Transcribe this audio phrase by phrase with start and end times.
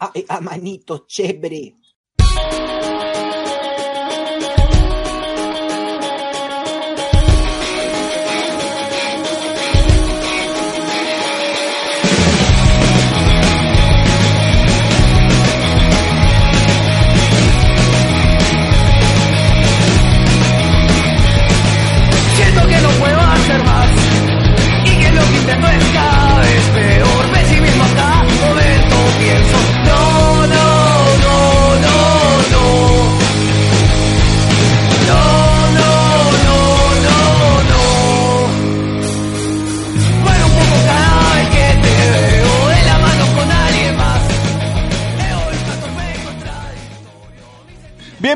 [0.00, 1.74] Ay, a manito chévere.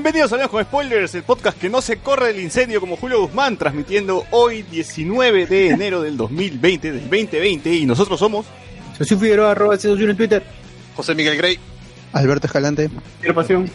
[0.04, 3.22] Bienvenidos a Hablemos con Spoilers, el podcast que no se corre del incendio como Julio
[3.22, 8.44] Guzmán, transmitiendo hoy 19 de enero del 2020, del 2020, y nosotros somos...
[8.98, 10.42] Soy Figueroa, arroba C21 en Twitter.
[10.94, 11.58] José Miguel Grey.
[12.12, 12.90] Alberto Escalante.
[13.18, 13.70] Quiero pasión.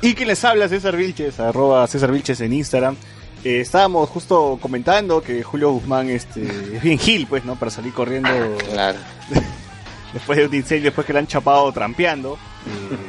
[0.00, 2.94] Y quien les habla, César Vilches, arroba César Vilches en Instagram.
[3.42, 6.44] Eh, estábamos justo comentando que Julio Guzmán este,
[6.76, 7.56] es bien gil, pues, ¿no?
[7.56, 8.30] Para salir corriendo
[8.70, 8.98] Claro.
[10.12, 12.38] después de un incendio, después que le han chapado trampeando.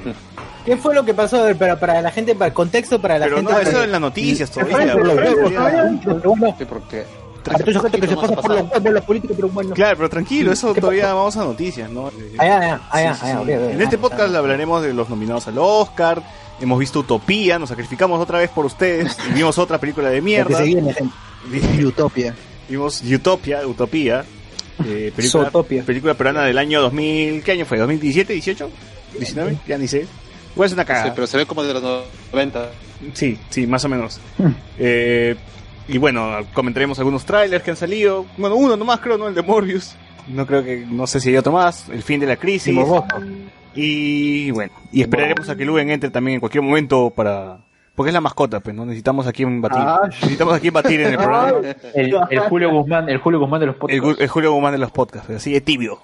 [0.05, 0.13] Eh,
[0.69, 1.37] ¿Qué fue lo que pasó?
[1.41, 3.51] A ver, para, para la gente, para el contexto, para la pero gente.
[3.51, 4.93] no, eso en las noticias todavía.
[4.95, 7.03] los huevos, todavía- pero bueno, Sí, porque
[7.49, 9.73] Hay mucha gente que se pasa por los huevos los políticos, pero bueno.
[9.73, 12.11] Claro, pero tranquilo, eso ¿Qué todavía vamos a noticias, ¿no?
[12.37, 13.41] Allá, allá, allá, Sí, sí, allá, sí.
[13.53, 13.71] ok.
[13.73, 16.21] En este Ah, podcast hablaremos de los nominados al Oscar.
[16.61, 19.17] Hemos visto Utopía, nos sacrificamos otra vez por ustedes.
[19.29, 20.57] Y vimos otra película de mierda.
[20.57, 21.13] se viene, gente.
[21.45, 22.35] Vi- Utopia.
[22.67, 24.25] Vimos Utopia, Utopía.
[24.85, 25.49] eh, película,
[25.85, 27.41] película peruana del año 2000.
[27.43, 27.79] ¿Qué año fue?
[27.79, 28.69] ¿2017, 18?
[29.17, 29.57] ¿19?
[29.67, 30.05] Ya ni sé.
[30.55, 31.13] Pues una sí, cagada.
[31.13, 31.83] pero se ve como de los
[32.31, 32.69] 90.
[33.13, 34.19] Sí, sí, más o menos.
[34.77, 35.35] Eh,
[35.87, 38.25] y bueno, comentaremos algunos trailers que han salido.
[38.37, 39.27] Bueno, uno nomás creo, ¿no?
[39.27, 39.95] El de Morbius.
[40.27, 41.89] No creo que, no sé si hay otro más.
[41.89, 42.77] El fin de la crisis.
[43.75, 47.59] Y bueno, y esperaremos a que Luen entre también en cualquier momento para...
[47.95, 48.85] Porque es la mascota, pues, ¿no?
[48.85, 49.81] Necesitamos aquí un batir.
[50.21, 51.53] Necesitamos aquí batir en el programa.
[51.93, 54.19] El, el Julio Guzmán, el Julio Guzmán de los podcasts.
[54.19, 55.99] El Julio Guzmán de los podcasts, así de tibio.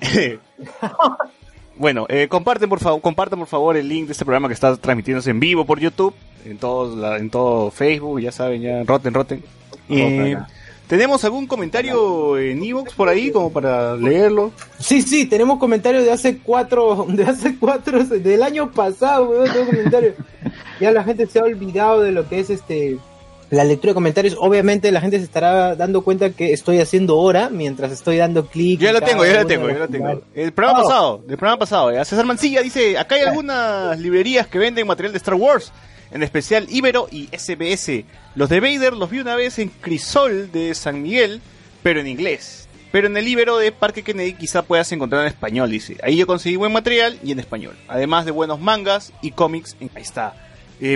[1.78, 4.76] bueno, eh, comparten por favor, compartan por favor el link de este programa que está
[4.76, 9.14] transmitiéndose en vivo por YouTube, en todos la- en todo Facebook, ya saben, ya roten,
[9.14, 9.42] roten.
[9.88, 10.36] Eh,
[10.86, 14.52] ¿Tenemos algún comentario en Evox por ahí como para leerlo?
[14.78, 19.66] Sí, sí, tenemos comentarios de hace cuatro, de hace cuatro, del año pasado, weón, tengo
[19.66, 20.14] comentarios.
[20.80, 22.98] Ya la gente se ha olvidado de lo que es este
[23.50, 24.36] la lectura de comentarios.
[24.38, 28.80] Obviamente la gente se estará dando cuenta que estoy haciendo hora mientras estoy dando clic.
[28.80, 30.22] Yo lo tengo, yo lo tengo, yo lo tengo.
[30.34, 30.82] El programa Oh.
[30.84, 32.04] pasado, del programa pasado, ya.
[32.04, 35.72] César Mancilla dice, acá hay algunas librerías que venden material de Star Wars,
[36.10, 38.04] en especial Ibero y SBS.
[38.34, 41.40] Los de Vader los vi una vez en Crisol de San Miguel,
[41.82, 42.66] pero en inglés.
[42.90, 45.98] Pero en el Ibero de Parque Kennedy quizá puedas encontrar en español, dice.
[46.02, 47.76] Ahí yo conseguí buen material y en español.
[47.86, 49.76] Además de buenos mangas y cómics.
[49.80, 50.34] en- Ahí está.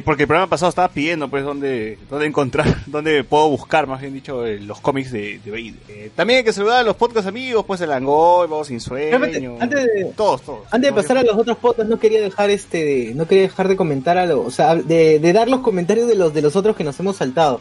[0.04, 4.15] Porque el programa pasado estaba pidiendo pues dónde, dónde encontrar, dónde puedo buscar, más bien
[4.15, 5.75] dicho, eh, los cómics de, de Vader.
[5.88, 9.56] Eh, también hay que saludar a los podcast amigos, pues el Angoy, Vamos Sin Sueño.
[9.60, 10.60] Antes de- todos, todos.
[10.71, 13.76] Antes de pasar a los otros podcasts, no quería dejar este, no quería dejar de
[13.76, 16.76] comentar a lo, o sea, de, de dar los comentarios de los de los otros
[16.76, 17.60] que nos hemos saltado.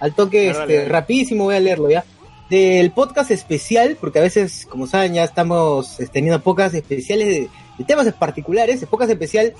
[0.00, 2.04] Al toque, este, rapidísimo voy a leerlo ya.
[2.50, 7.48] Del podcast especial, porque a veces, como saben, ya estamos eh, teniendo pocas especiales de,
[7.78, 8.82] de temas particulares.
[8.82, 9.54] El podcast especial,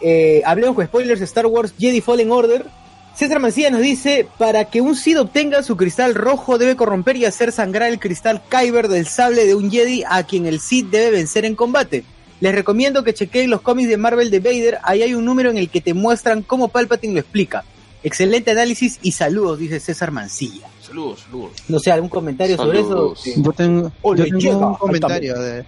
[0.00, 2.66] eh, hablemos con spoilers Star Wars Jedi Fallen Order.
[3.14, 7.24] César Mancilla nos dice, para que un Sith obtenga su cristal rojo debe corromper y
[7.24, 11.10] hacer sangrar el cristal Kyber del sable de un Jedi a quien el Sith debe
[11.12, 12.04] vencer en combate.
[12.40, 15.56] Les recomiendo que chequeen los cómics de Marvel de Vader, ahí hay un número en
[15.56, 17.64] el que te muestran cómo Palpatine lo explica.
[18.02, 20.68] Excelente análisis y saludos, dice César Mancilla.
[20.80, 21.52] Saludos, saludos.
[21.68, 23.18] No sé, algún comentario Saludos.
[23.18, 23.42] sobre eso.
[23.42, 25.64] Yo tengo, yo tengo un comentario de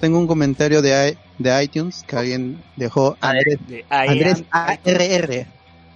[0.00, 5.46] tengo un comentario de, i- de iTunes que alguien dejó Andrés, De Andrés ARR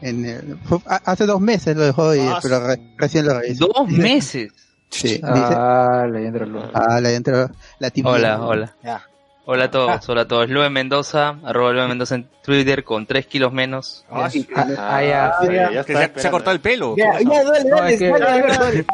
[0.03, 3.39] en el- fue- a- hace dos meses lo dejó y Ah, pero re- recién lo
[3.41, 3.67] revisó.
[3.67, 4.53] Dos meses.
[4.91, 7.51] Sí, dice, Ah, leyendo el ah, la entró
[7.81, 8.11] la tibia.
[8.13, 8.75] Hola, hola.
[8.85, 9.03] Ya.
[9.47, 10.49] Hola a todos, hola a todos.
[10.49, 14.05] Luen Mendoza, arroba Luen Mendoza en Twitter con 3 kilos menos.
[14.11, 14.47] Ah, sí.
[14.55, 15.49] Ah, ah, ya, sí.
[15.87, 16.95] Que se, se ha cortado el pelo.
[16.97, 18.87] Ya, ya, dale, No, dale, es que- dale, dale, dale.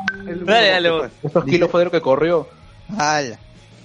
[0.44, 1.08] Dale, dale, vos.
[1.22, 2.48] Estos kilos fue de lo que corrió.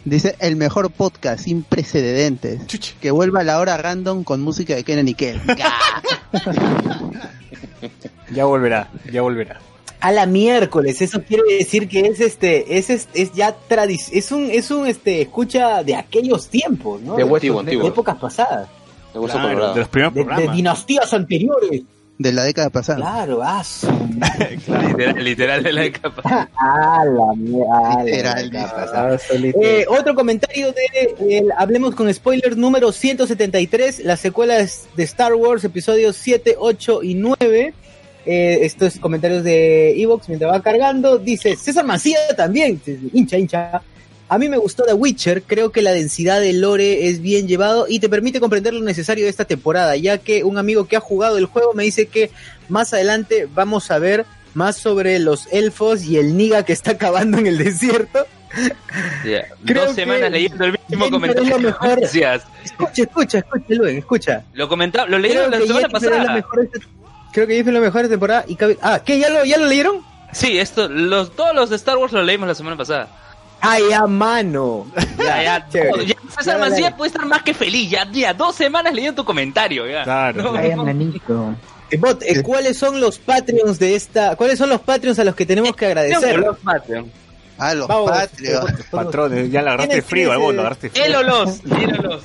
[0.05, 2.61] Dice el mejor podcast sin precedentes.
[3.01, 5.41] Que vuelva a la hora random con música de Kenan y Kel.
[8.31, 9.59] Ya volverá, ya volverá.
[9.99, 14.31] A la miércoles, eso quiere decir que es este, es, es, es ya tradición, es
[14.31, 17.15] un, es un este, escucha de aquellos tiempos, ¿no?
[17.15, 17.67] De De, huesos Antiguo, negros.
[17.75, 17.87] antiguo.
[17.87, 18.67] épocas pasadas,
[19.13, 20.55] De Claro, de los primeros de, de programas.
[20.55, 21.83] dinastías anteriores.
[22.17, 22.97] De la década pasada.
[23.00, 23.88] Claro, ah, su-
[24.88, 26.50] Literal, literal de la capa.
[26.57, 28.03] ah, la mierda.
[28.03, 29.59] Literal, Ah, solito.
[29.62, 35.33] Eh, otro comentario de el Hablemos con Spoilers número 173, la secuela es de Star
[35.35, 37.73] Wars, episodios 7, 8 y 9.
[38.27, 41.17] Eh, estos comentarios de Evox mientras va cargando.
[41.19, 42.81] Dice César Macía también,
[43.13, 43.81] hincha, hincha.
[44.27, 47.86] A mí me gustó The Witcher, creo que la densidad del lore es bien llevado
[47.88, 51.00] y te permite comprender lo necesario de esta temporada, ya que un amigo que ha
[51.00, 52.31] jugado el juego me dice que
[52.68, 54.25] más adelante vamos a ver
[54.56, 58.25] más sobre los elfos y el niga que está acabando en el desierto.
[59.25, 61.56] Ya, Creo Dos semanas que leyendo el mismo comentario.
[61.57, 62.00] es mejor.
[62.04, 64.44] Escucha, escucha, escucha, Luen, escucha.
[64.54, 66.33] Lo comentaba, lo leyeron la semana Jennifer es la pasada.
[66.36, 66.80] mejor de
[67.33, 69.19] Creo que Jennifer es la mejor de temporada y cabe- Ah, ¿qué?
[69.19, 69.98] ¿Ya lo, ya lo leyeron?
[70.31, 73.10] Sí, esto, los, todos los de Star Wars lo leímos la semana pasada.
[73.67, 74.85] Ay, a mano.
[75.17, 76.91] Ya, ya, todo, ya César Ya, dale.
[76.97, 77.89] puede estar más que feliz.
[77.89, 79.88] Ya, ya, dos semanas leyendo tu comentario.
[79.88, 80.03] Ya.
[80.03, 80.44] Claro.
[80.53, 80.85] No, Ay, no.
[80.85, 81.56] manito.
[81.89, 84.35] Eh, Bot, eh, ¿cuáles son los Patreons de esta?
[84.35, 86.39] ¿Cuáles son los Patreons a los que tenemos que agradecer?
[86.39, 87.12] Los Patreon.
[87.57, 88.67] Ah, los Vamos, Patreon.
[88.67, 91.06] eh, Patrones, ya la agarraste ¿Quién es- frío, el- lo agarraste frío.
[91.06, 92.23] Él o los, él o los.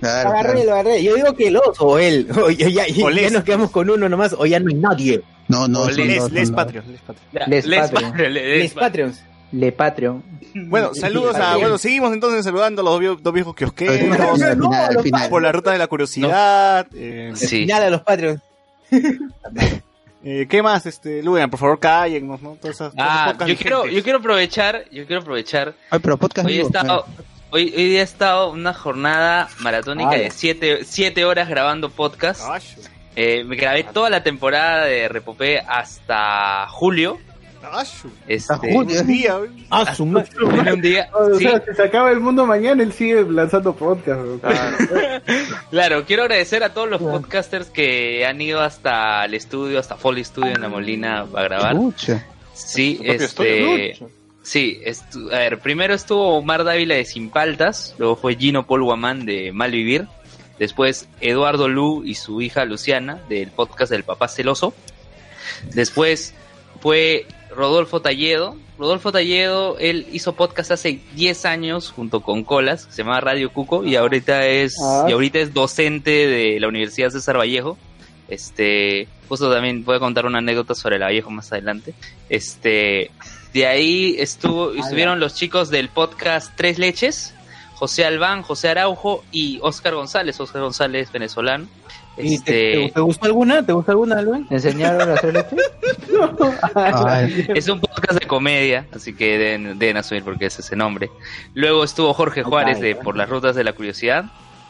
[0.00, 0.64] Claro, Agarré, claro.
[0.66, 1.02] lo agarré.
[1.04, 2.26] Yo digo que los o él.
[2.42, 5.22] O ya, ya- ya O nos quedamos con uno nomás o ya no hay nadie.
[5.46, 6.50] No, no, Les, les son dos.
[6.50, 7.26] Patreon, les Patreon.
[7.32, 8.10] Ya, Les les Patreon.
[8.10, 9.20] Patreon, les Les Patreons.
[9.52, 10.22] Le Patreon.
[10.54, 14.18] Bueno, saludos a, bueno, seguimos entonces saludando a los dos viejos kiosqueros,
[15.30, 17.66] por la ruta de la curiosidad, eh, Sí.
[17.66, 18.40] Nada, los Patreons.
[20.24, 22.56] eh, ¿qué más, este, Lugan, por favor, cállennos, ¿no?
[22.60, 25.74] Todas esas- Ah, yo quiero, yo quiero aprovechar, yo quiero aprovechar.
[25.90, 27.06] Ay, pero podcast Hoy he estado,
[27.50, 32.42] hoy, hoy he estado una jornada maratónica de siete, siete horas grabando podcast.
[33.14, 37.18] Eh, me grabé toda la temporada de Repopé hasta julio.
[38.26, 39.00] Este, julio.
[39.00, 39.38] Un día.
[39.70, 41.08] Ah, un día.
[41.14, 44.20] O sí, sea, si se acaba el mundo mañana, él sigue lanzando podcast.
[44.20, 44.40] bro.
[45.70, 50.24] claro, quiero agradecer a todos los podcasters que han ido hasta el estudio, hasta Foley
[50.24, 51.76] Studio en La Molina a grabar.
[51.76, 52.26] Pucha.
[52.54, 53.98] Sí, este.
[54.42, 58.82] Sí, estu- a ver, primero estuvo Omar Dávila de Sin Paltas, luego fue Gino Paul
[58.82, 60.08] Guamán de Malvivir,
[60.58, 64.74] después Eduardo Lu y su hija Luciana del podcast del Papá Celoso,
[65.74, 66.34] después
[66.80, 68.56] fue Rodolfo Talledo.
[68.78, 73.52] Rodolfo Talledo, él hizo podcast hace 10 años junto con Colas, que se llama Radio
[73.52, 75.06] Cuco, y ahorita es, Ah.
[75.08, 77.78] y ahorita es docente de la Universidad César Vallejo.
[78.28, 81.94] Este, justo también voy a contar una anécdota sobre la Vallejo más adelante.
[82.28, 83.10] Este,
[83.52, 87.34] de ahí estuvo, estuvieron los chicos del podcast Tres Leches,
[87.74, 91.66] José Albán, José Araujo y Oscar González, Oscar González venezolano.
[92.18, 93.64] ¿Y te, te- Este, te gustó alguna?
[93.64, 94.20] ¿Te gustó alguna,
[94.50, 95.46] enseñaron a hacer?
[96.74, 101.10] Ay, es un podcast de comedia, así que deben, deben asumir porque es ese nombre.
[101.54, 104.26] Luego estuvo Jorge Juárez de Por las Rutas de la Curiosidad.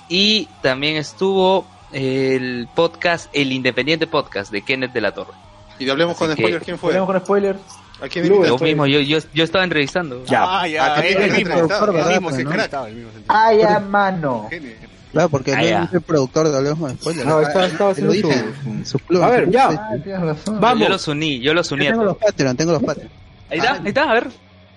[0.08, 5.32] Y también estuvo el podcast, el Independiente Podcast de Kenneth de la Torre.
[5.78, 6.90] Y hablemos con Así spoilers, ¿quién fue?
[6.90, 7.58] Ponemos con spoilers.
[8.02, 8.26] ¿A quién.
[8.26, 10.22] Yo mismo, yo, yo, yo estaba entrevistando.
[10.30, 12.08] Ah, ya, Ah, él tiene mismo, ¿verdad?
[12.08, 12.50] mismo, Pues, se ¿no?
[12.50, 12.72] crack.
[12.88, 14.46] él mismo se- Ay, a mano.
[14.50, 14.72] Genio.
[15.12, 15.84] Claro, porque Ah, él ya.
[15.84, 17.26] es el productor de Hablemos con Spoilers.
[17.26, 19.22] No, estaba- haciendo su- su club.
[19.22, 19.68] A ver, ya.
[19.68, 20.60] Ah, tienes razón.
[20.60, 20.82] Vamos.
[20.82, 22.16] Yo los uní, yo los uní Yo tengo los.
[22.16, 23.10] Patreon, tengo los Patreon.
[23.50, 24.28] Ahí está, ahí está, a ver.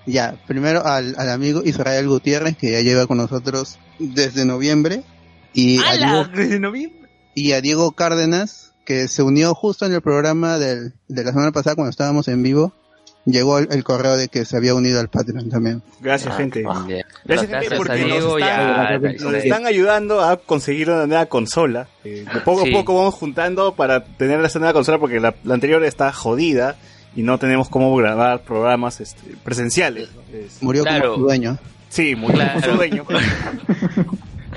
[0.05, 5.03] Ya, primero al, al amigo Israel Gutiérrez, que ya lleva con nosotros desde noviembre.
[5.53, 6.27] Y a, Diego, ¡Hala!
[6.35, 7.09] De noviembre.
[7.33, 11.51] y a Diego Cárdenas, que se unió justo en el programa del, de la semana
[11.51, 12.73] pasada cuando estábamos en vivo.
[13.25, 15.81] Llegó el, el correo de que se había unido al Patreon también.
[15.99, 16.61] Gracias, gente.
[16.61, 16.69] Ya.
[16.69, 21.25] Gracias, Gracias gente, a porque nos a- están, nos están ayudando a conseguir una nueva
[21.25, 21.87] consola.
[22.03, 22.69] Eh, de poco Sí.
[22.69, 26.75] a poco vamos juntando para tener esa nueva consola porque la, la anterior está jodida
[27.15, 30.09] y no tenemos cómo grabar programas este, presenciales.
[30.13, 30.21] ¿no?
[30.37, 31.03] Es- Murió Claro.
[31.13, 31.57] como su dueño.
[31.89, 32.61] sí, muy Claro.
[32.61, 33.05] su dueño.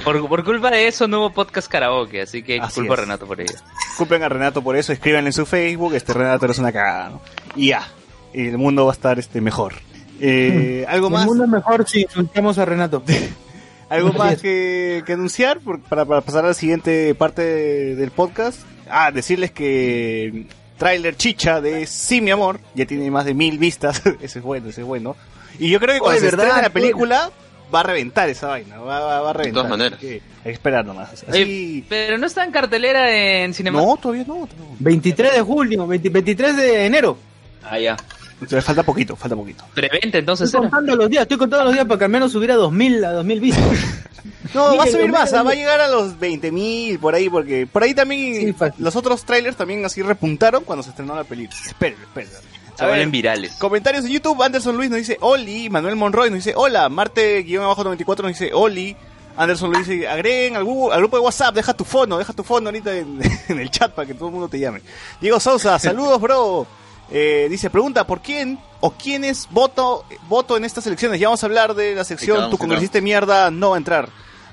[0.04, 3.00] Por, por culpa de eso no hubo podcast karaoke, así que Así culpa a es.
[3.00, 3.52] Renato por ello.
[3.88, 7.21] Disculpen a Renato por eso, escríbanle en su Facebook, este Renato eres una cagada, ¿no?
[7.57, 7.83] Y ya,
[8.32, 9.75] el mundo va a estar este mejor.
[10.20, 11.26] Eh, ¿Algo El más?
[11.26, 13.02] mundo es mejor si insultamos a Renato.
[13.88, 18.11] ¿Algo más que, que anunciar por- para, para pasar a la siguiente parte de- del
[18.11, 18.58] podcast?
[18.90, 24.02] Ah, decirles que Trailer Chicha de Sí, mi amor, ya tiene más de mil vistas.
[24.20, 25.16] ese es bueno, ese es bueno.
[25.58, 27.30] Y yo creo que cuando Oye, se estrene la película,
[27.75, 29.62] va a reventar esa vaina, va, va- va a reventar.
[29.64, 29.99] todas maneras.
[30.02, 31.12] Hay que esperar nomás.
[31.26, 33.11] Así, Oye, pero no está en cartelera
[33.42, 33.80] en cinema.
[33.80, 34.40] no, todavía no.
[34.40, 34.49] no.
[34.80, 37.16] 23 de julio, 20 23 de enero.
[37.64, 37.97] Ah, ya.
[38.40, 39.64] Entonces, falta poquito, falta poquito.
[39.75, 40.71] Preventa entonces Estoy era.
[40.71, 43.12] contando los días, estoy contando los días para que al menos subiera a 2000, a
[43.12, 43.64] 2000 vistas.
[44.54, 47.83] No, va a subir más, va a llegar a los 20.000 por ahí, porque por
[47.83, 51.59] ahí también Sí, los otros trailers también así repuntaron cuando se estrenó la película.
[51.66, 52.30] Esperen, esperen.
[52.76, 53.52] Se vuelven virales.
[53.57, 58.28] Comentarios en YouTube, Anderson Luis nos dice Oli, Manuel Monroy nos dice Hola, Marte-94 nos
[58.38, 58.97] dice Oli,
[59.37, 62.42] Anderson lo dice, agreguen al, grupo- al grupo de WhatsApp, deja tu fono, deja tu
[62.42, 64.80] fono ahorita en, en el chat para que todo el mundo te llame.
[65.21, 66.66] Diego Sousa, saludos bro.
[67.11, 71.19] Eh, dice, pregunta, ¿por quién o quiénes voto, voto en estas elecciones?
[71.21, 74.09] Ya vamos a hablar de la sección, tu congresista de mierda no va a entrar.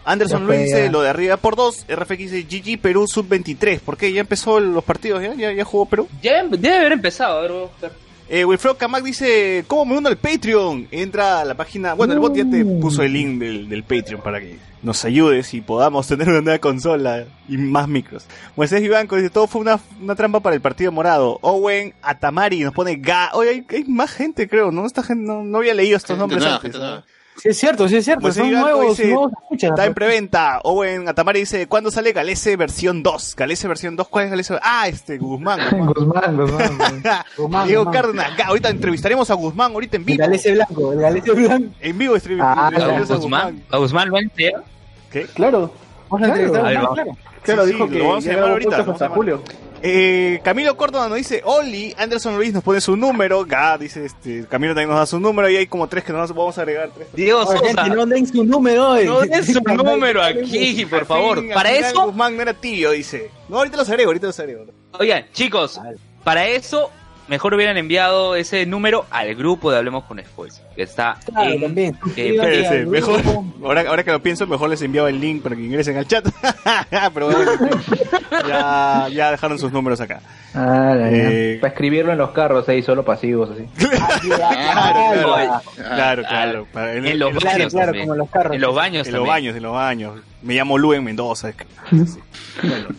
[0.06, 3.80] Anderson Luis dice lo de arriba por dos, RFX dice GG Perú sub-23.
[3.80, 4.14] ¿Por qué?
[4.14, 5.22] ¿Ya empezó los partidos?
[5.22, 6.08] ¿Ya, ya, ya jugó Perú?
[6.22, 8.05] Ya debe haber empezado, a ver, voy a buscar.
[8.28, 10.88] Eh, Wilfredo Camac dice, ¿cómo me uno al Patreon?
[10.90, 14.22] Entra a la página, bueno, el bot ya te puso el link del, del Patreon
[14.22, 18.26] para que nos ayudes y podamos tener una nueva consola y más micros.
[18.56, 21.38] Moisés Vivanco dice, todo fue una, una trampa para el partido morado.
[21.42, 23.30] Owen Atamari nos pone ga.
[23.34, 24.86] Oye, hay, hay más gente, creo, ¿no?
[24.88, 26.72] Esta gente no, no había leído estos Gente nombres nueva, antes.
[26.72, 27.04] gente ¿no?
[27.38, 28.22] Sí, es cierto, sí es cierto.
[28.22, 29.70] Moisés Son nuevos, dice, nuevos escuchas.
[29.72, 30.62] Está en preventa.
[30.64, 33.36] Owen Atamari dice, ¿cuándo sale Galese versión 2?
[33.36, 34.58] Galese versión 2, ¿cuál es Galese?
[34.64, 35.60] Ah, este, Guzmán.
[35.94, 36.38] Guzmán.
[36.38, 37.04] Guzmán,
[37.38, 37.68] Guzmán.
[37.68, 37.94] Diego Guzmán.
[37.94, 40.20] Cárdenas, ahorita entrevistaremos a Guzmán ahorita en El vivo.
[40.20, 41.76] galese blanco, el galese blanco.
[41.82, 42.42] En vivo stream.
[42.42, 44.30] Ah, a Guzmán, a Guzmán lo han.
[44.30, 45.24] ¿Qué?
[45.34, 45.72] Claro.
[46.10, 46.96] Vamos a entrevistar A ver, a vamos.
[46.98, 47.18] Guzmán, claro.
[47.44, 49.02] Claro, Sí, dijo sí, que lo vamos a ya llamar grabó ahorita, podcast lo vamos
[49.02, 49.42] a hasta julio.
[49.88, 54.46] Eh, Camilo Córdoba nos dice Oli, Anderson Luis nos pone su número, Ga dice este,
[54.48, 56.90] Camilo también nos da su número y hay como tres que nos vamos a agregar
[56.96, 57.08] tres.
[57.14, 58.96] Oye, Sosa, gente, no den su número.
[58.96, 59.06] eh.
[59.06, 61.40] no den su número aquí, por favor.
[61.40, 63.30] fin, Para eso, Guzmán no era tibio, dice.
[63.48, 64.66] No, ahorita los agrego, ahorita los agrego.
[64.98, 65.80] oigan, chicos,
[66.24, 66.90] para eso,
[67.28, 71.62] mejor hubieran enviado ese número al grupo de Hablemos con Spoils, que está Claro, en...
[71.62, 71.98] también.
[72.16, 73.22] Espérense, al mejor,
[73.64, 76.26] ahora, ahora que lo pienso, mejor les enviaba el link para que ingresen al chat.
[77.14, 77.52] Pero bueno,
[78.48, 80.22] ya, ya dejaron sus números acá.
[80.54, 80.96] Ah.
[81.12, 83.66] Eh, Para escribirlo en los carros ahí, solo pasivos, así.
[84.26, 86.68] Claro, Ah, claro, claro.
[86.72, 88.56] Para- en, En los en- Claro, baños claro, como los carros.
[88.56, 90.20] En los baños en los baños, en los baños.
[90.42, 91.50] Me llamo Luen Mendoza.
[91.50, 91.66] es que-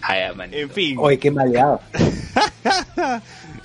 [0.02, 0.58] Ay, ah, manito.
[0.58, 0.96] En fin.
[1.00, 1.80] Oye, qué maleado.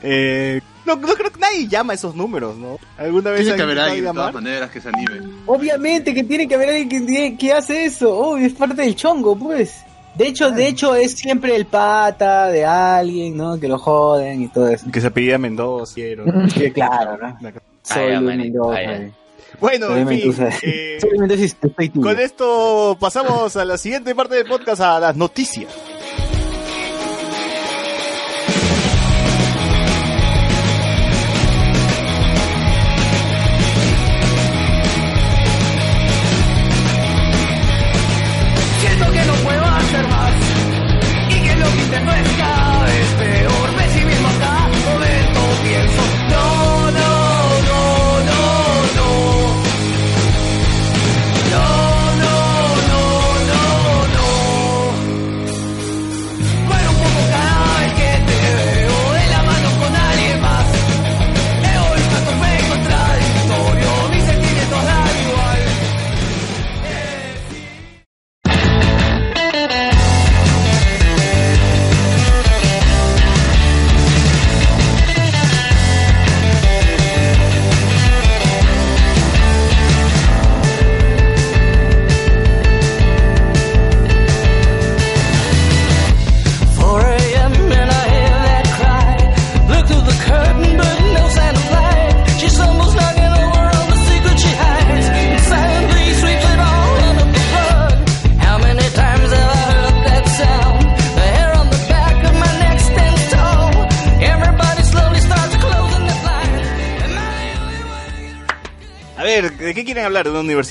[0.03, 2.79] Eh, no, no creo que nadie llama esos números, ¿no?
[2.97, 5.21] ¿Alguna vez Tiene que haber alguien de todas maneras que se anime.
[5.45, 8.15] Obviamente que tiene que haber alguien que, hace eso.
[8.17, 9.83] Oh, es parte del chongo, pues.
[10.15, 13.59] De hecho, de hecho es siempre el pata de alguien, ¿no?
[13.59, 14.87] Que lo joden y todo eso.
[14.91, 15.95] Que se apellida Mendoza.
[15.95, 17.37] Que claro, ¿no?
[17.83, 18.79] Soy Mendoza.
[19.59, 20.33] Bueno, Soy en fin.
[20.63, 22.01] Eh, Soy Mendoza y estoy tuyo.
[22.01, 25.71] con esto pasamos a la siguiente parte del podcast, a las noticias.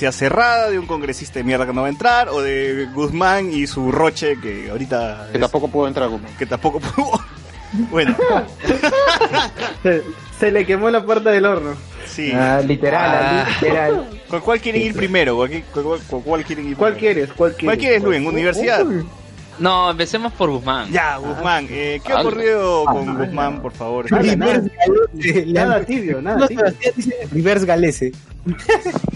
[0.01, 0.69] Universidad cerrada?
[0.69, 2.29] ¿De un congresista de mierda que no va a entrar?
[2.29, 5.27] ¿O de Guzmán y su roche que ahorita...
[5.31, 6.31] Que es- tampoco puedo entrar, Guzmán.
[6.37, 7.19] que tampoco pudo?
[7.91, 8.15] bueno,
[9.83, 10.01] Se,
[10.39, 11.75] se le quemó la puerta del horno.
[12.05, 12.31] sí.
[12.33, 13.47] Ah, literal, Ah.
[13.61, 14.09] literal.
[14.27, 15.37] ¿Con cuál quieren ir primero?
[15.37, 15.49] ¿Con
[15.83, 17.13] cuál, con cuál quieren ir ¿Cuál primero?
[17.15, 17.33] quieres?
[17.35, 17.65] ¿Cuál quieres?
[17.65, 18.25] ¿Cuál quieres, Luen?
[18.25, 18.85] ¿Universidad?
[18.85, 19.05] Uy,
[19.59, 20.91] No, empecemos por Guzmán.
[20.91, 21.67] Ya, Guzmán.
[21.69, 24.11] Eh, ¿Qué ha Ah, ocurrido con Guzmán, por favor?
[24.11, 24.71] Nada, Reverse
[25.13, 25.45] Galese.
[25.53, 26.65] Nada tibio, nada No, tibio.
[26.65, 28.11] Sebastián dice Reverse Galese.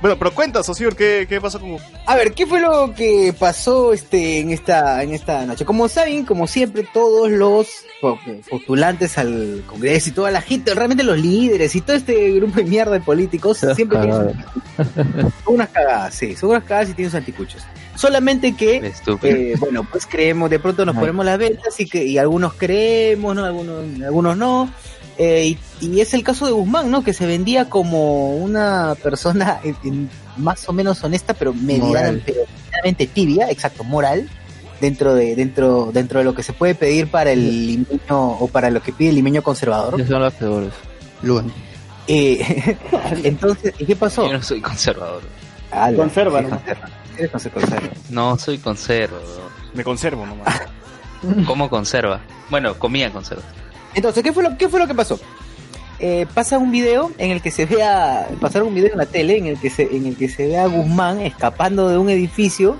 [0.00, 1.76] Bueno, pero cuenta, Sociur, ¿qué, qué pasó con?
[2.06, 5.64] A ver, ¿qué fue lo que pasó este en esta en esta noche?
[5.64, 7.68] Como saben, como siempre, todos los
[8.00, 8.18] po-
[8.50, 12.64] postulantes al Congreso y toda la gente, realmente los líderes y todo este grupo de
[12.64, 14.34] mierda de políticos siempre tienen
[15.44, 17.62] son unas cagadas, sí, son unas cagadas y tienen sus anticuchos.
[17.94, 18.80] Solamente que
[19.28, 23.34] eh, bueno, pues creemos, de pronto nos ponemos las ventas y que y algunos creemos,
[23.36, 23.44] ¿no?
[23.44, 24.70] Algunos, algunos no.
[25.18, 27.02] Eh, y, y es el caso de Guzmán, ¿no?
[27.04, 33.50] Que se vendía como una persona en- en- más o menos honesta, pero medianamente tibia,
[33.50, 34.28] exacto, moral,
[34.80, 38.70] dentro de, dentro, dentro de lo que se puede pedir para el limeño o para
[38.70, 39.98] lo que pide el limeño conservador.
[39.98, 40.72] Ya son las peores.
[41.22, 41.52] Luen.
[42.08, 42.76] Eh,
[43.22, 44.26] entonces, ¿y qué pasó?
[44.26, 45.22] Yo no soy conservador.
[45.88, 46.40] Sí, conserva.
[47.16, 47.88] Eres no se conserva.
[48.10, 49.18] No, soy conserva.
[49.72, 50.62] Me conservo nomás.
[51.46, 52.20] ¿Cómo conserva?
[52.50, 53.44] Bueno, comía conserva.
[53.94, 55.20] Entonces, ¿qué fue lo, qué fue lo que pasó?
[56.04, 59.38] Eh, pasa un video en el que se vea, pasaron un video en la tele
[59.38, 62.76] en el que se, en el que se ve a Guzmán escapando de un edificio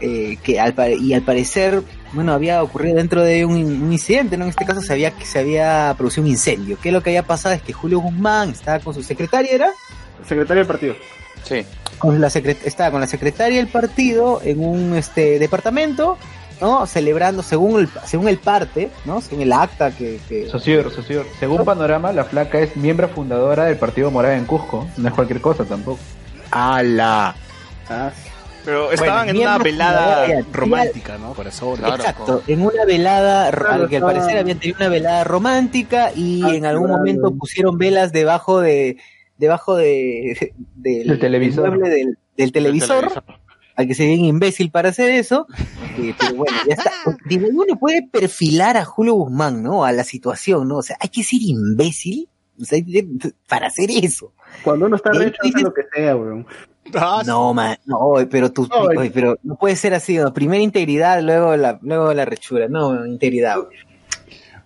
[0.00, 1.82] eh, que al, y al parecer,
[2.14, 4.44] bueno, había ocurrido dentro de un, un incidente, ¿no?
[4.44, 6.78] En este caso se había, se había producido un incendio.
[6.82, 7.54] ¿Qué es lo que había pasado?
[7.54, 9.70] Es que Julio Guzmán estaba con su secretaria, ¿era?
[10.26, 10.94] Secretario del partido.
[11.44, 11.64] Sí.
[11.98, 16.16] con la secret estaba con la secretaria del partido en un este departamento,
[16.62, 16.86] ¿no?
[16.86, 19.20] Celebrando según el, según el parte, ¿no?
[19.20, 21.26] Según el acta que, que- Socior, Socior.
[21.38, 24.86] Según Panorama, la flaca es miembro fundadora del Partido Morado en Cusco.
[24.96, 25.98] No es cualquier cosa tampoco.
[26.50, 27.34] ¡Hala!
[27.90, 28.10] Ah,
[28.64, 31.32] Pero estaban en una velada romántica, ¿no?
[31.32, 31.72] Por eso.
[31.74, 31.96] Claro.
[31.96, 36.42] Exacto, en una velada, ro- Claro, que al parecer habían tenido una velada romántica y
[36.44, 36.98] Ah, en algún claro.
[37.00, 38.96] momento pusieron velas debajo de
[39.36, 41.76] debajo de, del, Del televisor.
[42.36, 43.24] del televisor,
[43.86, 45.46] que se ve imbécil para hacer eso,
[45.98, 46.90] eh, pero bueno, ya está.
[47.26, 49.84] Digo, uno puede perfilar a Julio Guzmán, ¿no?
[49.84, 50.78] A la situación, ¿no?
[50.78, 52.28] O sea, hay que ser imbécil
[52.60, 54.32] o sea, de- para hacer eso.
[54.62, 56.46] Cuando uno está recho, hace lo que sea, weón.
[56.94, 60.32] Ah, No, man, no, pero tú, No, oye, pero no puede ser así, ¿no?
[60.34, 63.56] Primero integridad, luego la, luego la rechura, no, integridad.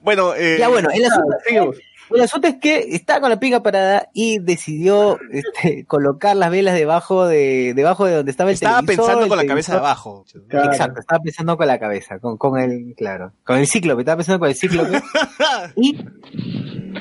[0.02, 1.76] Bueno, eh, Ya bueno, el asunto, Sigamos.
[2.10, 6.74] El asunto es que estaba con la pica parada y decidió este, colocar las velas
[6.74, 9.78] debajo de, debajo de donde estaba el estaba televisor, pensando el con la cabeza de
[9.78, 10.24] abajo.
[10.48, 10.70] Claro.
[10.70, 14.38] Exacto, estaba pensando con la cabeza, con, con el, claro, con el cíclope, estaba pensando
[14.38, 15.02] con el cíclope.
[15.76, 15.96] y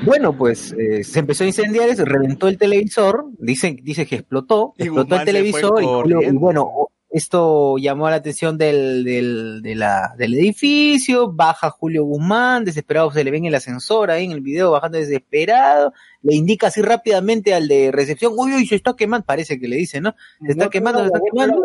[0.05, 4.73] bueno, pues eh, se empezó a incendiar eso, reventó el televisor, dice, dice que explotó,
[4.77, 9.75] Y explotó Guzmán el se televisor y, bueno, esto llamó la atención del, del, de
[9.75, 14.31] la, del edificio, baja Julio Guzmán, desesperado se le ve en el ascensor ahí en
[14.31, 18.95] el video, bajando desesperado, le indica así rápidamente al de recepción, uy, uy, se está
[18.95, 20.13] quemando, parece que le dice, ¿no?
[20.45, 21.61] Se está No, quemando, se está quemando.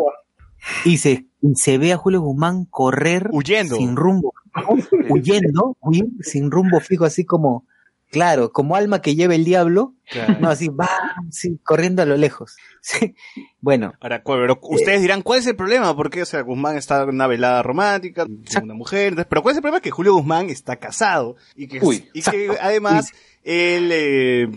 [0.85, 3.75] Y se, y se ve a Julio Guzmán correr Huyendo.
[3.75, 4.33] sin rumbo,
[5.09, 5.75] huyendo,
[6.21, 7.65] sin rumbo fijo, así como,
[8.09, 10.37] claro, como alma que lleva el diablo, Claro.
[10.39, 10.89] no, así va,
[11.29, 12.55] sí, corriendo a lo lejos.
[12.83, 13.13] Sí.
[13.59, 15.95] Bueno, Ahora, pero ustedes dirán, ¿cuál es el problema?
[15.95, 19.53] Porque, o sea, Guzmán está en una velada romántica con una mujer, entonces, pero ¿cuál
[19.53, 19.81] es el problema?
[19.81, 22.09] Que Julio Guzmán está casado y que, Uy.
[22.13, 23.11] y que además
[23.43, 24.47] él, eh,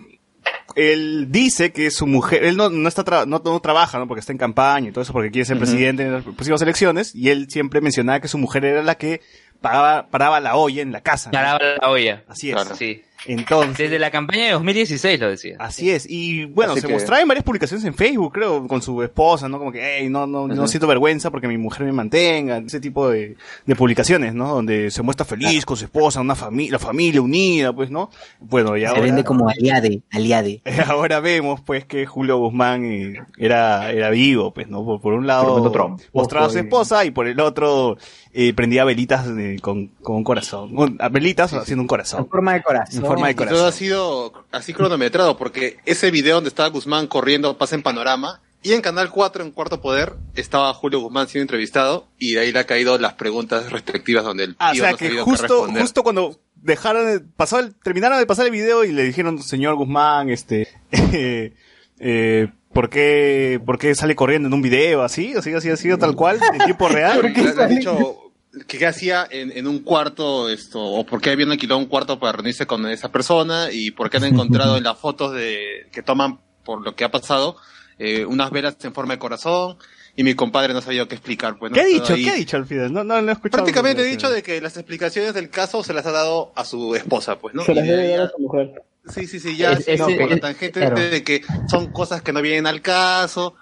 [0.75, 4.09] él dice que su mujer, él no, no está tra- no, no trabaja, ¿no?
[4.09, 7.15] Porque está en campaña y todo eso, porque quiere ser presidente en las próximas elecciones,
[7.15, 9.21] y él siempre mencionaba que su mujer era la que
[9.61, 11.31] pagaba, paraba la olla en la casa.
[11.31, 11.33] ¿no?
[11.33, 12.25] Paraba la olla.
[12.29, 12.55] Así es.
[12.55, 12.77] Claro.
[12.77, 13.03] Sí.
[13.27, 15.57] Entonces, Desde la campaña de 2016 lo decía.
[15.59, 18.83] Así es, y bueno, Así se que- mostraba en varias publicaciones en Facebook, creo, con
[18.83, 19.59] su esposa, ¿no?
[19.59, 23.09] Como que, hey, no, no, no siento vergüenza porque mi mujer me mantenga, ese tipo
[23.09, 24.49] de, de publicaciones, ¿no?
[24.55, 28.11] Donde se muestra feliz con su esposa, una familia, la familia unida, pues, ¿no?
[28.41, 30.61] Bueno, y se ahora, vende como aliade, aliade.
[30.87, 34.85] ahora vemos, pues, que Julio Guzmán eh, era, era vivo, pues, ¿no?
[34.85, 35.73] Por, por un lado,
[36.13, 37.97] mostraba a su esposa y por el otro,
[38.35, 42.29] eh, prendía velitas eh, con, con un corazón, con- velitas haciendo un En corazón.
[42.29, 42.97] forma de corazón.
[43.03, 43.69] En forma de Y todo corazón.
[43.69, 48.73] ha sido así cronometrado, porque ese video donde estaba Guzmán corriendo pasa en panorama, y
[48.73, 52.59] en Canal 4, en Cuarto Poder, estaba Julio Guzmán siendo entrevistado, y de ahí le
[52.61, 56.03] ha caído las preguntas respectivas donde el Ah, o tío sea no que justo, justo
[56.03, 60.31] cuando dejaron, de- pasó el- terminaron de pasar el video y le dijeron, señor Guzmán,
[60.31, 61.53] este, eh,
[61.99, 65.35] eh, ¿por qué, por qué sale corriendo en un video así?
[65.37, 67.21] Así, así, así, tal cual, en tiempo real.
[67.23, 68.24] Le- han dicho
[68.67, 72.33] qué hacía en, en un cuarto esto, o por qué habían alquilado un cuarto para
[72.33, 76.41] reunirse con esa persona, y por qué han encontrado en las fotos de que toman
[76.65, 77.57] por lo que ha pasado,
[77.99, 79.77] eh, unas velas en forma de corazón,
[80.17, 81.59] y mi compadre no sabía qué explicar.
[81.59, 81.75] Pues, ¿no?
[81.75, 82.15] ¿Qué ha dicho?
[82.15, 82.25] ahí.
[82.25, 82.93] ¿Qué ha dicho al final?
[82.93, 83.65] No, no, no he escuchado.
[83.65, 86.95] Prácticamente he dicho de que las explicaciones del caso se las ha dado a su
[86.95, 87.65] esposa, pues, ¿no?
[87.65, 88.83] Se las de debe dar a su mujer.
[89.09, 90.97] Sí, sí, sí, ya Es- ese- por la es- tangente claro.
[90.97, 93.55] de que son cosas que no vienen al caso,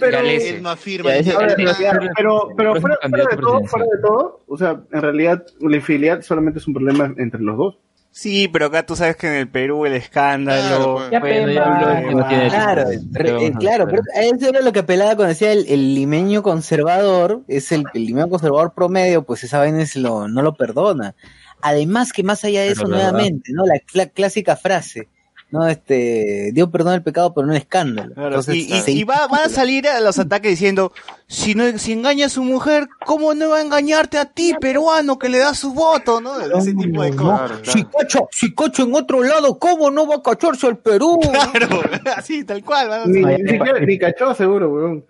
[0.00, 0.56] Pero, Galese.
[0.56, 1.10] él no afirma.
[1.10, 1.76] Ya, ese- ver, nada.
[2.16, 5.76] pero, pero, pero fuera, fuera de todo, fuera de todo, o sea, en realidad la
[5.76, 7.78] infidelidad solamente es un problema entre los dos.
[8.10, 10.60] Sí, pero acá tú sabes que en el Perú el escándalo...
[10.68, 11.10] Claro, pues.
[11.12, 15.52] Ya, pero Claro, re- ¿Qué eh, claro, pero eso era lo que apelaba cuando decía
[15.52, 20.26] el, el limeño conservador, es el, el limeño conservador promedio, pues esa vaina es lo,
[20.26, 21.14] no lo perdona.
[21.60, 23.64] Además que más allá de Pero eso, nuevamente, ¿no?
[23.66, 25.08] La clásica frase,
[25.50, 25.66] ¿no?
[25.66, 28.14] Este, Dios perdona el pecado, pero no el escándalo.
[28.14, 30.92] Claro, Entonces, y, y- va- van a salir a los ataques diciendo,
[31.26, 35.18] si no, si engaña a su mujer, ¿cómo no va a engañarte a ti, peruano,
[35.18, 36.38] que le da su voto, no?
[36.40, 37.52] Ese tipo de cosas.
[37.64, 41.18] Si cacho, si cacho en otro lado, ¿cómo no va a cacharse al Perú?
[41.20, 41.80] Claro,
[42.16, 43.02] así, tal cual.
[43.06, 45.04] Ni, ni cachó seguro, weón.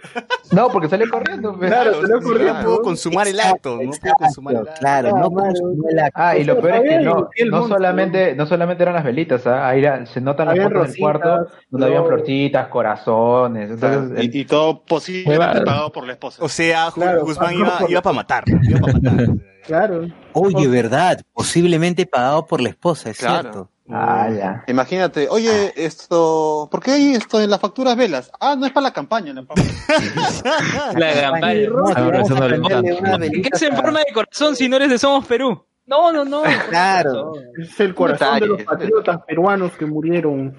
[0.52, 1.56] No, porque sale corriendo.
[1.56, 1.70] pues.
[1.70, 2.54] Claro, se le No ocurrió.
[2.64, 4.72] pudo consumar el acto, no pudo consumar el acto.
[4.80, 6.12] claro, no el acto.
[6.20, 6.90] Ah, y lo Pero peor es
[7.36, 9.68] que no, no solamente, no solamente eran las velitas, ¿ah?
[9.68, 12.24] Ahí era- se notan las Habían rositas, cuarto donde habían flores.
[12.24, 13.70] florcitas, corazones.
[13.70, 16.44] Entonces, el- Y, y todo posiblemente pagado por la esposa.
[16.44, 18.44] O sea, Claro, Guzmán iba, por- iba para matar.
[18.62, 19.26] Iba para matar.
[19.68, 20.06] Claro.
[20.32, 23.40] Oye, verdad, posiblemente pagado por la esposa, es Claro.
[23.42, 23.70] cierto.
[23.90, 24.64] Ah, ya.
[24.66, 28.30] Imagínate, oye, esto, ¿por qué hay esto en las facturas velas?
[28.40, 29.68] Ah, no es para la campaña, la campaña.
[30.96, 31.68] La campaña.
[31.68, 35.64] No, Ah, ¿Qué hace en forma de corazón si no eres de Somos Perú?
[35.88, 36.42] No, no, no.
[36.68, 37.32] Claro.
[37.60, 40.56] Es el corazón de los patriotas peruanos que murieron.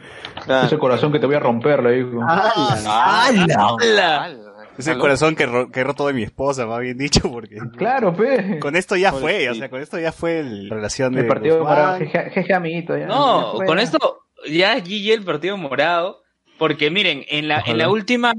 [0.65, 2.21] Ese corazón que te voy a romper, le digo.
[2.27, 2.51] Ah,
[3.27, 3.75] ¡Hala!
[3.79, 4.35] ¡Hala!
[4.77, 7.57] Es el corazón que, ro- que he roto de mi esposa, más bien dicho, porque
[7.77, 8.59] Claro, pe.
[8.59, 9.47] con esto ya fue, sí.
[9.49, 12.53] o sea, con esto ya fue el- la relación de El partido morado, jeje, jeje,
[12.53, 12.97] amiguito.
[12.97, 16.21] Ya, No, Ya con esto ya es GG el partido morado.
[16.59, 18.33] Porque miren, en la, en la última,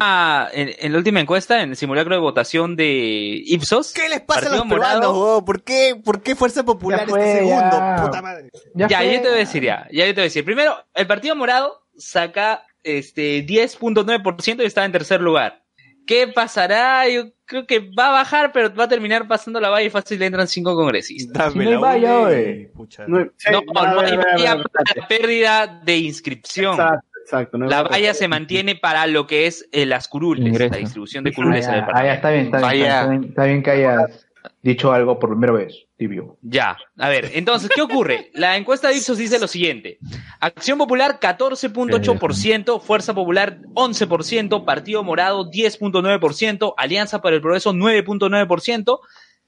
[0.52, 4.40] en, en la última encuesta, en el simulacro de votación de Ipsos, ¿Qué les pasa
[4.40, 5.12] a Partido los peruanos, morado.
[5.24, 5.44] huevón?
[5.46, 7.76] ¿Por qué, ¿Por qué Fuerza Popular Ya este fue, segundo?
[7.76, 7.96] ya.
[8.04, 8.50] Puta madre.
[8.74, 9.14] Ya, fue.
[9.14, 10.44] yo te voy a decir ya, ya yo te voy a decir.
[10.44, 15.64] Primero, el Partido Morado saca este 10.9% y está en tercer lugar.
[16.06, 17.08] ¿Qué pasará?
[17.08, 20.18] Yo creo que va a bajar, pero va a terminar pasando la valla y fácil
[20.18, 21.54] le entran cinco congresistas.
[21.54, 23.04] Dame no hay pucha.
[23.06, 24.64] no, sí, No, no ver, hay valla
[25.08, 26.72] pérdida de inscripción.
[26.72, 27.58] Exacto, exacto.
[27.58, 28.14] no La valla.
[28.14, 30.72] se mantiene para lo que es eh, las curules, Ingreso.
[30.74, 32.14] la distribución de Ah, curules en el ya, ah, ya, Parlamento.
[32.16, 33.00] está bien, está bien, Vaya.
[33.00, 33.24] está bien.
[33.24, 34.26] Está bien que hayas
[34.62, 36.38] dicho algo por primera vez, tibio.
[36.42, 38.30] Ya, a ver, entonces, ¿qué ocurre?
[38.34, 39.98] La encuesta de Ipsos dice lo siguiente.
[40.40, 49.00] Acción Popular 14.8%, Fuerza Popular 11%, Partido Morado 10.9%, Alianza para el Progreso 9.9%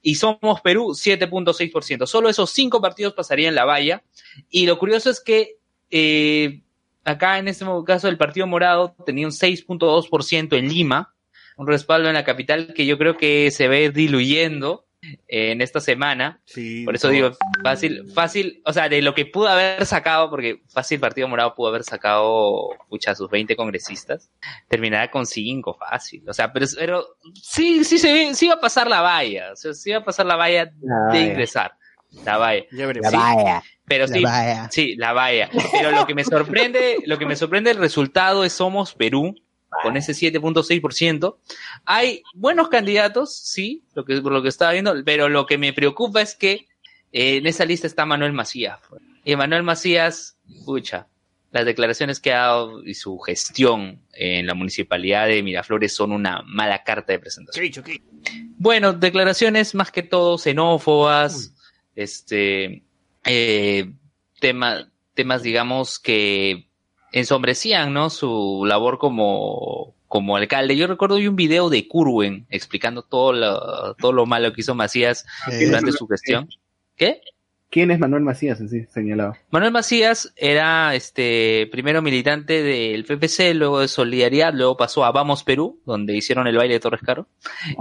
[0.02, 2.06] y Somos Perú 7.6%.
[2.06, 4.02] Solo esos cinco partidos pasarían la valla.
[4.50, 5.56] Y lo curioso es que
[5.90, 6.60] eh,
[7.04, 11.14] acá en este caso el Partido Morado tenía un 6.2% en Lima,
[11.56, 15.80] un respaldo en la capital que yo creo que se ve diluyendo eh, en esta
[15.80, 16.40] semana.
[16.44, 17.12] Sí, Por eso no.
[17.14, 17.30] digo,
[17.62, 21.68] fácil, fácil, o sea, de lo que pudo haber sacado, porque fácil Partido Morado pudo
[21.68, 24.30] haber sacado, pucha, sus 20 congresistas,
[24.68, 26.22] terminará con 5, fácil.
[26.28, 29.56] O sea, pero, pero sí, sí, se ve- sí va a pasar la valla, o
[29.56, 30.70] sea, sí va a pasar la valla
[31.12, 31.72] de ingresar.
[32.24, 32.64] La valla.
[32.70, 33.10] Ya veremos.
[33.10, 33.62] Sí, Vaya.
[33.92, 34.68] Pero La sí, valla.
[34.70, 35.50] sí, la valla.
[35.70, 39.34] Pero lo que me sorprende, lo que me sorprende el resultado es Somos Perú,
[39.82, 41.36] con ese 7.6%.
[41.84, 45.72] Hay buenos candidatos, sí, lo que, por lo que estaba viendo, pero lo que me
[45.74, 46.66] preocupa es que
[47.12, 48.78] eh, en esa lista está Manuel Macías.
[49.24, 51.06] Y Manuel Macías, pucha,
[51.50, 56.42] las declaraciones que ha dado y su gestión en la municipalidad de Miraflores son una
[56.46, 57.62] mala carta de ¿Qué he presentación.
[57.62, 57.82] dicho?
[57.82, 58.00] ¿Qué?
[58.56, 61.52] Bueno, declaraciones más que todo xenófobas,
[61.94, 62.82] este,
[63.24, 63.92] eh,
[64.40, 66.68] tema, temas, digamos, que
[67.12, 68.10] ensombrecían, ¿no?
[68.10, 70.76] Su labor como, como alcalde.
[70.76, 74.74] Yo recuerdo vi un video de Curwen explicando todo lo, todo lo malo que hizo
[74.74, 76.48] Macías Eh, durante su gestión.
[76.96, 77.20] ¿Qué?
[77.72, 79.32] ¿Quién es Manuel Macías en sí, señalado?
[79.50, 85.42] Manuel Macías era este primero militante del PPC, luego de Solidaridad, luego pasó a Vamos
[85.42, 87.28] Perú, donde hicieron el baile de Torres Caro,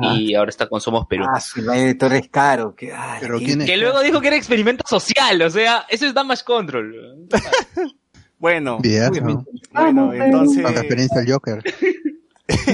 [0.01, 1.25] y ahora está con Somos Perú.
[1.27, 2.73] Ah, su baile de Torres Caro.
[2.73, 3.69] Que, ah, Pero ¿quién es?
[3.69, 7.27] Que luego dijo que era experimento social, o sea, eso es Damage Control.
[8.39, 9.11] Bueno, Videazo.
[9.11, 9.51] Obviamente.
[9.73, 10.63] bueno, Vamos, entonces...
[10.63, 11.63] Con referencia al Joker.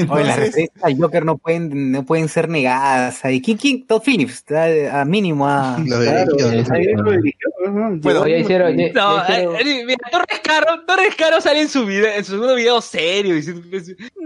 [0.09, 3.23] Oye, las entonces- referencias al Joker no pueden, no pueden ser negadas.
[3.25, 3.85] Ahí, ¿quién, quién?
[3.85, 5.77] Todd Phillips, a, a mínimo a...
[5.85, 6.73] Lo Claro, dirigió.
[6.73, 7.89] ahí lo dirigió, ajá.
[8.01, 11.61] Bueno, ya hicieron, ya- No, ya hicieron- eh, eh, mira, Torres Caro, Torres Caro sale
[11.61, 13.61] en su video, en su segundo video serio, diciendo,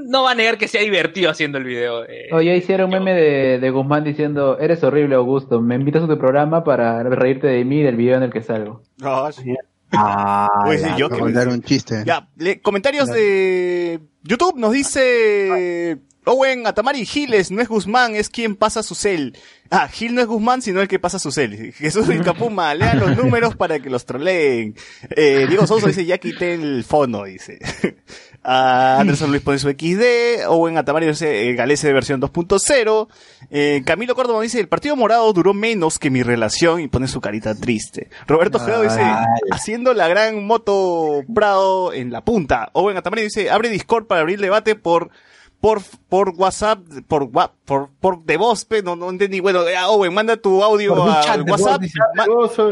[0.06, 2.04] no va a negar que sea divertido haciendo el video.
[2.06, 2.30] eh.
[2.32, 6.08] O ya hicieron un meme de, de Guzmán diciendo, eres horrible Augusto, me invitas a
[6.08, 8.82] tu programa para reírte de mí y del video en el que salgo.
[9.02, 9.54] Ah, sí.
[9.94, 12.04] Ah, Pues ya, yo que- un chiste.
[12.06, 18.56] Ya, le- comentarios de YouTube nos dice Owen Atamari Giles, no es Guzmán, es quien
[18.56, 19.36] pasa su cel.
[19.72, 21.74] Ah, Gil no es Guzmán, sino el que pasa su cel.
[21.78, 24.76] Jesús y Capuma, lean los números para que los troleen.
[25.10, 27.60] Eh, Diego Sousa dice, ya quité el fono, dice.
[28.44, 33.08] Ah, Anderson Luis pone su XD, Owen Atamari dice, eh, Galese de versión 2.0.
[33.52, 37.22] Eh, Camilo Córdoba dice, el partido morado duró menos que mi relación y pone su
[37.22, 38.10] carita triste.
[38.26, 39.04] Roberto Ojeda dice,
[39.52, 42.70] haciendo la gran moto Prado en la punta.
[42.74, 45.12] Owen Atamari dice, abre Discord para abrir debate por
[45.62, 47.30] por, por WhatsApp, por,
[47.66, 49.40] por, por de voz, pe, no, no entendí.
[49.40, 51.82] Bueno, eh, Owen, manda tu audio al WhatsApp.
[51.88, 52.26] voz, ma-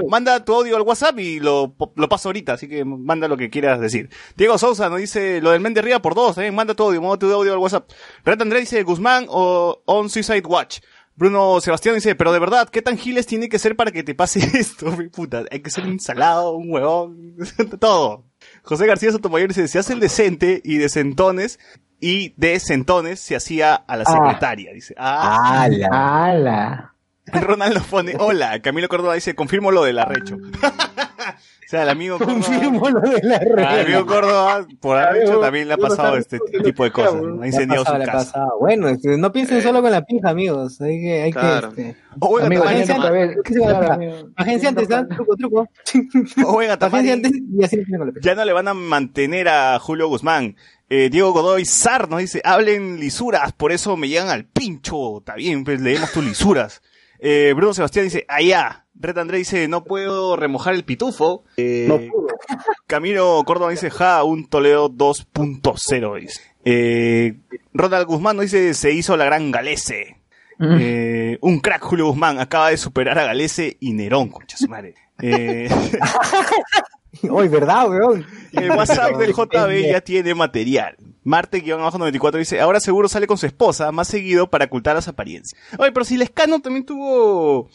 [0.09, 3.49] manda tu audio al WhatsApp y lo, lo paso ahorita, así que manda lo que
[3.51, 4.09] quieras decir.
[4.35, 6.99] Diego Sousa nos dice lo del men de arriba por dos, eh, manda tu audio,
[7.01, 7.89] manda tu audio al WhatsApp.
[8.25, 10.79] Red Andrés dice Guzmán o On Suicide Watch.
[11.15, 14.15] Bruno Sebastián dice, pero de verdad, ¿qué tan giles tiene que ser para que te
[14.15, 14.89] pase esto?
[14.97, 17.35] Mi puta, hay que ser un salado, un huevón,
[17.79, 18.23] todo.
[18.63, 21.59] José García Sotomayor dice, se hace el decente y de centones
[21.99, 24.11] y de centones se hacía a la Ah.
[24.11, 24.93] secretaria, dice.
[24.97, 25.87] Ah, ¡Hala!
[25.91, 26.93] ¡Hala!
[27.41, 28.59] Ronald nos pone, hola.
[28.61, 30.37] Camilo Córdoba dice, confirmo lo del arrecho.
[31.67, 33.85] sea, el amigo Córdoba, Confirmo lo de la al red.
[33.85, 37.13] amigo Córdoba, por haber hecho, también le ha pasado este tipo de cosas.
[37.21, 37.43] ¿no?
[37.43, 38.17] Ha incendiado pasado, su casa.
[38.31, 38.57] pasado.
[38.59, 40.81] Bueno, este, no piensen solo con la pija, amigos.
[40.81, 41.71] Hay que, hay Claro.
[41.73, 43.37] que, este, O venga, Amigo, también- tiene otra vez.
[43.43, 44.09] ¿Qué se va a Claro, hablar?
[44.09, 44.29] amigo.
[44.35, 45.67] agencia antes, truco, truco.
[46.47, 47.77] o Agencia antes y así
[48.21, 50.55] ya no le van a mantener a Julio Guzmán.
[50.89, 55.19] Eh, Diego Godoy Sar nos dice, hablen lisuras, por eso me llegan al pincho.
[55.19, 56.81] Está bien, pues leemos tus lisuras.
[57.19, 58.85] Eh, Bruno Sebastián dice, allá.
[59.01, 61.45] Red André dice, no puedo remojar el pitufo.
[61.57, 62.27] Eh, No pudo.
[62.87, 66.19] Camilo Córdoba dice, ja, un Toledo 2.0.
[66.19, 66.41] Dice.
[66.65, 67.37] Eh,
[67.73, 70.17] Ronald Guzmán nos dice, se hizo la gran Galese.
[70.61, 74.93] Eh, un crack Julio Guzmán acaba de superar a Galese y Nerón, concha su madre.
[75.21, 75.69] Eh,
[77.29, 78.25] Hoy, ¿verdad, weón?
[78.53, 80.95] el WhatsApp del JB ya tiene material.
[81.23, 85.59] Marte-94 dice, ahora seguro sale con su esposa más seguido para ocultar las apariencias.
[85.77, 87.69] Oye, pero si Lescano también tuvo...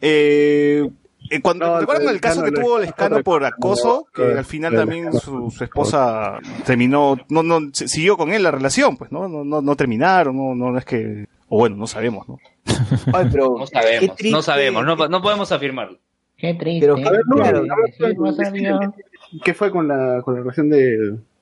[0.00, 0.88] Eh,
[1.30, 4.06] eh, cuando, No, ¿Recuerdan el Lescano, caso que tuvo Lescano por acoso?
[4.12, 8.96] Que al final también su, su esposa terminó, no, no, siguió con él la relación,
[8.96, 9.28] pues, ¿no?
[9.28, 12.38] No, no, no terminaron, no, no es que, o bueno, no sabemos, ¿no?
[13.12, 14.30] Ay, pero, No sabemos, triste.
[14.30, 15.98] no sabemos, no, no podemos afirmarlo.
[16.40, 16.80] Qué triste.
[16.80, 18.78] Pero, A ver, no, a ver, no sabía.
[19.44, 20.96] ¿Qué fue con la, con la relación de,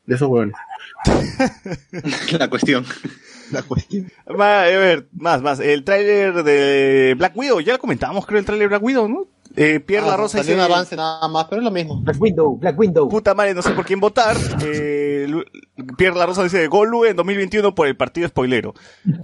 [0.07, 0.57] de esos huevones?
[2.39, 2.85] La cuestión.
[3.53, 4.11] La cuestión.
[4.29, 5.61] Va, a ver, más, más.
[5.61, 9.27] El tráiler de Black Widow, ya lo comentábamos, creo, el tráiler de Black Widow, ¿no?
[9.57, 12.01] Eh, Pierre Ah, La Rosa salió dice, un avance nada más, pero es lo mismo.
[12.03, 13.09] Black Window, Black Window.
[13.09, 14.37] puta madre, no sé por quién votar.
[14.65, 15.27] Eh,
[15.97, 18.75] Pierre La Rosa dice, Golu en 2021 por el partido spoilero.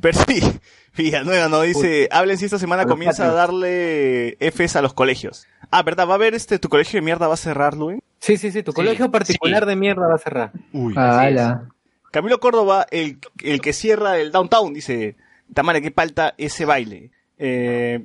[0.00, 0.40] Pero sí,
[0.96, 5.46] Villanueva no dice, hablen si esta semana comienza a darle Fs a los colegios.
[5.70, 6.06] Ah, ¿verdad?
[6.06, 8.00] ¿Va a haber este, tu colegio de mierda va a cerrar, Luen?
[8.20, 9.68] Sí, sí, sí, tu Sí, colegio particular sí.
[9.68, 10.52] de mierda va a cerrar.
[10.72, 10.94] Uy.
[10.96, 11.68] Ala.
[12.10, 15.16] Camilo Córdoba, el, el que cierra el downtown, dice,
[15.52, 17.10] Tamara, qué falta ese baile.
[17.38, 18.04] Eh,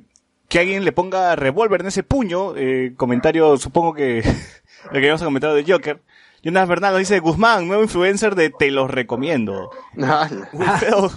[0.50, 4.20] que alguien le ponga revólver en ese puño, eh, comentario, supongo que
[4.84, 6.02] lo que habíamos comentado de Joker.
[6.42, 9.70] Jonas Bernal nos dice, Guzmán, nuevo influencer de Te los recomiendo.
[10.52, 11.10] Wilfredo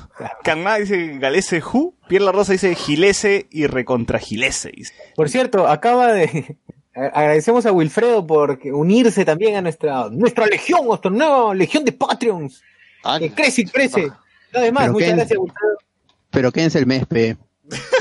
[0.43, 1.96] Canma dice, Galese Ju.
[2.08, 4.72] Pierre La Rosa dice, Gilese y recontra Gilese.
[4.76, 4.93] dice.
[5.15, 6.58] Por cierto, acaba de...
[6.93, 12.62] Agradecemos a Wilfredo por unirse también a nuestra nuestra legión, nuestra nueva legión de Patreons.
[13.04, 14.12] Ah, Que crece y crece.
[14.54, 15.78] Además, Pero muchas gracias, Wilfredo.
[16.30, 17.36] Pero quédense el mes, pe.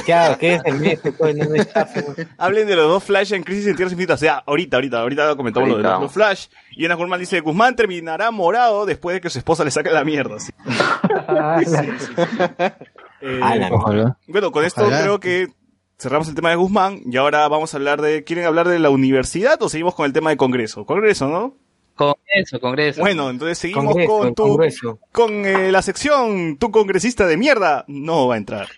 [0.04, 2.26] Claro, que es el mes, pues, no, pues.
[2.38, 4.20] Hablen de los dos Flash en Crisis en Tierras Infinitas.
[4.20, 6.46] O sea, ahorita, ahorita, ahorita comentamos lo de los dos Flash.
[6.72, 10.04] Y Ana Guzmán dice, Guzmán terminará morado después de que su esposa le saque la
[10.04, 10.38] mierda.
[10.40, 10.52] sí.
[13.24, 14.18] Eh, Ojalá.
[14.26, 15.02] bueno, con esto Ojalá.
[15.02, 15.46] creo que
[15.96, 18.24] cerramos el tema de Guzmán y ahora vamos a hablar de...
[18.24, 20.84] ¿Quieren hablar de la universidad o seguimos con el tema de Congreso?
[20.84, 21.56] Congreso, ¿no?
[21.94, 23.00] Congreso, Congreso.
[23.00, 24.42] Bueno, entonces seguimos Congreso, con tu...
[24.42, 24.98] Congreso.
[25.12, 28.68] Con eh, la sección, tu congresista de mierda no va a entrar.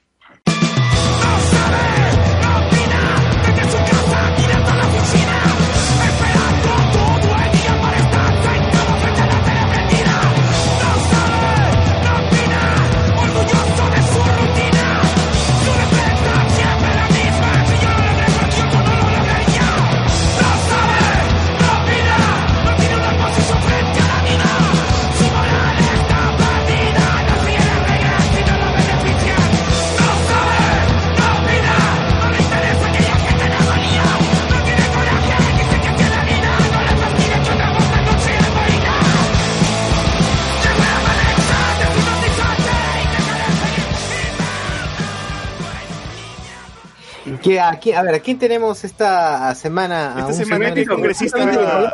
[47.45, 50.15] Que aquí, a ver, ¿a quién tenemos esta semana?
[50.17, 51.39] A Esta un semana el congresista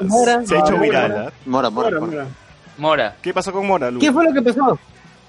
[0.03, 1.11] Mora, se ha hecho Mora, viral.
[1.11, 1.27] Mora.
[1.27, 1.33] ¿ah?
[1.45, 2.13] Mora, mora, Mora, mora.
[2.13, 2.27] mora.
[2.79, 3.17] Mora.
[3.21, 3.99] ¿Qué pasó con Mora, Lu?
[3.99, 4.79] ¿Qué fue lo que pasó?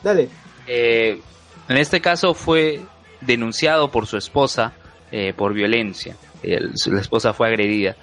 [0.04, 0.30] Dale.
[0.68, 1.20] Eh,
[1.68, 2.82] en este caso fue
[3.20, 4.74] denunciado por su esposa
[5.12, 6.16] eh, por violencia.
[6.44, 7.96] El- su- la esposa fue agredida.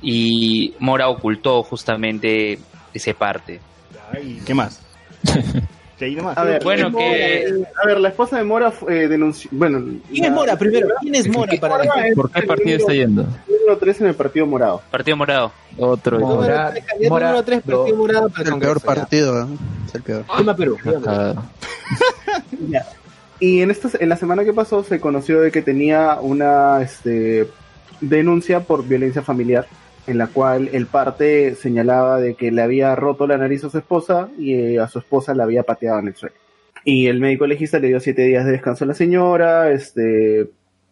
[0.00, 2.58] Y Mora ocultó justamente
[2.94, 3.60] ese parte.
[4.14, 4.80] Ay, ¿Qué más?
[6.00, 6.36] Ahí nomás.
[6.36, 9.48] A ver, Bueno, Mora, que- eh, a ver, la esposa de Mora eh, denunció.
[9.52, 10.88] Bueno, ¿Quién es Mora primero?
[11.00, 13.22] ¿Quién es Mora para Mora es ¿Por qué el partido está número- yendo?
[13.48, 14.82] número 3 en el partido morado.
[14.90, 15.52] Partido Morado.
[15.78, 16.20] Otro.
[16.20, 19.46] Mora, candidato Mora- número 3, Partido Morado para Es el peor partido, ¿eh?
[19.88, 20.24] Es el peor.
[20.38, 20.76] Lima, Perú.
[20.84, 21.00] Lima,
[22.60, 22.80] Perú.
[23.38, 27.48] Y en, esta, en la semana que pasó se conoció de que tenía una este,
[28.00, 29.66] denuncia por violencia familiar,
[30.06, 33.78] en la cual el parte señalaba de que le había roto la nariz a su
[33.78, 36.34] esposa y eh, a su esposa la había pateado en el suelo.
[36.84, 40.48] Y el médico legista le dio siete días de descanso a la señora, este,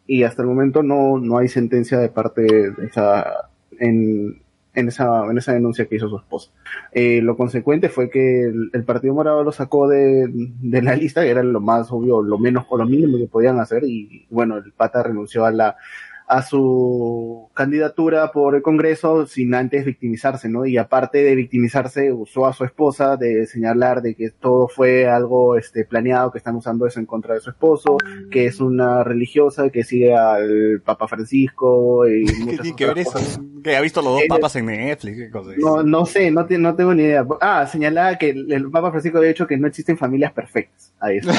[0.06, 3.48] y hasta el momento no, no hay sentencia de parte de esa,
[3.78, 4.42] en,
[4.74, 6.50] en esa, en esa denuncia que hizo su esposa.
[6.90, 11.22] Eh, lo consecuente fue que el, el Partido Morado lo sacó de, de la lista,
[11.22, 14.56] que era lo más obvio, lo menos o lo mínimo que podían hacer, y bueno,
[14.56, 15.76] el pata renunció a la,
[16.26, 20.64] a su candidatura por el Congreso sin antes victimizarse, ¿no?
[20.66, 25.56] Y aparte de victimizarse, usó a su esposa de señalar de que todo fue algo
[25.56, 27.98] este, planeado, que están usando eso en contra de su esposo,
[28.30, 32.92] que es una religiosa que sigue al Papa Francisco y ¿Qué muchas tiene que ver
[32.92, 33.18] otras eso?
[33.18, 33.40] cosas.
[33.62, 35.16] Que ha visto los dos papas en Netflix.
[35.16, 35.50] ¿qué cosa?
[35.58, 37.26] No, no sé, no, te- no tengo ni idea.
[37.40, 40.92] Ah, señalaba que el, el Papa Francisco había dicho que no existen familias perfectas.
[41.00, 41.32] Ahí está.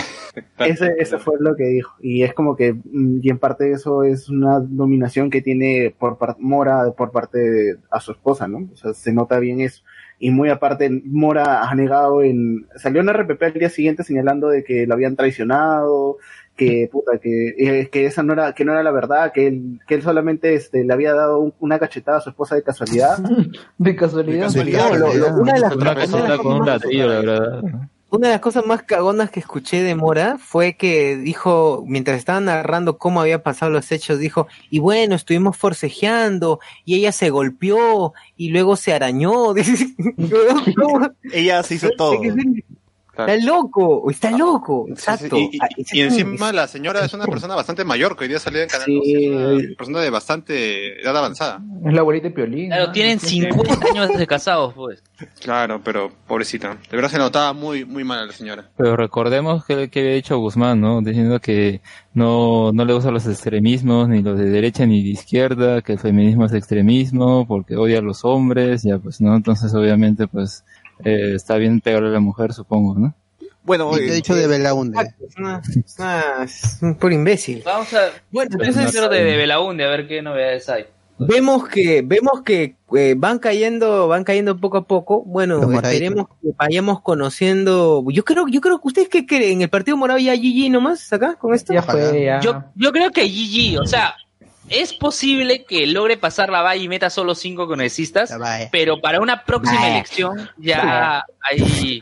[0.66, 1.94] Ese, eso fue lo que dijo.
[2.02, 6.18] Y es como que, mm, y en parte eso es una dominación que tiene por
[6.18, 8.70] par- Mora por parte de a su esposa, ¿no?
[8.74, 9.84] O sea, se nota bien eso.
[10.20, 14.64] Y muy aparte, Mora ha negado en, salió en RPP al día siguiente señalando de
[14.64, 16.18] que lo habían traicionado,
[16.56, 19.80] que puta, que, eh, que esa no era, que no era la verdad, que él,
[19.88, 23.18] que él solamente este, le había dado un- una cachetada a su esposa de casualidad.
[23.78, 24.38] De casualidad.
[24.38, 24.90] De casualidad.
[24.92, 27.62] No, lo- lo- una de las Una cosas cosita con un gatillo, la verdad.
[28.16, 32.40] Una de las cosas más cagonas que escuché de Mora fue que dijo, mientras estaba
[32.40, 38.14] narrando cómo había pasado los hechos, dijo, y bueno, estuvimos forcejeando, y ella se golpeó,
[38.38, 39.54] y luego se arañó.
[41.34, 42.22] Ella se hizo todo.
[43.24, 45.38] Está loco, está loco, Sí, sí, exacto.
[45.38, 48.40] Y, y- Ah, y encima la señora es una persona bastante mayor, que hoy día
[48.40, 48.98] salió en Canal Sí.
[49.30, 51.62] 12, es una persona de bastante edad avanzada.
[51.86, 52.68] Es la abuelita de Piolín.
[52.68, 52.92] Claro, ¿no?
[52.92, 55.02] tienen 50 años de casados, pues.
[55.40, 56.78] Claro, pero pobrecita.
[56.90, 58.70] De verdad se notaba muy, muy mal a la señora.
[58.78, 61.02] Pero recordemos que, que había dicho Guzmán, ¿no?
[61.02, 61.82] Diciendo que
[62.14, 66.00] no, no le gustan los extremismos, ni los de derecha ni de izquierda, que el
[66.00, 69.36] feminismo es extremismo, porque odia a los hombres, ya pues, ¿no?
[69.36, 70.64] Entonces, obviamente, pues,
[71.04, 73.14] eh, está bien pegarle a la mujer, supongo, ¿no?
[73.64, 75.00] Bueno, ¿Y qué ha eh, dicho de Belaunde?
[75.28, 77.64] Es, una- es una- es un puro imbécil.
[77.66, 80.86] Vamos a Bueno, entonces entonces de, de Belaunde, a ver qué novedades hay.
[81.18, 85.24] vemos que vemos que eh, van cayendo van cayendo poco a poco.
[85.24, 88.04] Bueno, esperemos que vayamos conociendo.
[88.12, 91.36] Yo creo yo creo que ustedes qué creen, el partido morado ya GG nomás acá
[91.36, 91.74] con esto.
[91.74, 92.40] Ya fue, ya.
[92.42, 94.14] Yo, yo creo que GG, o sea,
[94.70, 98.34] es posible que logre pasar la valla y meta solo cinco congresistas,
[98.72, 99.96] pero para una próxima Vaya.
[99.96, 102.00] elección ya hay...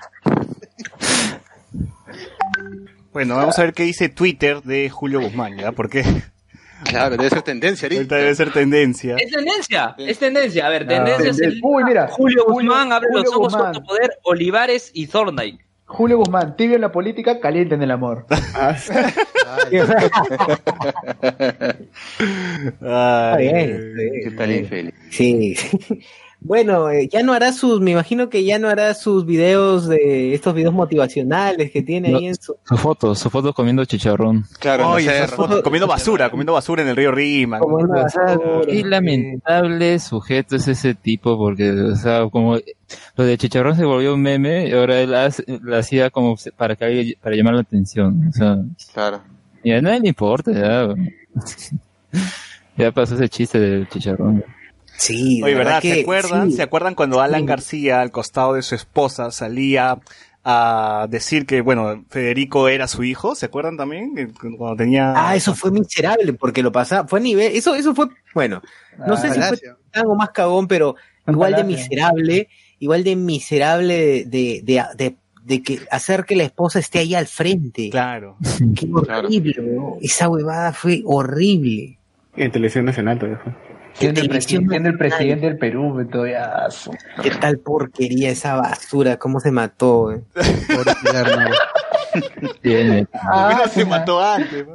[3.11, 5.71] bueno, vamos a ver qué dice Twitter de Julio Guzmán, ¿ya?
[5.71, 6.03] Porque
[6.83, 9.15] Claro, debe ser tendencia ahorita debe ser tendencia.
[9.17, 10.67] Es tendencia, es tendencia.
[10.67, 11.59] A ver, tendencia es el...
[11.63, 12.07] Uy, mira.
[12.09, 13.73] Julio Guzmán abre los ojos Guzmán.
[13.73, 15.63] con tu poder, Olivares y Thorndyke.
[15.93, 18.25] Julio Guzmán, tibio en la política, caliente en el amor.
[18.55, 18.75] Ah,
[23.37, 24.09] Ay, bien, sí.
[24.23, 24.93] ¿Qué tal, infeliz?
[25.11, 25.55] Sí.
[26.45, 30.33] Bueno, eh, ya no hará sus, me imagino que ya no hará sus videos de
[30.33, 32.17] estos videos motivacionales que tiene No.
[32.17, 34.45] ahí en su Su foto, su foto comiendo chicharrón.
[34.59, 34.97] Claro,
[35.29, 37.59] fotos comiendo basura, comiendo basura en el río Rima.
[37.61, 37.79] O
[38.09, 38.61] sea, basura.
[38.67, 42.57] qué lamentable sujeto es ese tipo, porque, o sea, como
[43.15, 46.75] lo de Chicharrón se volvió un meme, y ahora él hace- lo hacía como para
[46.75, 48.27] que alguien- para llamar la atención.
[48.29, 48.57] O sea,
[48.93, 49.21] Claro.
[49.63, 50.93] y a nadie le importa, ya.
[52.77, 54.43] ya pasó ese chiste del Chicharrón.
[54.97, 55.81] Sí, Oye, ¿verdad?
[55.81, 56.51] que ¿Se acuerdan?
[56.51, 56.57] sí.
[56.57, 57.45] ¿Se acuerdan cuando Alan Sí.
[57.47, 59.97] García, al costado de su esposa, salía
[60.45, 63.33] a decir que, bueno, Federico era su hijo?
[63.35, 64.33] ¿Se acuerdan también?
[64.57, 65.13] Cuando tenía...
[65.15, 68.61] Ah, eso fue miserable porque lo pasaba, fue a nivel, eso, eso fue, bueno,
[68.99, 69.77] no Ah, sé si fue Palacio.
[69.91, 70.95] tan o más cagón, pero
[71.27, 76.79] igual de miserable, igual de miserable de, de, de, de que hacer que la esposa
[76.79, 77.89] esté ahí al frente.
[77.89, 78.35] Claro.
[78.75, 79.97] Qué horrible, ¿no?
[80.01, 81.97] esa huevada fue horrible.
[82.35, 83.53] En Televisión Nacional todavía fue.
[83.93, 86.69] Siendo el, siendo presidente del Perú, todavía.
[86.69, 90.11] su- Qué tal porquería esa basura, cómo se mató.
[90.11, 90.21] eh.
[93.13, 94.65] Ah, Mira, se mató antes.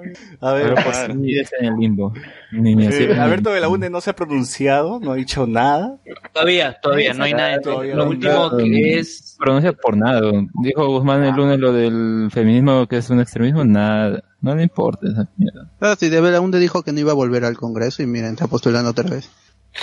[0.41, 2.13] A ver, Pero pues, en el limbo.
[2.53, 5.97] Ni me hacía- Alberto Belaunde no se ha pronunciado, no ha dicho nada.
[6.33, 7.61] Todavía, todavía, no hay nada.
[7.61, 8.11] Todavía Lo no.
[8.11, 9.37] último que es...
[9.39, 10.21] pronuncia por nada.
[10.63, 14.23] Dijo Guzmán el lunes lo del feminismo que es un extremismo, nada.
[14.41, 15.71] No le importa esa mierda.
[15.81, 18.47] Ah, sí, de Belaunde dijo que no iba a volver al Congreso y miren, está
[18.47, 19.29] postulando otra vez.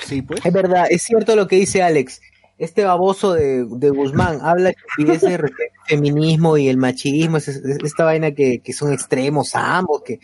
[0.05, 0.45] Sí, pues.
[0.45, 2.21] Es verdad, es cierto lo que dice Alex.
[2.57, 4.75] Este baboso de, de Guzmán habla al
[5.87, 10.19] feminismo y el machismo, es, es- esta vaina que, que son extremos ambos, que,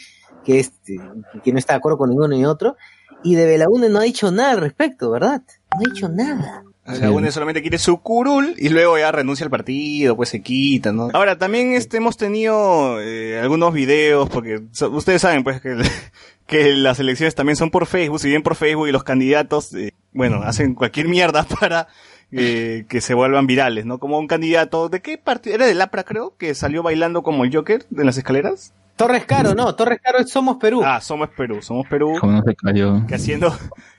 [0.46, 0.98] que, este,
[1.44, 2.76] que no está de acuerdo con ninguno ni otro.
[3.24, 5.42] Y de Belaunde no ha dicho nada al respecto, ¿verdad?
[5.74, 6.64] No ha dicho nada.
[6.86, 11.10] Belaunde solamente quiere su curul y luego ya renuncia al partido, pues se quita, ¿no?
[11.14, 15.78] Ahora, también este, hemos tenido eh, algunos videos, porque so- ustedes saben pues que,
[16.48, 19.94] que las elecciones también son por Facebook, si bien por Facebook y los candidatos, eh,
[20.14, 21.88] bueno, hacen cualquier mierda para
[22.32, 23.98] eh, que se vuelvan virales, ¿no?
[24.00, 25.56] Como un candidato, ¿de qué partido?
[25.56, 28.74] Era del APRA creo, que salió bailando como el Joker de las escaleras.
[28.98, 30.84] Torres Caro, no, Torres Caro es Somos Perú.
[30.86, 32.18] Ah, somos Perú, somos Perú.
[32.20, 33.04] Como no se cayó.
[33.08, 33.52] Que haciendo,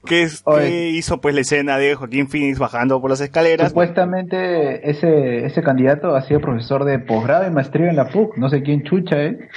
[0.07, 0.69] que, es- Oye.
[0.69, 3.71] que hizo pues la escena de Joaquín Phoenix bajando por las escaleras.
[3.71, 8.37] Supuestamente ese, ese candidato ha sido profesor de posgrado y maestría en la PUC.
[8.37, 9.49] No sé quién chucha, ¿eh?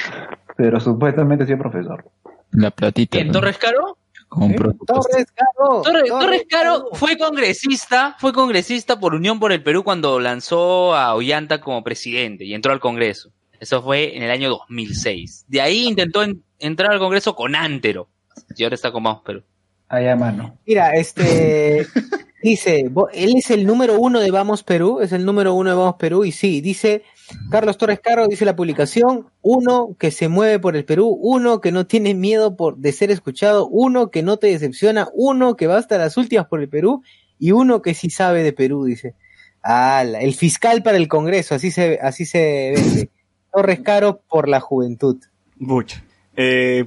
[0.58, 2.06] Pero supuestamente ha sido profesor.
[2.52, 3.20] La platita.
[3.20, 3.34] ¿En ¿no?
[3.34, 3.98] Torres Caro?
[4.36, 4.74] Compró.
[4.86, 5.82] Torres Caro.
[5.82, 11.16] Torres, Torres Caro fue congresista, fue congresista por Unión por el Perú cuando lanzó a
[11.16, 13.32] Ollanta como presidente y entró al Congreso.
[13.60, 15.46] Eso fue en el año 2006.
[15.48, 18.10] De ahí intentó en- entrar al Congreso con Antero.
[18.58, 19.42] Y ahora está con Vamos Perú.
[19.88, 20.58] Allá, mano.
[20.66, 21.88] Mira, este
[22.44, 25.96] dice, él es el número uno de Vamos Perú, es el número uno de Vamos
[25.96, 27.04] Perú, y sí, dice
[27.50, 31.72] Carlos Torres Caro, dice la publicación, uno que se mueve por el Perú, uno que
[31.72, 35.78] no tiene miedo por, de ser escuchado, uno que no te decepciona, uno que va
[35.78, 37.04] hasta las últimas por el Perú,
[37.40, 39.16] y uno que sí sabe de Perú, dice.
[39.64, 43.10] Ah, el fiscal para el Congreso, así se, así se vende.
[43.54, 45.18] Torres Caro por la juventud.
[45.58, 46.02] Mucho.
[46.36, 46.84] Eh,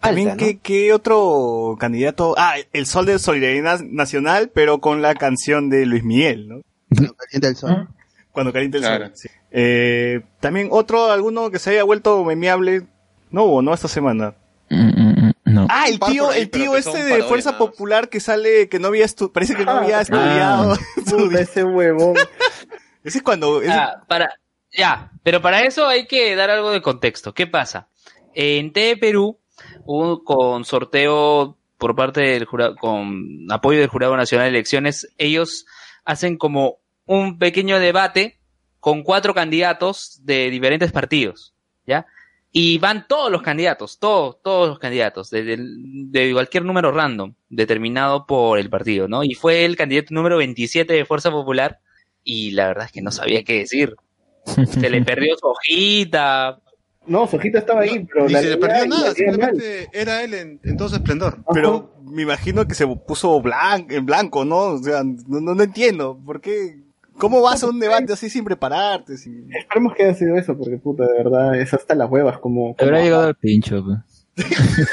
[0.00, 0.36] también.
[0.36, 2.34] ¿qué, qué otro candidato?
[2.38, 6.60] Ah, el Sol de Solidaridad Nacional, pero con la canción de Luis Miguel, ¿no?
[6.88, 7.88] Cuando calienta el sol.
[8.32, 9.04] Cuando calienta el Claro.
[9.06, 9.12] sol.
[9.16, 9.28] sí.
[9.50, 12.82] Eh, también otro, alguno que se haya vuelto memeable.
[13.30, 13.74] No hubo, ¿no?
[13.74, 14.34] Esta semana.
[14.68, 15.66] Mm, mm, mm, no.
[15.68, 17.58] Ah, el tío, ahí, el tío este de Fuerza.
[17.58, 20.76] Popular que sale, que no había estu- parece que no había estudiado.
[21.10, 22.14] Puta, ese huevón.
[23.02, 24.28] Ese es cuando, ese- Ah, para,
[24.70, 27.32] ya, pero para eso hay que dar algo de contexto.
[27.32, 27.88] ¿Qué pasa?
[28.34, 29.38] En TV Perú,
[29.86, 35.64] hubo con sorteo por parte del jurado, con apoyo del Jurado Nacional de Elecciones, ellos
[36.04, 36.76] hacen como
[37.18, 38.38] un pequeño debate
[38.78, 41.54] con cuatro candidatos de diferentes partidos,
[41.86, 42.06] ¿ya?
[42.52, 47.34] Y van todos los candidatos, todos, todos los candidatos, de, de- de cualquier número random,
[47.48, 49.24] determinado por el partido, ¿no?
[49.24, 51.80] Y fue el candidato número 27 de Fuerza Popular,
[52.22, 53.96] y la verdad es que no sabía qué decir.
[54.44, 56.60] Se le perdió su hojita.
[57.06, 60.34] No, su hojita estaba ahí, pero Ni la se le perdió nada, simplemente era él
[60.34, 61.38] en, en todo su esplendor.
[61.52, 64.58] pero me imagino que se puso blanco, en blanco, ¿no?
[64.74, 66.18] O sea, no, no, no entiendo.
[66.24, 66.76] ¿Por qué?
[67.20, 69.16] ¿Cómo vas a un debate así sin prepararte?
[69.16, 72.74] sin- Esperemos que haya sido eso, porque puta, de verdad, es hasta las huevas, como...
[72.78, 73.98] Habrá como- llegado al pincho, pues.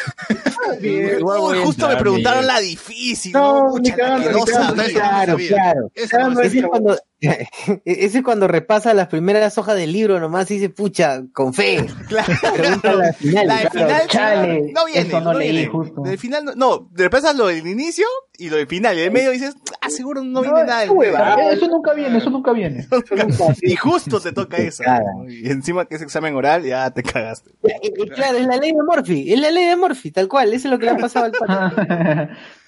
[0.67, 3.71] A justo me preguntaron la difícil, No, ¿no?
[3.71, 4.93] Pucha, no sabía.
[4.93, 5.47] Claro, sabía.
[5.49, 5.91] claro.
[5.95, 6.09] Es
[6.67, 6.97] cuando,
[7.85, 11.85] ese es cuando repasa las primeras hojas del libro nomás y dice, pucha, con fe.
[12.07, 12.33] Claro.
[12.97, 13.47] La final.
[13.47, 13.87] La del claro.
[13.87, 15.67] final chale, no viene, eso no leí viene.
[15.67, 16.01] justo.
[16.01, 18.05] Del final no, no, repasas lo del inicio
[18.37, 18.97] y lo del final.
[18.97, 20.91] Y del medio dices, ah, seguro no, viene nada del.
[20.91, 22.87] Eh, Eso nunca viene, eso nunca viene.
[23.61, 24.57] Y justo te toca.
[24.57, 25.29] ¿no?
[25.29, 27.51] Y encima que es examen oral, ya te cagaste.
[28.15, 30.71] Claro, es la ley de Morphy, es la ley de Morphy, tal cual, eso es
[30.71, 31.75] lo que le ha pasado al pato.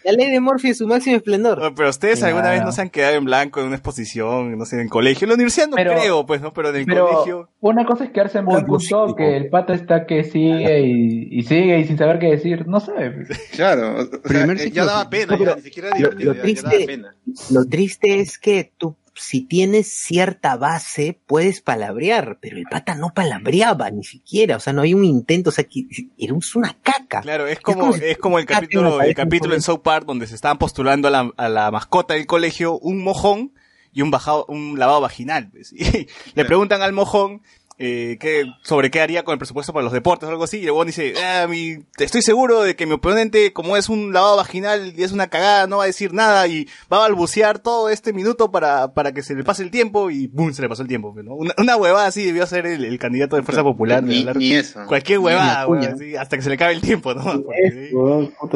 [0.06, 1.60] La ley de Morphy es su máximo esplendor.
[1.62, 4.66] No, Pero ustedes alguna vez no se han quedado en blanco en una exposición, no
[4.66, 5.26] sé, en el colegio.
[5.26, 6.54] En la universidad no Pero- creo, pues, ¿no?
[6.54, 7.50] Pero en el Pero colegio.
[7.60, 9.16] una cosa es quedarse en blanco un tipo.
[9.20, 13.12] el pata está que sigue y, y sigue y sin saber qué decir, no sabe.
[13.12, 13.30] pues.
[13.52, 16.62] Claro, o- sea, Primer eh, ciclo, ya daba pena, ya, ni siquiera lo- ya, ya
[16.62, 17.16] daba pena.
[17.52, 23.14] Lo triste es que tú, si tienes cierta base, puedes palabrear, pero el pata no
[23.14, 25.86] palabreaba ni siquiera, o sea, no hay un intento, o sea, que
[26.18, 27.22] era un- una caca.
[27.22, 30.58] Claro, es como es como el capítulo, el capítulo en South Park donde se estaban
[30.58, 33.54] postulando a la, a la mascota del colegio un mojón
[33.92, 35.50] y un bajado, un lavado vaginal.
[35.52, 35.74] pues.
[35.74, 37.42] Y le preguntan al mojón
[37.80, 40.66] eh, qué, sobre qué haría con el presupuesto para los deportes o algo así, y
[40.66, 44.36] el huevón dice, ah, mi, estoy seguro de que mi oponente, como es un lavado
[44.38, 47.90] vaginal y es una cagada, no va a decir nada y va a balbucear todo
[47.90, 50.54] este minuto para, para que se le pase el tiempo y ¡boom!
[50.54, 51.16] se le pasó el tiempo.
[51.24, 51.36] ¿no?
[51.36, 54.04] Una, una huevada así debió ser el, el candidato de Fuerza Popular.
[54.04, 54.82] de Ni, hablar ni eso.
[54.86, 57.24] Cualquier Ni huevada, huevón, así, hasta que se le acabe el tiempo, ¿no?
[57.24, 57.92] Porque-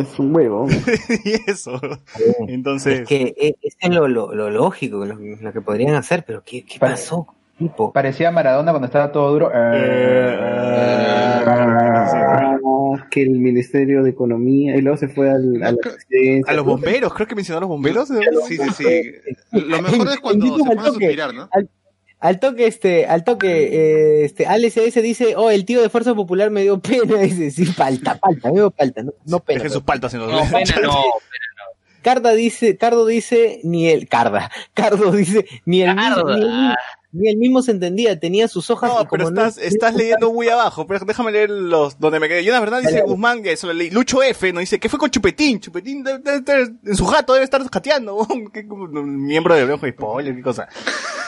[0.03, 0.67] Es, un huevo.
[1.23, 1.79] y eso.
[2.47, 6.23] Entonces, Es que eh, eso es lo, lo, lo lógico, lo, lo que podrían hacer,
[6.25, 7.27] pero ¿qué, qué pasó,
[7.69, 7.91] tipo?
[7.91, 9.51] Parecía Maradona cuando estaba todo duro.
[11.63, 12.57] Ah,
[13.09, 16.51] que el Ministerio de Economía, y luego se fue al, a la presidencia.
[16.51, 18.07] a los bomberos, creo que mencionó a los bomberos.
[18.47, 19.13] Sí, sí, sí.
[19.51, 20.85] Lo mejor es cuando se toque.
[20.89, 21.49] suspirar, ¿no?
[22.19, 26.51] Al toque, este, al toque, eh, este, ALCS dice, oh, el tío de Fuerza Popular
[26.51, 29.57] me dio pena, dice, sí, palta, palta, me dio palta, no, no pena.
[29.57, 30.95] Dejen sus paltas en los No, pena, no.
[32.01, 36.23] Carda dice, Cardo dice, ni el, Carda, Cardo dice, ni el, Carda.
[36.37, 36.75] ni, el, mismo-
[37.13, 39.95] ni el mismo se entendía, tenía sus hojas No, y como pero no- estás, estás
[39.95, 40.85] leyendo muy abajo.
[40.87, 42.43] Pero déjame leer los donde me quedé.
[42.43, 43.05] Yo, la verdad, dice Dale.
[43.05, 43.91] Guzmán, que eso lo leí.
[43.91, 44.59] Lucho F, ¿no?
[44.59, 45.59] Dice, ¿qué fue con Chupetín?
[45.59, 48.27] Chupetín debe, debe estar en su jato, debe estar jateando.
[48.53, 50.67] ¿Qué, como, un miembro de Ojo y Spoiler, qué cosa.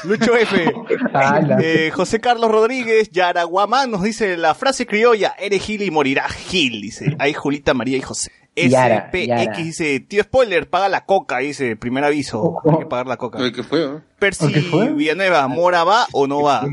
[0.04, 0.74] Lucho F.
[1.14, 1.58] Ala.
[1.62, 6.82] Eh, José Carlos Rodríguez, Yaraguamán nos dice la frase criolla, eres Gil y morirás Gil,
[6.82, 7.16] dice.
[7.20, 8.32] Ahí Julita, María y José.
[8.56, 13.40] SPX dice, tío spoiler, paga la coca, dice, primer aviso, hay que pagar la coca.
[13.40, 13.80] Oye, ¿Qué fue?
[13.86, 14.02] no?
[14.20, 14.94] Percy ¿Qué fue?
[14.94, 16.66] Villanueva, ¿Mora va o no va?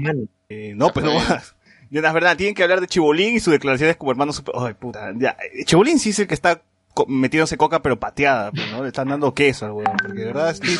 [0.49, 1.43] Eh, no, pues no va.
[1.91, 4.55] Y una verdad, tienen que hablar de Chibolín y sus declaraciones como hermano super...
[4.59, 5.37] Ay, puta, ya.
[5.55, 6.63] eh, Chibolín sí es el que está
[6.95, 8.83] co- metiéndose coca pero pateada, pues, ¿no?
[8.83, 10.79] Le están dando queso al weón, porque de verdad Steve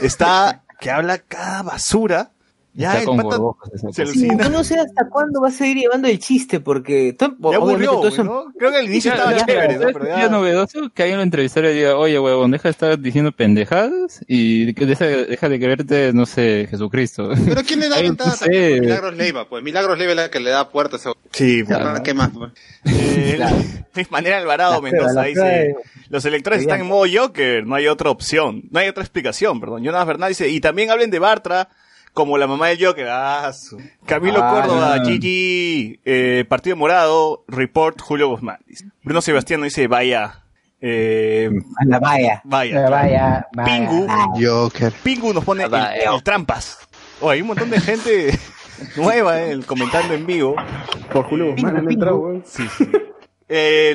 [0.00, 2.30] está que habla cada basura
[2.76, 3.36] Ya, Está con pata
[3.92, 7.92] se no sé hasta cuándo va a seguir llevando el chiste, porque to- Ya aburrió,
[7.92, 8.46] todo eso- ¿no?
[8.58, 9.80] Creo que al inicio Ya, estaba ya, chévere, ¿no?
[9.80, 10.28] ¿sabes Pero ya...
[10.28, 14.72] novedoso que alguien lo entrevistara y diga, oye, huevón, deja de estar diciendo pendejadas y
[14.72, 17.30] deja, deja de creerte, no sé, Jesucristo.
[17.46, 18.80] Pero ¿quién le da Ay, ventaja no sé.
[18.80, 21.04] Milagros Leiva, pues Milagros Leiva es la que le da puertas.
[21.30, 22.30] Sí, Ah, ¿Qué más?
[22.86, 23.38] Eh,
[24.10, 25.74] Manuel Alvarado La Mendoza dice, de-
[26.08, 29.84] los electores están en modo Joker, no hay otra opción, no hay otra explicación, perdón.
[29.84, 31.68] Jonas Bernal dice, y también hablen de Bartra
[32.14, 33.08] como la mamá del Joker.
[33.10, 35.04] Ah, su- Camilo Ah, Córdoba, no.
[35.04, 38.58] Gigi, eh, Partido Morado, Report, Julio Guzmán.
[39.02, 40.44] Bruno Sebastián dice, vaya,
[40.80, 41.50] eh,
[41.86, 42.40] la vaya.
[42.44, 42.88] vaya.
[42.88, 43.66] Vaya, vaya.
[43.68, 44.06] Pingu,
[44.40, 44.92] Joker.
[45.02, 46.78] Pingu nos pone el, el trampas.
[47.20, 48.38] Oh, hay un montón de gente
[48.96, 50.56] nueva eh, comentando en vivo.
[51.12, 52.40] Por Julio Guzmán han entrado.
[52.44, 52.88] Sí, sí.
[53.48, 53.94] Eh.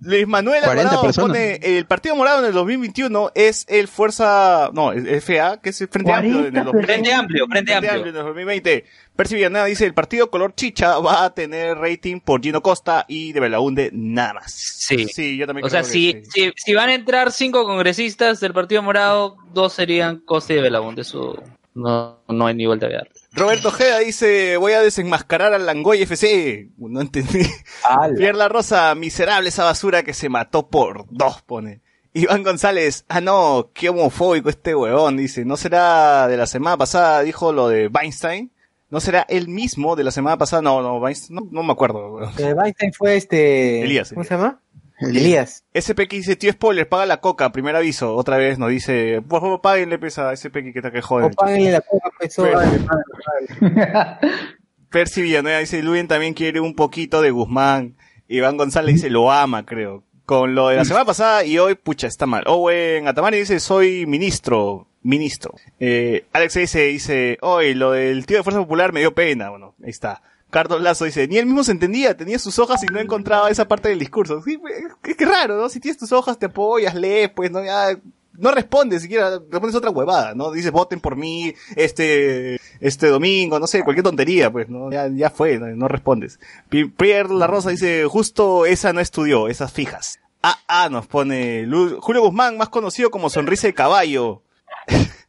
[0.00, 4.92] Luis Manuel 40 Alvarado pone el Partido Morado en el 2021 es el Fuerza, no,
[4.92, 6.86] el FA, que es el Frente Amplio en el 2020.
[6.86, 8.12] Frente amplio, frente Frente amplio.
[8.12, 8.84] En el 2020.
[9.16, 13.32] Percy Villanueva dice, el partido color chicha va a tener rating por Gino Costa y
[13.32, 14.52] de Belaunde nada más.
[14.52, 15.08] Sí.
[15.08, 16.30] Sí, yo también O sea, creo que si, sí.
[16.30, 21.02] si, si van a entrar cinco congresistas del Partido Morado, dos serían Costa y Belaunde.
[21.02, 21.42] Eso
[21.74, 23.10] no, no hay ni vuelta a ver.
[23.32, 26.70] Roberto Ojeda dice, voy a desenmascarar al Langoy FC.
[26.78, 27.42] No entendí.
[27.84, 28.14] Ala.
[28.16, 31.80] Pierre La Rosa, miserable esa basura que se mató por dos, pone.
[32.12, 37.22] Iván González, ah no, qué homofóbico este huevón, dice, ¿no será de la semana pasada,
[37.22, 38.50] dijo lo de Weinstein?
[38.90, 40.60] ¿No será él mismo de la semana pasada?
[40.60, 42.20] No, no, Weinstein, no, no me acuerdo.
[42.38, 43.82] Eh, Weinstein fue este.
[43.82, 44.60] Elías, ¿Cómo se llama?
[45.00, 45.64] Elías.
[45.74, 49.60] SPX dice, tío spoiler, paga la coca, primer aviso, otra vez nos dice, por favor
[49.60, 51.26] páguenle pesa a SPX que está que jode.
[51.26, 52.46] O páguenle la coca, pues, eso.
[54.90, 57.96] Percy Villanueva dice, Luyen también quiere un poquito de Guzmán.
[58.28, 60.04] Iván González dice, lo ama, creo.
[60.26, 62.44] Con lo de la semana pasada y hoy, pucha, está mal.
[62.46, 65.54] Owen Atamari dice, soy ministro, ministro.
[65.80, 69.50] Eh, Alex dice, dice, hoy lo del tío de Fuerza Popular me dio pena.
[69.50, 70.22] Bueno, ahí está.
[70.50, 73.66] Carlos Lazo dice, ni él mismo se entendía, tenía sus hojas y no encontraba esa
[73.68, 74.42] parte del discurso.
[74.42, 74.58] Sí,
[75.02, 75.68] qué, qué raro, ¿no?
[75.68, 77.98] Si tienes tus hojas, te apoyas, lees, pues, no, ya,
[78.32, 80.50] no respondes siquiera, respondes otra huevada, ¿no?
[80.50, 84.90] Dices, voten por mí este, este domingo, no sé, cualquier tontería, pues, ¿no?
[84.90, 86.40] Ya, ya fue, no, respondes.
[86.68, 90.18] Pi- Pierre La Rosa dice, justo esa no estudió, esas fijas.
[90.42, 91.68] Ah, ah, nos pone
[92.00, 94.42] Julio Guzmán, más conocido como Sonrisa de Caballo.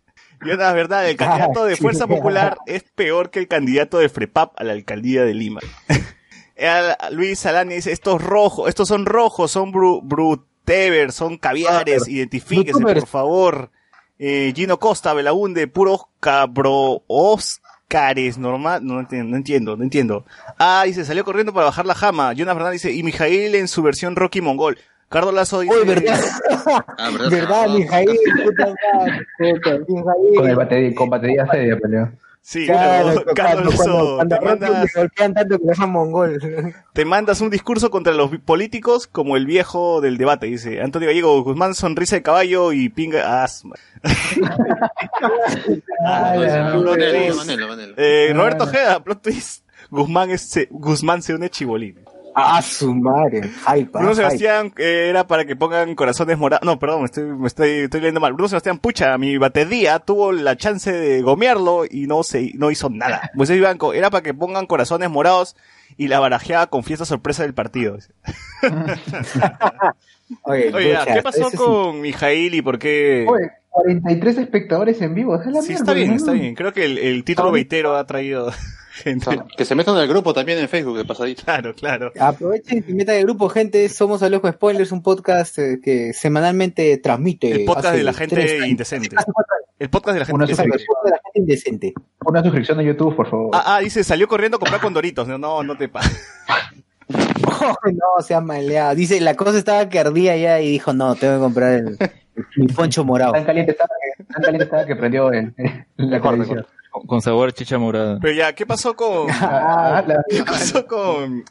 [0.46, 4.60] Yo la verdad, el candidato de Fuerza Popular es peor que el candidato de FREPAP
[4.60, 5.62] a la alcaldía de Lima.
[7.12, 13.00] Luis Salani dice, estos rojos, estos son rojos, son bru brutever, son caviares, identifíquese Brutubers.
[13.02, 13.72] por favor.
[14.20, 20.26] Eh, Gino Costa, Belaunde, puros cabro Óscares, normal, no entiendo, no entiendo, no entiendo.
[20.60, 22.34] Ah, dice, salió corriendo para bajar la jama.
[22.34, 24.78] Jonas Fernández dice, y Mijail en su versión Rocky Mongol.
[25.12, 26.20] Carlos Lazo dice, Uy, verdad.
[26.98, 27.30] Ah, ¿verdad?
[27.30, 28.10] verdad, Ah, Mijail,
[28.46, 30.36] puta madre, puta, Mijail.
[30.38, 32.10] Con el batería, con batería seria peleó.
[32.42, 36.40] sí, Claro, pero, Carlos cuando, Lazo, cuando, te mandas- golpean tanto que mongol.
[36.94, 41.44] te mandas un discurso contra los políticos como el viejo del debate, dice Antonio Gallego,
[41.44, 43.82] Guzmán sonrisa de caballo y pinga, ah, madre.
[46.06, 46.34] Ah.
[47.98, 52.00] Eh, Roberto Ojeda, plot twist, Guzmán, es, se- Guzmán se une chibolín.
[52.34, 53.42] Ah, su madre.
[53.68, 54.16] Hype, Bruno hype.
[54.16, 56.66] Sebastián eh, era para que pongan corazones morados.
[56.66, 58.34] No, perdón, me estoy, me estoy, estoy leyendo mal.
[58.34, 62.90] Bruno Sebastián, pucha, mi batería tuvo la chance de gomearlo y no se, no hizo
[62.90, 63.30] nada.
[63.36, 65.56] Moisés Vivanco, era para que pongan corazones morados
[65.98, 67.98] y la barajeaba con fiesta sorpresa del partido.
[70.44, 71.58] Oye, Oye, pucha, ¿qué pasó ese sí.
[71.58, 73.26] con Mijail y por qué?
[73.28, 75.36] Oye, 43 espectadores en vivo.
[75.36, 76.16] esa es la Sí, mierda, está bien, ¿no?
[76.16, 76.56] está bien.
[76.56, 78.52] Creo que el, el título veitero ha traído
[79.02, 79.40] gente.
[79.58, 81.44] Que se metan al grupo también en Facebook, de pasadito.
[81.44, 82.12] Claro, claro.
[82.20, 83.90] Aprovechen y metan el grupo, gente.
[83.90, 87.52] Somos Alojo Spoilers, un podcast eh, que semanalmente transmite.
[87.52, 89.16] El podcast de la gente indecente.
[89.80, 90.78] El podcast de la gente indecente.
[90.78, 91.94] de la indecente.
[92.26, 93.50] Una suscripción a YouTube, por favor.
[93.54, 95.28] Ah, ah, dice, salió corriendo a comprar condoritos.
[95.28, 96.02] No, no, no te pa.
[97.10, 98.96] no, se ha maleado.
[98.96, 101.98] Dice, la cosa estaba que ardía ya y dijo, no, tengo que comprar el,
[102.58, 103.34] mi poncho morado.
[103.34, 105.54] Tan caliente estaba que, tan caliente estaba que prendió el,
[105.98, 106.66] la Mejor, televisión.
[106.92, 108.20] Con, con sabor a chicha morada.
[108.22, 111.44] Pero ya, ¿qué pasó con, Ah, la- qué pasó con,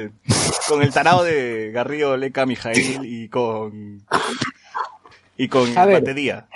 [0.69, 4.03] con el tarado de Garrido Leca Mijail y con,
[5.37, 6.01] y con A ver.
[6.01, 6.47] batería?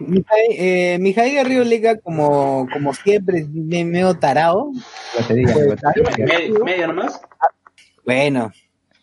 [0.00, 4.70] Mijail, eh, Mijail Garrido Leca, como, como siempre, es me- medio tarado.
[5.18, 6.26] batería, batería.
[6.26, 7.20] Medio, medio nomás.
[8.04, 8.52] Bueno,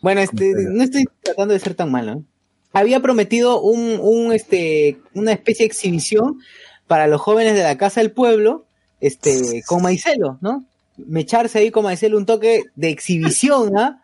[0.01, 2.15] bueno, este, no estoy tratando de ser tan malo.
[2.15, 2.23] ¿no?
[2.73, 6.39] Había prometido un, un, este, una especie de exhibición
[6.87, 8.65] para los jóvenes de la Casa del Pueblo,
[9.01, 10.65] este, con Maicelo, ¿no?
[10.97, 14.03] Mecharse ahí con Maicelo un toque de exhibición, ¿ah?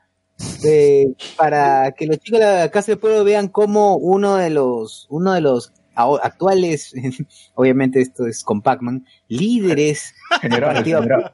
[0.62, 5.08] De- para que los chicos de la Casa del Pueblo vean cómo uno de los,
[5.10, 6.94] uno de los actuales,
[7.56, 11.32] obviamente esto es con Pac-Man, líderes General, Partido general,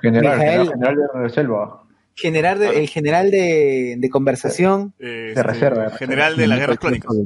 [0.00, 0.68] general, Mijael.
[0.70, 1.82] general de la selva.
[2.16, 6.78] general de- el general de, de conversación, Eh, De reserva, de General de las guerras
[6.78, 7.16] clónicas.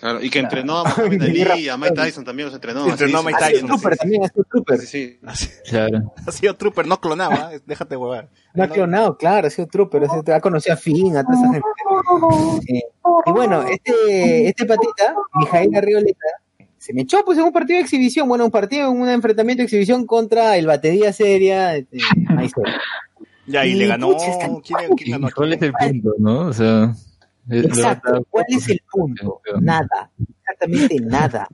[0.00, 2.88] Claro, y que entrenó a Muhammad Ali y a Mike Tyson también los entrenó.
[2.88, 4.78] Entrenó a Mike sí, ha sido Tyson, trooper también, ha sido trooper.
[4.80, 5.48] Sí, sí.
[5.68, 6.14] Claro.
[6.26, 7.60] Ha sido trooper, no clonaba, ¿eh?
[7.66, 8.28] déjate huevar.
[8.54, 12.82] No ha clonado, claro, ha sido trooper, ha, conocido a Finn, a toda esa gente.
[13.26, 16.26] Y bueno, este, este patita, Mijail Arrioleta,
[16.78, 19.64] se me echó pues en un partido de exhibición, bueno, un partido, un enfrentamiento de
[19.64, 21.98] exhibición contra el batería seria, este.
[23.46, 24.12] Ya, y Y, le ganó.
[24.12, 25.28] pucha, está- ¿Quién, quién ganó?
[25.34, 26.40] ¿Cuál es el punto, no?
[26.46, 26.94] O sea,
[27.50, 29.40] Exacto, ¿cuál es el punto?
[29.60, 31.48] Nada, exactamente nada,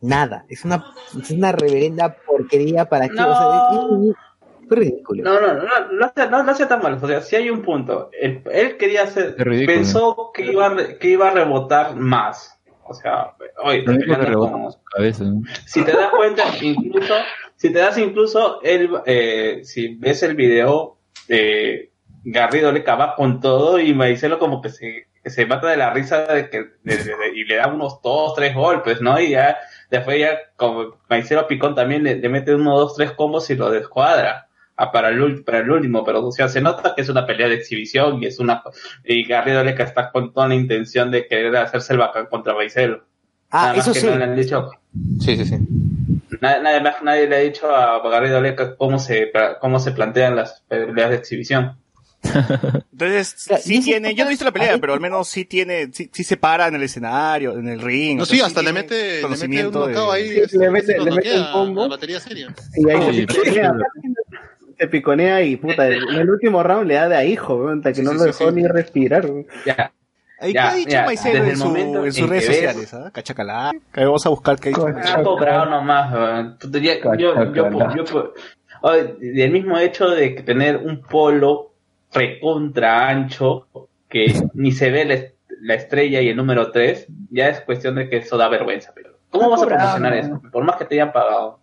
[0.00, 0.44] nada.
[0.48, 0.84] Es una,
[1.20, 3.68] es una reverenda porquería para que, o sea,
[4.10, 4.16] es-
[4.70, 5.24] ridículo.
[5.24, 6.96] No, no, no, no, hace- no, no sea tan malo.
[7.02, 8.08] O sea, si hay un punto.
[8.20, 9.34] Él, él quería hacer.
[9.66, 12.56] Pensó que iba, que iba a rebotar más.
[12.84, 13.34] O sea,
[14.34, 14.68] ¿no?
[15.66, 17.14] si te das cuenta, incluso,
[17.56, 20.98] si te das incluso, él, eh, si ves el video,
[21.28, 21.90] eh,
[22.24, 25.92] Garrido le cava con todo y Maicelo como que se, que se mata de la
[25.92, 29.20] risa de que, de- de- de- y le da unos dos, tres golpes, ¿no?
[29.20, 29.58] Y ya,
[29.90, 33.70] después ya, como Maicelo Picón también le, le mete uno, dos, tres combos y lo
[33.70, 34.48] descuadra.
[34.76, 37.48] ah, Para el, para el último, pero o sea, se nota que es una pelea
[37.48, 38.62] de exhibición y es una
[39.04, 43.04] y Garrido Leca está con toda la intención de querer hacerse el bacán contra Maicelo.
[43.50, 44.06] Ah, Nada más eso que sí.
[44.06, 44.70] no le han dicho
[45.20, 45.56] Sí, sí, sí.
[46.40, 50.36] Nadie, nadie, más- nadie le ha dicho a Garrido Leca cómo se, cómo se plantean
[50.36, 51.76] las peleas de exhibición.
[52.22, 55.44] Entonces, Claro, sí tiene, yo no he visto la pelea, ahí- pero al menos sí
[55.44, 58.18] tiene, sí, sí se para en el escenario, en el ring.
[58.18, 60.48] No, sea, sí, hasta le mete, le mete un conocimiento de- ahí.
[60.48, 61.10] Sí, le mete- le
[61.40, 61.82] un combo.
[61.82, 62.54] la batería seria.
[62.76, 63.74] Y ahí se piconea,
[64.78, 67.16] se piconea y puta, en el último round le da de
[67.54, 68.56] weón, hasta que Sí, no sí, lo sí, dejó sí.
[68.56, 69.26] ni respirar.
[69.66, 69.92] Ya.
[70.42, 70.90] Ahí, Ya, ¿Qué ha dicho
[71.32, 71.64] desde en, el su-
[72.06, 72.94] en sus en redes sociales?
[72.94, 73.10] ¿ah?
[73.12, 73.72] Cachacalá.
[73.92, 74.70] Que Vamos a buscar qué.
[74.70, 75.22] Ha
[75.68, 76.58] nomás.
[76.58, 78.32] Tú te- ya- Yo, yo, yo,
[79.20, 81.69] del mismo hecho de tener un polo
[82.12, 83.68] recontra ancho
[84.08, 87.94] que ni se ve la, est- la estrella y el número 3, ya es cuestión
[87.94, 88.92] de que eso da vergüenza.
[88.94, 90.18] Pero ¿Cómo vas a promocionar ¿no?
[90.18, 90.42] eso?
[90.50, 91.60] Por más que te hayan pagado.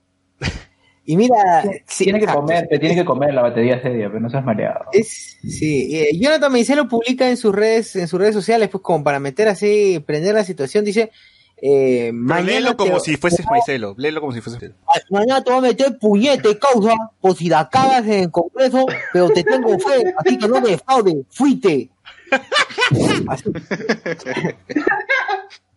[1.10, 4.30] Y mira, sí, tiene que comer, te tiene que comer la batería seria, pero no
[4.30, 4.88] seas mareado.
[4.91, 9.06] Es, sí, eh, Jonathan Meicelo publica en sus redes, en sus redes sociales, pues como
[9.06, 11.12] para meter así, prender la situación, dice,
[11.62, 13.95] eh, mañana léelo te- como si fueses Maicelo.
[13.97, 14.80] Léelo como si fueses Maicelo.
[15.10, 19.30] mañana te voy a meter puñete, causa, por si la cagas en el congreso, pero
[19.30, 21.89] te tengo fe, así que no me defraude, fuiste.
[23.30, 23.49] Así.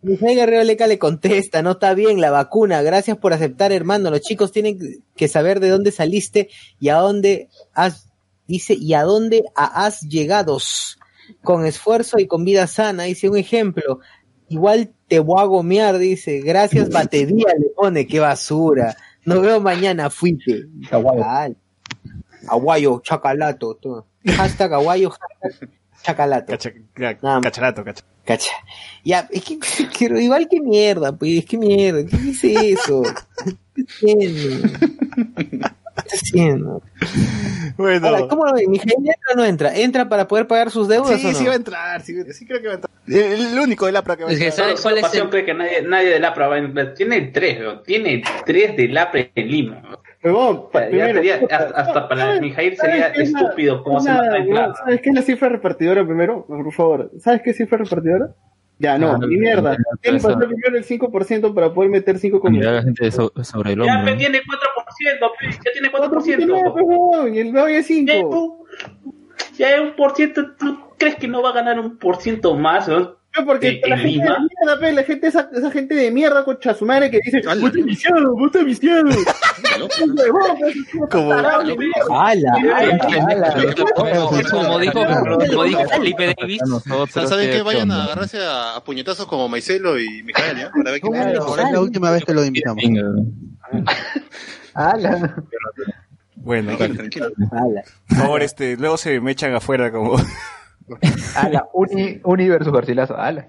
[0.01, 4.21] Mijail Guerrero Leca le contesta, no está bien la vacuna, gracias por aceptar hermano, los
[4.21, 8.07] chicos tienen que saber de dónde saliste y a dónde has,
[8.47, 10.57] dice, y a dónde has llegado,
[11.43, 13.99] con esfuerzo y con vida sana, dice un ejemplo,
[14.51, 18.95] igual te voy a gomear, dice, gracias batería le pone, qué basura,
[19.25, 20.65] nos veo mañana, fuiste.
[20.91, 21.23] Aguayo.
[21.25, 21.55] Ay,
[22.47, 24.07] Aguayo, chacalato, todo.
[24.25, 25.69] hashtag aguayo, hashtag
[26.03, 26.51] chacalato.
[26.51, 28.03] Cacha, ca- cacharato, cacha.
[28.25, 28.51] Cacha.
[29.03, 29.59] Ya, es que,
[29.97, 33.03] que igual que mierda, pues, que mierda, ¿qué dice eso?
[33.99, 34.61] ¿Qué?
[36.03, 36.81] ¿Qué está haciendo?
[37.77, 38.07] Bueno.
[38.07, 38.69] Ahora, ¿cómo lo ven?
[38.69, 39.75] ¿Mijail entra o no entra?
[39.77, 41.37] ¿Entra para poder pagar sus deudas Sí, o no?
[41.37, 42.91] sí va a entrar, sí, sí creo que va a entrar.
[43.07, 44.51] El, el único de la que va a Es que entrar.
[44.51, 46.93] ¿Sabes Solo cuál es Pasión el- cree que nadie, nadie del APRA va a entrar.
[46.93, 47.83] Tiene tres, weón.
[47.83, 49.81] tiene tres del APRA en Lima.
[50.21, 54.65] primero, sería- hasta, hasta para ¿sabes- Mijail sería estúpido cómo se una- mata en huevón,
[54.65, 54.83] plaza.
[54.83, 56.45] ¿Sabes qué es la cifra repartidora primero?
[56.45, 58.35] Por favor, ¿sabes qué es cifra repartidora?
[58.81, 59.73] Ya, no, Ah, ni mierda.
[59.77, 63.11] no, Tiene que pasar primero el 5% para poder meter 5 Mirar a la gente
[63.11, 64.05] so- sobre el Ya hombro.
[64.05, 64.17] pe, ¿no?
[64.17, 67.27] tiene 4%, pe, ya tiene 4%, 4%.
[67.35, 68.29] y el nuevo es Ya, 5.
[68.31, 68.65] tú-
[69.57, 72.55] ya es un por ciento, ¿tú crees que no va a ganar un por ciento
[72.55, 72.87] más?
[72.87, 73.13] weón?
[73.45, 74.33] Porque ¿En la gente Lima?
[74.33, 77.55] de mierda, pe, la gente, esa, esa gente de mierda con chasumare que dice, vos
[77.55, 79.03] estás viciado, vos estás viciado.
[81.09, 81.33] Como-.
[84.49, 85.05] Como, dijo,
[85.49, 86.61] como dijo Felipe Davis,
[87.09, 87.57] ¿Saben qué?
[87.57, 90.71] ¿qué Vayan a agarrarse a, a puñetazos como Maicelo y Mijael, ¿ya?
[90.71, 91.31] Para ver quién ¿Cómo gana.
[91.31, 92.83] le Ahora es la última vez que lo invitamos.
[94.73, 95.35] Ala.
[96.35, 100.17] Bueno, Tranquilo, por favor, este, luego se me echan afuera como...
[101.35, 103.47] Ala, uni, uni versus Garcilaso, ala.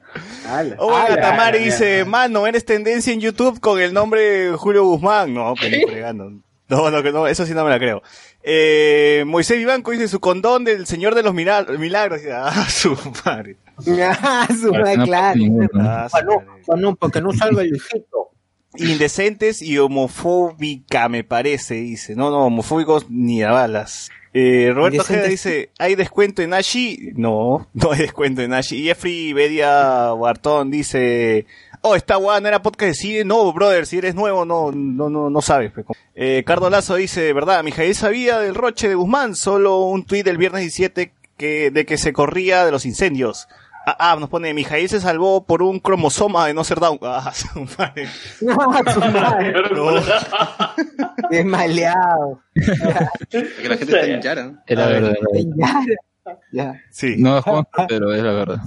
[0.49, 0.77] Ala.
[0.79, 5.35] Oiga, Ala, dice, mano, eres tendencia en YouTube con el nombre Julio Guzmán.
[5.35, 6.31] No, que ni fregando.
[6.69, 8.03] No, no, que no, eso sí no me la creo.
[8.43, 12.23] Eh, Moisés Vivanco dice su condón del Señor de los Milagros.
[12.33, 13.57] Ah, su madre.
[14.23, 15.41] ¡Ah, su madre, no claro!
[15.81, 16.63] Ah, su Para no, madre.
[16.67, 18.31] para no, para que no salga el hijito.
[18.77, 22.15] indecentes y homofóbica, me parece, dice.
[22.15, 24.09] No, no, homofóbicos ni a balas.
[24.35, 25.31] Eh, Roberto Indecentes.
[25.31, 27.13] dice, ¿hay descuento en Ashi?
[27.15, 28.77] No, no hay descuento en Ashi.
[28.77, 31.47] Y Jeffrey Bedia Bartón dice,
[31.83, 33.25] oh, esta guada no era podcast de cine.
[33.25, 35.73] No, brother, si eres nuevo, no, no, no, no sabes.
[36.15, 37.63] Eh, Cardo Lazo dice, ¿verdad?
[37.63, 41.99] Mijail sabía del roche de Guzmán, solo un tuit del viernes 17 que, de que
[41.99, 43.49] se corría de los incendios.
[43.85, 46.99] Ah, ah, nos pone, Mijail se salvó por un cromosoma de no ser down.
[47.03, 48.09] Ah, su madre.
[48.41, 49.55] No, su madre.
[51.31, 52.43] Es maleado.
[53.31, 54.63] Que la gente está en Yara.
[54.67, 55.15] Es la verdad.
[55.57, 55.85] Ya,
[56.53, 56.83] ya.
[56.91, 57.17] Sí.
[57.19, 58.61] No es Juan, pero es la verdad.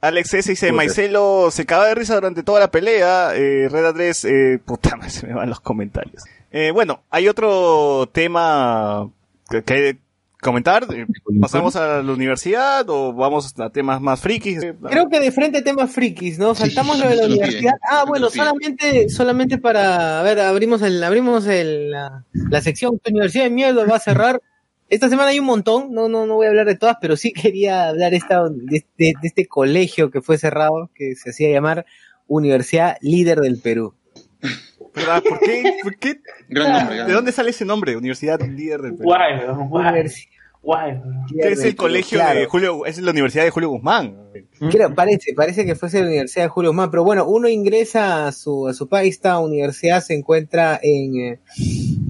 [0.00, 3.34] Alex S dice, Maicelo se cagaba de risa durante toda la pelea.
[3.34, 6.22] Eh, Red 3, eh, puta madre, se me van los comentarios.
[6.52, 9.10] Eh, bueno, hay otro tema
[9.50, 9.98] que, que
[10.46, 10.86] comentar.
[10.94, 11.06] Eh,
[11.40, 14.62] ¿Pasamos a la universidad o vamos a temas más frikis?
[14.62, 16.54] Eh, Creo que de frente temas frikis, ¿no?
[16.54, 17.74] Saltamos lo de la universidad.
[17.90, 23.10] Ah, bueno, solamente, solamente para, a ver, abrimos el, abrimos el, la, la sección Tu
[23.10, 24.40] Universidad de Mierda va a cerrar.
[24.88, 27.32] Esta semana hay un montón, no, no, no voy a hablar de todas, pero sí
[27.34, 31.84] quería hablar esta, de, de- de este colegio que fue cerrado, que se hacía llamar
[32.28, 33.94] Universidad Líder del Perú.
[34.94, 35.22] ¿Verdad?
[35.28, 35.74] ¿Por qué?
[35.82, 36.20] ¿Por qué?
[36.48, 37.96] Gran nombre, ¿De dónde sale ese nombre?
[37.96, 39.04] Universidad Líder del Perú.
[39.04, 40.04] Guay, guay,
[41.38, 42.40] Es el colegio Claro.
[42.40, 44.16] de Julio, es la Universidad de Julio Guzmán.
[44.70, 48.32] Creo, parece, parece que fuese la Universidad de Julio Guzmán, pero bueno, uno ingresa a
[48.32, 51.40] su, a su país, esta universidad se encuentra en, eh,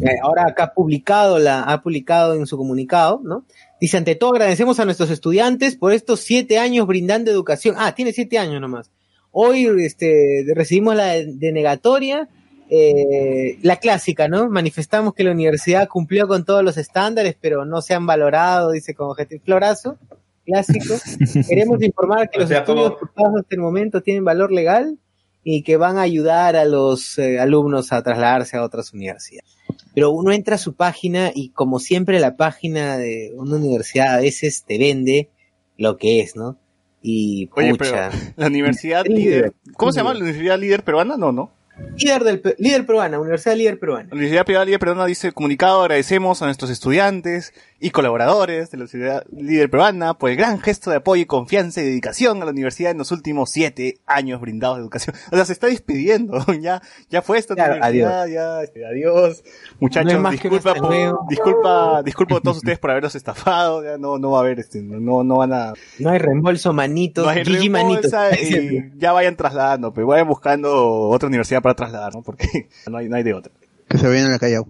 [0.01, 3.45] eh, ahora acá ha publicado, la, ha publicado en su comunicado, ¿no?
[3.81, 7.75] Dice, ante todo agradecemos a nuestros estudiantes por estos siete años brindando educación.
[7.79, 8.91] Ah, tiene siete años nomás.
[9.33, 12.29] Hoy, este, recibimos la denegatoria,
[12.71, 14.49] eh, la clásica, ¿no?
[14.49, 18.95] Manifestamos que la universidad cumplió con todos los estándares, pero no se han valorado, dice
[18.95, 19.99] con objetivo florazo,
[20.45, 20.95] clásico.
[21.49, 24.99] Queremos informar que O los sea, estudios como- cursados hasta el momento tienen valor legal
[25.45, 29.49] y que van a ayudar a los eh, alumnos a trasladarse a otras universidades.
[29.95, 34.21] Pero uno entra a su página y como siempre la página de una universidad a
[34.21, 35.31] veces te vende
[35.79, 36.59] lo que es, ¿no?
[37.01, 39.19] Y Oye, pucha, pero la Universidad Líder.
[39.19, 39.53] Líder.
[39.77, 40.15] ¿Cómo se llama?
[40.15, 41.17] ¿La Universidad Líder Peruana?
[41.17, 41.53] No, no.
[41.97, 44.09] Líder del líder peruana, Universidad Líder Peruana.
[44.13, 49.25] Universidad Privada Líder Peruana dice comunicado, agradecemos a nuestros estudiantes y colaboradores de la Universidad
[49.31, 52.91] Líder Peruana por el gran gesto de apoyo y confianza y dedicación a la universidad
[52.91, 55.15] en los últimos siete años brindados de educación.
[55.31, 59.45] O sea, se está despidiendo, ya, ya fue esta Claro, universidad, ya, este, adiós.
[59.79, 64.17] Muchachos, No más disculpa, por- disculpa, disculpa a todos ustedes por haberlos estafado, ya no,
[64.19, 67.45] no va a haber, este, no, no van a, No hay reembolso manitos, no hay
[67.45, 68.11] Gigi manitos.
[68.41, 72.23] y ya vayan trasladando, pero vayan buscando otra universidad para trasladar, ¿no?
[72.23, 72.47] Porque
[72.91, 73.53] no hay, no hay de otra.
[73.89, 74.67] Que se vayan a la Callao.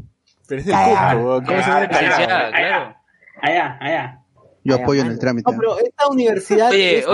[0.49, 1.45] Pero es Cusco, weón.
[1.45, 2.96] ¿cómo se llama el Allá, Callao?
[3.43, 4.19] Allá, allá.
[4.65, 5.51] Yo apoyo en el trámite.
[5.51, 6.71] No, pero esta universidad.
[6.71, 7.05] Oye,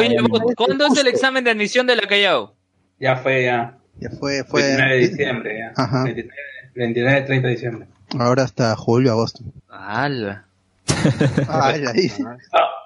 [0.57, 2.55] ¿cuándo es el examen de admisión de la Callao?
[2.99, 3.77] Ya fue, ya.
[3.99, 4.63] Ya fue, fue.
[4.63, 5.73] 29 de diciembre, ya.
[5.83, 6.05] Ajá.
[6.05, 6.35] 29,
[6.75, 7.87] 29 30 de diciembre.
[8.19, 9.43] Ahora hasta julio, agosto.
[9.69, 10.47] ¡Hala!
[11.49, 12.23] Ah, la dice.
[12.27, 12.37] Ah,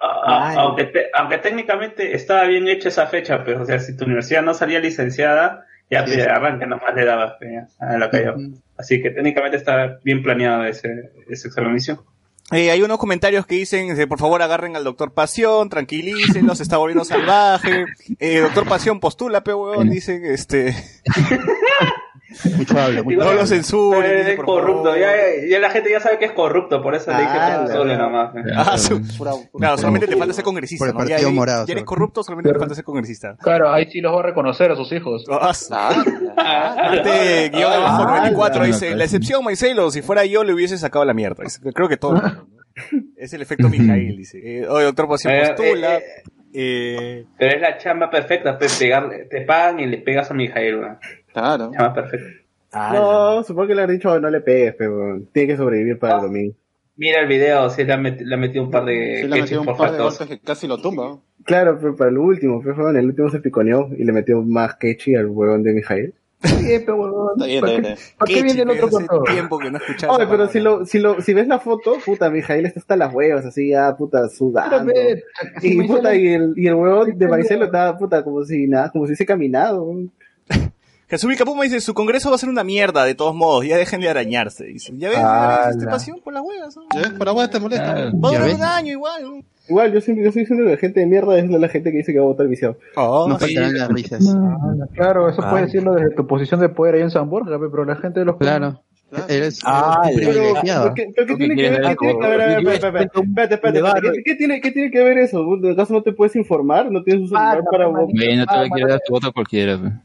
[0.02, 3.96] ah, ah, aunque, te- aunque técnicamente estaba bien hecha esa fecha, pero o sea, si
[3.96, 6.14] tu universidad no salía licenciada, ya Sí.
[6.16, 7.34] te arranque nomás le dabas
[7.78, 8.36] a la callao.
[8.76, 12.00] Así que técnicamente está bien planeado ese, ese examen de admisión.
[12.52, 16.62] Eh, hay unos comentarios que dicen, eh, por favor agarren al doctor Pasión, tranquilícenlo, se
[16.62, 17.86] está volviendo salvaje.
[18.20, 20.76] Eh, doctor Pasión postula, pe huevón, dicen, este,
[22.56, 24.04] Mucho habla, mucho no lo censuren.
[24.10, 25.10] Eh, es corrupto, ya,
[25.48, 27.64] ya la gente ya sabe que es corrupto, por eso le dije Ah,
[27.98, 28.32] nomás.
[28.32, 28.40] pe.
[28.54, 29.00] Ah, su-
[29.56, 31.00] claro, solamente te falta ser congresista, Por el ¿no?
[31.08, 33.36] Ya, Partido Morado, ya eres corrupto, solamente te falta ser congresista.
[33.40, 35.24] Claro, ahí sí los va a reconocer a sus hijos.
[35.30, 36.92] Ah, su- ¡Hala!
[36.94, 40.76] Este guion abajo Ah, 94 la- dice, la excepción Maicelo, si fuera yo le hubiese
[40.78, 41.44] sacado la mierda.
[41.74, 42.20] Creo que todo.
[43.16, 44.38] Es el efecto Mijail, dice.
[44.42, 45.96] Eh, oye, doctor Pasión Eh, postula.
[45.96, 46.02] eh,
[46.58, 50.76] Eh, Pero es la chamba perfecta, pe, pegarle, te pagan y le pegas a Mijail,
[50.78, 50.98] weón.
[51.40, 51.70] Claro.
[51.72, 52.26] Chamba perfecta.
[52.72, 56.16] Ah, No, supongo que le han dicho no le pegues, pero tiene que sobrevivir para
[56.16, 56.54] el domingo.
[56.96, 59.28] Mira el video, si le ha, met- le ha metido un par de Sí, le
[59.28, 61.18] metió ketchup un por par de golpes que casi lo tumba.
[61.44, 64.76] Claro, pero para el último, pero en el último se piconeó y le metió más
[64.76, 66.14] quechi al huevón de Mijael.
[66.42, 67.98] Sí, pero, huevón, Está bien, ¿para está qué- bien.
[68.18, 69.24] ¿Para qué qué viene el otro con todo?
[69.24, 70.16] tiempo que no escuchaba.
[70.16, 73.12] Oye, pero si lo, si lo, si ves la foto, puta, Mijael está hasta las
[73.14, 74.92] huevas, así ya, puta, sudando.
[75.62, 79.04] Y, puta, y el, y el huevón de Maicelo estaba, puta, como si nada, como
[79.04, 79.86] si hubiese caminado.
[81.08, 84.00] Jesús Vilcapuma dice, su congreso va a ser una mierda, de todos modos, ya dejen
[84.00, 84.64] de arañarse.
[84.64, 86.76] Dice, ya ves, ya ves, este pasión por las huevas.
[86.76, 86.82] ¿no?
[86.94, 87.10] ¿Ya ves?
[87.18, 87.92] Para vos te molesta.
[87.92, 89.22] Ah, Va a durar un año igual.
[89.22, 89.42] ¿no?
[89.68, 91.98] Igual, yo siempre yo estoy diciendo que la gente de mierda es la gente que
[91.98, 92.76] dice que va a votar viciado.
[92.96, 93.46] Oh, No sí.
[93.54, 94.24] faltarán las risas.
[94.36, 94.56] Ah,
[94.94, 95.50] Claro, eso Ah.
[95.50, 98.20] puedes decirlo desde tu posición de poder ahí en San Borja, pe, pero la gente
[98.20, 98.82] de los Claro.
[99.28, 100.92] Eres, Ah, privilegiado.
[100.92, 101.80] ¿Pero qué, pero qué tiene que ver?
[101.82, 102.40] ¿Qué tiene que ver?
[102.40, 102.58] A ver,
[103.14, 104.00] espérate, espérate.
[104.12, 105.46] ¿Qué- ¿Qué tiene, qué tiene que ver eso?
[105.72, 106.90] ¿Acaso no te puedes informar?
[106.90, 108.10] ¿No tienes un celular Ah, para no, vos?
[108.12, 110.02] Güey, no te va a querer dar tu voto a cualquiera.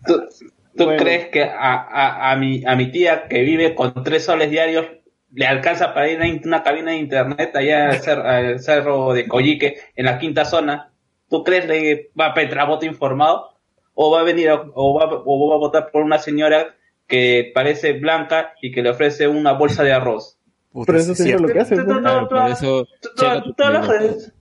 [0.73, 1.03] Tú, tú ¿Tú Bueno.
[1.03, 4.85] crees que a, a, a, mi, a mi tía que vive con tres soles diarios
[5.33, 9.27] le alcanza para ir a una cabina de internet allá al, cer- al cerro de
[9.27, 10.91] Coyique, en la quinta zona?
[11.29, 13.57] ¿Tú crees que va a pedir voto informado?
[13.93, 16.75] ¿O va a venir a- o, va, o va a votar por una señora
[17.07, 20.37] que parece blanca y que le ofrece una bolsa de arroz?
[20.85, 21.85] Pero eso es lo que hacen.
[21.85, 22.01] Tú-
[23.85, 24.33] pues.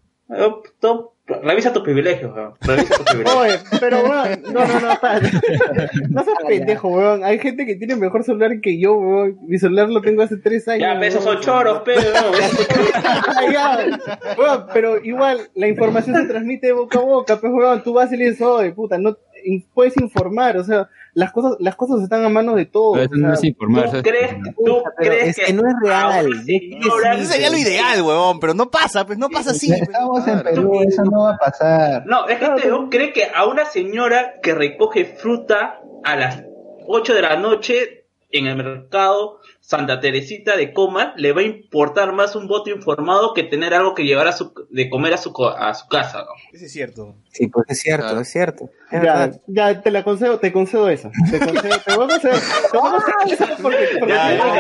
[0.81, 2.35] tú- tú- tu privilegio.
[2.35, 2.55] Revisa weón.
[2.61, 3.37] Revisa tus privilegios.
[3.37, 5.31] Oye, pero weón, no, no, no, espérate.
[6.11, 7.25] No seas pendejo, weón.
[7.25, 9.39] Hay gente que tiene mejor celular que yo, weón.
[9.47, 10.83] Mi celular lo tengo hace tres años.
[10.83, 12.01] Ya, pero esos son choros, pero.
[14.39, 17.83] Weón, pero igual, la información se transmite de boca a boca, pues, weón.
[17.83, 20.89] Tú vas y le dices, oye, puta, no, in- puedes informar, o sea,
[21.21, 22.99] las cosas, las cosas están a manos de todos.
[22.99, 23.91] Pero eso o sea, no es informar.
[23.91, 26.27] ¿Tú es- crees, tú crees es que no es real.
[26.27, 29.69] una señora- Eso sería lo ideal, huevón, pero no pasa, pues no pasa así.
[29.69, 29.83] pues.
[29.83, 30.43] Estamos en.
[30.43, 32.05] Perú, eso no va a pasar.
[32.07, 36.17] No, es que Claro, este weón cree que a una señora que recoge fruta a
[36.17, 36.43] las
[36.87, 39.41] 8 de la noche en el mercado
[39.71, 43.95] Santa Teresita de Coma le va a importar más un voto informado que tener algo
[43.95, 46.23] que llevar a su, de comer a su, co- a su casa.
[46.25, 46.33] ¿no?
[46.53, 47.15] Eso es cierto.
[47.31, 48.21] Sí, pues es cierto, Claro.
[48.21, 48.71] es cierto.
[48.91, 51.13] Es Ya, ya te la concedo, te concedo esa.
[51.31, 52.35] Te concedo, te voy a conceder,
[52.73, 54.53] te voy a conceder esa porque, porque Ya, ya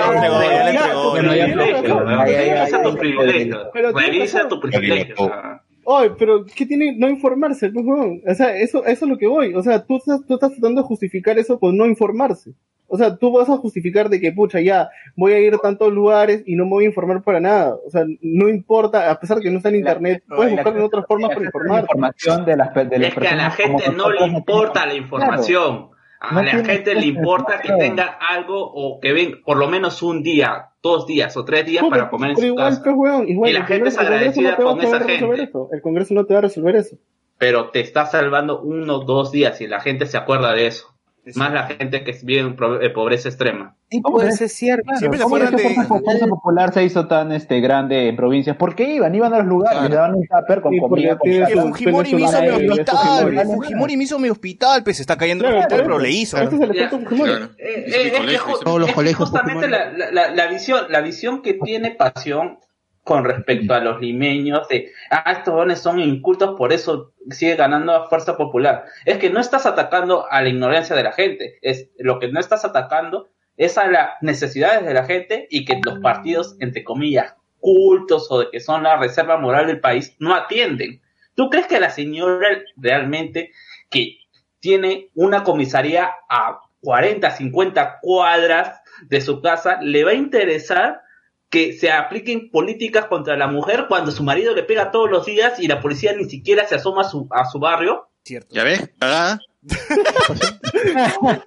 [1.14, 5.18] tienes Privilegio, Revisa Revisa privilegios.
[5.20, 5.62] ah.
[5.84, 7.70] Oye, pero ¿qué tiene no informarse?
[7.70, 8.22] Pues, weón?
[8.28, 9.54] O sea, eso, eso es lo que voy.
[9.54, 12.52] O sea, tú estás, tú estás tratando de justificar eso con no informarse.
[12.92, 15.92] O sea, tú vas a justificar de que, pucha, ya, voy a ir a tantos
[15.92, 17.76] lugares y no me voy a informar para nada.
[17.86, 20.82] O sea, no importa, a pesar de que no está en internet, puedes buscar en
[20.82, 21.82] otras formas para informar.
[21.82, 25.90] información de las, de las Es que a la gente no le importa la información.
[26.22, 29.68] A No la tiene gente le importa que tenga algo o que venga por lo
[29.68, 32.68] menos un día, dos días o tres días No, para comer en pero su igual,
[32.70, 32.82] casa.
[32.84, 35.00] pues, weón, igual, Y la el gente es agradecida no te va a con esa
[35.00, 35.42] gente.
[35.44, 35.68] eso.
[35.72, 36.96] El Congreso no te va a resolver eso.
[37.38, 40.88] Pero te está salvando uno o dos días y la gente se acuerda de eso.
[41.34, 43.76] Más la gente que vive en eh, pobreza extrema.
[43.90, 44.40] Sí, ¿Cómo pues es?
[44.42, 44.90] es cierto.
[44.96, 45.74] Siempre se ¿Cómo es acuerdan que de...
[45.86, 48.56] Fuerza, Fuerza Popular se hizo tan este grande en provincias?
[48.56, 49.14] ¿Por qué iban?
[49.14, 49.88] Iban a los lugares, Claro.
[49.90, 51.68] le daban un tupper con Sí, porque comida, con tiene Que su- sal.
[51.68, 53.46] Fujimori me hizo mi hospital, Fujimori.
[53.56, 56.10] Fujimori me hizo mi hospital, pues se está cayendo el Claro, hospital, por pero le
[56.10, 56.36] hizo.
[56.38, 57.30] Ese es el efecto Fujimori.
[57.32, 57.44] Claro.
[57.58, 60.14] Eh, eh, Todos los colegios justamente la, Fujimori.
[60.14, 62.58] la, la, la visión, la visión que tiene pasión
[63.04, 67.94] con respecto a los limeños de ah, estos jóvenes son incultos, por eso sigue ganando
[67.94, 68.84] a fuerza popular.
[69.04, 72.40] Es que no estás atacando a la ignorancia de la gente, es lo que no
[72.40, 77.34] estás atacando es a las necesidades de la gente y que los partidos, entre comillas,
[77.58, 81.02] cultos o de que son la reserva moral del país, no atienden.
[81.34, 83.50] ¿Tú crees que la señora realmente
[83.90, 84.16] que
[84.60, 91.02] tiene una comisaría a 40, 50 cuadras de su casa, le va a interesar
[91.50, 95.58] que se apliquen políticas contra la mujer cuando su marido le pega todos los días
[95.60, 98.08] y la policía ni siquiera se asoma a su, a su barrio?
[98.24, 98.54] Cierto.
[98.54, 98.90] ¿Ya ves?
[98.98, 99.40] Cagada.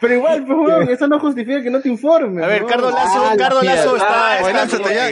[0.00, 2.42] Pero igual, pues, weón, eso no justifica que no te informes.
[2.44, 2.64] A ver.
[2.66, 4.38] Cardo Lazo, Ah, Cardo la Lazo está...
[4.38, 5.06] Está como ya,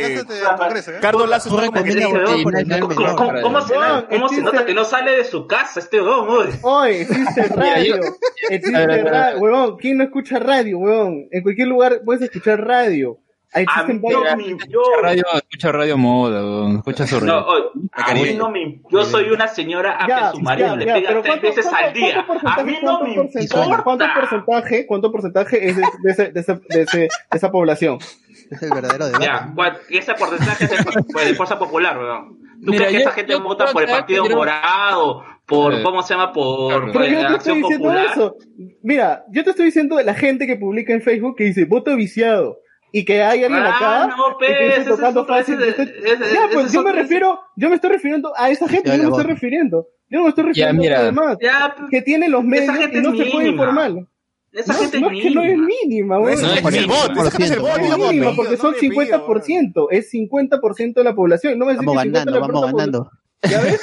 [0.51, 0.91] al Congreso.
[0.93, 0.99] ¿eh?
[1.01, 2.03] Cardo Lazo está como que...
[2.03, 2.17] ¿cómo-
[2.51, 6.01] el mal ¿Cómo, menor, cómo- cómo se, nota que no sale de su casa este
[6.01, 6.29] weón?
[6.29, 6.47] uy?
[6.63, 7.97] Oye, existe radio.
[8.49, 9.39] Existe radio.
[9.41, 11.27] Huevón, ¿quién no escucha radio, huevón?
[11.33, 13.19] En cualquier lugar puedes escuchar radio.
[13.57, 17.21] Ahí A existen mí no varias- me- yo- Escucha radio, escucha radio moda, escucha su
[17.25, 17.47] No, radio.
[17.47, 20.77] oye, a mí no me, yo soy una señora a Ya, que su marido ya,
[20.77, 22.27] le pega pero tres ¿cuánto- veces cuánto- al día.
[22.57, 23.83] A mí no me porcentaje- importa.
[23.85, 27.99] ¿Cuánto porcentaje, cuánto porcentaje es de, de ese- de ese- de ese- de esa población?
[28.51, 29.25] Es el verdadero debate.
[29.25, 30.77] Ya, ¿cuál- ese porcentaje es de,
[31.13, 32.39] pues, de fuerza popular, weón.
[32.65, 35.23] ¿Tú Mira, crees que yo- esa gente vota por el Partido Morado?
[35.47, 36.33] Por, Eh, ¿cómo se llama?
[36.33, 38.07] Por Pero yo no te estoy diciendo Popular.
[38.11, 38.37] eso.
[38.83, 41.95] Mira, yo te estoy diciendo de la gente que publica en Facebook que dice voto
[41.97, 42.59] viciado.
[42.97, 45.55] Y que hay alguien Ah, acá no, que pues, esté ese es tocando otro, fácil.
[45.61, 48.33] ese es- que esté- ese- ya, pues es yo me refiero, yo me estoy refiriendo
[48.37, 49.89] a esa gente, Ya, yo no me estoy refiriendo.
[50.09, 51.01] Yo no me estoy refiriendo mira.
[51.01, 51.37] a los demás.
[51.43, 53.93] Ya, Que tiene los medios y no es se puede informar.
[54.53, 56.19] esa no, gente no es es que no es mínima.
[56.21, 58.93] No, es el bot, ese es el bot, No es mínima porque son le pido,
[58.95, 61.59] 50%, es 50% de la población.
[61.59, 63.11] No me decís Vamos que 50% ganando, de la vamos población- ganando.
[63.43, 63.81] ¿Ya ves?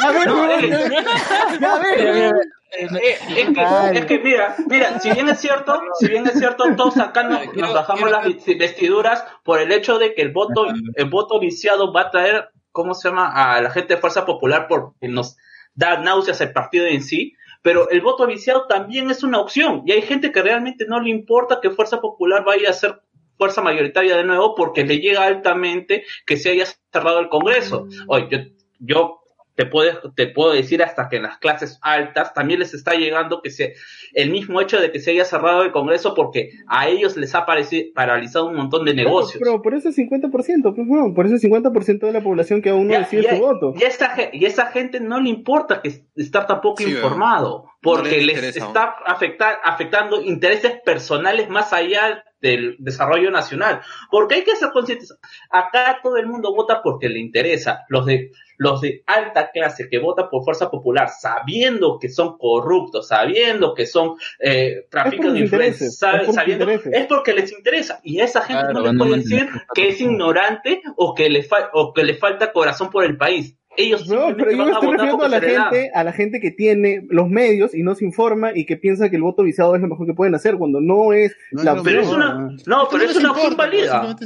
[0.00, 0.70] ¿Ya ves.
[1.60, 2.32] ¿Ya ves?
[2.78, 2.96] Weón?
[2.96, 6.64] Eh, es, que, es que mira, mira, si bien es cierto, si bien es cierto,
[6.76, 11.38] todos sacando, nos bajamos las vestiduras por el hecho de que el voto, el voto
[11.40, 13.32] viciado va a traer, ¿cómo se llama?
[13.32, 15.36] a la gente de Fuerza Popular porque nos
[15.74, 17.34] da náuseas el partido en sí.
[17.62, 19.82] Pero el voto viciado también es una opción.
[19.86, 23.00] Y hay gente que realmente no le importa que Fuerza Popular vaya a ser
[23.38, 27.88] fuerza mayoritaria de nuevo porque le llega altamente que se haya cerrado el Congreso.
[28.08, 28.38] Oye, yo,
[28.80, 29.21] yo
[29.64, 33.40] te puedo, te puedo decir hasta que en las clases altas también les está llegando
[33.42, 33.74] que se,
[34.14, 37.46] el mismo hecho de que se haya cerrado el Congreso porque a ellos les ha
[37.46, 39.40] pareci- paralizado un montón de negocios.
[39.42, 41.14] Pero por eso es 50%, pues.
[41.14, 43.74] Por eso es 50% de la población que aún no Ya- decide ya- su voto.
[43.78, 46.90] Y a esta, ge- y a esa gente no le importa que estar tampoco Sí,
[46.90, 53.80] informado, porque les está afecta- afectando intereses personales más allá del desarrollo nacional.
[54.10, 55.16] Porque hay que ser conscientes.
[55.50, 57.84] Acá todo el mundo vota porque le interesa.
[57.88, 63.08] Los de los de alta clase que votan por fuerza popular, sabiendo que son corruptos,
[63.08, 65.96] sabiendo que son eh, trafican sus influencias,
[66.34, 66.64] sabiendo,
[67.00, 68.00] es porque les interesa.
[68.04, 71.42] Y a esa gente Claro, no le puede decir que es ignorante o que le
[71.42, 73.56] fa- o que le falta corazón por el país.
[73.76, 77.06] Ellos No, pero yo me estoy refiriendo a la gente, a la gente que tiene
[77.08, 79.88] los medios y no se informa y que piensa que el voto viciado es lo
[79.88, 82.22] mejor que pueden hacer cuando no es No, la no, Pero es opción.
[82.22, 84.02] una, no, pero es una opción válida.
[84.02, 84.16] No,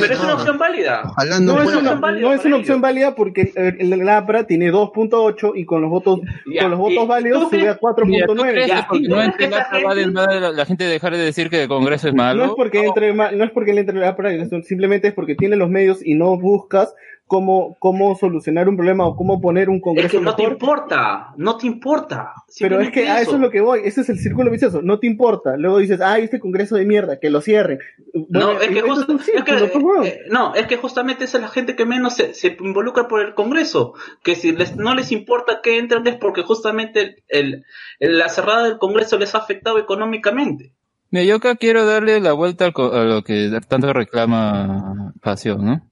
[0.00, 1.02] Pero es una opción válida.
[1.04, 2.82] Ojalá No, es una, opción válida no es para una opción ellos.
[2.82, 7.04] válida porque el, el APRA tiene 2.8 y con los votos Ya, con los votos
[7.04, 8.50] y- válidos ¿tú sube a 4.9.
[8.52, 10.84] crees Ya, que porque ¿y tú no que la gente- del mal, la, la gente
[10.84, 12.44] dejar de decir que el Congreso es malo?
[12.44, 14.30] No es porque entre no es porque le entre el APRA,
[14.62, 16.94] simplemente es porque tiene los medios y no buscas
[17.26, 21.32] cómo, cómo solucionar un problema o cómo poner un Es congreso que no te importa,
[21.36, 22.32] no te importa.
[22.58, 24.80] Pero es que Simplemente a eso es lo que voy, ese es el círculo vicioso,
[24.82, 25.56] no te importa.
[25.56, 27.78] Luego dices, ay, este congreso de mierda, que lo cierren.
[28.14, 28.24] No,
[28.54, 31.74] Bueno, es que, eso es círculo, eh, no, es que justamente esa es la gente
[31.76, 33.94] que menos se, se involucra por el Congreso.
[34.22, 37.64] Que si les, no les importa que entren es porque justamente el,
[37.98, 40.72] el- la cerrada del Congreso les ha afectado económicamente.
[41.10, 45.64] Mira, yo acá quiero darle la vuelta al co- a lo que tanto reclama Pasión,
[45.64, 45.82] ¿no?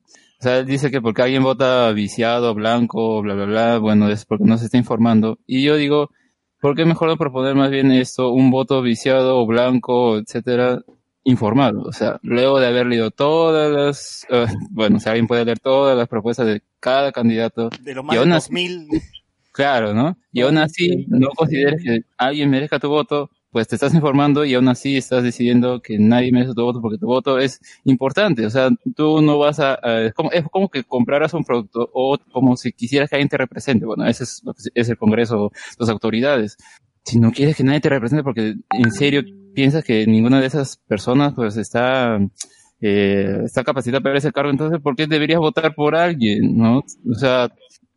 [0.44, 4.26] O sea, él dice que porque alguien vota viciado, blanco, bla, bla, bla, bueno, es
[4.26, 5.38] porque no se está informando.
[5.46, 6.10] Y yo digo,
[6.60, 10.82] ¿por qué mejor no proponer más bien esto, un voto viciado o blanco, etcétera,
[11.22, 11.80] informado?
[11.84, 15.96] O sea, luego de haber leído todas las, eh, bueno, si alguien puede leer todas
[15.96, 18.88] las propuestas de cada candidato, De los más de aún así- 2000.
[19.50, 20.18] Claro, ¿no?
[20.30, 24.52] Y aún así no consideres que alguien merezca tu voto, pues te estás informando y
[24.54, 28.44] aún así estás decidiendo que nadie merece tu voto porque tu voto es importante.
[28.44, 29.74] O sea, tú no vas a...
[30.02, 33.38] es, como, es como que compraras un producto o como si quisieras que alguien te
[33.38, 33.86] represente.
[33.86, 34.42] Bueno, ese es,
[34.74, 36.56] es el Congreso, las autoridades.
[37.04, 39.22] Si no quieres que nadie te represente porque en serio
[39.54, 42.18] piensas que ninguna de esas personas pues está...
[42.80, 46.56] eh, está capacitada para ese cargo, entonces ¿por qué deberías votar por alguien?
[46.56, 46.78] ¿no?
[47.08, 47.52] O sea,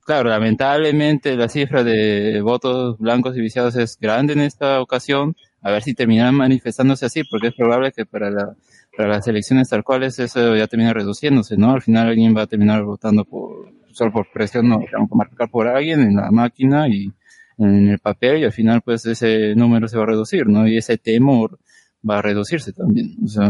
[0.08, 5.36] Claro, lamentablemente la cifra de votos blancos y viciados es grande en esta ocasión.
[5.62, 8.56] A ver si terminan manifestándose así, porque es probable que para, la,
[8.96, 11.72] para las elecciones tal cuales eso ya termine reduciéndose, ¿no?
[11.72, 14.80] Al final alguien va a terminar votando por, solo por presión, no,
[15.12, 17.12] marcar por alguien en la máquina y
[17.58, 20.68] en el papel y al final pues ese número se va a reducir, ¿no?
[20.68, 21.60] Y ese temor
[22.08, 23.16] va a reducirse también.
[23.24, 23.50] O sea,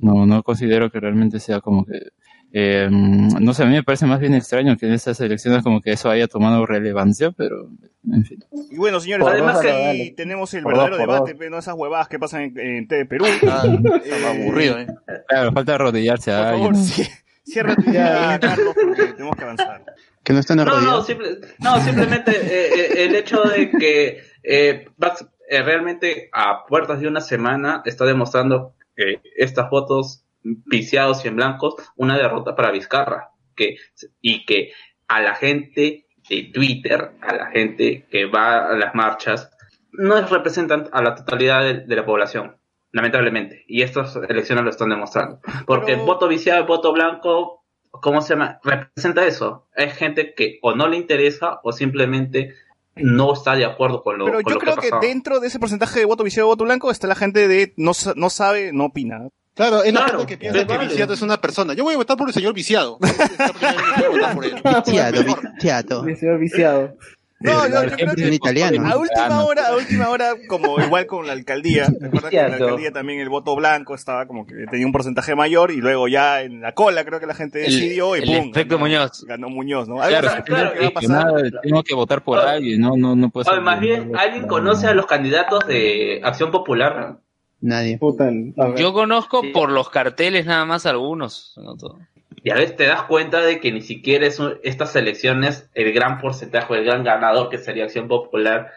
[0.00, 1.98] no, no considero que realmente sea como que
[2.52, 5.80] eh, no sé, a mí me parece más bien extraño que en estas elecciones como
[5.80, 7.68] que eso haya tomado relevancia, pero
[8.12, 8.44] en fin.
[8.70, 10.14] Y bueno, señores, Por además dos, que ahí dale.
[10.16, 11.50] tenemos el Por verdadero dos, debate, dos.
[11.50, 13.24] no esas huevadas que pasan en, en TV Perú.
[13.48, 13.62] Ah,
[14.04, 14.86] está aburrido, ¿eh?
[15.28, 16.84] Claro, falta arrodillarse Por a favor, alguien.
[16.84, 17.02] sí,
[17.44, 19.84] cierra tu idea, Carlos, porque tenemos que avanzar.
[20.22, 21.06] que no están No, no, arrodillados.
[21.06, 27.00] simple- no, simplemente eh, eh, el hecho de que eh, Vax, eh, realmente a puertas
[27.00, 32.70] de una semana está demostrando que estas fotos viciados y en blancos, una derrota para
[32.70, 33.30] Vizcarra.
[33.54, 33.76] Que,
[34.20, 34.72] y que
[35.08, 39.50] a la gente de Twitter, a la gente que va a las marchas,
[39.92, 42.56] no representan a la totalidad de, de la población,
[42.92, 43.64] lamentablemente.
[43.68, 45.40] Y estas elecciones lo están demostrando.
[45.66, 48.58] Porque Pero- voto viciado, voto blanco, ¿cómo se llama?
[48.64, 49.66] Representa eso.
[49.76, 52.54] Es gente que o no le interesa o simplemente
[52.94, 55.58] no está de acuerdo con lo, Pero con yo lo creo que dentro de ese
[55.58, 59.28] porcentaje de voto viciado, voto blanco, está la gente de no, no sabe, no opina.
[59.54, 60.82] Claro, es la Claro, gente que piensa que claro.
[60.88, 61.74] Viciado es una persona.
[61.74, 62.98] Yo voy a votar por el señor Viciado.
[63.02, 64.54] Esta primera vez que voy a votar por él.
[64.86, 66.08] Viciado, viciado.
[66.08, 66.96] El señor viciado.
[67.44, 68.88] No, yo, yo creo que en italiano.
[68.88, 69.46] a última no.
[69.46, 72.92] hora, a última hora, como igual con la alcaldía, ¿te acuerdas que en la alcaldía
[72.92, 76.60] también el voto blanco estaba como que tenía un porcentaje mayor y luego ya en
[76.60, 78.50] la cola creo que la gente El- decidió y el pum.
[78.52, 79.24] efecto ganó, Muñoz.
[79.26, 79.96] Ganó Muñoz, ¿no?
[79.96, 81.10] Claro, claro, que va a que pasar.
[81.26, 84.46] nada, tengo que votar por alguien, no, no, no puede Oye, ser- más bien, ¿alguien
[84.46, 87.16] conoce a los candidatos de Acción Popular?
[87.62, 87.96] Nadie.
[87.98, 88.30] Puta.
[88.76, 89.48] Yo conozco Sí.
[89.48, 91.98] por los carteles nada más algunos, no todo.
[92.44, 95.92] Y a veces te das cuenta de que ni siquiera es un- estas elecciones, el
[95.92, 98.70] gran porcentaje, el gran ganador que sería Acción Popular,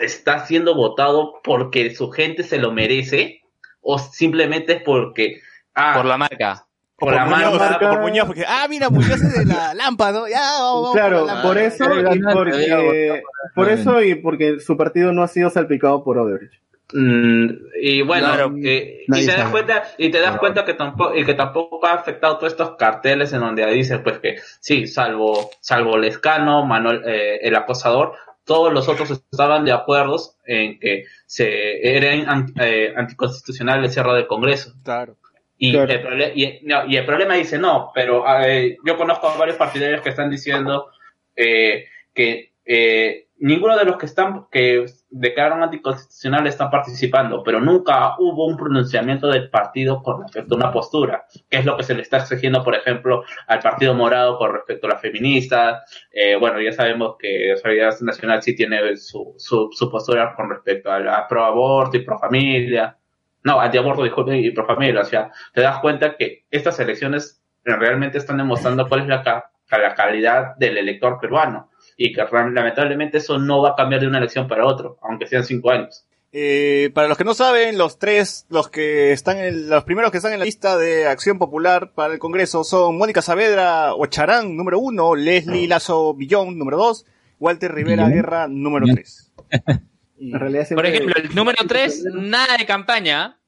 [0.00, 3.42] está siendo votado porque su gente se lo merece
[3.80, 5.40] o simplemente es porque...
[5.74, 6.66] Ah, Por la marca.
[6.98, 10.12] por por la Muñoz, marca, por Muñoz, porque, ah, mira, Muñoz es de la lámpara,
[10.18, 10.28] ¿no?
[10.28, 11.66] Ya, vamos, vamos Claro, por la por lámpara.
[11.66, 13.22] eso y porque
[13.54, 16.54] por eso y porque su partido no ha sido salpicado por Odebrecht.
[16.92, 17.48] Mm,
[17.80, 18.54] y bueno, Claro.
[18.62, 21.94] eh, y te das cuenta, y te das cuenta que tampoco, y que tampoco ha
[21.94, 27.38] afectado todos estos carteles en donde dicen pues que sí, salvo, salvo Lescano, Manuel, eh,
[27.42, 28.12] el acosador,
[28.44, 30.16] todos los otros estaban de acuerdo
[30.46, 34.74] en que se era an- eh, anticonstitucional el cierre del Congreso.
[34.84, 35.16] Claro.
[35.56, 35.92] Y, Claro.
[35.92, 39.56] el prole- y, no, y el problema dice no, pero eh, yo conozco a varios
[39.56, 40.88] partidarios que están diciendo
[41.36, 48.16] eh, que eh, ninguno de los que están que declararon anticonstitucional están participando, pero nunca
[48.18, 51.94] hubo un pronunciamiento del partido con respecto a una postura, que es lo que se
[51.94, 56.08] le está exigiendo, por ejemplo, al Partido Morado con respecto a las feministas.
[56.10, 60.90] Eh, bueno, ya sabemos que Solidaridad Nacional sí tiene su, su, su postura con respecto
[60.90, 62.96] a la pro aborto y pro familia.
[63.44, 65.02] No, antiaborto, disculpe, y pro familia.
[65.02, 69.94] O sea, te das cuenta que estas elecciones realmente están demostrando cuál es la, la
[69.94, 74.48] calidad del elector peruano y que lamentablemente eso no va a cambiar de una elección
[74.48, 76.04] para otro, aunque sean cinco años.
[76.34, 80.16] Eh, para los que no saben, los tres, los que están en, los primeros que
[80.16, 84.78] están en la lista de Acción Popular para el Congreso son Mónica Saavedra Ocharán, número
[84.78, 87.04] uno, Leslie Lazo Villón, número dos,
[87.38, 88.08] Walter Rivera.
[88.08, 89.30] Guerra, número tres.
[90.18, 93.40] En realidad Por ejemplo, el número 3, nada de campaña.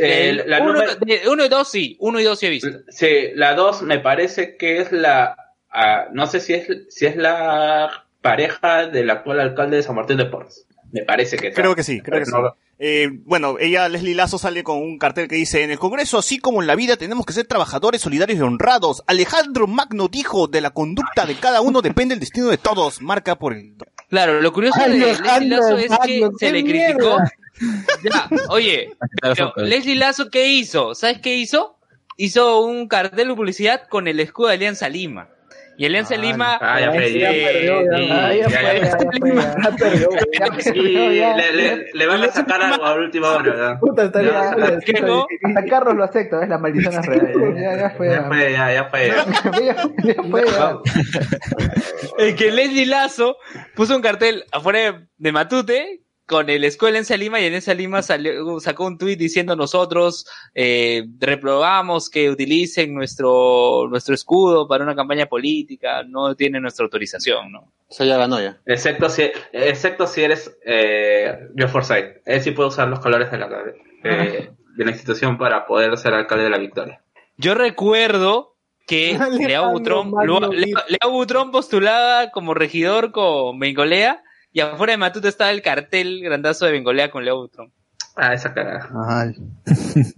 [0.00, 2.48] Eh, El la uno, número- de- uno y dos sí, uno y dos sí he
[2.48, 2.70] visto.
[2.88, 5.36] Sí, la dos me parece que es la,
[6.12, 10.26] no sé si es, si es la pareja del actual alcalde de San Martín de
[10.26, 10.66] Porres.
[10.92, 12.32] Me parece que Creo que sí, creo que sí.
[12.32, 16.18] No, Eh, bueno, ella, Leslie Lazo, sale con un cartel que dice, en el Congreso,
[16.18, 19.02] así como en la vida, tenemos que ser trabajadores, solidarios y honrados.
[19.06, 23.00] Alejandro Magno dijo, de la conducta de cada uno depende el destino de todos.
[23.00, 23.74] Marca por el...
[24.08, 26.94] Claro, lo curioso de Leslie Lazo es que se le mierda.
[26.94, 27.16] criticó.
[28.02, 30.94] Ya, oye, pero Leslie Lazo, ¿qué hizo?
[30.94, 31.76] ¿Sabes qué hizo?
[32.16, 35.28] Hizo un cartel de publicidad con el escudo de Alianza Lima.
[35.78, 36.58] Y Alianza Lima.
[36.60, 38.32] ya fue, ya eh, perdió, ya.
[38.32, 38.98] eh, ya fue, ya Alianza
[40.74, 43.42] Y Lima- le, le, le van a sacar algo a última hora.
[43.42, 43.80] ¿verdad?
[43.80, 44.80] Puta, está Ya, bien.
[44.84, 45.26] ¿Qué no?
[45.44, 46.48] Hasta Carlos lo acepta, ¿ves?
[46.48, 47.54] La maldición es real.
[47.56, 48.10] Ya, ya fue.
[48.10, 49.08] Ya fue, ya, ya fue.
[50.04, 50.22] Ya
[52.16, 53.36] fue, que Leslie Lazo
[53.74, 58.02] puso un cartel afuera de Matute con el escuela en Lima y en esa Lima
[58.02, 64.94] salió, sacó un tuit diciendo nosotros eh, reprobamos que utilicen nuestro nuestro escudo para una
[64.94, 67.72] campaña política, no tiene nuestra autorización, ¿no?
[67.90, 68.58] Eso ya ganó ya.
[68.64, 72.22] Excepto si, excepto si eres eh, Joe Forsyth.
[72.24, 73.48] Él sí puede usar los colores de la,
[74.04, 77.02] eh, de la institución para poder ser alcalde de la victoria.
[77.36, 78.56] Yo recuerdo
[78.86, 79.18] que
[79.72, 80.12] Butrón,
[80.54, 84.22] Leo Butrón postulaba como regidor con Bengolea
[84.52, 87.70] y afuera de Matute estaba el cartel grandazo de Bengolea con Leo Butrón.
[88.16, 89.32] Ah, esa cagada.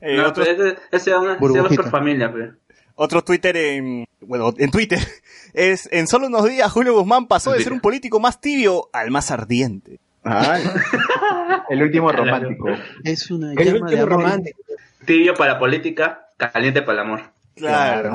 [0.00, 2.52] Eh, no, otro- pero ese, ese es por familia, pero.
[2.94, 4.98] Otro Twitter en, bueno, en Twitter
[5.54, 9.10] es, en solo unos días Julio Guzmán pasó de ser un político más tibio al
[9.10, 9.98] más ardiente.
[11.70, 12.68] El último romántico.
[13.04, 14.42] Es una El llama de último amor.
[15.04, 17.22] Tibio para la política, caliente para el amor.
[17.54, 18.12] Claro.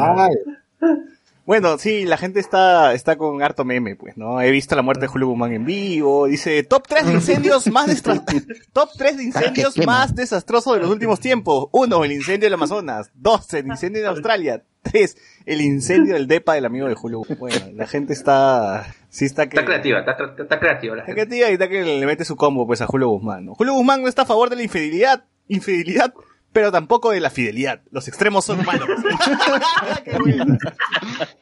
[1.52, 4.40] Bueno, sí, la gente está, está con harto meme, pues, ¿no?
[4.40, 6.28] He visto la muerte de Julio Guzmán en vivo.
[6.28, 8.24] Dice, top 3 de incendios más destra-
[8.74, 11.68] top 3 de incendios más desastrosos de los últimos tiempos.
[11.74, 13.12] Uno, el incendio del Amazonas.
[13.16, 14.64] Dos, el incendio de Australia.
[14.82, 17.38] Tres, el incendio del depa del amigo de Julio Guzmán.
[17.40, 19.58] Bueno, la gente está, sí está que...
[19.58, 21.28] Está creativa, está, cre- está creativa la Está gente.
[21.28, 23.56] creativa y está que le mete su combo, pues, a Julio Guzmán, ¿no?
[23.56, 26.14] Julio Guzmán no está a favor de la infidelidad, infidelidad,
[26.52, 27.82] pero tampoco de la fidelidad.
[27.92, 28.90] Los extremos son malos.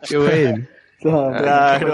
[0.08, 0.68] Qué bueno.
[1.02, 1.94] Claro.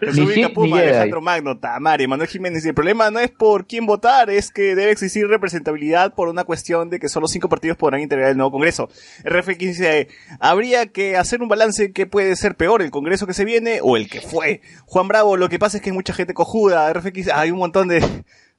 [0.00, 0.78] Ni Resumica Hit ni Puma.
[0.78, 2.64] Alejandro Magno, Tamare, Manuel Jiménez.
[2.64, 6.44] Y el problema no es por quién votar, es que debe existir representabilidad por una
[6.44, 8.88] cuestión de que solo cinco partidos podrán integrar el nuevo Congreso.
[9.24, 10.08] RFX dice,
[10.40, 13.96] habría que hacer un balance que puede ser peor, el Congreso que se viene o
[13.96, 14.60] el que fue.
[14.84, 16.92] Juan Bravo, lo que pasa es que hay mucha gente cojuda.
[16.92, 18.02] RFX, hay un montón de,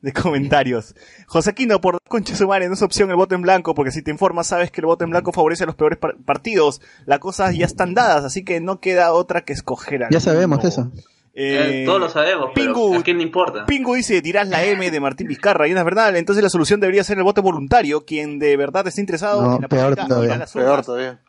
[0.01, 0.93] de comentarios.
[1.27, 4.11] Josequino, por concha su madre, no es opción el voto en blanco, porque si te
[4.11, 6.81] informas sabes que el voto en blanco favorece a los peores par- partidos.
[7.05, 10.05] Las cosas ya están dadas, así que no queda otra que escoger.
[10.11, 10.91] Ya sabemos eso.
[11.39, 13.65] Eh, Eh, todos lo sabemos, pero Pingu- ¿a quién le importa?
[13.67, 16.79] Pingu dice, dirás la M de Martín Vizcarra y no es verdad, entonces la solución
[16.79, 20.07] debería ser el voto voluntario, quien de verdad esté interesado No, en la peor política,
[20.07, 21.19] todavía.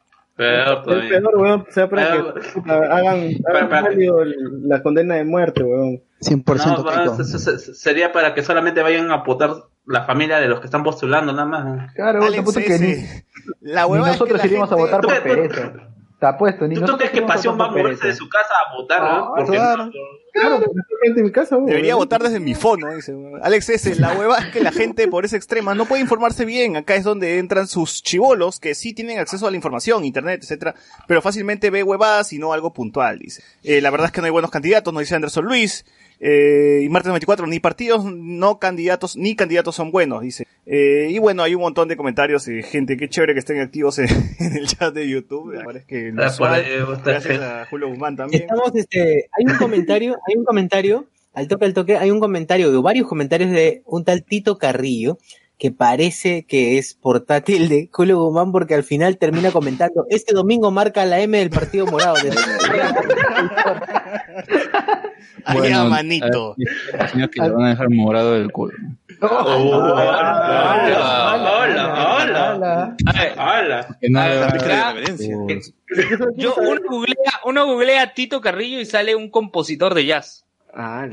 [0.45, 0.65] A.
[0.65, 1.09] Peor todavía.
[1.09, 5.15] Peor Es peor, weón, o sea, para Ah, que hagan, hagan para- el- la condena
[5.17, 6.03] de muerte, weón.
[6.21, 9.51] 100% No, se- se- sería para que solamente vayan a votar
[9.87, 11.93] la familia de los que están postulando, nada más.
[11.95, 13.25] Claro, Alex puto que ni, S.
[13.61, 15.73] La ni huevada es que nosotros la iríamos a gente- votar por ¿Tú- tú- pereza.
[16.19, 19.01] Está puesto, ni ¿Tú, crees que Pasión va a moverse de su casa a votar?
[19.01, 19.35] Ah, ¿no?
[19.37, 19.89] Porque claro.
[20.33, 21.69] Claro, porque hay gente en mi casa, weón.
[21.69, 23.17] Debería votar desde mi fono, dice.
[23.41, 23.95] Alex S.
[24.01, 26.77] La hueva es que la gente por esa extrema no puede informarse bien.
[26.77, 30.75] Acá es donde entran sus chivolos que sí tienen acceso a la información, internet, etcétera,
[31.07, 33.45] pero fácilmente ve huevadas y no algo puntual, dice.
[33.63, 35.85] Eh, la verdad es que no hay buenos candidatos, nos dice Anderson Luis.
[36.21, 40.47] Eh, y Martes 24, ni partidos, no candidatos, ni candidatos son buenos, dice.
[40.67, 44.09] Eh, y bueno, hay un montón de comentarios gente, qué chévere que estén activos en,
[44.41, 45.55] en el chat de YouTube.
[45.77, 46.11] Es que
[46.55, 46.63] ahí,
[46.95, 48.43] está- gracias a Julio Guzmán también.
[48.43, 52.73] Estamos, este, hay un comentario, hay un comentario, al toque al toque, hay un comentario,
[52.73, 55.19] de varios comentarios de un tal Tito Carrillo,
[55.59, 60.71] que parece que es portátil de Julio Guzmán porque al final termina comentando, este domingo
[60.71, 62.15] marca la M del Partido Morado.
[65.45, 66.55] Allá, manito.
[66.59, 68.73] eh, señor que le van a dejar morado el culo.
[69.21, 70.17] hola,
[73.37, 73.97] hola.
[74.01, 75.59] Que no le van a Acá, dejar
[76.37, 80.45] Yo, uno googlea, uno googlea Tito Carrillo y sale un compositor de jazz.
[80.77, 81.09] Va,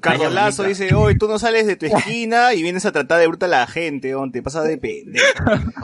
[0.00, 3.26] Carlos Lazo dice, hoy tú no sales de tu esquina y vienes a tratar de
[3.26, 5.26] bruta a la gente, on, te pasas de pendejo.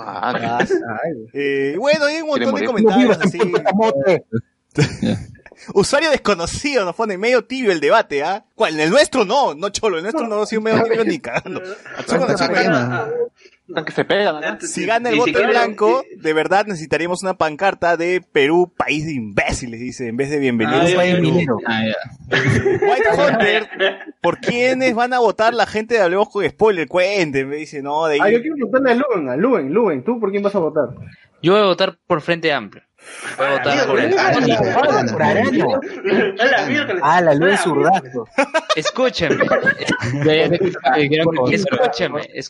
[1.34, 3.38] Eh, bueno, hay un montón de comentarios así.
[5.74, 8.44] Usuario desconocido nos pone medio tibio el debate, ¿ah?
[8.54, 8.78] ¿Cuál?
[8.80, 11.62] El nuestro no, no cholo, el nuestro no ha sido medio tibio ni cagando.
[13.62, 13.84] Atsuko Natsume.
[13.84, 18.72] que se pegan, Si gana el voto blanco, de verdad necesitaríamos una pancarta de Perú,
[18.76, 21.58] país de imbéciles, dice, en vez de bienvenidos Ah, minero.
[21.66, 21.82] Ah.
[22.30, 23.68] White Hunter,
[24.20, 26.88] ¿por quiénes van a votar la gente de Hablemos con Spoiler?
[26.88, 28.34] Cuenten, me dice, no, de Ah, ahí.
[28.34, 30.88] yo quiero preguntarle a Luen, a Luen, Luen, ¿tú por quién vas a votar?
[31.42, 32.82] Yo voy a votar por Frente Amplio.
[33.36, 34.14] Voy a votar por el...
[37.02, 38.26] Ah, la luz zurdazo.
[38.76, 39.36] Escúcheme.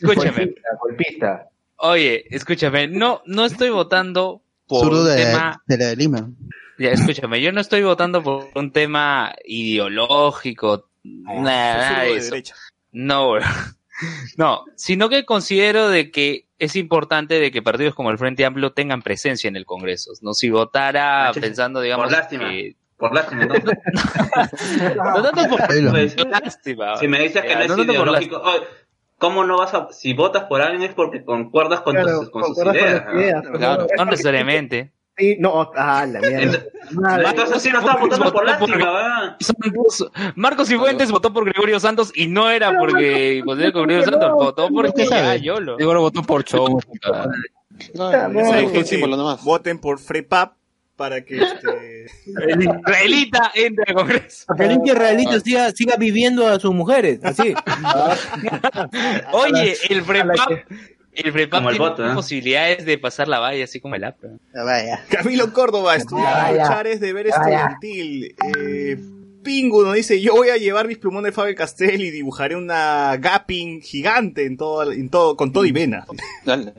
[0.01, 1.49] Golpista, golpista.
[1.77, 5.61] Oye, escúchame, no, no estoy votando por Zurdo un de, tema...
[5.67, 6.29] de la de Lima.
[6.79, 12.31] Ya, escúchame, yo no estoy votando por un tema ideológico, nada, nada de de eso.
[12.31, 12.55] derecha.
[12.91, 13.43] No, bro.
[14.37, 18.71] no, sino que considero de que es importante de que partidos como el Frente Amplio
[18.73, 20.11] tengan presencia en el Congreso.
[20.21, 22.49] No si votara Ah, pensando, digamos, Por lástima.
[22.49, 23.53] que- Por lástima, no
[25.23, 26.97] tanto por Pues, lástima.
[26.97, 28.41] si me dices que no es ideológico,
[29.17, 32.43] ¿cómo no vas a, si votas por alguien es porque concuerdas con, Claro, tus, con
[32.43, 33.05] sus concuerdas con ideas?
[33.05, 33.51] las ideas, ¿no?
[33.57, 33.87] claro.
[33.97, 34.91] No necesariamente.
[35.17, 36.63] Sí, no, ah, la mierda.
[36.91, 37.29] Madre.
[37.29, 39.37] Entonces sí no estás votando por lástima, ¿verdad?
[40.35, 44.69] Marcos Cifuentes votó por Gregorio Santos y no era porque votó por Gregorio Santos, votó
[45.09, 45.77] ya, YOLO.
[45.77, 46.79] Seguro votó por Chomo.
[49.43, 50.53] Voten por FREPAP
[50.95, 52.05] para que este...
[52.47, 54.45] El israelita entra al Congreso.
[54.47, 57.53] Para que el realito siga, siga viviendo a sus mujeres, así.
[59.33, 60.51] Oye, el FREPAP,
[61.15, 61.31] el
[61.69, 62.13] el tiene voto, ¿eh?
[62.15, 64.31] posibilidades de pasar la valla, así como el APRA.
[64.55, 64.99] Ah.
[65.09, 66.67] Camilo Córdoba, estudia Vaya.
[66.67, 67.37] Chares de ver Vaya.
[67.37, 68.35] estudiantil.
[68.57, 68.97] Eh,
[69.43, 73.17] Pingu nos dice, yo voy a llevar mis plumones de Faber Castell y dibujaré una
[73.17, 76.05] gapping gigante en todo, en todo, con todo y vena.
[76.45, 76.73] Dale.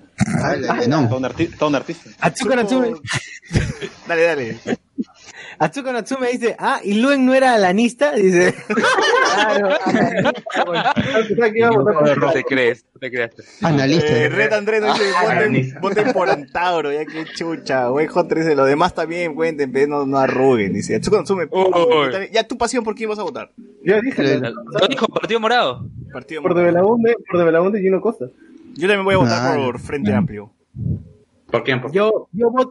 [0.61, 1.07] La de no.
[1.09, 2.09] Todo un, arti- todo un artista.
[4.09, 4.59] Dale, dale.
[5.59, 8.55] Atsuko Natsume dice, ah, y Luen no era alanista, dice.
[9.35, 9.69] Claro,
[12.21, 13.31] No te crees, no te creas.
[13.63, 14.07] Analista.
[14.07, 17.89] Eh, Red Andrés nos dice, voten, voten por Antauro, ya que chucha.
[17.89, 20.73] Güey, Hunter dice, los demás también cuenten, pero no, no arruguen.
[20.73, 21.49] Dice, Atsuko Natsume,
[22.33, 23.51] ya tu pasión, ¿por quién vas a votar?
[23.85, 25.89] Ya dije, Lo dijo Partido Morado.
[26.13, 28.27] Partido por de Belaunde, por de Belaunde y Gino Costa.
[28.77, 30.13] Yo también voy a votar Ah, por Frente.
[30.13, 30.53] Amplio.
[31.51, 31.81] ¿Por quién?
[31.81, 32.29] ¿Por Yo,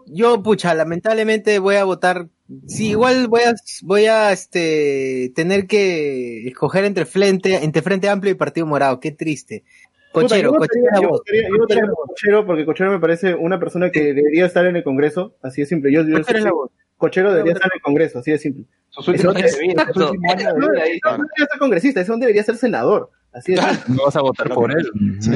[0.07, 2.27] yo, pucha, lamentablemente voy a votar.
[2.67, 3.53] Sí, igual voy a,
[3.83, 8.99] voy a, este, tener que escoger entre Frente, entre Frente Amplio y Partido Morado.
[8.99, 9.63] Qué triste.
[10.11, 13.33] Cochero, Puta, cochero yo la votaría, votaría- yo votaría por Cochero porque Cochero me parece
[13.33, 15.91] una persona que debería estar en el Congreso, así de simple.
[15.91, 16.71] Yo, yo Cochero es voz.
[16.97, 18.65] Cochero debería estar en el Congreso, así de simple.
[18.89, 23.55] Sus últimos años de vida, No, debería ser congresista, ese hombre debería ser senador, así
[23.57, 23.73] simple.
[23.87, 24.87] No vas a votar por él.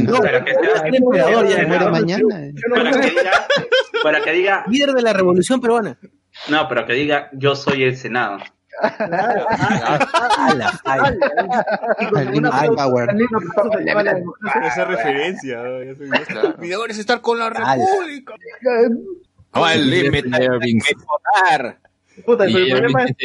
[0.04, 2.52] No, Pero que sea- mañana.
[2.54, 3.48] Yo no Para que diga,
[4.04, 5.98] para que diga, Líder de la revolución peruana.
[6.50, 8.40] No, pero que diga, yo soy el Senado.
[12.76, 13.10] Power.
[14.64, 15.64] Esa referencia.
[16.60, 17.76] Mi deber es estar con la Ala.
[17.76, 18.36] República.
[19.52, 20.30] ¿Cuál límite
[22.26, 23.16] Puta, Y pero el el problema es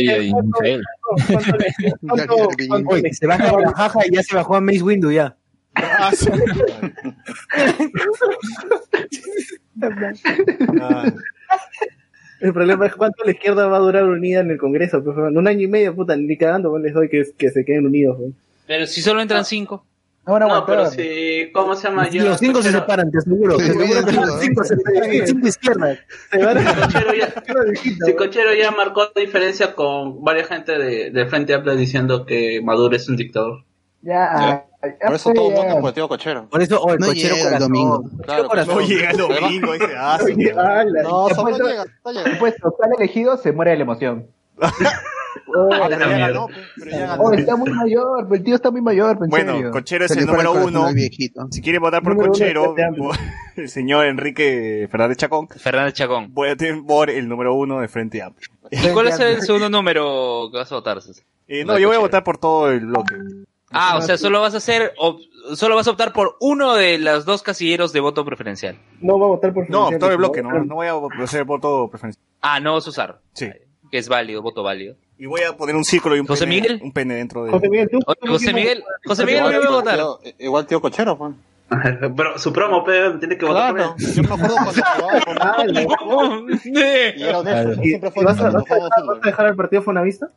[2.58, 5.34] límite se baja a la jaja y ya se bajó a Mace Windu ya.
[12.42, 12.44] Ah.
[12.44, 15.02] Ah, El problema es cuánto la izquierda va a durar unida en el Congreso.
[15.02, 17.86] pues, un año y medio, puta, ni cagando pues, les doy que, que se queden
[17.86, 18.16] unidos.
[18.18, 18.32] pues.
[18.66, 19.84] Pero si solo entran cinco.
[20.24, 22.08] No van a No, pero si, ¿cómo se llama?
[22.08, 23.58] Sí, los cinco se separan, te aseguro.
[23.58, 23.78] Sí, sí,
[24.14, 25.26] los cinco se separan.
[25.26, 25.98] Cinco izquierdas.
[26.30, 27.34] Se van a Cochero ya,
[28.06, 32.94] si Cochero ya marcó diferencia con varias gente de, de Frente Amplio diciendo que Maduro
[32.94, 33.64] es un dictador.
[34.02, 35.56] Ya, ya Por eso fue, todos ya.
[35.62, 36.48] votan por el tío Cochero.
[36.48, 38.04] Por eso, oh, el No cochero llega el domingo.
[38.24, 39.86] Claro, no llega el domingo, dice.
[39.96, 41.84] Ah, sí, No, puesto- llega.
[42.38, 44.26] Puesto, sale elegido, se muere de la emoción.
[45.54, 47.22] Ah, pero ya ganó, pe, pero ya ganó.
[47.22, 49.70] Oh, está muy mayor, el tío está muy mayor, en Bueno, serio.
[49.70, 50.88] Cochero es el número uno.
[51.50, 52.74] Si quieren votar por Número Cochero,
[53.56, 56.32] el señor Enrique Fernández Chacón, Fernández Chacón.
[56.32, 58.48] voten por el número uno de Frente Amplio.
[58.70, 60.98] ¿Y cuál es el segundo número que vas a votar?
[61.48, 63.14] Eh, no, yo voy a votar por todo el bloque.
[63.72, 64.92] Ah, o sea, solo vas a hacer,
[65.54, 68.76] solo vas a optar por uno de los dos casilleros de voto preferencial.
[69.00, 71.88] No va a votar por No, todo el bloque, no, no voy a hacer voto
[71.90, 72.22] preferencial.
[72.40, 73.20] Ah, no vas a usar.
[73.32, 73.48] Sí.
[73.90, 74.96] Que es válido, voto válido.
[75.18, 76.80] Y voy a poner un círculo y un José pene, Miguel.
[76.82, 77.50] un pene dentro de...
[77.52, 78.00] José Miguel, tú.
[78.26, 80.34] José Miguel, José Miguel, Igual no voy a tío- votar.
[80.38, 81.34] igual tío cochero, pues.
[82.16, 84.72] Pero su promo, pero tiene que votar Claro, yo me acuerdo cuando
[85.26, 88.50] jugaba con y era honesto, ¿Y, siempre y fue vas a
[89.24, 90.28] dejar el partido Fonavista?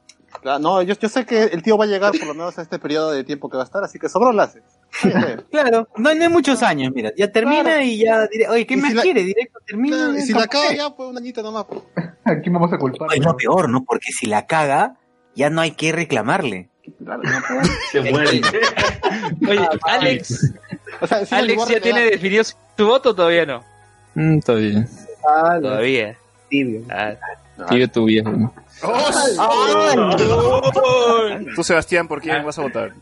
[0.41, 2.61] Claro, No, yo, yo sé que el tío va a llegar por lo menos a
[2.61, 4.64] este periodo de tiempo que va a estar, así que sobró lo haces.
[5.52, 7.81] Claro, no, no hay muchos años, mira, ya termina Claro.
[7.84, 9.23] y ya, dire- oye, ¿qué más si la- quiere?
[9.23, 9.97] Directo termina.
[9.97, 11.65] Claro, y si la caga ya, pues un añito nomás.
[11.65, 11.81] pues.
[12.26, 13.10] ¿A quién vamos a culpar?
[13.14, 13.84] Es lo peor, ¿no?
[13.84, 14.95] Porque si la caga,
[15.35, 16.69] ya no hay que reclamarle.
[17.03, 17.72] Claro, no, pues.
[17.91, 18.41] Se muere.
[19.49, 20.53] Oye, Alex,
[21.02, 22.53] O sea, en Alex ya tiene definido su
[22.85, 23.64] voto todavía no.
[24.15, 24.88] Mm, bien.
[25.27, 26.18] Ah, Todavía.
[26.49, 26.81] tibio.
[26.89, 27.14] Ah.
[27.69, 28.32] Sigue tu viejo.
[28.32, 28.53] ¿no?
[31.56, 32.94] Tú, Sebastián, ¿por quién vas a votar?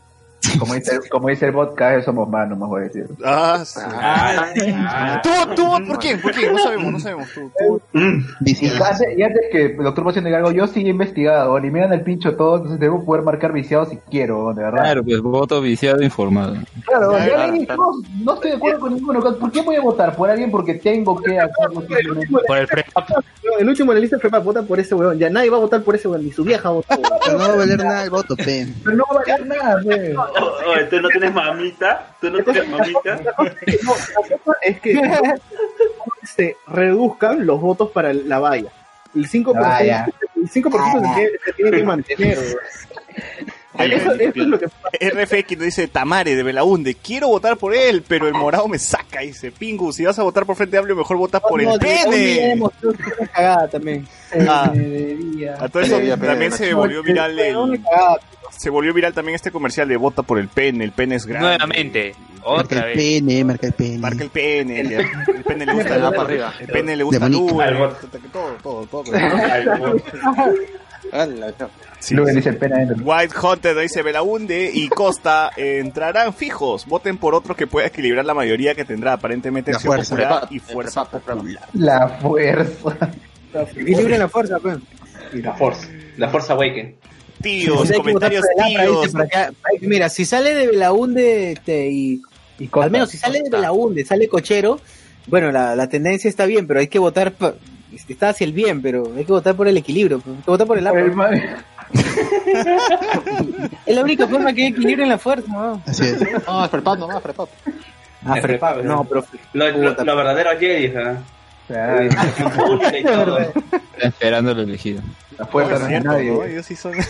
[0.58, 3.06] Como dice, como dice el vez somos más, no más voy a decir.
[3.24, 3.80] Ah, sí.
[3.84, 6.20] Ah, ¿Tú, tú, por quién?
[6.20, 6.52] ¿Por quién?
[6.52, 7.28] No sabemos, no sabemos.
[7.34, 7.80] Tú, tú.
[8.44, 11.80] Y antes, y antes que el doctor diga algo, yo sí he investigado, y me
[11.80, 14.82] dan el pincho todo, entonces debo poder marcar viciado si quiero, de verdad.
[14.82, 16.56] Claro, pues voto viciado informado.
[16.86, 17.82] Claro, claro, leí, claro.
[17.82, 19.20] no, no estoy de acuerdo con ninguno.
[19.20, 20.14] ¿Por qué voy a votar?
[20.16, 21.82] ¿Por alguien porque tengo que hacerlo?
[22.46, 22.68] Por el
[23.58, 25.18] el último en la lista fue para votar por ese weón.
[25.18, 26.88] Ya nadie va a votar por ese weón, ni su vieja votó.
[27.24, 28.66] Pero no va a valer nada el voto, pe.
[28.82, 30.14] Pero no va a valer nada, pe.
[30.36, 33.16] Oh, oh, tú no tienes mamita, tú no tienes mamita.
[33.16, 33.32] No, la
[34.38, 35.00] cosa es que
[36.24, 38.70] se reduzcan los votos para la valla.
[39.14, 40.06] El 5%, Vaya.
[40.36, 42.38] el 5 se, tiene, se tiene que mantener.
[43.76, 48.04] Eso, eso es lo que RFX nos dice Tamare de Belaunde, quiero votar por él,
[48.06, 49.20] pero el morado me saca.
[49.20, 52.60] Dice Pingu, si vas a votar por Frente Amplio, mejor votas por No, el pene.
[53.32, 54.06] cagada también.
[54.48, 55.56] Ah, Debería.
[55.60, 57.80] a todo eso también se volvió viral el.
[58.50, 61.48] Se volvió viral también este comercial de vota por el pene, el pene es grande.
[61.48, 62.14] Nuevamente.
[62.44, 62.96] Marca Otra el vez.
[62.96, 63.98] pene, marca el pene.
[63.98, 65.06] Marca el pene, el, el
[65.46, 66.54] pene le gusta para arriba.
[66.60, 68.10] el pene le gusta bot.
[68.32, 69.04] todo, todo, todo.
[72.00, 72.96] Sí, Luego dice pena dentro.
[73.02, 76.86] White Hunter dice Belaunde y Costa eh, entrarán fijos.
[76.86, 80.14] Voten por otro que pueda equilibrar la mayoría que tendrá aparentemente La fuerza.
[80.16, 81.68] popular y fuerza popular.
[81.72, 83.10] La fuerza.
[83.74, 84.78] Equilibren la fuerza, pues.
[85.32, 86.96] La Force, la Force Awaken.
[87.42, 89.14] Tíos, hay comentarios tíos.
[89.14, 89.52] acá.
[89.80, 92.22] Mira, si sale de Belaunde este, y
[92.58, 92.84] Y Costa.
[92.86, 94.80] al menos si sale de Belaunde, sale cochero,
[95.26, 97.32] bueno, la, la tendencia está bien, pero hay que votar,
[98.08, 100.66] está hacia el bien, pero hay que votar por el equilibrio, pues, hay que votar
[100.66, 100.84] por el
[101.14, 101.30] ma-
[103.86, 105.82] Es la única forma que equilibren la fuerza, ¿no?
[105.86, 106.18] Así es.
[106.46, 107.48] No, es prepap nomás, prepap.
[108.26, 108.36] Ah,
[108.82, 111.18] no, pero Lo, lo, lo verdadero Jedi, ¿verdad?
[111.68, 113.38] Claro,
[113.98, 115.02] esperando el elegido.
[115.38, 116.30] La No, no es es cierto, nadie.
[116.30, 116.44] ¿no?
[116.44, 116.92] Ellos sí son.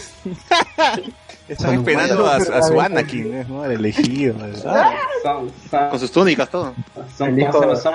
[1.46, 3.62] Están Son esperando a, su Anakin, ¿no?
[3.64, 4.34] Al elegido.
[4.38, 4.92] ¿verdad?
[5.22, 6.74] Son, son, Con sus túnicas, todo.
[7.18, 7.94] son, El hijo- son, son,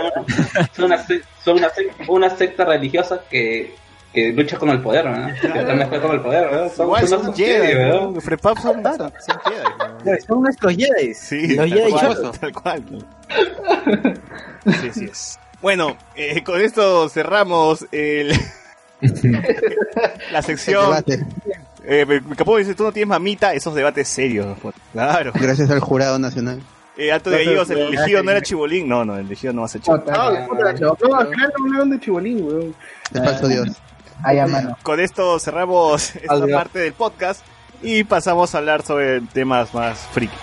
[0.75, 3.73] son una, sec- son una, sec- una secta religiosa que,
[4.13, 5.33] que lucha con el poder, ¿verdad?
[5.41, 6.71] Que también juega con el poder, ¿verdad?
[6.75, 8.01] Son, Igual son son unos Jedi, ¿verdad?
[8.01, 8.21] ¿no?
[8.21, 9.11] Frepap son, son
[9.45, 10.05] Jedi.
[10.05, 10.11] ¿no?
[10.27, 11.13] son nuestros Jedi.
[11.15, 12.83] Sí, los cual, tal cual.
[14.81, 15.39] Sí, sí es.
[15.61, 18.33] Bueno, eh, con esto cerramos el,
[20.31, 21.03] la sección.
[21.83, 24.57] Eh, Capó dice, tú no tienes mamita, esos debates serios.
[24.61, 24.75] pues.
[24.93, 25.31] Claro.
[25.35, 26.61] Gracias al jurado nacional.
[26.97, 28.87] Eh, Alto de Gallegos, el elegido no era chibolín.
[28.87, 30.05] No, no, el elegido no va a ser chibolín.
[30.07, 32.75] No, no, acá no hablaron de Chibolín, weón.
[33.13, 33.69] El falso Dios.
[34.21, 34.77] Ahí a mano.
[34.83, 36.51] Con esto cerramos esta Adiós.
[36.51, 37.41] parte del podcast
[37.81, 40.35] y pasamos a hablar sobre temas más friki.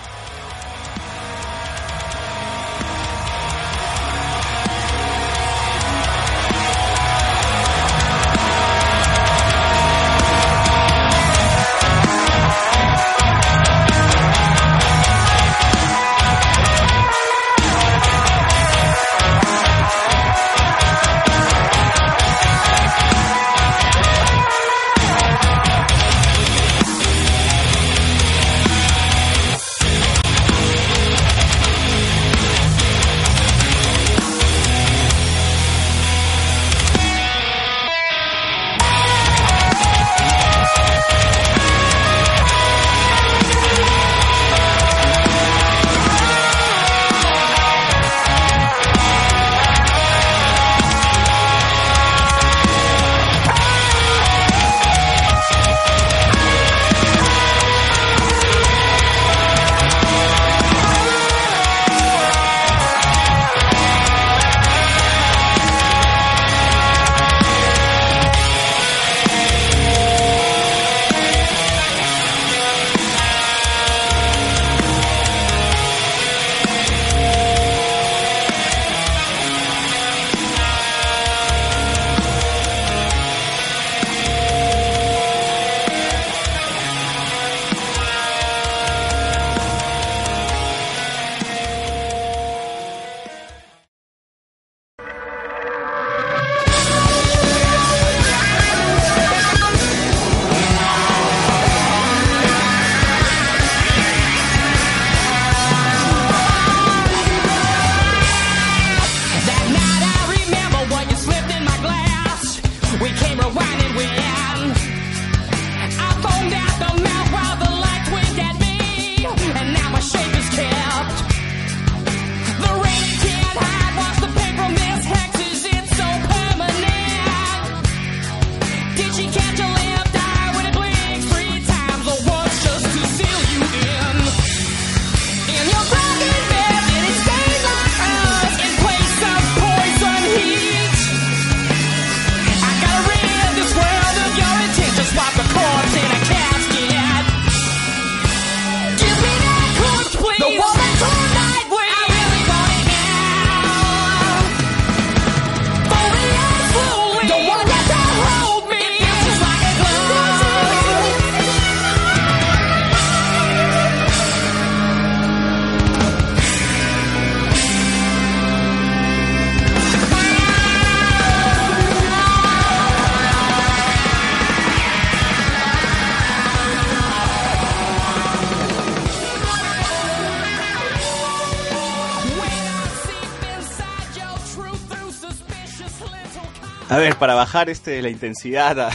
[186.89, 188.87] A ver, para bajar este la intensidad a,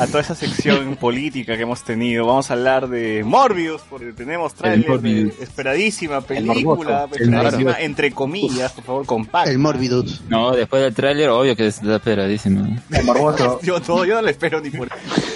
[0.00, 4.52] a toda esa sección política que hemos tenido, vamos a hablar de Morbius, porque tenemos
[4.54, 7.08] trailer de esperadísima El película.
[7.10, 7.78] El esperadísima morboso.
[7.84, 9.50] entre comillas, por favor, compacta.
[9.50, 10.20] El Morbidus.
[10.28, 12.76] No, después del tráiler, obvio que está esperadísimo.
[12.90, 13.58] El morboso.
[13.62, 14.88] Yo no, yo no le espero ni por.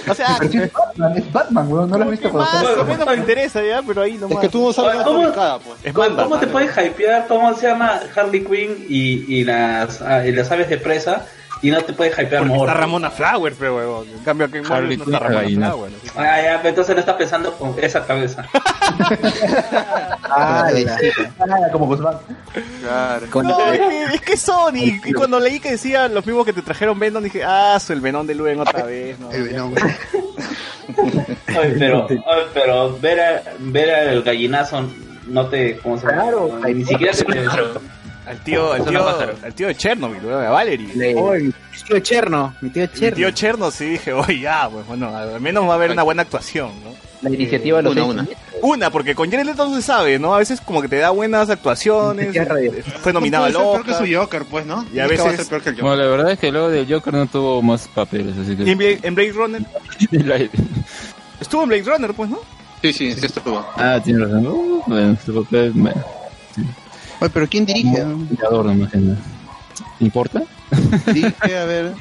[0.06, 1.90] O sea, es Batman, es Batman, weón.
[1.90, 4.32] No lo has visto más cuando o menos me interesa ya, pero ahí nomás.
[4.32, 5.78] Es que tú no sabes ¿Cómo- la pues.
[5.84, 6.24] Es ¿Cómo, Batman.
[6.28, 7.26] cómo te puedes hypear?
[7.28, 11.26] ¿Cómo se llama Harley Quinn y, y, las, ah, y las aves de presa?
[11.60, 12.74] Y no te puedes hypear Porque está.
[12.74, 14.08] Ramona Flower, pero huevón.
[14.08, 15.66] En cambio aquí en no está Ramona gallina.
[15.70, 15.92] Flower.
[15.96, 18.46] así que- Ah, ya, pero entonces no estás pensando con esa cabeza.
[20.30, 20.68] Ah,
[21.40, 22.16] Ah, como Guzmán.
[22.82, 23.26] Claro.
[23.42, 25.00] No, es que, es que Sony.
[25.04, 28.00] Y cuando leí que decía los mismos que te trajeron Venom, dije, ah, su el
[28.00, 29.18] Venom de Luen otra vez.
[29.18, 29.74] No, El Venom.
[31.78, 32.20] Pero, oye,
[32.54, 34.84] pero ver, a, ver al gallinazo
[35.26, 35.76] no te.
[35.78, 36.22] ¿Cómo se llama?
[36.22, 37.24] Claro, No, ni siquiera te.
[38.28, 40.86] Al tío, al tío, al tío de Chernobyl, weón, a Valerie.
[40.94, 41.52] Mi
[41.86, 43.16] tío Cherno, mi tío Mi Cherno.
[43.16, 46.22] tío Cherno sí dije, oye, ya, pues bueno, al menos va a haber una buena
[46.22, 46.90] actuación, ¿no?
[47.22, 48.26] La iniciativa de los Una,
[48.62, 48.90] una.
[48.90, 50.34] porque con Jared Leto no se sabe, ¿no?
[50.34, 52.72] A veces como que te da buenas actuaciones, radio.
[53.00, 54.06] fue nominado al no ser peor que Oscar.
[54.06, 54.84] su Joker, pues, ¿no?
[54.92, 55.84] Y a Nunca va a veces- ser peor que el Joker.
[55.90, 58.64] Bueno, la verdad es que luego del Joker no tuvo más papeles, así Y en
[58.64, 58.74] que...
[58.74, 59.62] Blade, en Blade Runner,
[61.40, 62.38] estuvo en Blade Runner, pues, ¿no?
[62.82, 63.66] Sí, sí, sí estuvo.
[63.76, 64.46] ah, tiene razón.
[64.46, 66.04] Uh, bueno, su papel, bueno,
[67.20, 67.98] Oye, pero ¿quién dirige?
[67.98, 69.18] de más que nada.
[70.00, 70.42] ¿Importa?
[71.12, 71.92] Dirige, a ver,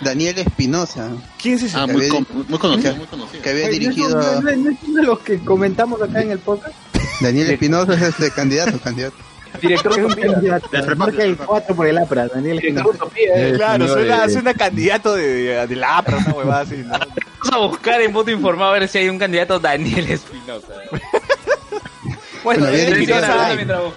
[0.00, 1.10] Daniel Espinosa,
[1.40, 1.76] ¿Quién es ese?
[1.76, 3.42] Ah, muy, había- con- muy conocido, que- muy conocido.
[3.42, 4.40] que había Oye, ¿no dirigido...
[4.42, 6.74] no es- no es uno de los que comentamos acá en el podcast?
[7.20, 9.16] Daniel Espinosa es este candidato, candidato.
[9.62, 10.60] Director Es un Utopía.
[10.96, 13.04] Marca el 4 por el APRA, Daniel Director Espinosa.
[13.04, 13.34] Utopía.
[13.36, 13.50] eh.
[13.50, 16.90] Eh, Claro, suena, eh, suena candidato de, de, de la APRA, una huevada así, ¿no?
[16.92, 20.66] Vamos a buscar en voto informado a ver si hay un candidato Daniel Espinosa.
[22.44, 22.66] Bueno,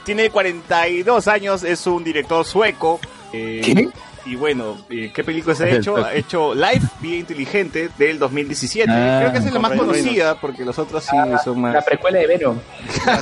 [0.03, 2.99] tiene 42 años, es un director sueco.
[3.33, 3.89] eh, ¿Qué?
[4.25, 5.95] Y bueno, eh, ¿qué películas ha hecho?
[6.03, 8.91] Ha hecho Life, Vida Inteligente, del 2017.
[8.91, 11.15] Ah, Creo que esa es la más conocida, porque los otros sí
[11.45, 11.73] son más...
[11.73, 12.57] La precuela de Venom.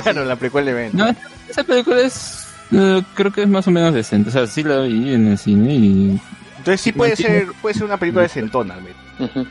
[0.02, 0.96] Claro, la precuela de Venom.
[0.96, 1.14] No,
[1.48, 2.48] esa película es...
[2.72, 4.30] eh, creo que es más o menos decente.
[4.30, 6.20] O sea, sí la vi en el cine y...
[6.58, 8.98] Entonces sí puede ser, puede ser una película de Centona, al menos.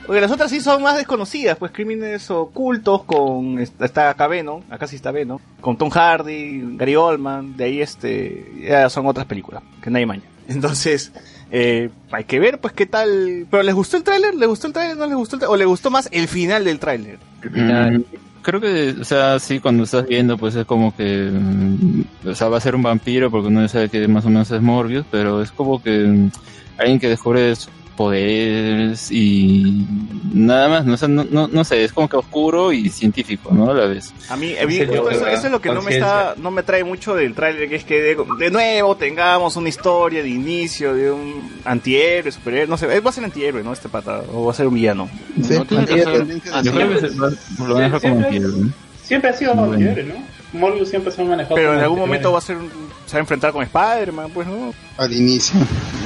[0.05, 4.87] Porque las otras sí son más desconocidas, pues crímenes ocultos con está acá Venom, acá
[4.87, 9.63] sí está Venom, con Tom Hardy, Gary Oldman, de ahí este ya son otras películas
[9.81, 10.23] que nadie maña.
[10.47, 11.11] Entonces,
[11.51, 14.73] eh, hay que ver pues qué tal, pero les gustó el tráiler, les gustó el
[14.73, 17.17] tráiler, no les gustó el tráiler o les gustó más el final del tráiler.
[17.43, 18.01] Mm,
[18.45, 22.47] Creo que, o sea, sí, cuando estás viendo, pues es como que, mm, o sea,
[22.47, 25.03] va a ser un vampiro porque uno ya sabe que más o menos es Morbius,
[25.09, 26.29] pero es como que mm,
[26.77, 27.55] alguien que descubre
[27.95, 29.85] poderes y
[30.33, 33.51] nada más, no, O sea, no, no, no sé, es como que oscuro y científico,
[33.53, 33.71] ¿no?
[33.71, 34.13] A la vez.
[34.29, 36.51] A mí, Sí, a mí yo, justo eso, es lo que no me está, no
[36.51, 40.29] me atrae mucho del tráiler, que es que de, de nuevo tengamos una historia de
[40.29, 43.73] inicio de un antihéroe, superhéroe, no sé, va a ser antihéroe, ¿no?
[43.73, 45.09] Este pata, o va a ser un villano.
[45.41, 46.27] Sí, No tiene que ser-
[46.63, 47.29] Yo creo se lo
[47.65, 48.73] como Siempre- antihéroe, ¿no?
[49.03, 50.34] Siempre ha sido antihéroe, ¿no?
[50.55, 51.55] Morbius siempre se ha manejado.
[51.55, 52.07] Pero en algún antihéroe.
[52.07, 52.69] momento va a ser, un-
[53.05, 54.73] se va a enfrentar con Spider-Man, pues, ¿no?
[54.97, 55.59] al inicio.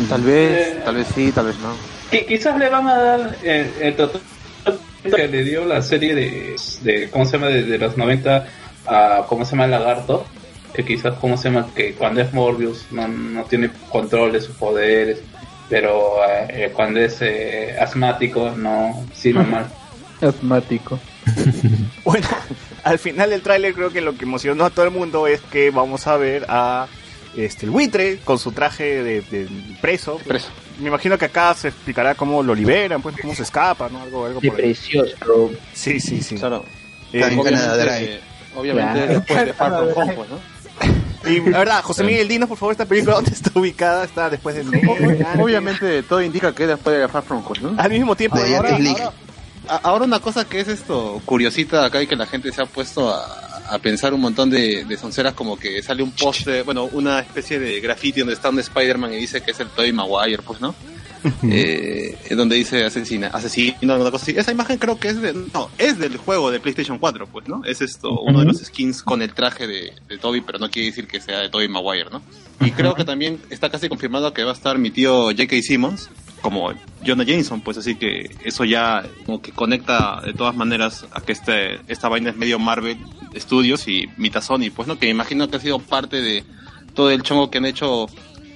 [0.09, 1.73] Tal vez, tal vez sí, tal vez no.
[2.11, 4.21] Qui- Quizás le van a dar eh, el total
[5.03, 7.47] que le dio la serie de, de ¿cómo se llama?
[7.47, 8.45] De, de los 90
[8.87, 9.67] a, ¿cómo se llama?
[9.67, 10.25] Lagarto.
[10.73, 11.67] Que quizás, ¿cómo se llama?
[11.75, 15.19] Que cuando es Morbius no, no tiene control de sus poderes.
[15.69, 16.15] Pero
[16.49, 19.67] eh, cuando es eh, asmático, no, sí, normal.
[20.21, 20.99] Asmático.
[22.03, 22.27] Bueno,
[22.83, 25.71] al final del tráiler creo que lo que emocionó a todo el mundo es que
[25.71, 26.87] vamos a ver a
[27.37, 29.47] este el buitre con su traje de, de
[29.81, 30.17] preso.
[30.27, 30.47] Preso.
[30.79, 34.01] Me imagino que acá se explicará cómo lo liberan, pues cómo se escapa, ¿no?
[34.01, 35.51] Algo, algo precioso, bro.
[35.73, 36.35] Sí, sí, sí.
[36.35, 36.63] Claro.
[37.11, 38.19] Eh, obviamente, Drive.
[38.55, 39.13] obviamente Claro.
[39.19, 41.29] después de Far From Home, pues, ¿no?
[41.29, 44.55] y la verdad, José Miguel, dinos por favor esta película dónde está ubicada, está después
[44.55, 44.63] de
[45.39, 47.81] Obviamente todo indica que después de Far From Home, ¿no?
[47.81, 49.11] Al mismo tiempo, ahora- ahora,
[49.77, 53.09] ahora una cosa que es esto curiosita acá y que la gente se ha puesto
[53.09, 57.19] a, a pensar un montón de, de sonceras como que sale un poste, bueno, una
[57.19, 60.59] especie de graffiti donde está un Spider-Man y dice que es el Tobey Maguire, pues,
[60.59, 60.73] ¿no?
[61.43, 64.33] eh, donde dice asesina, asesino, una cosa así.
[64.37, 67.63] Esa imagen creo que es de, no, es del juego de PlayStation 4, pues, ¿no?
[67.65, 70.87] Es esto, uno de los skins con el traje de, de Toby, pero no quiere
[70.87, 72.21] decir que sea de Tobey Maguire, ¿no?
[72.61, 75.61] Y creo que también está casi confirmado que va a estar mi tío J.K.
[75.61, 76.09] Simmons
[76.41, 76.71] como
[77.05, 81.31] Jonah Jameson, pues así que eso ya como que conecta de todas maneras a que
[81.33, 82.97] este, esta vaina es medio Marvel
[83.35, 86.43] Studios y Mita Sony, pues no, que me imagino que ha sido parte de
[86.93, 88.07] todo el chongo que han hecho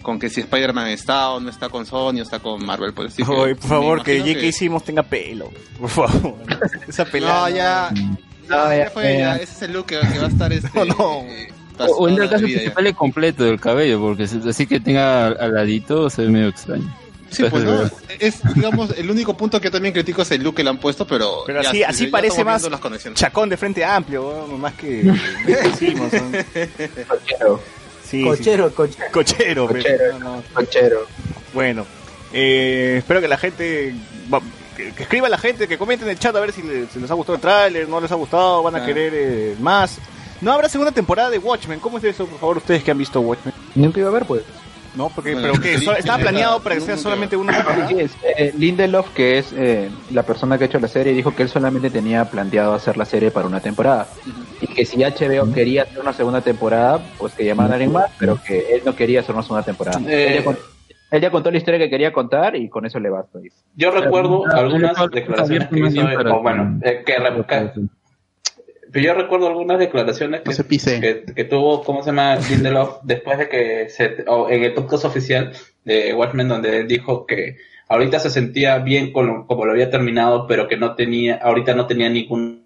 [0.01, 3.13] con que si Spider-Man está o no está con Sony o está con Marvel, pues
[3.13, 4.51] así que por favor, que imagino J.K.
[4.51, 5.49] Simmons tenga pelo.
[5.79, 6.35] Por favor.
[6.87, 7.49] Esa pelada.
[7.49, 7.91] No, ya,
[8.49, 9.19] No, ya, ya, ya fue, ya.
[9.19, 10.69] ya, ese es el look que, que va a estar este...
[10.75, 11.21] No, no.
[11.29, 11.47] eh,
[11.97, 12.73] O, en el caso que se ya.
[12.73, 16.93] sale completo del cabello, porque así que tenga al ladito se ve medio extraño.
[17.33, 17.89] Sí, pues no,
[18.19, 20.77] es, digamos, el único punto que yo también critico es el look que le han
[20.77, 21.43] puesto, pero...
[21.45, 22.67] Pero ya, así, sí, así ya parece más
[23.15, 25.03] chacón de frente amplio, más que...
[25.45, 26.31] decimos, ¿no?
[27.07, 27.59] Cochero.
[28.03, 28.23] Sí, sí.
[28.23, 29.05] Cochero, cochero.
[29.11, 30.19] Cochero, Cochero.
[30.19, 30.43] no, no.
[30.53, 30.99] Cochero.
[31.53, 31.85] Bueno,
[32.31, 33.93] eh, espero que la gente...
[34.33, 34.41] va-
[34.75, 36.99] que, que escriba la gente, que comente en el chat a ver si les, si
[36.99, 38.85] les ha gustado el tráiler, no les ha gustado, van a Ah.
[38.85, 39.99] querer eh, más.
[40.41, 41.79] No habrá segunda temporada de Watchmen.
[41.79, 43.53] ¿Cómo es eso, por favor, ustedes que han visto Watchmen?
[43.75, 44.41] Nunca iba a ver, pues.
[44.95, 47.87] No, porque, Bueno, pero que sí, estaba planeado para que sea solamente una temporada.
[47.87, 47.95] Sí,
[48.37, 51.49] eh, Lindelof, que es eh, la persona que ha hecho la serie, dijo que él
[51.49, 54.07] solamente tenía planteado hacer la serie para una temporada.
[54.61, 58.11] Y que si HBO quería hacer una segunda temporada, pues que llamaran a alguien más,
[58.19, 59.99] pero que él no quería hacer una segunda temporada.
[60.07, 60.27] Eh.
[60.27, 60.61] Él, ya contó,
[61.11, 63.39] él ya contó la historia que quería contar y con eso le basta.
[63.39, 63.57] dice.
[63.75, 67.13] Yo recuerdo Ah, algunas declaraciones que hizo, o bueno, eh, que-
[68.93, 71.01] pero yo recuerdo algunas declaraciones que, No se pise.
[71.01, 72.37] que, que tuvo, ¿cómo se llama?
[72.49, 75.51] Lindelof después de que se, o en el podcast oficial
[75.83, 77.57] de Watchmen donde él dijo que
[77.89, 81.75] ahorita se sentía bien con lo- como lo había terminado, pero que no tenía, ahorita
[81.75, 82.59] no tenía ninguna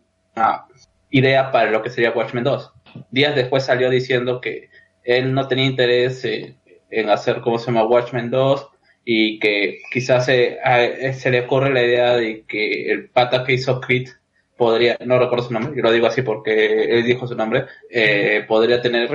[1.09, 2.71] idea para lo que sería Watchmen 2.
[3.11, 4.69] Días después salió diciendo que
[5.03, 6.55] él no tenía interés eh,
[6.91, 7.85] en hacer, ¿cómo se llama?
[7.85, 8.67] Watchmen 2
[9.05, 13.53] y que quizás se, a- se le ocurre la idea de que el pata que
[13.53, 14.09] hizo Creed
[14.57, 18.43] podría, no recuerdo su nombre, yo lo digo así porque él dijo su nombre, eh,
[18.47, 19.07] podría tener,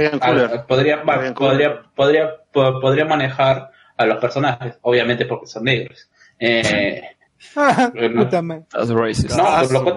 [0.67, 1.03] podría,
[1.35, 6.09] podría, podría, po- podría manejar a los personajes, obviamente porque son negros.
[6.39, 7.03] Eh,
[9.37, 9.97] no, no, pues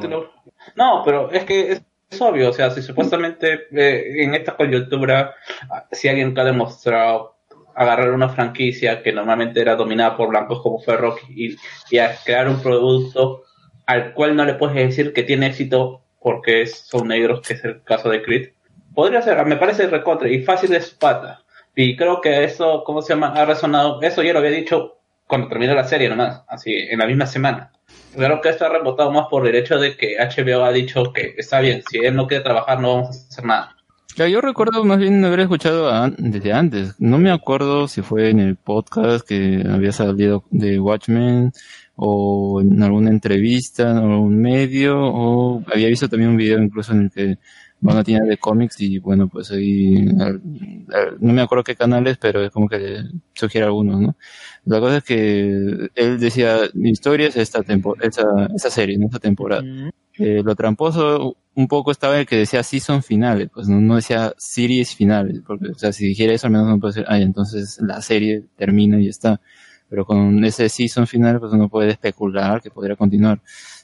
[0.76, 5.36] no, pero es que es, es obvio, o sea, si supuestamente eh, en esta coyuntura,
[5.70, 7.36] ah, si alguien que ha demostrado
[7.76, 11.58] agarrar una franquicia que normalmente era dominada por blancos como fue Rocky y,
[11.94, 13.44] y a crear un producto
[13.86, 17.84] al cual no le puedes decir que tiene éxito porque son negros, que es el
[17.84, 18.50] caso de Creed,
[18.96, 21.42] podría ser, me parece recontra y fácil de su pata.
[21.76, 23.34] Y creo que eso, ¿cómo se llama?
[23.36, 24.98] Ha resonado, eso ya lo había dicho
[25.28, 27.72] cuando terminó la serie nomás, así, en la misma semana.
[28.16, 31.36] Creo que esto ha rebotado más por el hecho de que HBO ha dicho que
[31.38, 33.76] está bien, si él no quiere trabajar no vamos a hacer nada.
[34.16, 36.96] Yo recuerdo más bien haber escuchado desde antes.
[37.00, 41.52] No me acuerdo si fue en el podcast que había salido de Watchmen
[41.96, 47.02] o en alguna entrevista en algún medio o había visto también un video incluso en
[47.02, 47.38] el que
[47.80, 50.06] van a tienda de cómics y bueno pues ahí
[51.20, 53.04] no me acuerdo qué canales pero es como que
[53.34, 54.16] sugiere algunos no
[54.66, 59.06] la cosa es que él decía mi historia es esta tempo esa, esa serie ¿no?
[59.06, 59.64] esta temporada
[60.18, 64.34] eh, lo tramposo un poco estaba el que decía season finales, pues no, no decía
[64.38, 67.80] series finales, porque, o sea, si dijera eso al menos no puede ser, ay, entonces
[67.82, 69.42] la serie termina y está.
[69.96, 73.40] Pero con ese season final, pues uno puede especular que podría continuar.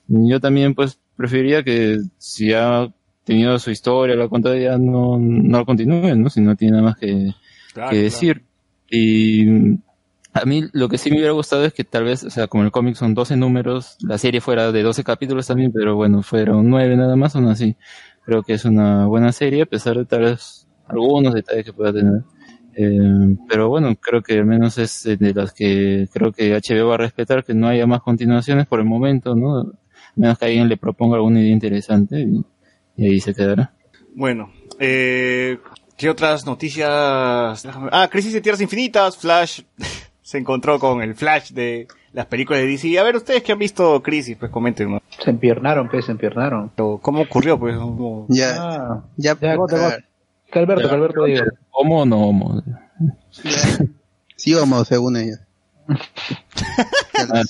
[0.09, 2.93] Yo también, pues, preferiría que si ha
[3.23, 6.29] tenido su historia, la cuenta ya no, no lo continúe, ¿no?
[6.29, 7.31] Si no tiene nada más que,
[7.73, 8.43] Claro, que decir.
[8.89, 9.77] Y
[10.33, 12.65] a mí lo que sí me hubiera gustado es que tal vez, o sea, como
[12.65, 16.69] el cómic son 12 números, la serie fuera de 12 capítulos también, pero bueno, fueron
[16.69, 17.77] 9 nada más, aún así.
[18.25, 21.93] Creo que es una buena serie, a pesar de tal vez algunos detalles que pueda
[21.93, 22.23] tener.
[22.75, 26.95] Eh, pero bueno, creo que al menos es de las que creo que HBO va
[26.95, 29.59] a respetar que no haya más continuaciones por el momento, ¿no?
[29.59, 29.65] A
[30.15, 32.43] menos que alguien le proponga alguna idea interesante y,
[32.97, 33.73] y ahí se quedará.
[34.15, 35.57] Bueno, eh,
[35.97, 37.65] ¿qué otras noticias?
[37.91, 39.61] Ah, Crisis de Tierras Infinitas, Flash
[40.21, 42.99] se encontró con el Flash de las películas de DC.
[42.99, 45.01] A ver, ustedes que han visto Crisis, pues comenten, ¿no?
[45.23, 46.71] Se empiernaron, pues, se empiernaron.
[46.75, 47.57] Pero, ¿Cómo ocurrió?
[47.59, 49.75] Pues, ¿Cómo- Ya, Ah, ya, ya, gote.
[50.51, 51.45] Que Alberto, que Alberto diga.
[51.71, 52.63] ¿Homo o no homo?
[54.35, 55.39] sí homo, según ellos.
[57.29, 57.43] Ah.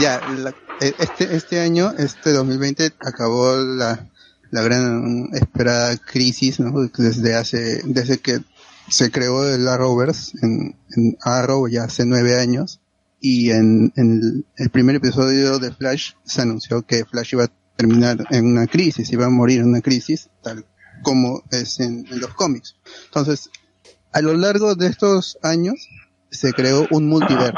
[0.00, 4.06] Ya, la- eh, este, este año, este 2020, acabó la,
[4.50, 6.72] la gran esperada crisis, ¿no?
[6.98, 8.40] Desde hace, desde que
[8.88, 12.80] se creó el Arrowverse en, en Arrow ya hace nueve años.
[13.20, 17.52] Y en, en el, el primer episodio de Flash se anunció que Flash iba a
[17.76, 20.64] terminar en una crisis, iba a morir en una crisis, tal
[21.02, 22.76] como es en, en los cómics.
[23.06, 23.50] Entonces,
[24.12, 25.88] a lo largo de estos años,
[26.30, 27.54] se creó un multiverso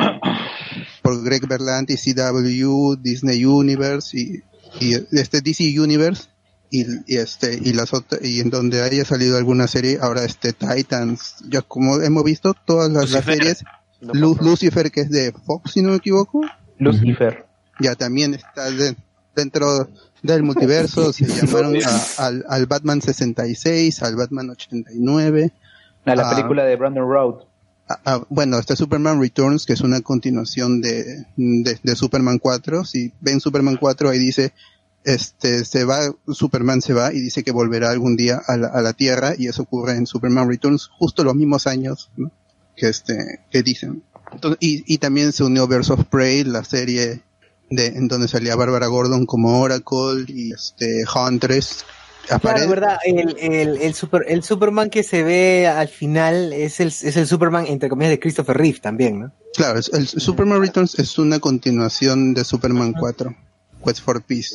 [1.02, 4.42] por Greg Berlanti, CW, Disney Universe y,
[4.80, 6.24] y este DC Universe
[6.70, 10.52] y, y este y las otras y en donde haya salido alguna serie ahora este
[10.52, 13.64] Titans ya como hemos visto todas las, series
[14.02, 16.42] Lu- Lucifer que es de Fox si no me equivoco
[16.78, 17.46] Lucifer.
[17.80, 18.96] ya también está de-
[19.34, 19.88] dentro
[20.22, 25.52] del multiverso se llamaron a- al, al Batman 66 al Batman 89
[26.04, 27.34] A la película de Brandon Road.
[27.90, 32.84] Ah, ah, bueno, está Superman Returns, que es una continuación de, de, de Superman 4.
[32.84, 34.52] Si ven Superman 4, ahí dice,
[35.04, 36.00] este, se va,
[36.30, 39.46] Superman se va y dice que volverá algún día a la, a la Tierra y
[39.46, 42.30] eso ocurre en Superman Returns justo los mismos años ¿no?
[42.76, 44.02] que este, que dicen.
[44.32, 47.22] Entonces, y, y también se unió Birds of Prey, la serie
[47.70, 51.84] de, en donde salía Bárbara Gordon como Oracle y este Huntress.
[52.30, 56.78] Aparece, Claro, verdad, el, el, el, super, el Superman que se ve al final es
[56.80, 59.32] el, es el Superman, entre comillas, de Christopher Reeve también, ¿no?
[59.54, 63.34] Claro, el Superman Returns es una continuación de Superman 4,
[63.84, 64.50] Quest for Peace.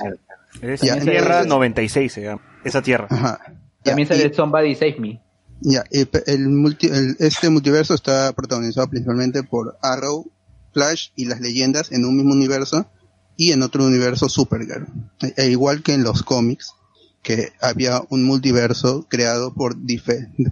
[0.61, 2.41] Es Ya, Tierra eh, 96 se llama.
[2.63, 3.07] Esa tierra.
[3.09, 3.39] Ajá.
[3.81, 5.19] También Ya, y- sale Somebody Save Me.
[5.61, 10.29] Ya, el multi- el- este multiverso está protagonizado principalmente por Arrow,
[10.73, 12.85] Flash y las leyendas en un mismo universo
[13.37, 14.87] y en otro universo Supergirl.
[15.21, 16.73] E, e igual que en los cómics,
[17.21, 19.75] que había un multiverso creado por,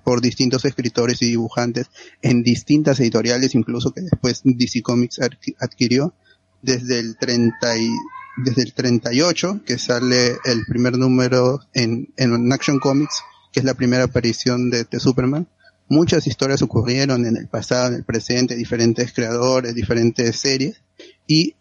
[0.03, 1.88] por distintos escritores y dibujantes
[2.22, 6.14] en distintas editoriales, incluso que después DC Comics adqui- adquirió
[6.62, 7.90] desde el 30 y-
[8.38, 13.16] desde el 38, que sale el primer número en, en Action Comics,
[13.52, 15.48] que es la primera aparición de, de Superman.
[15.90, 20.82] Muchas historias ocurrieron en el pasado, en el presente, diferentes creadores, diferentes series.
[21.28, 21.56] Y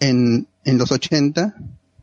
[0.00, 1.54] en, en los 80,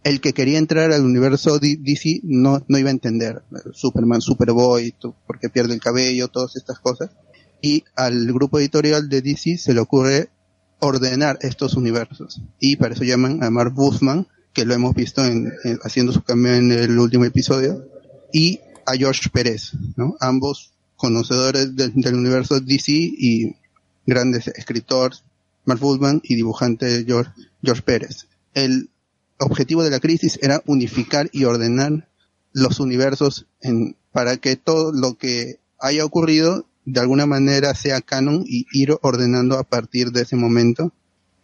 [0.04, 3.44] el que quería entrar al universo DC no, no iba a entender.
[3.74, 4.94] Superman, Superboy,
[5.28, 7.12] porque pierde el cabello, todas estas cosas.
[7.62, 10.30] Y al grupo editorial de DC se le ocurre
[10.80, 12.42] ordenar estos universos.
[12.60, 16.24] Y para eso llaman a Mark Buffman, que lo hemos visto en, en- haciendo su
[16.24, 17.86] cambio en el último episodio,
[18.34, 19.74] y a George Pérez.
[20.20, 23.56] Ambos conocedores del, universo DC y
[24.06, 25.24] grandes escritores,
[25.66, 27.32] Mark Buffman y dibujante George,
[27.64, 28.28] George Pérez.
[28.54, 28.90] El
[29.40, 32.08] objetivo de la crisis era unificar y ordenar
[32.54, 38.44] los universos en, para que todo lo que haya ocurrido de alguna manera sea canon
[38.46, 40.92] y ir ordenando a partir de ese momento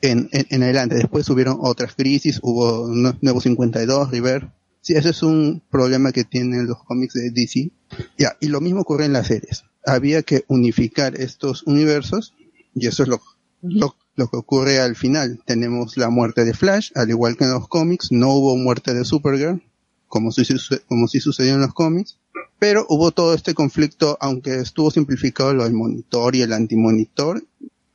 [0.01, 0.95] en, en, en adelante.
[0.95, 4.49] Después hubieron otras crisis, hubo Nue- Nuevo 52, River.
[4.81, 7.71] Sí, ese es un problema que tienen los cómics de DC.
[8.17, 9.63] Ya, y lo mismo ocurre en las series.
[9.85, 12.33] Había que unificar estos universos
[12.75, 13.21] y eso es lo,
[13.61, 15.39] lo, lo que ocurre al final.
[15.45, 19.05] Tenemos la muerte de Flash, al igual que en los cómics, no hubo muerte de
[19.05, 19.63] Supergirl,
[20.07, 22.17] como suce- como sí sucedió en los cómics,
[22.59, 27.43] pero hubo todo este conflicto, aunque estuvo simplificado lo del monitor y el antimonitor,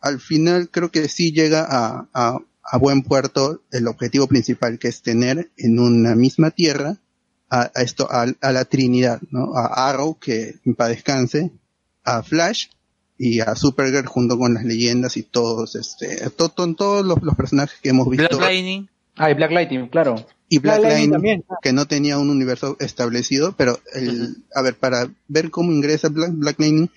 [0.00, 5.02] al final creo que sí llega a, a, buen puerto el objetivo principal, que es
[5.02, 6.96] tener en una misma tierra
[7.50, 9.54] a, esto, a la Trinidad, ¿no?
[9.56, 11.50] A Arrow, que para descanse,
[12.04, 12.66] a Flash
[13.24, 17.36] y a Supergirl junto con las leyendas y todos, este, to- to- todos los, los
[17.36, 18.26] personajes que hemos visto.
[18.36, 18.88] Black Lightning.
[19.16, 20.16] Ah, y Black Lightning, claro.
[20.48, 21.44] Y Black, Black Lightning Lightning, también.
[21.62, 26.32] que no tenía un universo establecido, pero el, a ver, para ver cómo ingresa Black,
[26.34, 26.88] Black Lightning,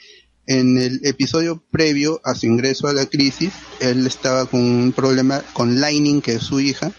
[0.48, 5.44] en el episodio previo a su ingreso a la crisis, él estaba con un problema
[5.54, 6.92] con Lightning, que es su hija.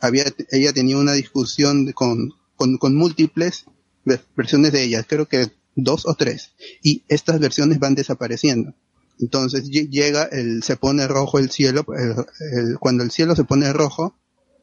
[0.00, 3.66] Había, ella tenía una discusión de- con, con, con múltiples
[4.06, 6.52] ve- versiones de ella, creo que dos o tres.
[6.82, 8.74] Y estas versiones van desapareciendo.
[9.18, 12.14] Entonces lle- llega, el, se pone rojo el cielo, el-
[12.58, 14.16] el- cuando el cielo se pone rojo,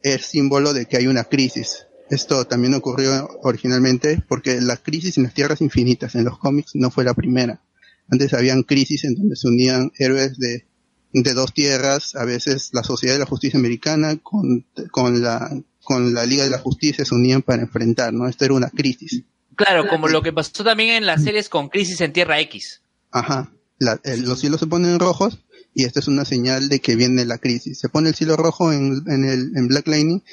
[0.03, 1.85] es símbolo de que hay una crisis.
[2.09, 6.89] Esto también ocurrió originalmente porque la crisis en las tierras infinitas en los cómics no
[6.89, 7.61] fue la primera.
[8.09, 10.65] Antes habían crisis en donde se unían héroes de,
[11.11, 15.51] de dos tierras, a veces la Sociedad de la Justicia Americana con, con la
[15.83, 18.27] con la Liga de la Justicia se unían para enfrentar, ¿no?
[18.27, 19.23] Esto era una crisis.
[19.57, 22.81] Claro, como lo que pasó también en las series con Crisis en Tierra X.
[23.11, 23.51] Ajá.
[23.79, 25.39] La- el- los cielos se ponen rojos
[25.73, 27.79] y esta es una señal de que viene la crisis.
[27.79, 30.23] Se pone el cielo rojo en, en, el, en Black Lightning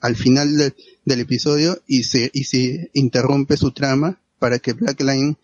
[0.00, 0.74] al final de-
[1.04, 5.36] del episodio y se, y se interrumpe su trama para que Black Lightning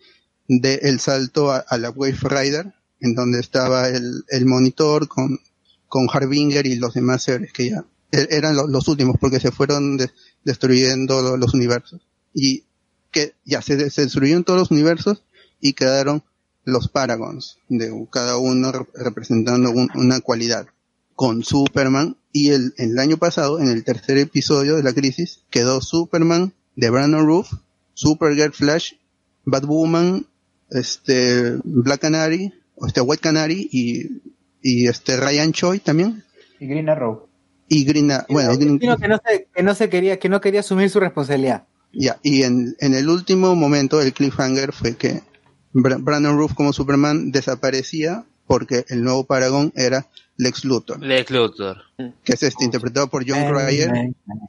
[0.47, 5.39] dé el salto a, a la Wave Rider en donde estaba el, el monitor con,
[5.87, 9.51] con Harbinger y los demás seres que ya e- eran lo- los últimos porque se
[9.51, 10.11] fueron de-
[10.43, 12.01] destruyendo lo- los universos.
[12.33, 12.63] Y
[13.11, 15.23] que ya se, se destruyeron todos los universos
[15.59, 16.23] y quedaron
[16.63, 20.67] los Paragons, de cada uno rep- representando un- una cualidad.
[21.15, 25.81] Con Superman y el, el año pasado, en el tercer episodio de la crisis, quedó
[25.81, 27.51] Superman de Brandon Roof,
[27.93, 28.93] Supergirl Flash,
[29.45, 30.25] Batwoman,
[30.69, 34.21] este, Black Canary, o este White Canary y,
[34.61, 36.23] y este Ryan Choi también,
[36.59, 37.27] Y Green Arrow.
[37.67, 40.61] y Green, A- bueno, Green- que no se, que no se quería, que no quería
[40.61, 41.65] asumir su responsabilidad.
[41.93, 45.21] Ya, y en, en el último momento el cliffhanger fue que
[45.73, 50.07] Bra- Brandon Roof como Superman desaparecía porque el nuevo Paragón era
[50.37, 51.77] Lex Luthor, Lex Luthor.
[52.23, 53.89] que es este interpretado por John Cryer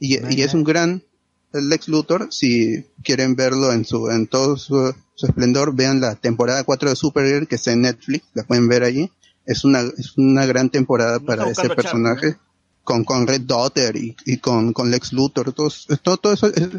[0.01, 1.03] y, y es un gran
[1.51, 6.63] Lex Luthor, si quieren verlo en su en todo su, su esplendor, vean la temporada
[6.63, 9.11] 4 de Supergirl que está en Netflix, la pueden ver allí.
[9.45, 12.37] Es una es una gran temporada para ese personaje
[12.83, 16.69] con con Red Daughter y, y con con Lex Luthor, todos- todo todo eso es-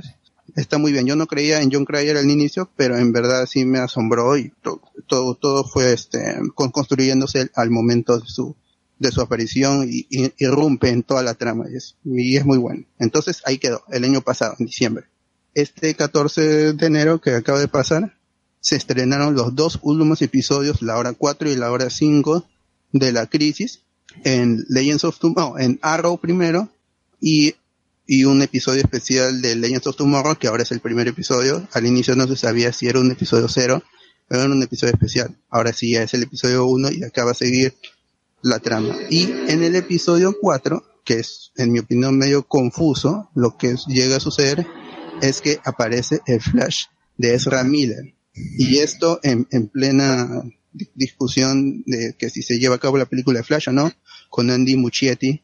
[0.56, 1.06] está muy bien.
[1.06, 4.52] Yo no creía en John Cryer al inicio, pero en verdad sí me asombró y
[4.62, 8.56] to- todo todo fue este con- construyéndose al momento de su
[8.98, 12.58] de su aparición y, y- irrumpe en toda la trama y es, y es muy
[12.58, 12.84] bueno.
[12.98, 15.06] Entonces ahí quedó, el año pasado, en diciembre.
[15.54, 18.16] Este 14 de enero que acaba de pasar,
[18.60, 22.46] se estrenaron los dos últimos episodios, la hora 4 y la hora 5
[22.92, 23.80] de la crisis,
[24.22, 26.68] en Legends of Tomorrow, en Arrow primero,
[27.20, 27.54] y,
[28.06, 31.66] y un episodio especial de Legends of Tomorrow, que ahora es el primer episodio.
[31.72, 33.82] Al inicio no se sabía si era un episodio cero,
[34.28, 35.36] pero era un episodio especial.
[35.50, 37.74] Ahora sí ya es el episodio 1 y acaba a seguir
[38.42, 38.94] la trama.
[39.10, 44.16] Y en el episodio 4, que es en mi opinión medio confuso, lo que llega
[44.16, 44.66] a suceder
[45.22, 46.84] es que aparece el flash
[47.16, 48.14] de Ezra Miller.
[48.58, 53.06] Y esto en, en plena di- discusión de que si se lleva a cabo la
[53.06, 53.92] película de Flash o no,
[54.28, 55.43] con Andy Muschietti,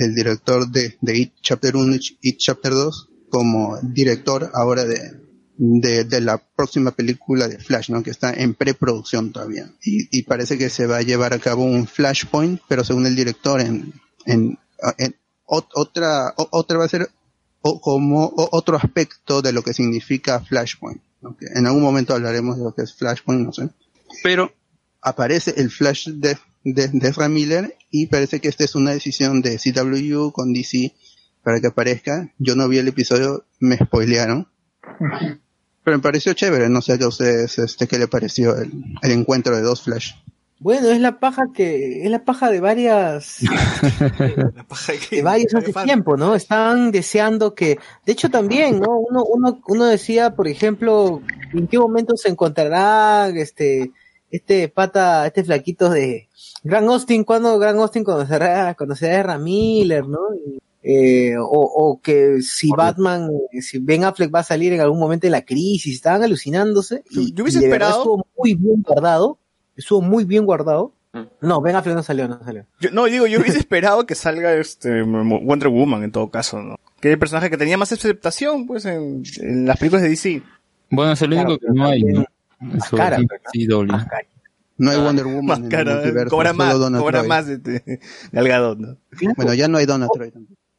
[0.00, 4.98] el director de, de It Chapter 1 y It Chapter 2, como director ahora de,
[5.56, 8.02] de, de la próxima película de Flash, ¿no?
[8.02, 9.70] que está en preproducción todavía.
[9.84, 13.14] Y, y parece que se va a llevar a cabo un Flashpoint, pero según el
[13.14, 13.92] director, en,
[14.26, 14.58] en,
[14.98, 15.14] en
[15.46, 17.10] ot- otra, otra va a ser
[17.62, 21.02] como otro aspecto de lo que significa Flashpoint.
[21.20, 21.36] ¿no?
[21.36, 23.68] Que en algún momento hablaremos de lo que es Flashpoint, no sé.
[24.22, 24.50] Pero
[25.02, 29.42] aparece el Flash de, de, de Ezra Miller y parece que esta es una decisión
[29.42, 30.94] de CW con DC
[31.42, 32.32] para que aparezca.
[32.38, 34.48] Yo no vi el episodio, me spoilearon.
[35.82, 38.72] Pero me pareció chévere, no sé a ustedes este, qué le pareció el,
[39.02, 40.12] el encuentro de dos Flash.
[40.62, 43.38] Bueno, es la paja que es la paja de varias
[45.10, 46.34] de varios hace tiempo, ¿no?
[46.34, 48.98] Están deseando que, de hecho también, ¿no?
[48.98, 51.22] Uno uno uno decía, por ejemplo,
[51.54, 53.92] en qué momento se encontrará este
[54.30, 56.28] este pata, este flaquito de
[56.62, 60.18] Gran Austin, cuando Gran Austin conocerá conocerá a Ezra Miller, ¿no?
[60.34, 63.28] Y, eh, o, o que si Batman,
[63.60, 67.02] si Ben Affleck va a salir en algún momento de la crisis, estaban alucinándose.
[67.10, 69.38] Y, yo hubiese y de verdad esperado- Estuvo muy bien guardado,
[69.76, 70.92] estuvo muy bien guardado.
[71.40, 72.64] No, Ben Affleck no salió, no salió.
[72.80, 76.76] Yo- no, digo, yo hubiese esperado que salga este Wonder Woman en todo caso, ¿no?
[77.00, 80.42] Que es el personaje que tenía más aceptación, pues, en, en las películas de DC.
[80.90, 82.24] Bueno, es el único que no hay, ¿no?
[82.76, 83.18] Eso, cara,
[83.52, 83.94] sí, doble.
[84.76, 87.28] No hay Wonder Woman Más en el cara, multiverso, cobra más, cobra Troy.
[87.28, 87.46] más
[88.78, 88.96] ¿no?
[89.36, 90.32] Bueno, ya no hay Donna Troy.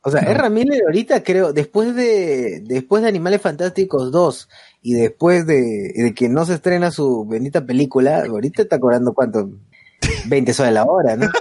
[0.03, 4.49] O sea, Ezra Miller ahorita creo, después de, después de Animales Fantásticos 2
[4.81, 9.51] y después de, de que no se estrena su bendita película, ahorita está cobrando cuánto,
[10.25, 11.27] 20 soles la hora, ¿no?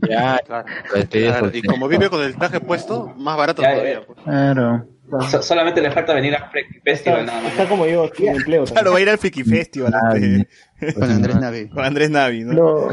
[0.00, 4.04] Claro, y como vive con el traje puesto, más barato todavía.
[4.06, 4.18] pues.
[4.24, 4.86] Claro.
[5.30, 7.52] So- solamente le falta venir a Freak Festival nada más.
[7.52, 8.64] Está como yo, sin empleo.
[8.64, 9.92] Claro, va a ir al Friki Festival.
[10.14, 11.68] este, Con Andrés Navi.
[11.68, 12.52] Con Andrés Navi, ¿no?
[12.52, 12.88] Lo,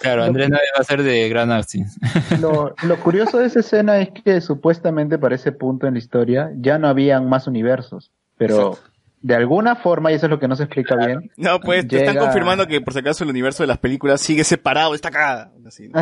[0.00, 1.86] Claro, Andrés Navi va a ser de Gran Austin.
[2.40, 6.50] lo, lo curioso de esa escena es que supuestamente para ese punto en la historia
[6.56, 8.78] ya no habían más universos, pero
[9.26, 11.96] de alguna forma, y eso es lo que no se explica bien, No, pues te
[11.96, 15.50] están confirmando que por si acaso el universo de las películas sigue separado, está.
[15.66, 16.00] Así, ¿no?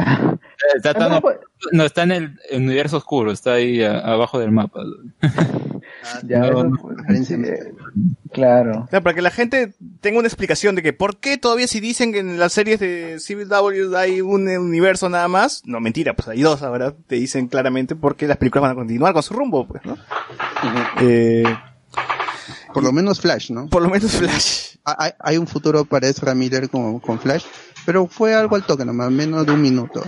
[0.77, 1.23] Está, está- no,
[1.73, 4.81] no, está en el universo oscuro, está ahí a- abajo del mapa.
[6.25, 6.71] ya, No,
[7.25, 7.73] sí, eh,
[8.31, 8.87] claro.
[8.91, 9.73] Claro, para que la gente
[10.03, 13.17] tenga una explicación de que por qué todavía si dicen que en las series de
[13.27, 17.49] CW hay un eh, universo nada más, no mentira, pues hay dos ahora, te dicen
[17.49, 19.97] claramente por qué las películas van a continuar con su rumbo, pues, ¿no?
[21.01, 21.45] Eh,
[22.75, 23.67] Por lo menos Flash, ¿no?
[23.69, 24.77] por lo menos Flash.
[24.85, 27.45] Hay, hay un futuro para Ezra Miller con, con Flash,
[27.87, 30.03] pero fue algo al toque nomás, menos de un minuto.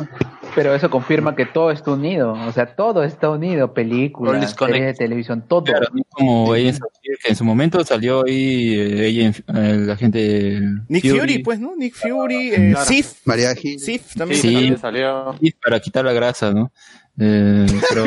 [0.54, 4.94] Pero eso confirma que todo está unido, o sea, todo está unido, películas, series de
[4.94, 5.64] televisión, todo.
[5.64, 10.60] Claro, no como Shield, que en su momento salió ahí eh, Agent- eh, la gente
[10.88, 11.74] Nick Fury, pues, ¿no?
[11.76, 12.86] Nick Fury, eh, Claro.
[12.86, 13.78] Sif, María Gil.
[13.80, 14.40] Sif también.
[14.40, 15.34] Sí, también salió.
[15.40, 16.72] Y para quitar la grasa, ¿no?
[17.18, 18.04] Eh, pero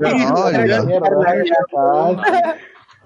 [0.00, 2.22] No, la- Olvídalo,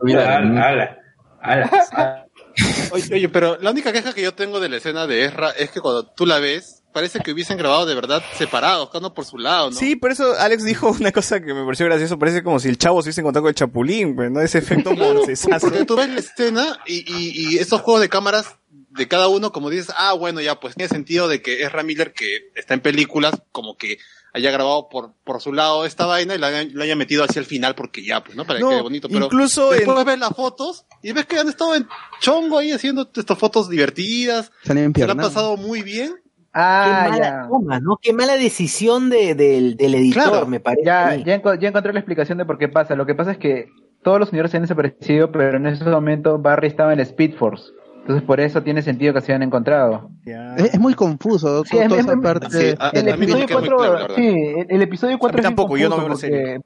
[0.02, 0.20] ¿no?
[0.20, 0.96] Ala,
[1.40, 2.26] ala, ala.
[2.92, 5.70] Oye, oye, pero la única queja que yo tengo de la escena de Ezra es
[5.70, 9.26] que cuando tú la ves, parece que hubiesen grabado de verdad separados, cada uno por
[9.26, 9.76] su lado, ¿no?
[9.76, 12.78] Sí, por eso Alex dijo una cosa que me pareció gracioso, parece como si el
[12.78, 14.40] chavo se hubiese encontrado con el chapulín, pues, ¿no?
[14.40, 15.68] Ese efecto moncesazo.
[15.68, 19.52] Porque tú ves la escena y, y, y estos juegos de cámaras de cada uno,
[19.52, 22.80] como dices, ah, bueno, ya, pues tiene sentido de que Ezra Miller, que está en
[22.80, 23.98] películas, como que
[24.36, 27.40] haya grabado por, por su lado esta vaina y la, haya- la haya metido hacia
[27.40, 28.44] el final porque ya, pues, ¿no?
[28.44, 29.08] Para No, que quede bonito.
[29.08, 31.86] Pero incluso después en- ves las fotos y ves que han estado en
[32.20, 34.52] chongo ahí haciendo estas fotos divertidas.
[34.62, 34.82] Se la
[35.12, 36.14] han pasado muy bien.
[36.58, 37.48] Ah, Qué mala ya.
[37.48, 37.98] toma, ¿no?
[38.00, 40.46] Qué mala decisión de, del, del editor, Claro.
[40.46, 40.86] me parece.
[40.86, 42.94] Ya, ya, enco- ya encontré la explicación de por qué pasa.
[42.94, 43.68] Lo que pasa es que
[44.02, 47.72] todos los universos han desaparecido, pero en ese momento Barry estaba en Speed Force.
[48.06, 50.10] Entonces por eso tiene sentido que se hayan encontrado.
[50.24, 52.46] Es, es muy confuso Sí, toda es- esa es- parte.
[52.50, 55.40] Sí, a- El a episodio queda muy 4, claro, sí, el, el episodio 4 A
[55.40, 56.60] mí tampoco, yo no veo porque,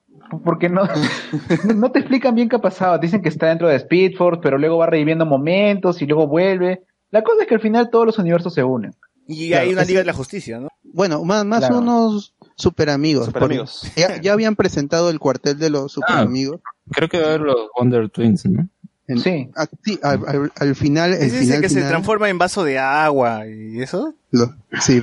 [0.44, 0.82] porque no,
[1.76, 2.98] no te explican bien qué ha pasado.
[2.98, 6.82] Dicen que está dentro de Speed Force, pero luego va reviviendo momentos y luego vuelve.
[7.10, 8.94] La cosa es que al final todos los universos se unen.
[9.26, 10.68] Y Claro, hay una es- Liga de la Justicia, ¿no?
[10.92, 11.78] Bueno, más, más Claro.
[11.78, 13.26] unos super amigos.
[13.26, 13.90] Super amigos.
[13.96, 16.20] Ya, ya habían presentado el cuartel de los super Ah.
[16.20, 16.60] amigos.
[16.90, 18.68] Creo que va a haber los Wonder Twins, ¿no?
[19.10, 19.48] En- Sí.
[19.56, 22.38] ah, sí, al, al- al final, el ¿Es ese final, que se final, transforma en
[22.38, 24.14] vaso de agua y eso?
[24.30, 25.02] lo- sí,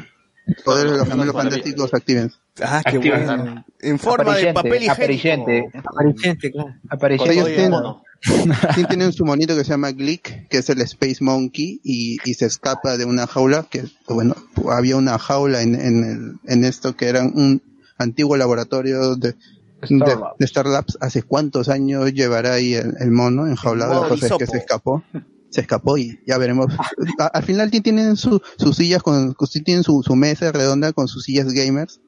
[0.64, 2.32] poderes de los gemelos fantásticos activen.
[2.62, 3.66] Ah, qué Activa, bueno.
[3.82, 4.92] En forma de papel higiénico.
[4.94, 5.70] Apareciente.
[5.76, 6.76] Apareciente, claro.
[6.90, 7.34] Apareciente.
[7.36, 8.02] Ellos Oye, tienen, mono.
[8.76, 12.34] sí tienen su monito que se llama Glick, que es el Space Monkey, y, y
[12.34, 14.36] se escapa de una jaula, que bueno,
[14.72, 17.62] había una jaula en, en, el- en esto que era un
[18.00, 19.36] antiguo laboratorio de,
[19.82, 20.98] Star de, de Star Labs.
[21.02, 23.94] ¿Hace cuántos años llevará ahí el, el mono enjaulado?
[23.94, 25.04] modo La cosa es que se escapó.
[25.50, 26.68] Se escapó y ya veremos.
[27.20, 31.08] A- al final ti- tienen su, sus sillas, con, tienen su, su mesa redonda con
[31.08, 32.02] sus sillas gamers,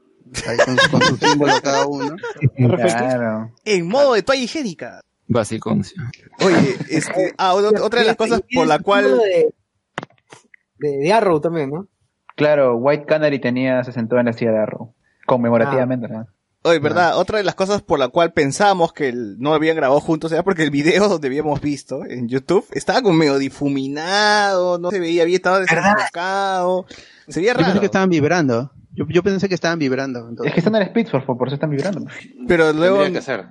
[0.48, 2.16] ahí con, con su símbolo cada uno.
[2.58, 3.52] Claro.
[3.66, 5.02] En modo de toalla higiénica.
[5.28, 5.72] Básico.
[5.72, 9.54] Oye, este, ah, otra otra de las cosas por la cual De,
[10.80, 11.88] de, de Arrow también, ¿no?
[12.36, 14.94] Claro, White Canary tenía, se sentó en la silla de Arrow.
[15.28, 16.26] Conmemorativamente, ¿no?
[16.64, 20.00] Oye, verdad, otra de las cosas por la cual pensábamos que el- no habían grabado
[20.02, 24.90] juntos era porque el video donde habíamos visto en YouTube estaba como medio difuminado, no
[24.92, 26.86] se veía bien, estaba desenfocado,
[27.28, 27.80] se veía Yo pensé raro.
[27.80, 28.72] que estaban vibrando.
[28.94, 30.20] Yo, yo pensé que estaban vibrando.
[30.28, 30.48] entonces.
[30.48, 32.06] Es que están en el Speedforce, por eso están vibrando.
[32.48, 33.04] Pero luego,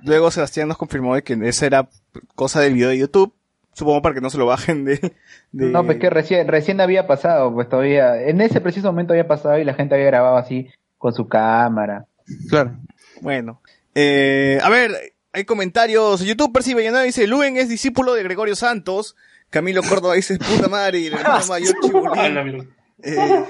[0.03, 1.89] luego Sebastián nos confirmó de que esa era
[2.35, 3.33] cosa del video de YouTube,
[3.73, 5.13] supongo para que no se lo bajen de...
[5.51, 9.27] de- No, pues que recién, recién había pasado, pues todavía, en ese preciso momento había
[9.27, 10.67] pasado y la gente había grabado así
[10.99, 12.05] con su cámara.
[12.49, 12.77] Claro.
[13.21, 13.61] Bueno,
[13.95, 16.21] eh, a ver, hay comentarios.
[16.21, 19.15] YouTube percibe Villanueva dice, Luen es discípulo de Gregorio Santos.
[19.49, 22.69] Camilo Córdoba dice, puta madre, y el hermano mayor Chibulín.
[23.01, 23.45] Eh,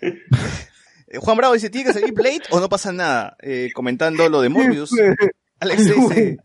[1.08, 3.36] eh, Juan Bravo dice, ¿tiene que salir Blade o no pasa nada?
[3.40, 4.90] Eh, comentando lo de Morbius.
[5.60, 6.38] Alex dice,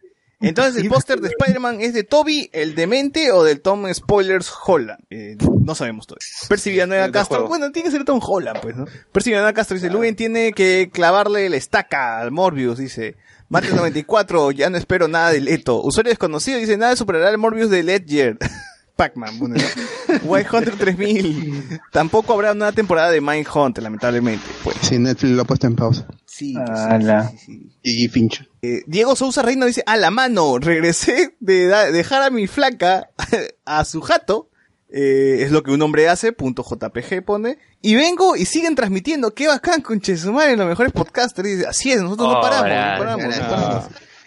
[0.47, 4.99] entonces el póster de Spider-Man es de Toby, el demente o del Tom Spoilers Holland.
[5.09, 6.27] Eh, no sabemos todavía.
[6.49, 7.49] Percy Villanueva El Castro, juego.
[7.49, 8.85] bueno, tiene que ser Tom Holland, pues, ¿no?
[9.11, 13.15] Percy Villanueva Castro dice, Luen tiene que clavarle la estaca al Morbius, dice.
[13.49, 15.81] Mate 94, ya no espero nada de Leto.
[15.83, 18.37] Usuario desconocido dice, nada superará al Morbius de Ledger.
[18.95, 20.15] Pac-Man, bueno, ¿no?
[20.23, 21.81] White Hunter 3000.
[21.91, 24.45] Tampoco habrá una temporada de Mindhunter, lamentablemente.
[24.63, 24.75] Pues.
[24.81, 26.07] Sí, Netflix lo ha puesto en pausa.
[26.33, 27.29] Sí, pues, sí, Ala.
[27.29, 27.71] sí, sí.
[27.83, 28.49] Y Finch.
[28.63, 33.11] Eh, Diego Sousa Reino dice, a la mano, regresé de dejar a mi flaca
[33.65, 34.49] a su jato,
[34.89, 39.35] eh, es lo que un hombre hace, punto JPG pone, y vengo y siguen transmitiendo,
[39.35, 42.99] qué bacán con Chesumare, los mejores podcasters, dice, así es, nosotros no paramos, no gracias,
[42.99, 43.85] paramos, no paramos.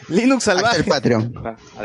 [0.09, 0.79] Linux Hasta salvaje.
[0.79, 1.35] el Patreon.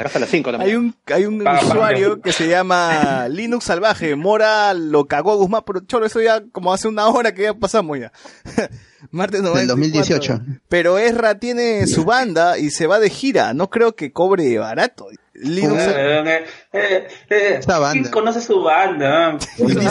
[0.03, 0.69] Hasta las 5 también.
[0.69, 4.15] Hay un, hay un usuario que se llama Linux Salvaje.
[4.15, 7.53] Mora lo cagó a Guzmán, pero cholo, eso ya como hace una hora que ya
[7.53, 8.11] pasamos ya.
[9.11, 9.76] Martes Del 94.
[9.76, 10.39] 2018.
[10.69, 13.53] Pero Ezra tiene su banda y se va de gira.
[13.53, 15.07] No creo que cobre barato.
[15.34, 17.99] Linux, Eh, eh, eh, eh, Esta banda.
[18.02, 19.38] ¿Quién conoce su banda?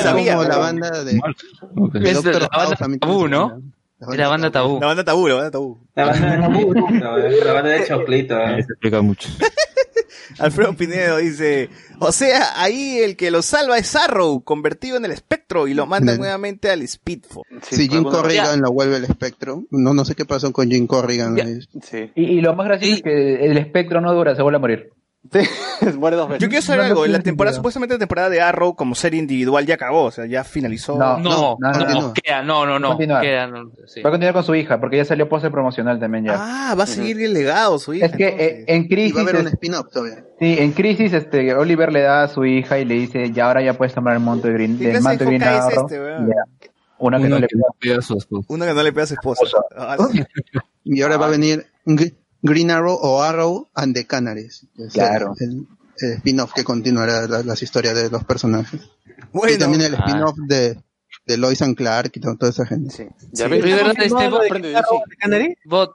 [0.01, 2.77] Sabía, como la banda de, de Es Doctor la banda
[3.29, 3.63] ¿no?
[4.01, 4.81] Es la banda tabú.
[4.81, 5.79] la banda tabú, la banda tabú.
[5.95, 8.39] La banda de la, la banda de Choclito.
[8.39, 8.59] eh.
[8.61, 9.29] Eso explica mucho.
[10.39, 11.69] Alfredo Pinedo dice,
[11.99, 15.87] o sea, ahí el que lo salva es Arrow, convertido en el espectro y lo
[15.87, 17.43] manda nuevamente al Speedfall.
[17.63, 21.37] Si Jim Corrigan lo vuelve el espectro, no no sé qué pasó con Jim Corrigan.
[21.37, 21.45] Ya.
[21.83, 22.11] Sí.
[22.15, 24.93] Y, y lo más gracioso es que el espectro no dura, se vuelve a morir.
[25.31, 25.41] Sí,
[25.99, 26.43] muere dos veces.
[26.43, 27.61] Yo quiero saber No, algo, en la temporada, sentido.
[27.61, 30.97] supuestamente la temporada de Arrow como serie individual ya acabó, o sea, ya finalizó.
[30.99, 31.19] No.
[31.19, 33.21] No, no, no, queda, no, no, no, Continúa.
[33.21, 34.01] queda, no, sí.
[34.01, 36.37] Va a continuar con su hija, porque ya salió pose promocional también ya.
[36.39, 38.07] Ah, va a seguir el legado, su hija.
[38.07, 40.25] es que eh, en Y crisis, va a haber un spin-off todavía.
[40.39, 43.61] sí, en crisis, este, Oliver le da a su hija y le dice, ya ahora
[43.63, 45.87] ya puedes tomar el manto de Green, ¿Qué del clase manto de Green Arrow.
[45.87, 46.01] este.
[46.99, 48.47] Una que Uno no le que no pega a su esposa.
[48.53, 49.43] Una que no le pega a su esposa.
[49.77, 49.97] Ah.
[50.85, 51.67] Y ahora va a venir
[52.43, 54.67] Green Arrow o Arrow and the Canaries.
[54.79, 55.35] Es Claro.
[55.39, 55.67] El,
[55.99, 58.81] el spin-off que continuará la- las historias de los personajes.
[59.33, 60.05] Bueno, y también el ah.
[60.07, 60.79] spin-off de,
[61.27, 62.91] de Lois and Clark y to- toda esa gente.
[62.91, 63.07] Sí.
[63.33, 63.51] Ya Sí.
[63.51, 63.63] ves.
[63.65, 65.93] Verdad, este de bot,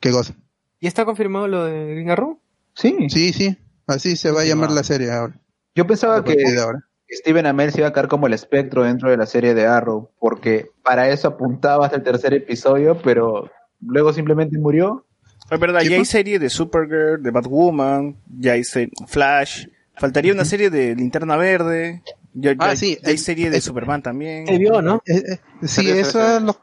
[0.00, 0.34] ¿Qué cosa?
[0.80, 2.40] ¿Ya está confirmado lo de Green Arrow?
[2.74, 3.08] Sí.
[3.08, 3.58] Sí, sí.
[3.86, 5.40] Así se va a llamar la serie ahora.
[5.74, 6.84] Yo pensaba que ahora.
[7.10, 10.10] Steven Amell se iba a caer como el espectro dentro de la serie de Arrow,
[10.20, 13.50] porque para eso apuntaba hasta el tercer episodio, pero
[13.80, 15.06] luego simplemente murió.
[15.50, 18.62] Es verdad, ¿Qué ya hay serie de Supergirl, de Batwoman, ya hay
[19.06, 19.66] Flash,
[19.96, 22.02] faltaría una serie de Linterna Verde,
[22.34, 24.46] ya, Ah, ya- sí, ya hay serie de Superman también.
[24.46, 25.02] Se vio, ¿no?
[25.06, 26.60] Eh, eh, sí, eso es, lo,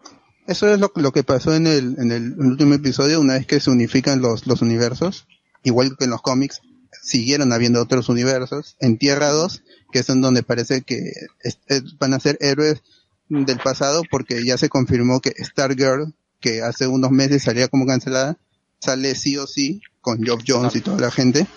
[0.47, 3.59] eso es lo, lo que pasó en el, en el último episodio, una vez que
[3.59, 5.27] se unifican los, los universos,
[5.63, 6.61] igual que en los cómics,
[7.01, 8.77] siguieron habiendo otros universos.
[8.79, 11.11] En Tierra 2, que es en donde parece que
[11.43, 12.81] es- es- van a ser héroes
[13.29, 18.37] del pasado, porque ya se confirmó que Stargirl, que hace unos meses salía como cancelada,
[18.85, 21.47] sale sí o sí, con Geoff Jones y toda la gente.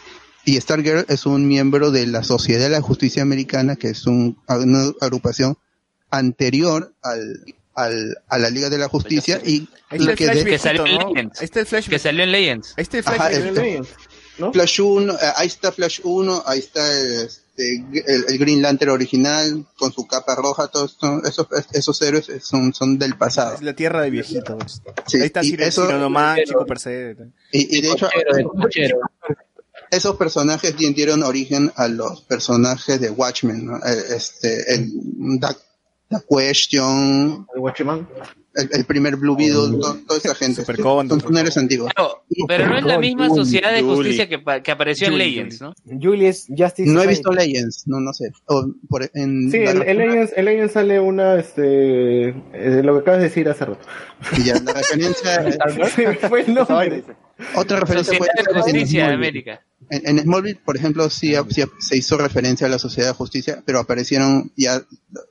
[0.45, 4.39] Y Stargirl es un miembro de la Sociedad de la Justicia Americana, que es un-
[4.49, 5.57] una agrupación
[6.11, 7.45] anterior al,
[7.75, 10.99] al, a la Liga de la Justicia y el que de- Que salió en.
[10.99, 11.39] Legends.
[11.41, 11.89] Ahí está el Flash.
[11.89, 12.75] Que salió en Legends.
[12.97, 13.17] El Flash.
[13.17, 13.31] Ajá,
[14.53, 17.29] Flash 1, eh, ahí está Flash 1, ahí está el,
[17.59, 22.31] este, el, el Green Lantern original con su capa roja, todos son- esos, esos héroes
[22.43, 23.55] son, son del pasado.
[23.55, 24.83] Es la tierra de viejitos.
[25.07, 27.17] Sí, Ahí está y Ciro, eso- Ciro nomás, Chico Perse.
[27.53, 28.09] Y, y de hecho,
[29.91, 33.77] esos personajes di- dieron origen a los personajes de Watchmen, ¿no?
[33.79, 34.91] Eh, Este, el
[35.41, 35.49] The,
[36.11, 37.61] The Question, el,
[38.73, 40.65] el primer Blue Beetle, to- toda esa gente.
[40.65, 41.91] son son héroes antiguos.
[41.97, 45.75] Pero, pero no es la misma sociedad de justicia que, que apareció en Legends, ¿no?
[45.85, 47.09] Julius Justice No he Society.
[47.09, 48.31] visto Legends, no, no sé.
[48.47, 53.01] O por- en Sí, en, en Legends, en Legends sale una, este, eh, lo que
[53.01, 53.87] acabas de decir hace rato.
[54.37, 55.59] Y ya, la referencia.
[56.29, 57.05] Fue el nombre.
[57.55, 59.15] Otra referencia Sociedad puede de Justicia de Smallville.
[59.15, 59.65] América.
[59.91, 63.63] En, en Smallville, por ejemplo, sí, sí se hizo referencia a la Sociedad de Justicia,
[63.65, 64.83] pero aparecieron ya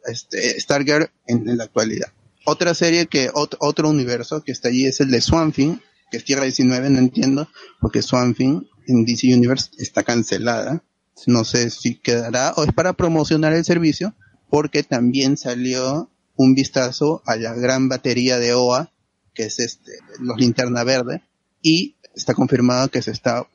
[0.10, 2.08] este, Stargirl en, en la actualidad.
[2.50, 5.80] Otra serie que, ot- otro universo que está allí es el de Swamp Thing,
[6.10, 7.50] que es Tierra 19, no entiendo,
[7.82, 10.82] porque Swamp Thing en DC Universe está cancelada.
[11.26, 14.14] No sé si quedará o es para promocionar el servicio,
[14.50, 18.92] porque también salió un vistazo a la gran batería de OA,
[19.34, 19.92] que es este,
[20.22, 21.24] los linterna verde,
[21.62, 23.46] y está confirmado que se está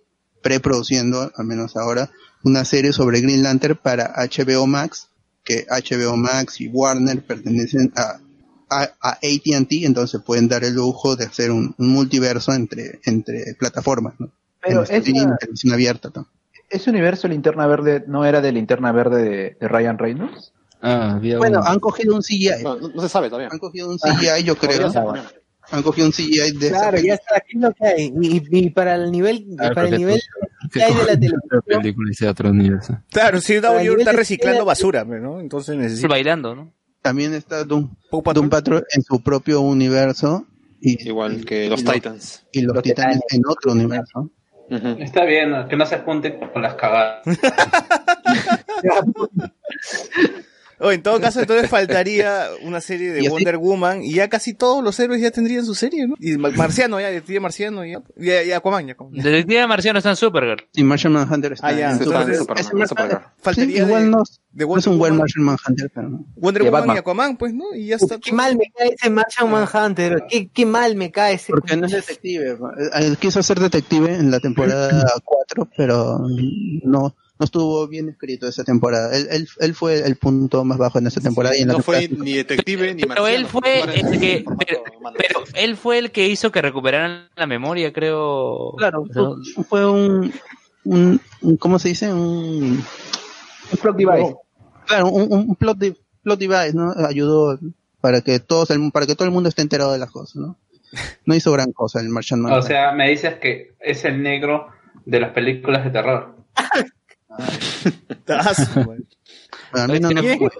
[0.42, 2.10] preproduciendo, al menos ahora,
[2.44, 5.08] una serie sobre Green Lantern para HBO Max,
[5.44, 8.20] que HBO Max y Warner pertenecen a,
[8.80, 13.54] a, a AT&T, entonces pueden dar el lujo de hacer un, un multiverso entre, entre
[13.58, 14.30] plataformas, ¿no?
[14.62, 16.10] Pero en streaming, esa- televisión abierta.
[16.14, 16.26] ¿no?
[16.70, 20.52] ¿Ese universo linterna verde no era de linterna verde de, de Ryan Reynolds?
[20.80, 22.62] Ah, había Bueno, un- han cogido un CGI.
[22.62, 23.48] No, no, se sabe todavía.
[23.52, 24.90] Han cogido un CGI, yo creo.
[25.70, 28.12] Han cogido un CGI de esa Claro, ya está, aquí lo que hay.
[28.20, 30.20] Y, y- para el nivel, Ah, para el nivel
[30.72, 32.98] que hay de la televisión, otra película y sea otro universo.
[33.10, 35.40] Claro, sí, Para W nivel está reciclando basura, ¿no?
[35.40, 36.08] Entonces necesita.
[36.08, 36.72] Bailando, ¿no?
[37.02, 40.46] También está Doom, Doom Patrol en su propio universo.
[40.80, 42.46] Y, Igual que los y Titans.
[42.52, 44.30] Y los, titanes en otro universo.
[44.70, 47.22] Está bien, que no se junte con las cagadas.
[50.82, 54.52] O en todo caso, entonces faltaría una serie de Y Wonder Woman y ya casi
[54.54, 56.14] todos los héroes ya tendrían su serie, ¿no?
[56.18, 59.14] Y Ma- Marciano, ya, Detective Marciano, ya, ya, ya Aquaman, ya Aquaman.
[59.14, 60.64] Detective Marciano está en Supergirl.
[60.74, 62.64] Y Martian Manhunter está Ah, ya, en entonces, Superman.
[62.64, 63.18] Superman, Supergirl.
[63.20, 64.22] Sí, Faltaría igual de- no,
[64.52, 65.16] de no es un buen.
[65.16, 66.26] Martian Manhunter, pero no.
[66.36, 66.96] Wonder De Woman Batman.
[66.96, 67.74] y Aquaman, pues, ¿no?
[67.74, 68.18] Y ya está.
[68.18, 70.24] qué mal me cae ese Martian Manhunter.
[70.28, 71.52] Qué, qué mal me cae ese.
[71.52, 72.58] Porque no es detective.
[72.94, 74.90] Él quiso ser detective en la temporada
[75.24, 76.18] 4, pero
[76.84, 79.16] no, no estuvo bien escrito esa temporada.
[79.16, 81.56] Él, él, él fue el punto más bajo en esa temporada.
[81.56, 84.44] y en la No fue temporada ni detective ni Pero él fue el que,
[85.16, 88.74] pero, él fue el que hizo que recuperaran la memoria, creo.
[88.76, 90.32] Claro, O fue- fue un,
[90.84, 92.12] un, un- ¿cómo se dice?
[92.12, 92.84] Un,
[93.72, 94.34] Un plot device.
[94.86, 96.92] claro, un, un plot, de- plot device, ¿no?
[97.08, 97.58] Ayudó
[98.00, 100.58] para que todos, el- para que todo el mundo esté enterado de las cosas, ¿no?
[101.24, 102.68] No hizo gran cosa el Martian O Manhunter.
[102.68, 104.66] sea, me dices que es el negro
[105.06, 106.36] de las películas de terror.
[109.88, 110.10] Mí no,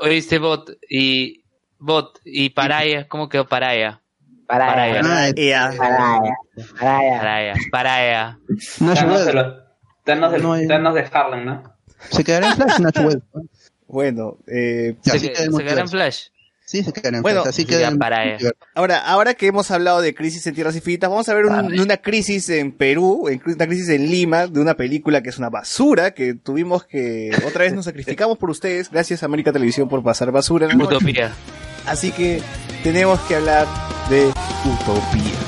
[0.01, 1.44] oíste, Bot y
[1.78, 4.01] Bot y Paraya, ¿cómo quedó Paraya?
[4.47, 5.32] Paraya.
[5.35, 5.73] Ya.
[5.77, 6.35] Paraya.
[6.78, 7.19] Paraya.
[7.19, 8.39] Paraya, Paraya.
[10.05, 10.32] Thanos
[10.94, 11.62] de, Harlem, ¿no?
[12.11, 13.23] Se quedará en Flash, Nash Webb.
[13.86, 15.89] Bueno, eh, Se, quedará en.
[15.89, 16.28] Flash.
[16.73, 17.43] Sí, se quedará en Bueno.
[17.47, 17.66] Así
[17.99, 18.39] para.
[18.74, 21.99] Ahora, ahora que hemos hablado de crisis en tierras infinitas, vamos a ver un- una
[21.99, 26.12] crisis en Perú, en- una crisis en Lima, de una película que es una basura,
[26.12, 30.32] que tuvimos que, otra vez nos sacrificamos por ustedes, gracias a América Televisión por pasar
[30.32, 30.81] basura en.
[30.81, 31.32] Utopía.
[31.86, 32.40] Así que
[32.82, 33.66] tenemos que hablar
[34.09, 34.28] de
[34.65, 35.41] Utopía.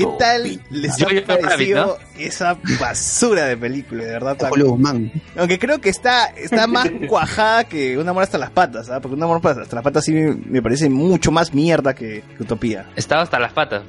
[0.00, 1.06] ¿Qué tal les ha
[1.38, 1.96] parecido ¿no?
[2.18, 4.36] esa basura de película, de verdad?
[4.50, 5.12] Guzmán.
[5.36, 9.00] Aunque creo que está, está más cuajada que Un amor hasta las patas, ¿ah?
[9.00, 12.88] Porque Un amor hasta las patas sí me, parece mucho más mierda que, que Utopía.
[12.96, 13.82] Estaba hasta las patas.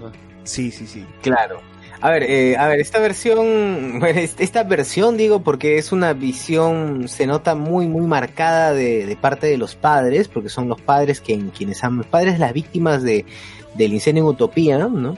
[0.43, 1.05] Sí, sí, sí.
[1.21, 1.61] Claro.
[2.01, 7.27] A ver, eh, a ver, esta versión, esta versión digo porque es una visión, se
[7.27, 11.51] nota muy, muy marcada de, de parte de los padres, porque son los padres quien,
[11.51, 13.25] quienes han, los padres las víctimas de,
[13.75, 15.15] del incendio en Utopía, ¿no?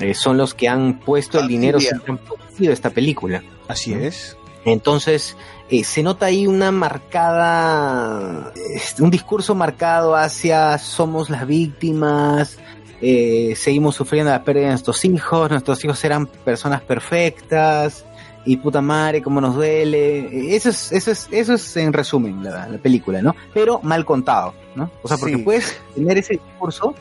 [0.00, 3.42] Eh, son los que han puesto el dinero, siempre han producido esta película.
[3.68, 4.36] Así es.
[4.64, 5.36] Entonces,
[5.70, 6.70] eh, se nota ahí una
[7.42, 12.58] marcada, este, un discurso marcado hacia somos las víctimas,
[13.00, 18.04] eh, seguimos sufriendo la pérdida de nuestros hijos, nuestros hijos eran personas perfectas,
[18.44, 20.18] y puta madre, cómo nos duele.
[20.20, 23.34] Eh, Eso es, eso es, eso es en resumen la, la película, ¿no?
[23.54, 24.90] Pero mal contado, ¿no?
[25.02, 25.42] O sea, porque Sí.
[25.42, 26.94] puedes tener ese discurso,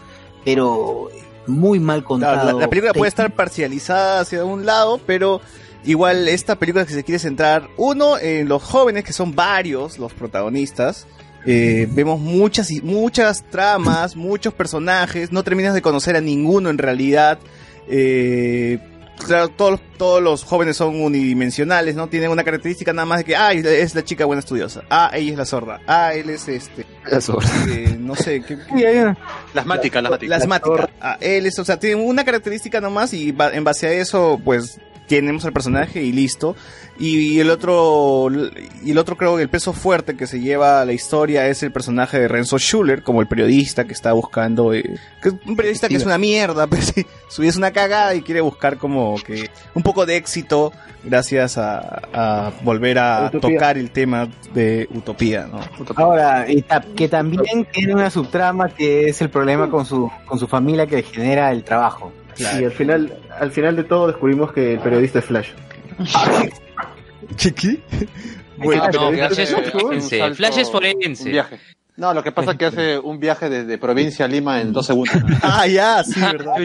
[0.45, 1.09] pero
[1.51, 2.41] muy mal contado.
[2.41, 5.41] Claro, la, la película puede estar parcializada hacia un lado, pero
[5.83, 10.13] igual esta película que se quiere centrar, uno, en los jóvenes, que son varios los
[10.13, 11.07] protagonistas.
[11.45, 16.77] Eh, vemos muchas y muchas tramas, muchos personajes, no terminas de conocer a ninguno en
[16.77, 17.39] realidad.
[17.87, 18.79] Eh,
[19.23, 22.07] claro, todos, los- todos los jóvenes son unidimensionales, ¿no?
[22.07, 25.31] Tienen una característica nada más de que, ah, es la chica buena estudiosa, ah, ella
[25.31, 29.17] es la sorda, ah, él es este, eh, no sé, ¿qué, Sí, hay una-
[29.53, 30.29] Las máticas, las máticas.
[30.29, 30.89] la asmática.
[30.99, 34.39] Ah, él es, o sea, tiene una característica nomás y ba- en base a eso,
[34.43, 36.55] pues, tenemos al personaje y listo.
[36.99, 38.29] Y, el otro,
[38.83, 41.63] y el otro creo que el peso fuerte que se lleva a la historia es
[41.63, 44.83] el personaje de Renzo Schuller, como el periodista que está buscando, eh,
[45.21, 48.13] que es un periodista que es una mierda, pero sí, su vida es una cagada
[48.13, 50.71] y quiere buscar como que un poco de éxito
[51.03, 51.79] gracias a,
[52.13, 53.57] a volver a Utopía.
[53.57, 55.59] tocar el tema de Utopía, ¿no?
[55.95, 60.37] Ahora, y ta- que también tiene una subtrama que es el problema con su, con
[60.37, 62.11] su familia que genera el trabajo.
[62.37, 65.49] Y al final, al final de todo descubrimos que el periodista es Flash.
[67.37, 67.79] Qué?
[68.57, 70.33] Bueno, Ah, no, Flash es forense.
[70.35, 71.43] Flash es forense.
[71.97, 74.85] No, lo que pasa es que hace un viaje desde provincia a Lima en dos
[74.85, 75.15] segundos.
[75.41, 76.55] Ah, ya, sí, verdad.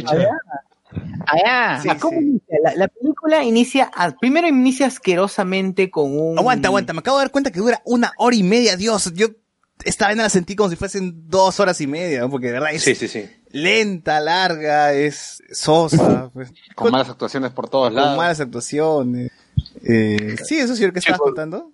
[1.45, 2.25] Ah, Sí, ¿cómo sí.
[2.25, 2.57] inicia?
[2.63, 6.39] La, la película inicia, a- primero inicia asquerosamente con un...
[6.39, 9.27] Aguanta, aguanta, me acabo de dar cuenta que dura una hora y media, Dios, yo
[9.85, 12.31] esta vez la sentí como si fuesen dos horas y media, ¿no?
[12.31, 13.27] porque de verdad es Sí, sí, sí.
[13.57, 18.17] Lenta, larga, es sosa, pues, Con malas actuaciones por todos con lados.
[18.17, 19.31] malas actuaciones.
[19.83, 21.71] Eh, sí, eso sí lo que estabas contando.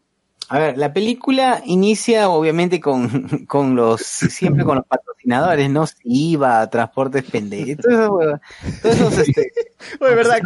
[0.49, 5.85] A ver, la película inicia obviamente con, con los, siempre con los patrocinadores, ¿no?
[6.05, 8.41] IVA, transportes pendejos, todos
[8.85, 9.53] esos, este,
[10.01, 10.41] Oye, verdad,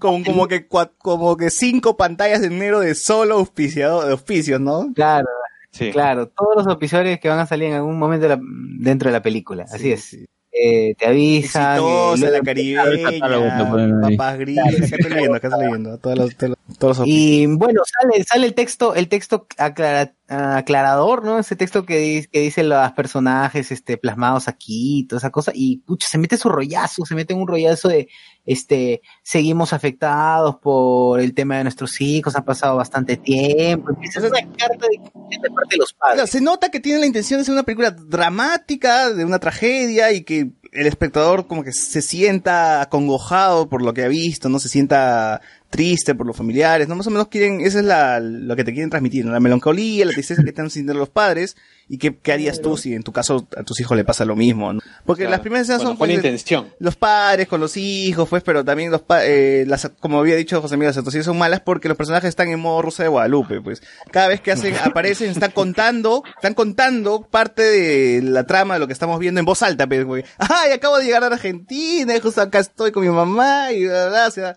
[0.00, 4.60] como, como que cua- como que cinco pantallas en negro de solo auspiciado, de auspicios,
[4.60, 4.92] ¿no?
[4.94, 5.26] claro,
[5.70, 5.90] Sí.
[5.92, 9.12] claro, todos los episodios que van a salir en algún momento de la- dentro de
[9.12, 10.16] la película, así es.
[10.52, 11.76] Eh, te avisan.
[11.76, 16.78] Exitosa, la caribeña, papas grises, acá estoy leyendo, acá estoy leyendo, todos los, todos los,
[16.78, 21.38] todos los Y bueno, sale, sale el texto, el texto aclara- aclarador, ¿no?
[21.38, 25.78] Ese texto que, di- que dice los personajes este, plasmados aquí, toda esa cosa, y
[25.78, 28.08] pucha, se mete su rollazo, se mete un rollazo de,
[28.44, 34.40] este, seguimos afectados por el tema de nuestros hijos, ha pasado bastante tiempo, empieza una
[34.56, 36.30] carta de, de parte de los padres.
[36.30, 40.24] se nota que tiene la intención de ser una película dramática, de una tragedia, y
[40.24, 44.68] que el espectador como que se sienta acongojado por lo que ha visto, no se
[44.68, 45.40] sienta
[45.70, 46.96] triste por los familiares, ¿no?
[46.96, 49.32] Más o menos quieren, esa es la, lo que te quieren transmitir, ¿no?
[49.32, 51.56] La melancolía, la tristeza que están sintiendo los padres,
[51.90, 54.36] y qué, qué harías tú si en tu caso a tus hijos le pasa lo
[54.36, 54.80] mismo, ¿no?
[55.06, 55.30] Porque Claro.
[55.32, 56.68] las primeras escenas Bueno, son la pues, intención.
[56.80, 60.60] los padres con los hijos, pues, pero también los pa- eh, las, como había dicho
[60.60, 63.60] José Miguel, las actuaciones son malas porque los personajes están en modo Rosa de Guadalupe,
[63.62, 63.82] pues.
[64.10, 68.86] Cada vez que hacen, aparecen, están contando, están contando parte de la trama de lo
[68.86, 70.24] que estamos viendo en voz alta, pues, güey.
[70.38, 74.08] Ay, acabo de llegar a Argentina, justo acá estoy con mi mamá, y bla, bla,
[74.10, 74.56] bla, o sea,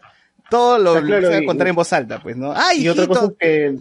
[0.51, 2.53] todo lo, claro, se va a y- contar en voz alta, pues, ¿no?
[2.55, 3.75] Ay, Y otra cosa es que,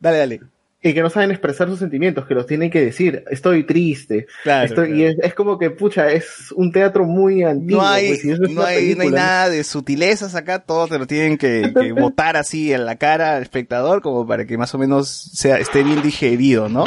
[0.00, 0.40] Dale, dale.
[0.82, 3.22] y que no saben expresar sus sentimientos, que los tienen que decir.
[3.30, 4.26] Estoy triste.
[4.42, 5.00] Claro, estoy, claro.
[5.00, 7.82] Y es, es como que, pucha, es un teatro muy antiguo.
[7.82, 11.06] No hay, pues, no hay, no hay película, nada de sutilezas acá, todo te lo
[11.06, 14.78] tienen que, que botar así en la cara al espectador como para que más o
[14.78, 16.84] menos sea, esté bien digerido, ¿no?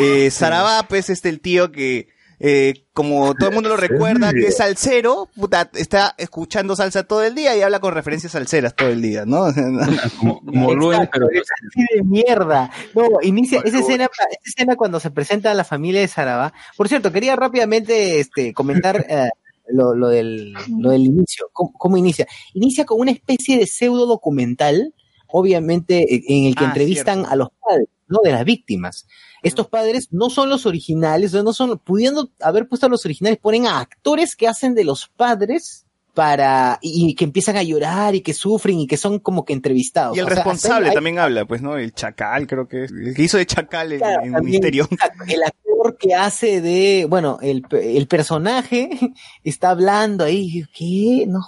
[0.00, 2.08] Eh, Sarabá, pues, este el tío que,
[2.38, 7.22] eh, como todo el mundo lo recuerda, que es salsero, puta, está escuchando salsa todo
[7.22, 9.46] el día y habla con referencias salseras todo el día, ¿no?
[10.18, 12.70] Como, como Luen, pero es así de mierda.
[12.94, 16.52] No, inicia esa escena, esa escena cuando se presenta a la familia de Sarabá.
[16.76, 19.30] Por cierto, quería rápidamente este, comentar eh,
[19.68, 21.48] lo, lo, del, lo del inicio.
[21.52, 22.26] ¿Cómo, cómo inicia?
[22.54, 24.94] Inicia con una especie de pseudo documental,
[25.28, 27.32] obviamente, eh, en el que Ah, entrevistan cierto.
[27.32, 28.18] a los padres, ¿no?
[28.22, 29.06] De las víctimas.
[29.42, 33.66] Estos padres no son los originales, no son, pudiendo haber puesto a los originales, ponen
[33.66, 35.84] a actores que hacen de los padres
[36.14, 39.52] para, y, y que empiezan a llorar y que sufren y que son como que
[39.52, 40.16] entrevistados.
[40.16, 41.76] Y el O sea, responsable hay- también habla, pues, ¿no?
[41.76, 42.90] El chacal, creo que es.
[42.90, 44.88] El que hizo de chacal en, Claro, en también, Misterio.
[45.28, 48.88] El actor que hace de, bueno, el, el personaje
[49.44, 51.26] está hablando ahí, ¿qué?
[51.28, 51.42] No.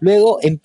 [0.00, 0.60] Luego em-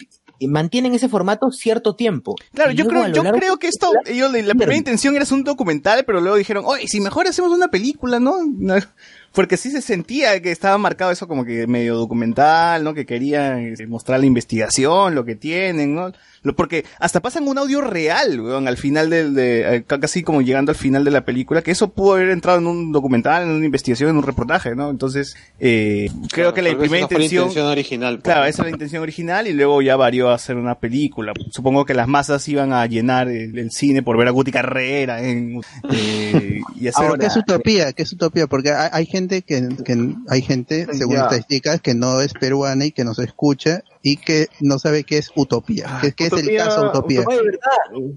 [0.48, 2.36] mantienen ese formato cierto tiempo.
[2.54, 5.44] Claro, Y yo creo, yo creo que esto, ellos, la primera intención era hacer un
[5.44, 8.38] documental, pero luego dijeron, oye, si mejor hacemos una película, ¿no?
[9.34, 12.94] Porque sí se sentía que estaba marcado eso como que medio documental, ¿no?
[12.94, 16.12] Que querían eh, mostrar la investigación, lo que tienen, ¿no?
[16.42, 20.42] Lo- Porque hasta pasan un audio real, weón, al final del, de, eh, casi como
[20.42, 23.50] llegando al final de la película, que eso pudo haber entrado en un documental, en
[23.50, 24.90] una investigación, en un reportaje, ¿no?
[24.90, 27.44] Entonces, eh, creo que la primera esa fue la intención...
[27.44, 28.24] intención original, pues.
[28.24, 31.34] Claro, esa es la intención original y luego ya varió a hacer una película.
[31.52, 35.22] Supongo que las masas iban a llenar el, el cine por ver a Guti Carrera
[35.22, 35.62] en,
[35.92, 37.94] eh, y hacer Ahora, ¿qué es utopía?
[37.94, 38.48] ¿Qué es utopía?
[38.48, 41.24] Porque hay, hay gente que, que hay gente, según Ya.
[41.24, 45.32] estadísticas, que no es peruana y que nos escucha y que no sabe qué es
[45.36, 46.00] utopía.
[46.02, 47.22] ¿Qué, qué es el Utopía- caso utopía?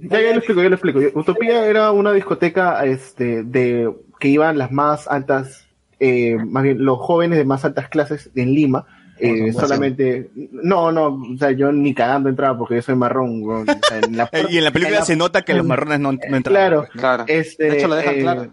[0.02, 1.00] Ya, ya lo explico, ya lo explico.
[1.18, 5.64] Utopía era una discoteca este, de que iban las más altas,
[5.98, 8.86] eh, más bien los jóvenes de más altas clases en Lima.
[9.18, 13.42] eh, solamente, no, no, o sea, yo ni cagando entraba porque yo soy marrón.
[13.48, 16.36] O sea, en la- y en la película se nota que los marrones no, no
[16.36, 16.86] entraban.
[16.92, 18.52] Claro, pues, Este, De hecho, lo dejan eh, claro.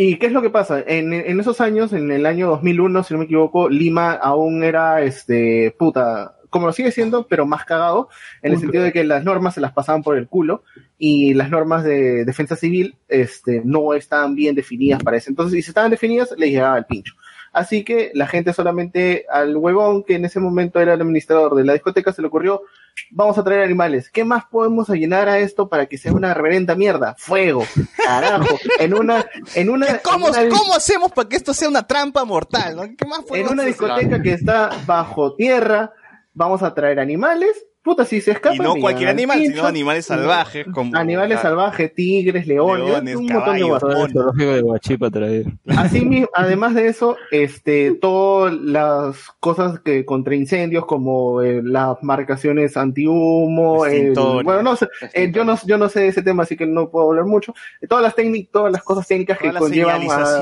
[0.00, 0.80] ¿Y qué es lo que pasa?
[0.86, 5.02] En, en esos años, en el año 2001, si no me equivoco, Lima aún era,
[5.02, 8.08] este, puta, como lo sigue siendo, pero más cagado,
[8.42, 10.62] en el sentido de que las normas se las pasaban por el culo
[10.98, 15.30] y las normas de defensa civil, este, no estaban bien definidas para eso.
[15.30, 17.14] Entonces, si estaban definidas, les llegaba el pincho.
[17.52, 21.64] Así que la gente solamente al huevón que en ese momento era el administrador de
[21.64, 22.62] la discoteca se le ocurrió,
[23.10, 24.10] vamos a traer animales.
[24.10, 27.14] ¿Qué más podemos llenar a esto para que sea una reverenda mierda?
[27.18, 27.64] Fuego,
[27.96, 28.58] carajo.
[28.78, 32.24] En una, en una, ¿Cómo, en una- ¿Cómo hacemos para que esto sea una trampa
[32.24, 32.76] mortal?
[32.76, 32.82] ¿no?
[32.96, 33.72] ¿Qué más en podemos una hacer?
[33.74, 35.92] discoteca que está bajo tierra,
[36.34, 37.64] vamos a traer animales.
[37.88, 38.56] Puta, si se escapan.
[38.56, 39.56] Y no cualquier animal, pincho.
[39.56, 44.12] sino animales salvajes como Animales salvajes, tigres, leones, Leones, un montón de caballos, guardas.
[44.12, 45.44] Zoológico de traer.
[45.68, 51.96] Así mismo, además de eso, este, todas las cosas que contra incendios, como eh, las
[52.02, 54.12] marcaciones antihumo, el-
[54.44, 56.90] bueno, no sé, eh, yo no, yo no sé de ese tema, así que no
[56.90, 57.54] puedo hablar mucho.
[57.88, 60.38] Todas las técnicas, todas las cosas técnicas que Todas las conllevan a.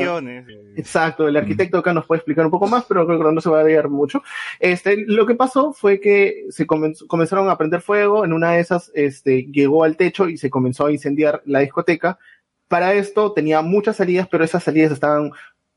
[0.76, 3.50] Exacto, el arquitecto acá nos puede explicar un poco más, pero creo que no se
[3.50, 4.22] va a ver mucho.
[4.58, 7.06] Este, lo que pasó fue que se comenzó-
[7.36, 10.86] comenzaron a prender fuego, en una de esas este, llegó al techo y se comenzó
[10.86, 12.18] a incendiar la discoteca.
[12.68, 15.30] Para esto tenía muchas salidas, pero esas salidas estaban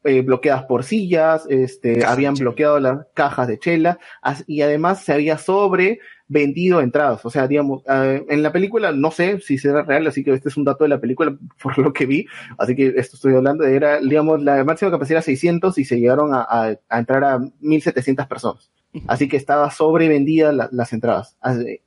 [0.06, 4.00] eh, bloqueadas por sillas, este, habían bloqueado las cajas de chela
[4.48, 7.26] y además se había sobre vendido entradas.
[7.26, 10.48] O sea, digamos, eh, en la película, no sé si será real, así que este
[10.50, 12.26] es un dato de la película por lo que vi,
[12.58, 16.34] así que esto estoy hablando, era, digamos, la máxima capacidad era 600 y se llegaron
[16.34, 18.72] a, a- a entrar a 1700 personas.
[19.08, 21.36] Así que estaba sobrevendida la- las entradas.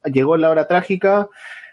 [0.05, 1.29] Llegó la hora trágica,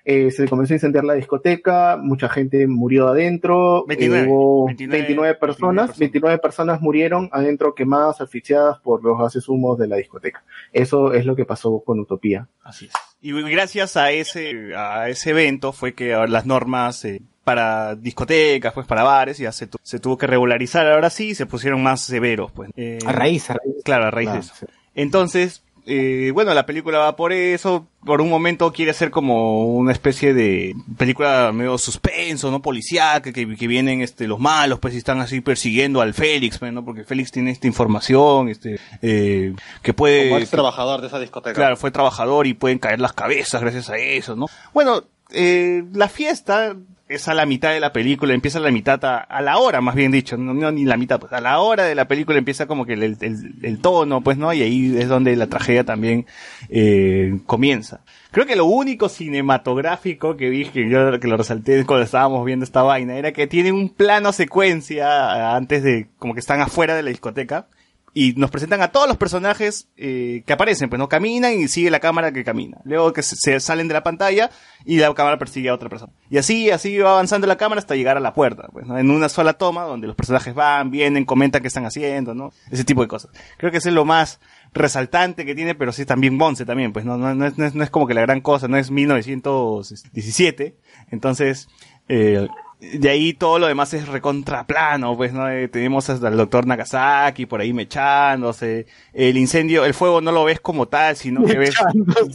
[0.06, 4.98] eh, se comenzó a incendiar la discoteca, mucha gente murió adentro, 29, eh, hubo 29,
[5.04, 10.44] 29 personas, 29 personas murieron adentro quemadas, asfixiadas por los gases humos de la discoteca.
[10.74, 12.48] Eso es lo que pasó con Utopía.
[12.64, 12.94] Así es.
[13.22, 18.88] Y gracias a ese, a ese evento fue que las normas eh, para discotecas, pues
[18.88, 20.88] para bares, ya se, tu- se tuvo que regularizar.
[20.88, 22.70] Ahora sí, se pusieron más severos, pues.
[22.78, 23.76] Eh, A raíz, a raíz.
[23.84, 24.54] Claro, a raíz de eso.
[24.96, 27.88] Entonces, eh, bueno, la película va por eso.
[28.06, 32.62] Por un momento quiere ser como una especie de película medio suspenso, ¿no?
[32.62, 36.72] Policíaca, que, que vienen este, los malos, pues y están así persiguiendo al Félix, pues,
[36.72, 36.86] ¿no?
[36.86, 40.30] Porque Félix tiene esta información, este, eh, que puede...
[40.30, 41.56] Como ex trabajador de esa discoteca.
[41.56, 44.46] Claro, fue trabajador y pueden caer las cabezas gracias a eso, ¿no?
[44.74, 46.76] Bueno, eh, la fiesta
[47.10, 49.96] es a la mitad de la película, empieza a la mitad a, la hora, más
[49.96, 52.68] bien dicho, no, no ni la mitad, pues a la hora de la película empieza
[52.68, 54.54] como que el, el- el tono, pues, ¿no?
[54.54, 56.28] Y ahí es donde la tragedia también
[56.70, 58.02] eh, comienza.
[58.32, 62.64] Creo que lo único cinematográfico que vi, que yo que lo resalté cuando estábamos viendo
[62.64, 67.02] esta vaina, era que tiene un plano secuencia antes de, como que están afuera de
[67.04, 67.68] la discoteca,
[68.14, 71.92] y nos presentan a todos los personajes eh, que aparecen, pues no caminan y sigue
[71.92, 72.80] la cámara que camina.
[72.84, 74.50] Luego que se, salen de la pantalla
[74.86, 76.12] y la cámara persigue a otra persona.
[76.30, 78.98] Y así, así va avanzando la cámara hasta llegar a la puerta, pues, ¿no?
[78.98, 82.52] En una sola toma donde los personajes van, vienen, comentan qué están haciendo, ¿no?
[82.72, 83.32] Ese tipo de cosas.
[83.58, 84.40] Creo que ese es lo más
[84.74, 88.08] resaltante que tiene, pero sí también Bonce también, pues no, no, no, no es como
[88.08, 90.76] que la gran cosa, no es 1917.
[91.12, 91.68] Entonces,
[92.08, 92.48] eh,
[92.80, 95.50] de ahí todo lo demás es recontraplano, pues, ¿no?
[95.50, 98.88] Eh, tenemos hasta el doctor Nagasaki por ahí mechándose.
[99.14, 101.76] El incendio, el fuego no lo ves como tal, sino que ves,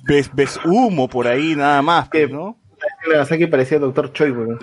[0.04, 2.58] ves, ves humo por ahí nada más, pues, ¿no?
[3.10, 4.58] Nagasaki parecía Doctor Choi, weón.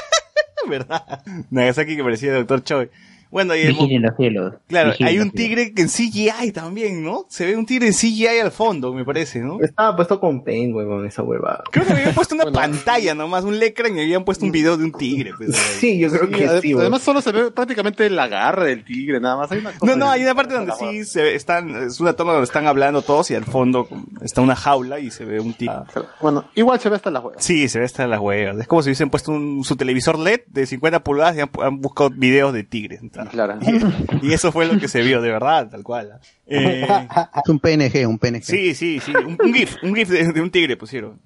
[0.68, 1.22] ¿Verdad?
[1.50, 2.90] Nagasaki que parecía el doctor Choi.
[3.30, 4.54] Bueno, y el los cielos.
[4.68, 7.26] claro, Vigilen hay un tigre que en CGI también, ¿no?
[7.28, 9.60] Se ve un tigre en CGI al fondo, me parece, ¿no?
[9.60, 11.64] Estaba puesto con pen, huevón, esa huevada.
[11.70, 14.84] Creo que habían puesto una pantalla nomás, un lecran y habían puesto un video de
[14.84, 15.32] un tigre.
[15.36, 15.56] pues.
[15.56, 18.84] Sí, yo creo Sí, que ade- sí, además solo se ve prácticamente la garra del
[18.84, 19.50] tigre, nada más.
[19.52, 22.12] Hay una cosa No, no, hay una parte donde sí se ve- están, es una
[22.14, 23.88] toma donde están hablando todos y al fondo
[24.22, 25.74] está una jaula y se ve un tigre.
[26.20, 27.44] Bueno, igual se ve hasta las huevas.
[27.44, 28.56] Sí, se ve hasta las huevas.
[28.58, 31.80] Es como si hubiesen puesto un, su televisor LED de 50 pulgadas y han, han
[31.80, 33.02] buscado videos de tigres.
[33.30, 33.58] Claro.
[33.60, 36.20] Y, y eso fue lo que se vio, de verdad, tal cual.
[36.46, 38.42] Eh, Es un PNG, un PNG.
[38.44, 39.12] sí, sí, sí.
[39.14, 41.20] Un, un GIF, un GIF de, de un tigre pusieron.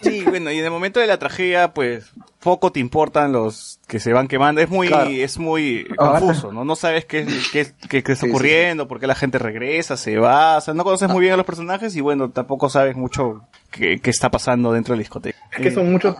[0.00, 3.98] Sí, bueno, y en el momento de la tragedia, pues, poco te importan los que
[4.00, 4.60] se van quemando.
[4.60, 5.10] Es muy, Claro.
[5.10, 6.64] es muy Ahora- confuso, ¿no?
[6.64, 9.96] No sabes qué, qué, qué, qué está Sí, sí, ocurriendo, por qué la gente regresa,
[9.96, 10.58] se va.
[10.58, 13.98] O sea, no conoces muy bien a los personajes y bueno, tampoco sabes mucho qué,
[14.00, 15.38] qué está pasando dentro de la discoteca.
[15.52, 16.16] Es que Eh, son muchos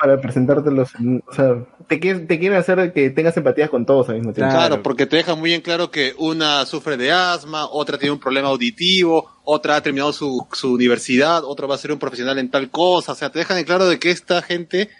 [0.00, 0.94] para presentártelos.
[0.96, 1.54] en- O sea,
[1.88, 4.50] te, quieren- te quieren hacer que tengas empatías con todos al mismo tiempo.
[4.52, 4.68] Claro.
[4.68, 8.20] Claro, porque te deja muy en claro que una sufre de asma, otra tiene un
[8.20, 12.50] problema auditivo, otra ha terminado su, su universidad, otra va a ser un profesional en
[12.50, 13.12] tal cosa.
[13.12, 14.90] O sea, te dejan en claro de que esta gente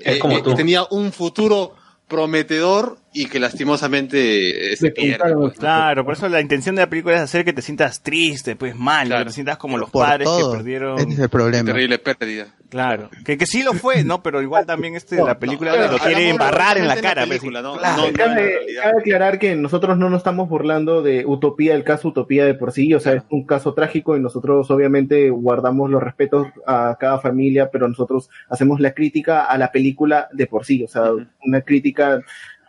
[0.00, 0.54] Es eh, como eh, tú.
[0.54, 1.74] tenía un futuro
[2.08, 5.10] prometedor y que lastimosamente se pierde.
[5.24, 5.50] Despuntaron.
[5.50, 8.76] Claro, por eso la intención de la película es hacer que te sientas triste, pues
[8.76, 9.24] mal, Claro.
[9.24, 10.52] que te sientas como los Por padres todo.
[10.52, 10.98] que perdieron.
[10.98, 11.64] Ese es el problema.
[11.72, 12.54] Terrible pérdida.
[12.68, 14.22] Claro, que, que sí lo fue, ¿no?
[14.22, 17.26] Pero igual también este, la película claro, lo quiere embarrar en la cara.
[17.26, 17.42] pues.
[17.42, 17.50] ¿no?
[17.62, 18.58] No, no cabe
[19.00, 22.94] aclarar que nosotros no nos estamos burlando de Utopía, el caso Utopía de por sí,
[22.94, 27.70] o sea, es un caso trágico y nosotros obviamente guardamos los respetos a cada familia,
[27.72, 31.10] pero nosotros hacemos la crítica a la película de por sí, o sea,
[31.44, 32.20] una crítica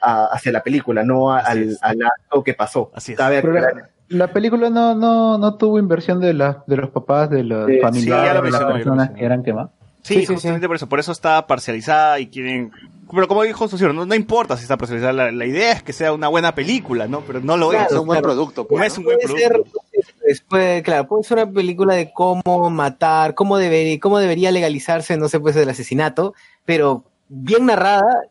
[0.01, 2.91] a- hacia la película, no a- al, al acto que pasó.
[2.95, 3.17] Así es.
[3.17, 7.43] Cabe la, la película no, no, no tuvo inversión de, la, de los papás, de
[7.43, 9.71] los Sí, sí, familiares, lo de las personas que eran quemadas.
[10.03, 10.89] Sí, Sí, sí, justamente por eso.
[10.89, 12.71] Por eso está parcializada y quieren...
[13.13, 15.11] Pero como dijo Socio, no, no importa si está parcializada.
[15.13, 17.21] La, la idea es que sea una buena película, ¿no?
[17.21, 17.91] Pero no lo Claro, es.
[17.91, 18.61] Es un buen producto.
[18.61, 18.87] No Pues.
[18.93, 19.79] es un buen puede ser, producto.
[20.23, 25.17] pues, puede- claro, puede ser una película de cómo matar, cómo debería, cómo debería legalizarse,
[25.17, 26.33] no sé, pues el asesinato,
[26.65, 28.23] pero bien narrada,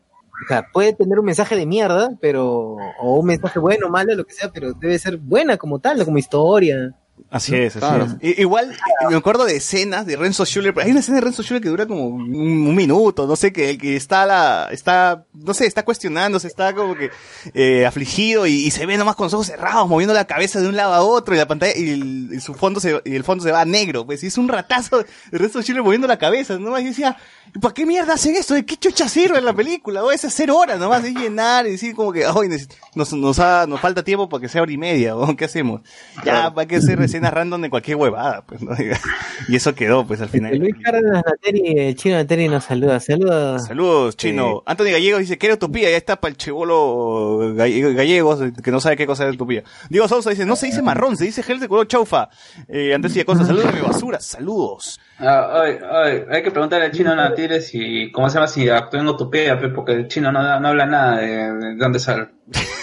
[0.43, 4.25] o sea, puede tener un mensaje de mierda, pero, o un mensaje bueno, malo, lo
[4.25, 6.95] que sea, pero debe ser buena como tal, como historia.
[7.29, 8.07] Así es, así Claro.
[8.19, 8.37] es.
[8.37, 8.75] I- igual,
[9.09, 10.73] me acuerdo de escenas de Renzo Schuller.
[10.79, 13.77] Hay una escena de Renzo Schuller que dura como un, un minuto, no sé, que,
[13.77, 17.09] que está la, está, no sé, está cuestionándose, está como que,
[17.53, 20.67] eh, afligido y, y se ve nomás con los ojos cerrados, moviendo la cabeza de
[20.67, 23.23] un lado a otro y la pantalla, y el, y su fondo se, y el
[23.23, 25.05] fondo se va a negro, pues, y es un ratazo de
[25.37, 27.17] Renzo Schuller moviendo la cabeza, nomás, y decía,
[27.61, 28.53] ¿para qué mierda hacen esto?
[28.55, 30.03] ¿De qué chucha sirve en la película?
[30.03, 32.49] O es hacer horas nomás, es llenar y decir como que, ay,
[32.95, 35.81] nos, nos, ha- nos falta tiempo para que sea hora y media, ¿o ¿qué hacemos?
[36.25, 38.71] Ya, va a que hacer escenas random de cualquier huevada, pues, ¿no?
[39.47, 40.57] Y eso quedó, pues, al final.
[40.57, 43.59] Luis Cárdenas Nateri, el chino Nateri nos saluda, saluda.
[43.59, 44.63] Saludos, chino.
[44.65, 45.89] Anthony Gallegos dice, ¿qué era utopía?
[45.89, 49.63] Ya está para el chivolo galle- gallegos, que no sabe qué cosa es utopía.
[49.89, 52.29] Diego Sousa dice, no se dice marrón, se dice gel de color chaufa.
[52.67, 54.99] Eh, antes decía cosas, saludos de mi basura, saludos.
[55.19, 58.47] Ah, ay, ay, hay que preguntarle al chino Natires si, ¿cómo se llama?
[58.47, 61.99] Si actuó en Utopía, pe, porque el chino no, no habla nada de, de dónde
[61.99, 62.27] sale.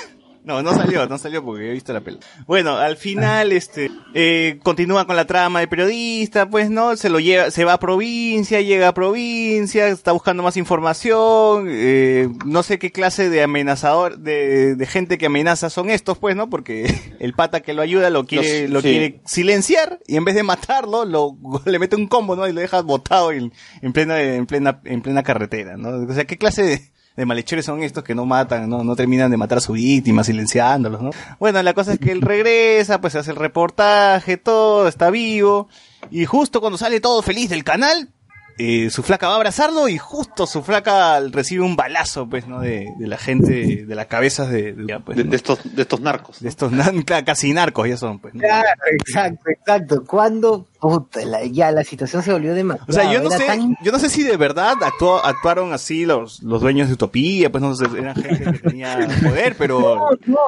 [0.49, 2.19] No, no salió, no salió porque he visto la peli.
[2.47, 6.97] Bueno, al final, este, eh, continúa con la trama del periodista, pues, ¿no?
[6.97, 12.31] Se lo lleva, se va a provincia, llega a provincia, está buscando más información, eh,
[12.47, 16.49] no sé qué clase de amenazador, de, de gente que amenaza son estos, pues, ¿no?
[16.49, 18.89] Porque el pata que lo ayuda lo quiere, Los- lo sí.
[18.89, 22.49] quiere silenciar y en vez de matarlo, lo, le mete un combo, ¿no?
[22.49, 23.53] Y lo deja botado en,
[23.83, 26.11] en plena, en plena, en plena carretera, ¿no?
[26.11, 26.81] O sea, ¿qué clase de,
[27.19, 30.23] de malhechores son estos que no matan, no, no terminan de matar a su víctima
[30.23, 31.11] silenciándolos, ¿no?
[31.41, 35.69] Bueno, la cosa es que él regresa, pues hace el reportaje, todo, está vivo,
[36.13, 38.11] y justo cuando sale todo feliz del canal,
[38.59, 42.61] eh, su flaca va a abrazarlo y justo su flaca recibe un balazo, pues, ¿no?
[42.61, 45.31] De, de la gente, de las cabezas de, de- pues, De, ¿no?
[45.31, 46.41] de estos, de estos narcos.
[46.41, 46.73] de estos
[47.07, 48.35] claro, casi narcos ya son, pues.
[48.35, 48.41] ¿no?
[48.41, 50.05] Claro, exacto, exacto.
[50.07, 52.91] Cuando, puta, la- ya la situación se volvió demasiado.
[52.91, 56.05] O sea, yo no sé, tan- yo no sé si de verdad actuó, actuaron así
[56.05, 60.11] los, los dueños de Utopía, pues no sé, eran gente que tenía poder, pero, No,
[60.27, 60.39] no,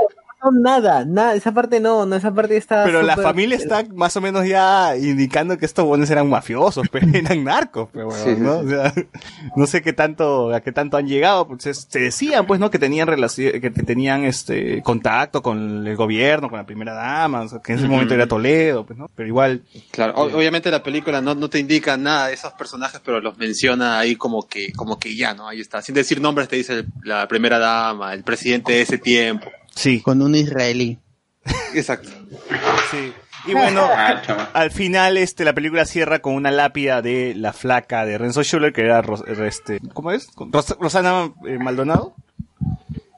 [0.43, 2.85] no, nada, nada, esa parte no, no, esa parte está.
[2.85, 7.07] pero la familia está más o menos ya indicando que estos buenos eran mafiosos, pero
[7.15, 8.59] eran narcos, pero bueno, Sí, sí, ¿no?
[8.59, 8.93] O sea,
[9.57, 12.71] no sé qué tanto, a qué tanto han llegado, pues se, se decían, pues, ¿no?
[12.71, 17.43] Que tenían relación, que, que tenían este contacto con el gobierno, con la primera dama,
[17.43, 19.11] o sea, que en ese momento era Toledo, pues, ¿no?
[19.15, 23.01] Pero igual, Claro, o- obviamente la película no, no te indica nada de esos personajes,
[23.05, 25.49] pero los menciona ahí como que, como que ya, ¿no?
[25.49, 25.83] Ahí está.
[25.83, 29.47] Sin decir nombres te dice el- la primera dama, el presidente de ese tiempo.
[29.81, 30.98] Sí, Con un israelí.
[31.74, 32.09] Exacto.
[32.90, 33.12] sí.
[33.47, 34.51] Y bueno, Ah.
[34.52, 38.73] Al final, este, la película cierra con una lápida de la flaca de Renzo Schuller,
[38.73, 39.02] que era,
[39.47, 40.28] este, ¿cómo es?
[40.36, 42.15] Ros- Rosana eh, Maldonado.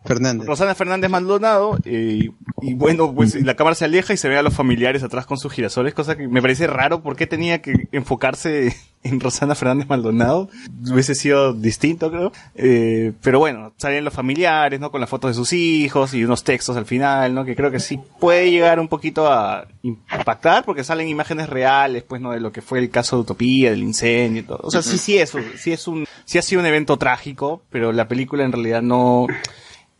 [0.04, 0.46] Fernández.
[0.46, 2.30] Rosana Fernández Maldonado, eh,
[2.60, 5.38] y bueno, pues la cámara se aleja y se ve a los familiares atrás con
[5.38, 8.74] sus girasoles, cosa que me parece raro porque tenía que enfocarse
[9.04, 10.48] en Rosana Fernández Maldonado.
[10.90, 12.32] Hubiese sido distinto, creo.
[12.54, 14.90] Eh, pero bueno, salen los familiares, ¿no?
[14.90, 17.44] Con las fotos de sus hijos y unos textos al final, ¿no?
[17.44, 22.20] Que creo que sí puede llegar un poquito a impactar porque salen imágenes reales, pues,
[22.20, 22.32] ¿no?
[22.32, 24.60] De lo que fue el caso de Utopía, del incendio y todo.
[24.62, 27.92] O sea, sí, sí es, sí es un, sí ha sido un evento trágico, pero
[27.92, 29.26] la película en realidad no,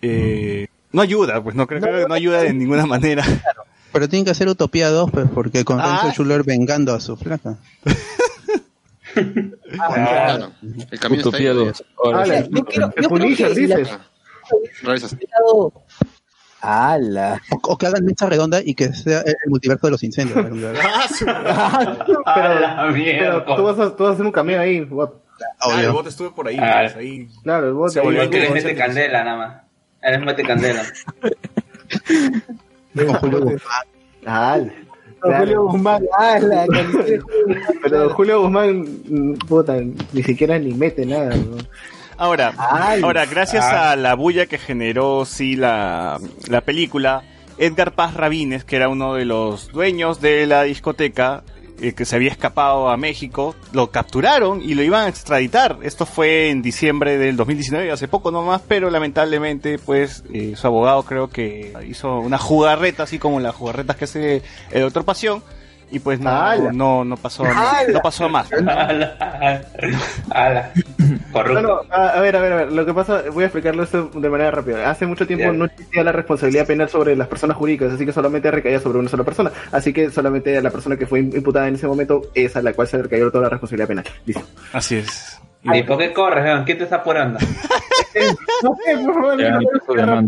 [0.02, 3.24] eh, no ayuda, pues no creo que no ayuda de ninguna manera.
[3.92, 6.00] Pero tienen que hacer Utopía 2, pues, porque con Ah.
[6.02, 7.56] Renzo Schuller vengando a su flaca.
[9.14, 10.52] Claro,
[10.90, 11.46] el camino está ahí.
[11.48, 11.84] Utopía 2.
[11.96, 14.00] O sea, yo quiero- yo creo que la-
[14.82, 15.16] Revisas.
[16.60, 17.40] ¡Hala!
[17.50, 20.38] O, o que hagan mesa redonda y que sea el multiverso de los incendios.
[20.46, 20.54] pero,
[22.94, 24.86] pero tú, vas a, tú vas a hacer un cameo ahí.
[25.60, 26.82] Ah, el bot estuve por ahí, Ah.
[26.84, 27.28] pues, ahí.
[27.42, 27.90] Claro, el bot.
[27.90, 29.61] Se volvió Porque le con mete candela nada más.
[30.02, 30.82] Le mete candela.
[32.94, 33.86] Con Julio Guzmán.
[34.22, 34.70] Claro.
[35.20, 36.66] Julio Guzmán, ¡hala!
[37.82, 38.84] Pero Julio Guzmán,
[39.48, 39.76] puta,
[40.12, 41.34] ni siquiera ni mete nada.
[41.36, 41.56] ¿no?
[42.16, 43.02] Ahora, Ay.
[43.02, 43.92] ahora, gracias Ah.
[43.92, 46.18] a la bulla que generó sí la,
[46.48, 47.22] la película,
[47.58, 51.44] Edgar Paz Rabines, que era uno de los dueños de la discoteca,
[51.82, 55.78] eh, que se había escapado a México, lo capturaron y lo iban a extraditar.
[55.82, 61.02] Esto fue en diciembre del 2019, hace poco nomás, pero lamentablemente, pues, eh, su abogado
[61.02, 65.42] creo que hizo una jugarreta, así como las jugarretas que hace el doctor Pasión,
[65.92, 68.50] y pues no, no, no pasó, no pasó más.
[68.66, 69.62] Ala.
[70.30, 70.72] Ala.
[71.30, 71.52] Corrupto.
[71.52, 72.72] Bueno, a, a ver, a ver, a ver.
[72.72, 74.90] Lo que pasa, voy a explicarlo esto de manera rápida.
[74.90, 78.50] Hace mucho tiempo no existía la responsabilidad penal sobre las personas jurídicas, así que solamente
[78.50, 79.52] recaía sobre una sola persona.
[79.70, 82.88] Así que solamente la persona que fue imputada en ese momento es a la cual
[82.88, 84.04] se recayó toda la responsabilidad penal.
[84.24, 84.42] Listo.
[84.72, 85.38] Así es.
[85.62, 86.62] ¿Y por qué corres?
[86.64, 87.38] ¿Quién te está apurando?
[88.62, 90.24] No sé, por favor,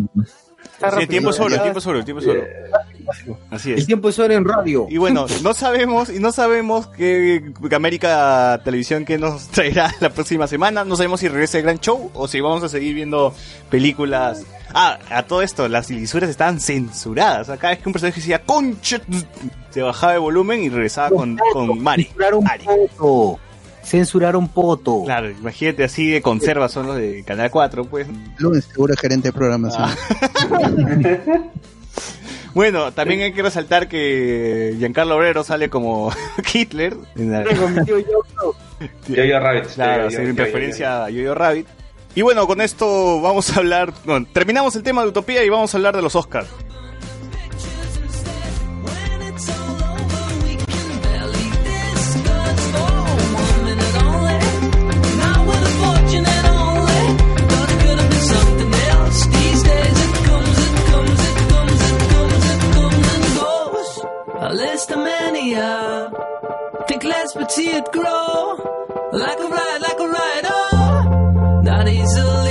[0.90, 2.43] Sí, el tiempo es oro, el tiempo es oro, el tiempo es oro.
[3.51, 3.86] Así El es.
[3.86, 4.86] tiempo es hora en radio.
[4.89, 10.47] Y bueno, no sabemos, y no sabemos que América Televisión que nos traerá la próxima
[10.47, 10.85] semana.
[10.85, 13.35] No sabemos si regresa el gran show o si vamos a seguir viendo
[13.70, 14.44] películas.
[14.73, 17.47] Ah, a todo esto, las lisuras estaban censuradas.
[17.47, 19.01] Cada vez que un personaje decía concha,
[19.70, 22.11] se bajaba de volumen y regresaba con, con Mari.
[22.43, 22.65] Mari.
[22.97, 23.39] poto.
[23.85, 25.02] Censuraron poto.
[25.05, 28.06] Claro, imagínate así de conserva son los de Canal 4, pues.
[28.39, 29.89] Lunes, seguro gerente de programación.
[32.55, 36.12] Bueno, también hay que resaltar que Giancarlo Obrero sale como
[36.55, 36.97] Hitler.
[37.16, 39.65] en la- Yo, yo, Rabbit.
[39.74, 41.66] Claro, Yo, yo, sí, en yo, yo, referencia a Yo-Yo Rabbit.
[42.15, 43.93] Y bueno, con esto vamos a hablar.
[44.05, 46.47] bueno, terminamos el tema de Utopía y vamos a hablar de los Oscars.
[64.55, 66.13] A list of.
[66.87, 68.55] Think less but see it grow.
[69.13, 71.61] Like a ride, like a ride, oh.
[71.65, 72.44] Not easily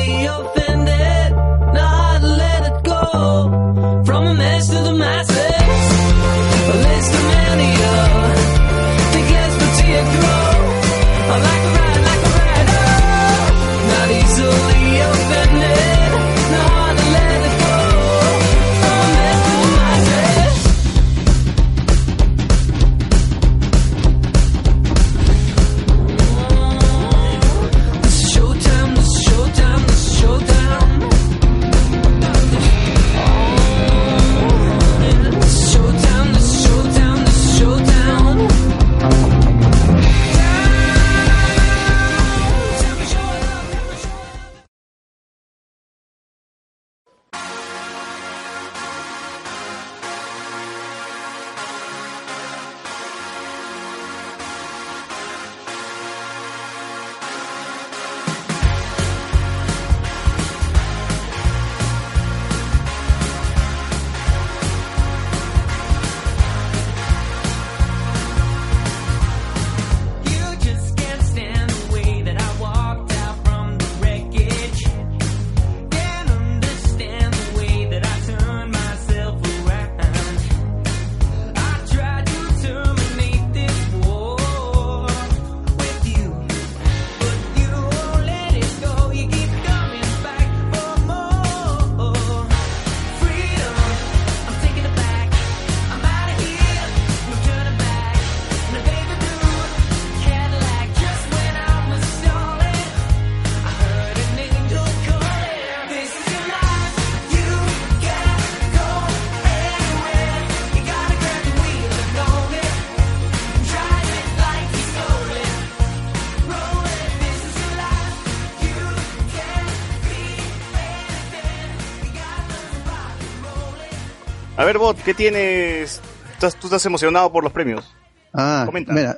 [125.05, 125.99] ¿qué tienes?
[126.33, 127.85] ¿Estás- ¿Tú estás emocionado por los premios?
[128.33, 128.93] Ah, Comenta.
[128.93, 129.17] mira,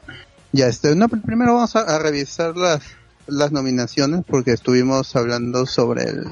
[0.52, 2.82] ya este, no, primero vamos a, a revisar las,
[3.28, 6.26] las nominaciones porque estuvimos hablando sobre el,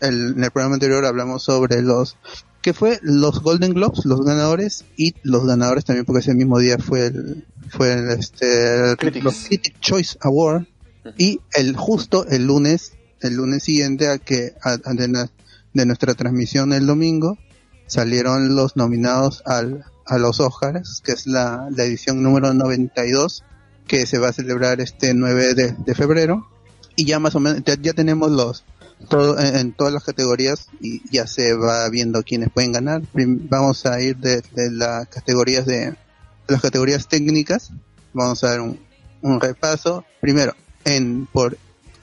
[0.00, 2.16] el- en el programa anterior hablamos sobre los
[2.60, 6.76] que fue los Golden Globes, los ganadores y los ganadores también porque ese mismo día
[6.78, 10.64] fue el fue el, este los Critic Choice Award
[11.16, 15.28] y el justo el lunes el lunes siguiente a que a- a de,
[15.72, 17.38] de nuestra transmisión el domingo
[17.88, 23.44] salieron los nominados al, a los Oscars, que es la, la edición número 92,
[23.86, 26.48] que se va a celebrar este 9 de, febrero.
[26.94, 28.64] Y ya más o menos, ya, tenemos los,
[29.08, 33.02] todo, en, todas las categorías y ya se va viendo quiénes pueden ganar.
[33.12, 35.96] Vamos a ir de, las categorías de
[36.46, 37.72] las categorías técnicas.
[38.12, 38.78] Vamos a dar un,
[39.22, 40.04] un repaso.
[40.20, 40.54] Primero,
[40.84, 41.58] en por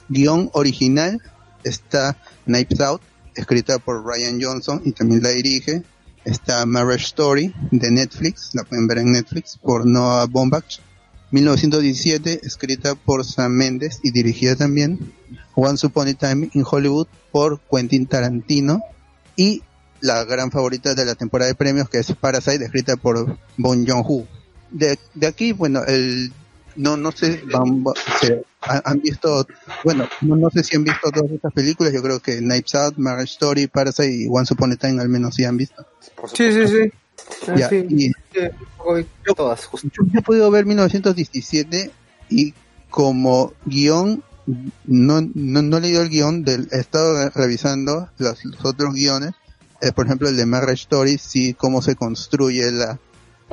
[0.08, 1.20] guion original
[1.64, 3.02] está Knives Out,
[3.36, 5.82] escrita por Ryan Johnson y también la dirige.
[6.24, 10.80] Está Marriage Story de Netflix, la pueden ver en Netflix, por Noah Baumbach.
[11.30, 15.12] 1917, escrita por Sam Mendes y dirigida también.
[15.54, 18.80] Once Upon a Time in Hollywood por Quentin Tarantino.
[19.36, 19.62] Y
[20.00, 24.26] la gran favorita de la temporada de premios, que es Parasite, escrita por Bon Joon-ho.
[24.70, 26.32] De, de aquí, bueno, el
[26.76, 29.46] no no sé van- va- se- han, han visto
[29.84, 32.96] bueno no, no sé si han visto todas estas películas yo creo que Knives Out
[32.98, 35.86] Marriage Story Parasite y Once Upon a Time al menos sí han visto
[36.32, 36.92] Sí, sí, sí.
[37.56, 37.84] Ya, sí.
[37.88, 39.88] y- Yo- todas, justo.
[39.88, 41.90] yo, yo he podido ver 1917
[42.28, 42.54] y
[42.90, 44.22] como guion
[44.84, 48.94] no, no, no he leído el guion del he estado re- revisando los, los otros
[48.94, 49.32] guiones
[49.82, 52.98] Eh, por ejemplo el de Marriage Story sí cómo se construye la,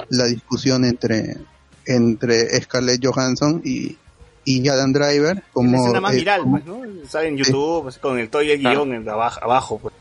[0.09, 1.37] la discusión entre
[1.85, 3.97] entre Scarlett Johansson y,
[4.45, 6.81] y Adam Driver La como escena más eh, viral, pues, ¿no?
[7.07, 9.93] Sale en YouTube, así, con el todo y el guion en abajo, abajo pues.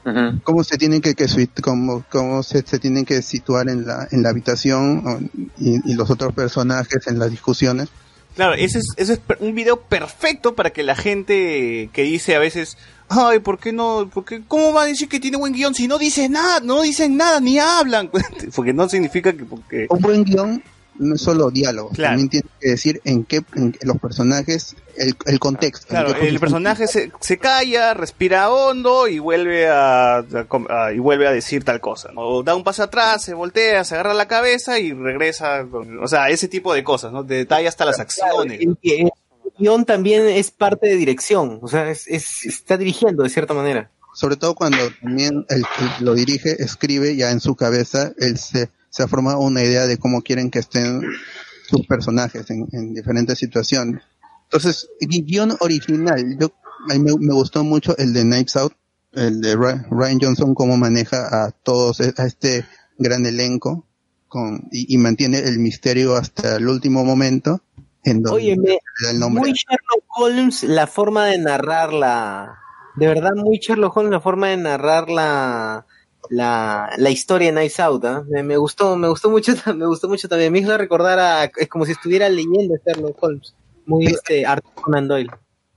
[0.44, 1.26] cómo se tienen que, que
[1.62, 5.94] cómo, cómo se, se tienen que situar en la en la habitación o- y, y
[5.94, 7.88] los otros personajes en las discusiones
[8.34, 12.38] Claro, ese es, ese es un video perfecto para que la gente que dice a
[12.38, 12.78] veces,
[13.08, 14.08] ay, ¿por qué no?
[14.12, 16.80] Por qué, ¿Cómo va a decir que tiene buen guion si no dice nada, no
[16.80, 18.10] dicen nada, ni hablan?
[18.54, 19.44] Porque no significa que...
[19.44, 19.86] Porque...
[19.90, 20.62] un buen guion
[20.98, 22.10] no es solo diálogo, Claro.
[22.12, 25.86] también tiene que decir en qué en los personajes, el, el contexto.
[25.88, 30.98] Claro, el personaje se, se calla, respira hondo y vuelve a, a com- a- y
[30.98, 32.10] vuelve a decir tal cosa.
[32.12, 32.20] ¿no?
[32.20, 35.66] O da un paso atrás, se voltea, se agarra la cabeza y regresa.
[36.02, 37.22] O sea, ese tipo de cosas, ¿no?
[37.22, 38.60] Detalla hasta las acciones.
[38.60, 39.10] El, el
[39.58, 43.90] guion también es parte de dirección, o sea, es, es- está dirigiendo de cierta manera.
[44.14, 48.68] Sobre todo cuando también el que lo dirige, escribe ya en su cabeza, él se,
[48.92, 51.00] se ha formado una idea de cómo quieren que estén
[51.66, 54.02] sus personajes en, en diferentes situaciones.
[54.44, 56.52] Entonces, gui- guion original, yo,
[56.90, 58.74] a mí me, me gustó mucho el de Knives Out,
[59.12, 62.66] el de Ry- Ryan Johnson, cómo maneja a todos, e- a este
[62.98, 63.86] gran elenco
[64.28, 67.62] con, y, y mantiene el misterio hasta el último momento.
[68.04, 69.40] En donde Oye, me- le da el nombre.
[69.40, 72.58] muy Sherlock Holmes la forma de narrar la...
[72.96, 75.86] De verdad, muy Sherlock Holmes la forma de narrar la...
[76.32, 78.24] La, la historia de Nice Out, ¿ah?
[78.28, 80.52] me, me gustó, me gustó mucho, me gustó mucho también.
[80.52, 83.54] Me hizo recordar a, es como si estuviera leyendo Sherlock Holmes,
[83.86, 85.30] muy este Arthur Conan Doyle.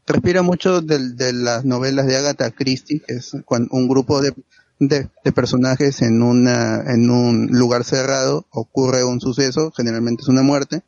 [0.07, 4.33] respira mucho del- de, las novelas de Agatha Christie, que es cuando un grupo de,
[4.79, 10.41] de, de personajes en una en un lugar cerrado ocurre un suceso, generalmente es una
[10.43, 10.83] muerte,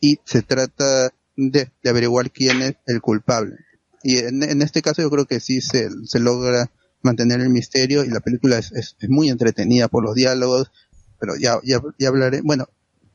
[0.00, 3.56] y se trata de, de averiguar quién es el culpable.
[4.02, 6.70] Y en, en este caso yo creo que sí se, se logra
[7.02, 10.70] mantener el misterio y la película es, es, muy entretenida por los diálogos,
[11.18, 12.40] pero ya, ya, ya hablaré.
[12.42, 12.66] Bueno,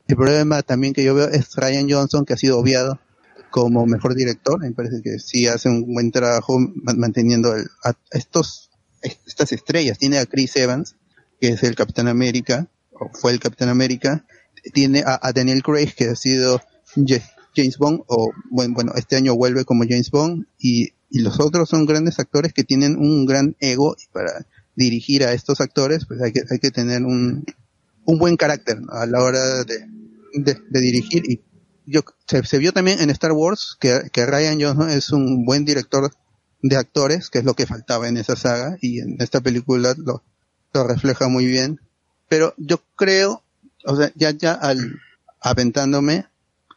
[0.08, 3.00] el problema también que yo veo es Ryan Johnson, que ha sido obviado
[3.50, 4.60] como mejor director.
[4.60, 8.70] Me parece que sí hace un buen trabajo ma- manteniendo el- a estos,
[9.02, 9.98] estas estrellas.
[9.98, 10.96] Tiene a Chris Evans,
[11.40, 14.24] que es el Capitán América, o fue el Capitán América.
[14.72, 16.60] Tiene a, Daniel Craig, que ha sido
[16.94, 17.22] Ja-
[17.54, 21.70] James Bond, o bueno, bueno, este año vuelve como James Bond, y, y los otros
[21.70, 26.20] son grandes actores que tienen un gran ego y para dirigir a estos actores, pues
[26.20, 27.46] hay que, hay que tener un,
[28.04, 29.86] un buen carácter a la hora de,
[30.34, 31.40] de, de dirigir y
[31.86, 35.64] yo se, se vio también en Star Wars que, que Ryan Johnson es un buen
[35.64, 36.10] director
[36.60, 40.22] de actores, que es lo que faltaba en esa saga, y en esta película lo,
[40.74, 41.80] lo refleja muy bien.
[42.28, 43.42] Pero yo creo,
[43.86, 45.00] o sea, ya, ya al
[45.40, 46.26] aventándome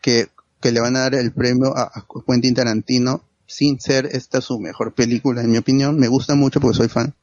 [0.01, 0.29] que,
[0.61, 4.59] que le van a dar el premio a, a Quentin Tarantino, sin ser esta su
[4.59, 5.97] mejor película, en mi opinión.
[5.99, 7.13] Me gusta mucho porque soy fan,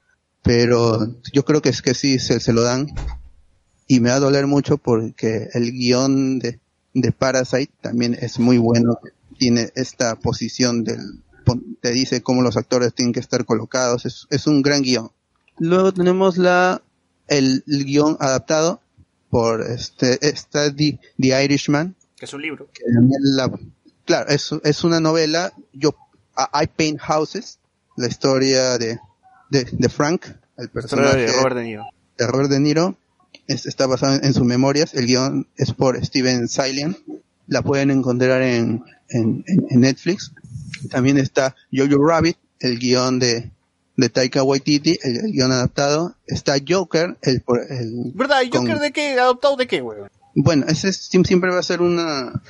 [0.42, 2.88] pero yo creo que es que sí se, se lo dan.
[3.86, 6.58] Y me va a doler mucho porque el guion de,
[6.92, 8.98] de Parasite también es muy bueno.
[9.38, 11.22] Tiene esta posición del,
[11.80, 14.04] te dice cómo los actores tienen que estar colocados.
[14.06, 15.10] Es, es un gran guion.
[15.58, 16.82] Luego tenemos la
[17.28, 18.80] el, el guion adaptado
[19.30, 22.68] por este, The, The Irishman, Que es un libro.
[22.72, 23.50] que también la-
[24.04, 25.94] claro, es, es una novela, yo,
[26.38, 27.58] I Paint Houses,
[27.96, 28.98] la historia de,
[29.50, 30.26] de, de Frank,
[30.58, 31.84] el personaje de Robert De Niro.
[32.18, 32.96] de Robert De Niro,
[33.46, 36.96] es- está basado en, en sus memorias, el guion es por Steven Silent,
[37.46, 40.32] la pueden encontrar en, en, Netflix.
[40.90, 43.50] También está Jojo Rabbit, el guion de,
[43.96, 46.16] de Taika Waititi, el, el guion adaptado.
[46.26, 48.42] Está Joker, el, el ¿Verdad?
[48.42, 49.18] ¿Y con- Joker de qué?
[49.18, 50.10] ¿Adoptado de qué, weón?
[50.38, 52.42] bueno, ese es- siem- siempre va a ser una,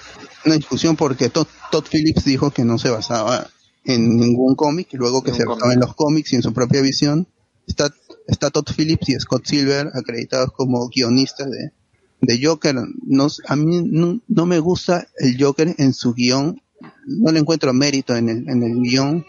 [0.44, 3.48] una discusión porque Todd, Todd Phillips dijo que no se basaba
[3.86, 6.80] en ningún cómic y luego que se basaba en los cómics y en su propia
[6.82, 7.26] visión.
[7.66, 7.92] Está,
[8.26, 11.72] está Todd Phillips y Scott Silver acreditados como guionistas de,
[12.20, 12.76] de Joker.
[13.04, 16.60] No, a mí no, no me gusta el Joker en su guion.
[17.06, 19.24] No le encuentro mérito en el, en el guion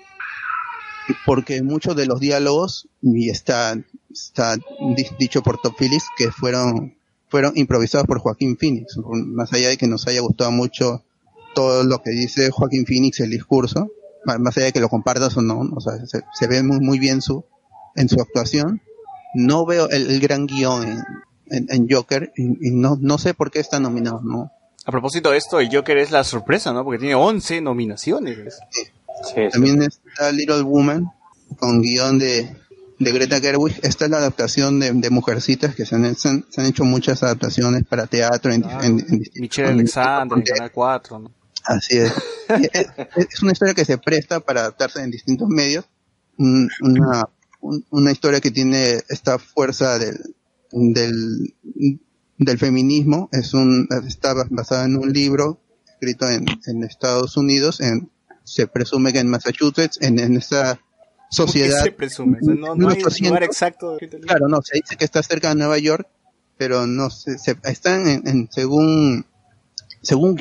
[1.25, 3.79] porque muchos de los diálogos y está,
[4.11, 6.95] está di- dicho por Todd Phillips que fueron
[7.29, 11.03] fueron improvisados por Joaquín Phoenix, más allá de que nos haya gustado mucho
[11.55, 13.89] todo lo que dice Joaquín Phoenix, el discurso,
[14.39, 16.99] más allá de que lo compartas o no, o sea, se, se ve muy, muy
[16.99, 17.43] bien su,
[17.95, 18.81] en su actuación.
[19.33, 21.03] No veo el, el gran guion en,
[21.49, 24.51] en, en Joker y, y no, no sé por qué está nominado, ¿no?
[24.85, 26.83] A propósito de esto, el Joker es la sorpresa, ¿no?
[26.83, 28.37] Porque tiene 11 nominaciones.
[29.51, 31.11] También está Little Woman
[31.59, 32.55] con guion de,
[32.99, 33.79] de Greta Gerwig.
[33.83, 36.85] Esta es la adaptación de, de Mujercitas que se han, se han- se han hecho
[36.85, 41.31] muchas adaptaciones para teatro en, en- en distintos- Michelle Alexander, en Canal 4, ¿no?
[41.67, 42.13] Así es.
[43.17, 43.41] Es.
[43.43, 45.85] una historia que se presta para adaptarse en distintos medios.
[46.37, 47.27] Un- Una,
[47.61, 50.17] un- una historia que tiene esta fuerza del,
[50.71, 51.53] del,
[52.37, 53.29] del feminismo.
[53.31, 57.81] Es un, está basada en un libro escrito en, en Estados Unidos.
[57.81, 58.09] En,
[58.43, 60.79] se presume que en Massachusetts, en, en esa
[61.29, 61.79] sociedad.
[61.83, 62.37] ¿Qué se presume?
[62.41, 63.97] No, no hay un 1800, lugar exacto.
[64.21, 66.07] Claro, no, se dice que está cerca de Nueva York,
[66.57, 69.25] pero no se, se- están en, en- según
[70.01, 70.37] según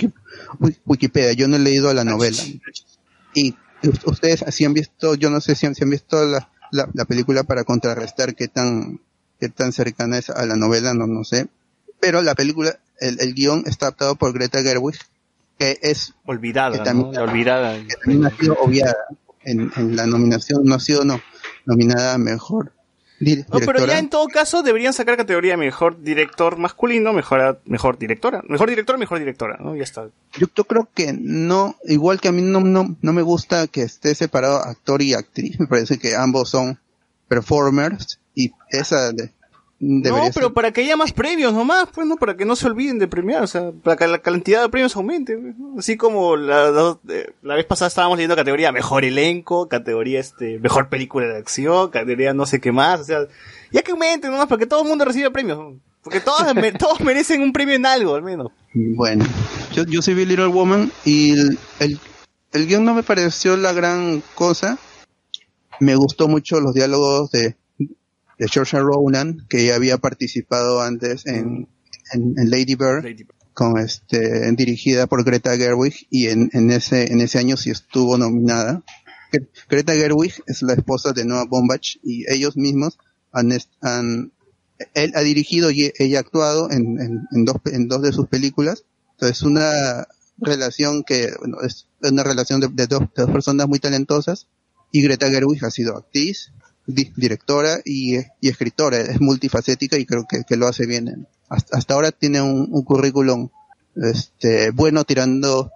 [0.85, 2.39] Wikipedia, yo no he leído la novela.
[3.35, 6.51] Y us- ustedes así han visto, yo no sé si han, si han visto la,
[6.73, 9.01] la, la película para contrarrestar qué tan
[9.39, 11.49] qué tan cercana es a la novela, no no sé.
[12.01, 14.97] Pero la película, el, el guion está adaptado por Greta Gerwig,
[15.59, 17.75] que es Olvidada, que también- olvidada.
[17.87, 18.97] que también ha sido obviada
[19.45, 21.21] en, en la nominación, no ha sido no,
[21.67, 22.73] nominada a mejor
[23.51, 28.43] No, pero ya en todo caso deberían sacar categoría mejor director masculino, mejor, mejor directora.
[28.49, 29.75] Mejor director, mejor directora, ¿no?
[29.75, 30.07] Ya está.
[30.39, 33.83] Yo, yo creo que no, igual que a mí no, no, no me gusta que
[33.83, 36.79] esté separado actor y actriz, me parece que ambos son
[37.29, 39.31] performers y esa de-
[39.79, 42.17] debería no, pero para que haya más premios nomás, pues, ¿no?
[42.17, 44.97] Para que no se olviden de premiar, o sea, para que la cantidad de premios
[44.97, 45.79] aumente, pues, ¿no?
[45.79, 50.59] Así como la, la, eh, la vez pasada estábamos leyendo categoría mejor elenco, categoría este,
[50.61, 53.21] mejor película de acción, categoría no sé qué más, o sea,
[53.71, 55.81] ya que aumenten nomás para que todo el mundo reciba premios, ¿no?
[56.03, 58.53] porque todos, me- todos merecen un premio en algo, al menos.
[58.73, 59.25] Bueno,
[59.73, 61.99] yo, yo sí vi Little Woman y el, el,
[62.53, 64.79] el guion no me pareció la gran cosa.
[65.81, 67.57] Me gustó mucho los diálogos de,
[68.39, 71.69] de Saoirse Ronan, que ya había participado antes en,
[72.13, 73.05] en, en Lady Bird,
[73.55, 78.19] con este, dirigida por Greta Gerwig, y en, en ese, en ese año sí estuvo
[78.19, 78.83] nominada.
[79.33, 82.99] Gre- Greta Gerwig es la esposa de Noah Baumbach y ellos mismos
[83.33, 83.51] han,
[83.81, 84.33] han
[84.93, 88.29] él ha dirigido y ella ha actuado en, en, en dos, en dos de sus
[88.29, 88.85] películas.
[89.13, 90.07] Entonces, una
[90.37, 94.49] relación que, bueno, es una relación de, de dos, de dos personas muy talentosas.
[94.93, 96.53] Y Greta Gerwig ha sido actriz,
[96.87, 98.99] di- directora y, y escritora.
[99.01, 101.09] Es multifacética y creo que, que lo hace bien.
[101.09, 103.49] en- Hasta, hasta ahora tiene un, un currículum
[103.97, 105.71] este, bueno tirando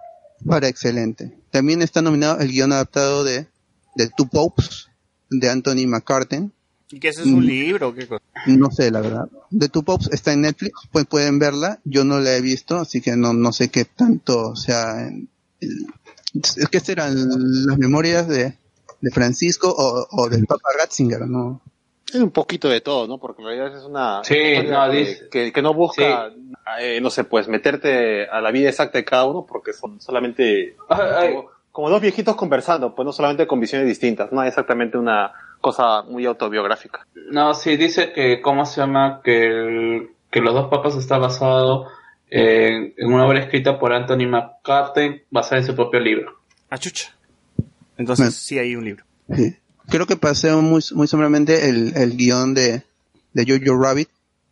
[0.45, 1.33] para excelente.
[1.51, 3.47] También está nominado el guion adaptado de,
[3.95, 4.87] de Two Popes
[5.29, 6.51] de Anthony McCartan.
[6.89, 7.47] ¿Y ese es un Mm.
[7.47, 8.21] libro o qué cosa?
[8.47, 9.29] No sé, la verdad.
[9.57, 11.79] The Two Pops está en Netflix, pues pueden verla.
[11.85, 15.27] Yo no la he visto, así que no, no sé qué tanto, o sea, el-
[16.33, 17.13] es que serán
[17.67, 18.57] las memorias de,
[19.01, 21.61] de Francisco o, o del Papa Ratzinger, ¿no?
[22.07, 23.17] Es un poquito de todo, ¿no?
[23.19, 24.35] Porque en realidad es una Sí,
[24.67, 26.29] no, que, dice- que, que no busca,
[26.79, 30.75] eh, no sé, pues meterte a la vida exacta de cada uno, porque son solamente
[31.31, 35.31] como, como dos viejitos conversando, pues no solamente con visiones distintas, no hay exactamente una
[35.61, 37.05] cosa muy autobiográfica.
[37.31, 39.21] No, sí, dice que, ¿cómo se llama?
[39.23, 41.87] Que, el- que Los dos papas está basado
[42.29, 46.33] en, en una obra escrita por Anthony McCartney basada en su propio libro.
[46.69, 46.77] Ah,
[48.01, 49.05] Entonces sí hay un libro.
[49.35, 49.55] Sí.
[49.89, 52.83] Creo que pasé muy, muy someramente el, el guion de,
[53.33, 54.09] de Jojo Rabbit,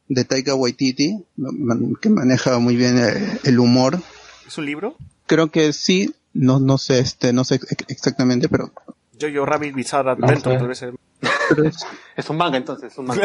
[0.08, 1.24] de Taika Waititi,
[2.02, 4.00] que maneja muy bien el, el humor.
[4.48, 4.96] ¿Es un libro?
[5.28, 8.72] Creo que sí, no, no sé, este, no sé ex- exactamente, pero
[9.22, 10.62] Jojo Rabbit Bizarre No Adventure, sé.
[10.62, 10.94] debe ser.
[12.16, 13.24] Es un manga entonces, es un manga.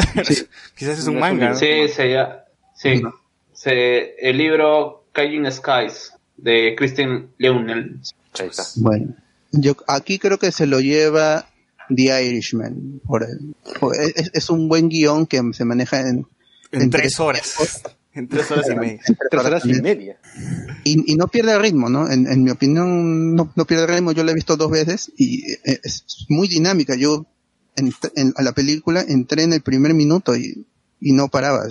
[0.76, 1.50] Quizás es un manga.
[1.50, 1.56] ¿no?
[1.56, 2.36] Sí, se llama-
[2.76, 3.02] sí.
[3.52, 8.62] Se- el libro Caging Skies de Christian está.
[8.76, 9.14] Bueno,
[9.60, 11.48] yo aquí creo que se lo lleva
[11.94, 13.00] The Irishman.
[13.06, 16.26] Por el- por- es, es un buen guion que se maneja en,
[16.72, 17.54] En tres horas.
[18.14, 19.00] En tres horas y media.
[19.06, 20.16] en tres horas y media.
[20.84, 22.08] Y, y no pierde el ritmo, ¿no?
[22.10, 24.12] En, en mi opinión, no, no pierde el ritmo.
[24.12, 26.94] Yo la he visto dos veces y eh, es muy dinámica.
[26.94, 27.26] Yo
[27.76, 30.64] en, en- a la película entré en el primer minuto y,
[31.00, 31.64] y no paraba.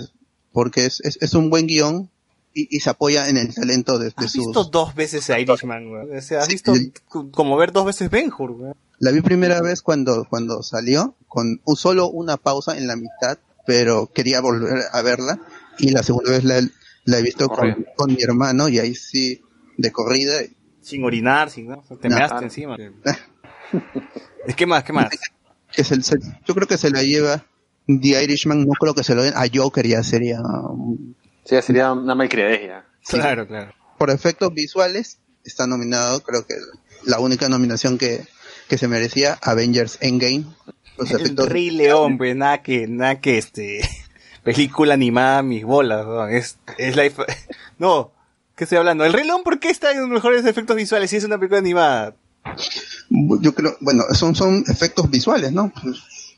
[0.52, 2.10] Porque es, es, es un buen guion
[2.54, 4.46] y, y se apoya en el talento de, de ¿Has sus...
[4.46, 6.16] visto dos veces a Irishman, güey?
[6.16, 6.92] O sea, has visto c-
[7.32, 8.72] como ver dos veces Ben Hur, güey.
[9.00, 13.38] La vi primera vez cuando, cuando salió, con un- solo una pausa en la mitad,
[13.66, 15.40] pero quería volver a verla.
[15.78, 16.60] Y la segunda vez la,
[17.04, 19.42] la he visto con, con mi hermano y ahí sí,
[19.76, 20.34] de corrida.
[20.80, 21.82] Sin orinar, sin nada.
[22.00, 22.16] Te No.
[22.16, 22.76] measte encima.
[24.46, 25.08] Es que más, ¿qué más?
[25.70, 27.44] Se- se- yo creo que se la lleva
[27.86, 30.40] The Irishman, no creo que se lo den a Joker, ya sería...
[31.44, 32.86] Sí, sería una malcriadez ya.
[33.06, 33.72] Claro, claro.
[33.98, 36.54] por efectos visuales, está nominado, creo que
[37.04, 38.26] la única nominación que,
[38.68, 40.44] que se merecía, Avengers Endgame.
[40.96, 43.80] Los El Rey León, pues, nada que, nada que este,
[44.44, 46.26] película animada, mis bolas, ¿no?
[46.28, 47.02] es, es la,
[47.78, 48.12] no,
[48.56, 49.04] ¿qué estoy hablando?
[49.04, 51.58] El Rey León, ¿por qué está en los mejores efectos visuales si es una película
[51.58, 52.14] animada?
[53.10, 55.72] Yo creo, bueno, son, son efectos visuales, ¿no?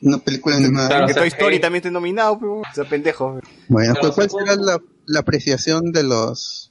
[0.02, 1.07] Una película animada.
[1.07, 3.41] que Toy Story también está nominado, pero, o sea, pendejo.
[3.68, 6.70] Bueno, ¿cuál, cuál será la, la apreciación de los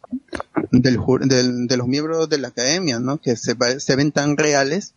[0.72, 3.20] del, jur- del- de los miembros de la academia, ¿no?
[3.20, 4.94] Que se, se ven tan reales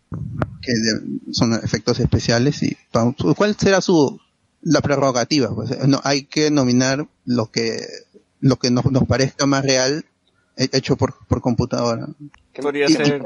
[0.62, 2.76] que de- son efectos especiales y
[3.36, 4.20] ¿cuál será su
[4.60, 5.54] la prerrogativa?
[5.54, 7.80] Pues, no, hay que nominar lo que
[8.40, 10.04] lo que nos, nos parezca más real
[10.72, 12.06] hecho por, por computadora.
[12.60, 13.22] Podría Y, y ser-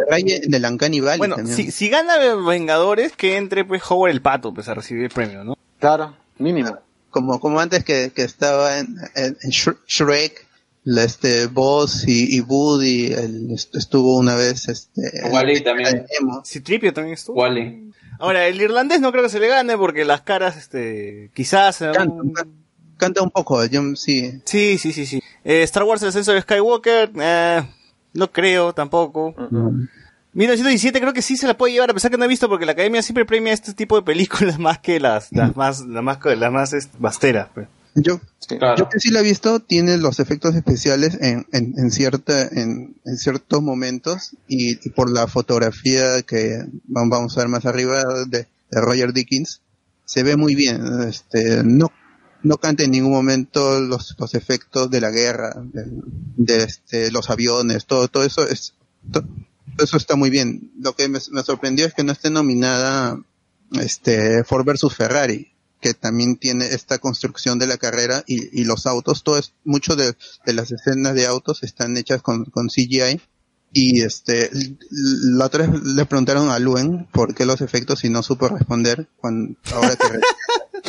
[0.55, 1.57] el Uncanny Valley Bueno, también.
[1.57, 5.43] si, si gana Vengadores, que entre pues Howard el Pato, pues a recibir el premio,
[5.45, 5.57] ¿no?
[5.81, 6.79] Claro, mínimo.
[7.11, 10.47] como como antes que, que estaba en, en- en Shre- Shrek
[10.85, 16.05] la, este Buzz y, y Woody el- est- estuvo una vez este Wally también.
[16.45, 17.41] Citripio también estuvo.
[17.41, 17.93] Wally.
[18.19, 21.81] Ahora, el irlandés no creo que se le gane porque las caras, este, quizás...
[21.83, 21.91] eh,
[23.03, 25.23] canta un poco yo sí Sí, sí, sí, sí.
[25.45, 27.63] Eh, Star Wars El ascenso de Skywalker, eh,
[28.15, 29.35] no creo tampoco.
[30.35, 32.65] 1917 creo que sí se la puede llevar, a pesar que no he visto porque
[32.65, 36.19] la academia siempre premia este tipo de películas más que las, las más, las más,
[36.25, 37.49] las más este, basteras.
[37.55, 37.69] pues.
[37.95, 38.21] yo
[38.79, 42.95] yo que sí la he visto tiene los efectos especiales en, en, en cierta en,
[43.05, 46.59] en ciertos momentos y, y por la fotografía que
[46.89, 49.61] vam- vamos a ver más arriba de, de Roger Dickens
[50.07, 51.93] se ve muy bien este no
[52.43, 55.55] no canta en ningún momento los, los efectos de la guerra
[56.37, 58.75] de, este, los aviones todo todo eso es
[59.13, 59.25] to-
[59.75, 60.71] todo eso está muy bien.
[60.79, 63.19] Lo que me, sorprendió es que no esté nominada
[63.81, 65.49] este Ford versus Ferrari
[65.81, 69.97] que también tiene esta construcción de la carrera y, y los autos, todo es, mucho
[69.97, 70.15] de,
[70.47, 73.21] de las escenas de autos están hechas con, con CGI
[73.73, 74.51] y este
[74.91, 79.09] la otra vez le preguntaron a Luen por qué los efectos y no supo responder
[79.17, 80.21] cuando ahora que,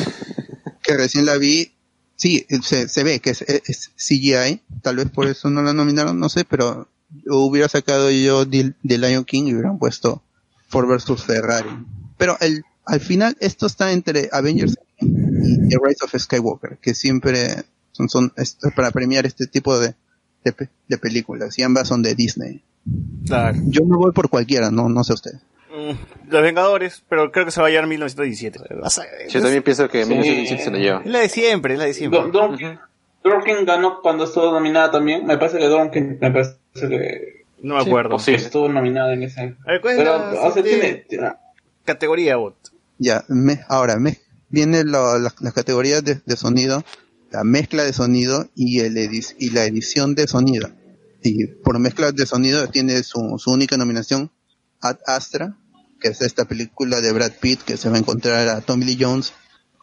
[0.84, 1.72] que recién la vi
[2.16, 6.18] sí se, se ve que es, es CGI tal vez por eso no la nominaron
[6.18, 6.88] no sé pero
[7.26, 10.22] hubiera sacado yo de, de Lion King y hubieran puesto
[10.68, 11.70] Ford versus Ferrari
[12.16, 17.64] pero el al final esto está entre Avengers y The Rise of Skywalker, que siempre
[17.92, 18.32] son, son
[18.76, 19.94] para premiar este tipo de,
[20.44, 22.62] de, de películas, y ambas son de Disney.
[23.26, 23.58] Claro.
[23.66, 25.32] Yo me voy por cualquiera, no, no sé usted.
[25.74, 28.58] Mm, Los Vengadores, pero creo que se va a llevar 1917.
[28.80, 30.10] Vas a- Yo también pienso que Sí.
[30.10, 31.00] 1917 se lo lleva.
[31.04, 32.20] Es la de siempre, es la de siempre.
[32.30, 32.78] Dorkin,
[33.24, 35.26] Dorkin ganó cuando estuvo nominada también.
[35.26, 38.16] Me parece que Dorkin, me parece que No me acuerdo.
[38.24, 39.40] que estuvo nominada en ese.
[39.66, 41.32] A ver, ¿cuál es Pero, la o sea, siguiente tiene,
[41.84, 42.54] categoría, bot?
[42.98, 44.18] Ya, me, ahora, me,
[44.50, 46.84] viene lo- la- las categorías de, de sonido,
[47.32, 50.68] la mezcla de sonido y, el edi- y la edición de sonido.
[51.22, 54.30] Y por mezcla de sonido tiene su, su única nominación,
[54.80, 55.56] Ad Astra,
[56.04, 58.98] que es esta película de Brad Pitt que se va a encontrar a Tommy Lee
[59.00, 59.32] Jones,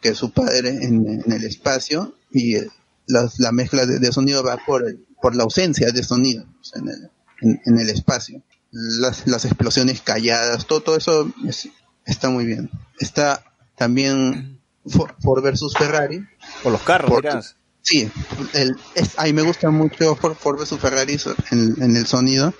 [0.00, 2.68] que es su padre en, en el espacio, y eh,
[3.08, 6.44] las- la mezcla de, de sonido va por, el- por la ausencia de sonido
[6.74, 7.10] en, el,
[7.40, 8.40] en- en el espacio.
[8.70, 11.68] Las, las explosiones calladas, todo, todo eso es-
[12.06, 12.70] está muy bien.
[13.00, 13.42] Está
[13.76, 16.24] también Ford, Ford versus Ferrari.
[16.62, 17.56] Por los carros, Por- dirás.
[17.80, 18.08] Sí,
[18.52, 21.18] el, es, a mí me gusta mucho Ford, Ford vs Ferrari
[21.50, 22.54] en, en el sonido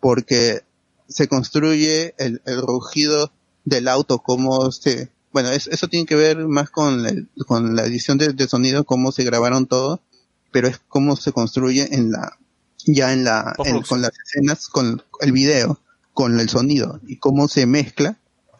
[0.00, 0.65] porque
[1.08, 3.32] se construye el, el rugido
[3.64, 5.10] del auto, cómo se...
[5.32, 8.84] Bueno, es- eso tiene que ver más con, el- con la edición de, de sonido,
[8.84, 10.00] cómo se grabaron todo,
[10.52, 12.38] pero es cómo se construye en la
[12.88, 15.80] ya en la en- con las escenas, con el video,
[16.14, 18.16] con el sonido y cómo se mezcla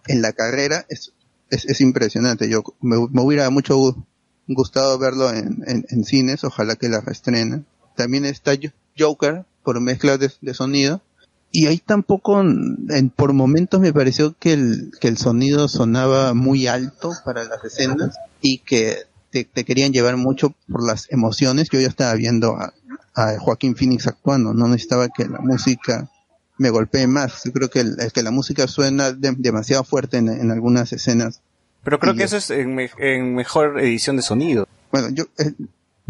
[0.08, 1.12] en la carrera es
[1.48, 2.48] es, es impresionante.
[2.48, 4.04] Yo me, me hubiera mucho gu-
[4.48, 7.66] gustado verlo en, en, en cines, ojalá que la reestrenen.
[7.96, 11.00] También está Jo- Joker por mezcla de, de sonido.
[11.52, 16.66] Y ahí tampoco, en, por momentos me pareció que el, que el sonido sonaba muy
[16.66, 18.98] alto para las escenas y que
[19.30, 21.68] te, te querían llevar mucho por las emociones.
[21.70, 22.74] Yo ya estaba viendo a,
[23.14, 26.10] a Joaquín Phoenix actuando, no necesitaba que la música
[26.58, 27.44] me golpee más.
[27.44, 30.92] Yo creo que, el, el que la música suena de- demasiado fuerte en, en algunas
[30.92, 31.40] escenas.
[31.84, 34.68] Pero creo Y que es- eso es en, me- en mejor edición de sonido.
[34.92, 35.52] Bueno, yo, eh,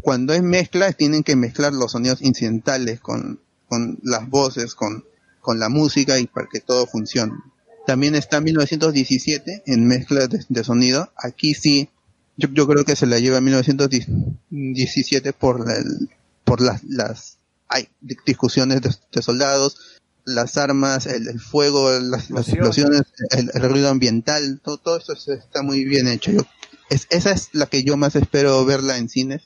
[0.01, 5.05] cuando es mezcla, tienen que mezclar los sonidos incidentales con, con las voces, con,
[5.47, 7.33] con la música y para que todo funcione.
[7.87, 11.13] También está 1917 en mezcla de, de sonido.
[11.17, 11.89] Aquí sí,
[12.37, 16.11] yo, yo creo que se la lleva 1917 por, el,
[16.45, 22.29] por las, las hay di- discusiones de, de soldados, las armas, el, el fuego, las,
[22.31, 26.33] las explosiones, el, el ruido ambiental, todo, todo eso está muy bien hecho.
[26.33, 26.41] Yo,
[26.91, 29.43] es, esa es la que yo más espero verla en cines.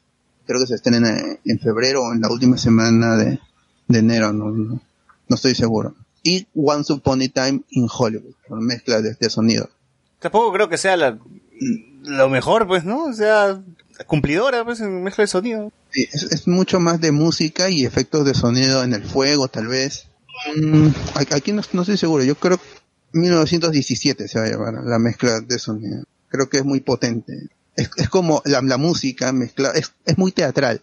[0.47, 3.39] Creo que se estrena en, en febrero o en la última semana de,
[3.89, 4.81] de enero, no,
[5.31, 5.95] no, estoy seguro.
[6.23, 9.71] Y Once Upon a Time in Hollywood, con mezcla de, de sonido.
[10.19, 11.19] Tampoco creo que sea la,
[12.05, 13.05] lo mejor, pues, ¿no?
[13.05, 13.63] O sea,
[14.07, 15.73] cumplidora, pues, en mezcla de sonido.
[15.91, 19.69] Sí, es, es mucho más de música y efectos de sonido en el fuego, tal
[19.69, 20.09] vez.
[20.57, 20.89] Mm,
[21.33, 22.25] aquí no, no estoy seguro.
[22.25, 22.65] Yo creo que
[23.13, 26.05] 1917 se va a llamar la mezcla de sonido.
[26.29, 27.49] Creo que es muy potente.
[27.77, 30.83] Es, es como la, la música mezcla, es, es muy teatral.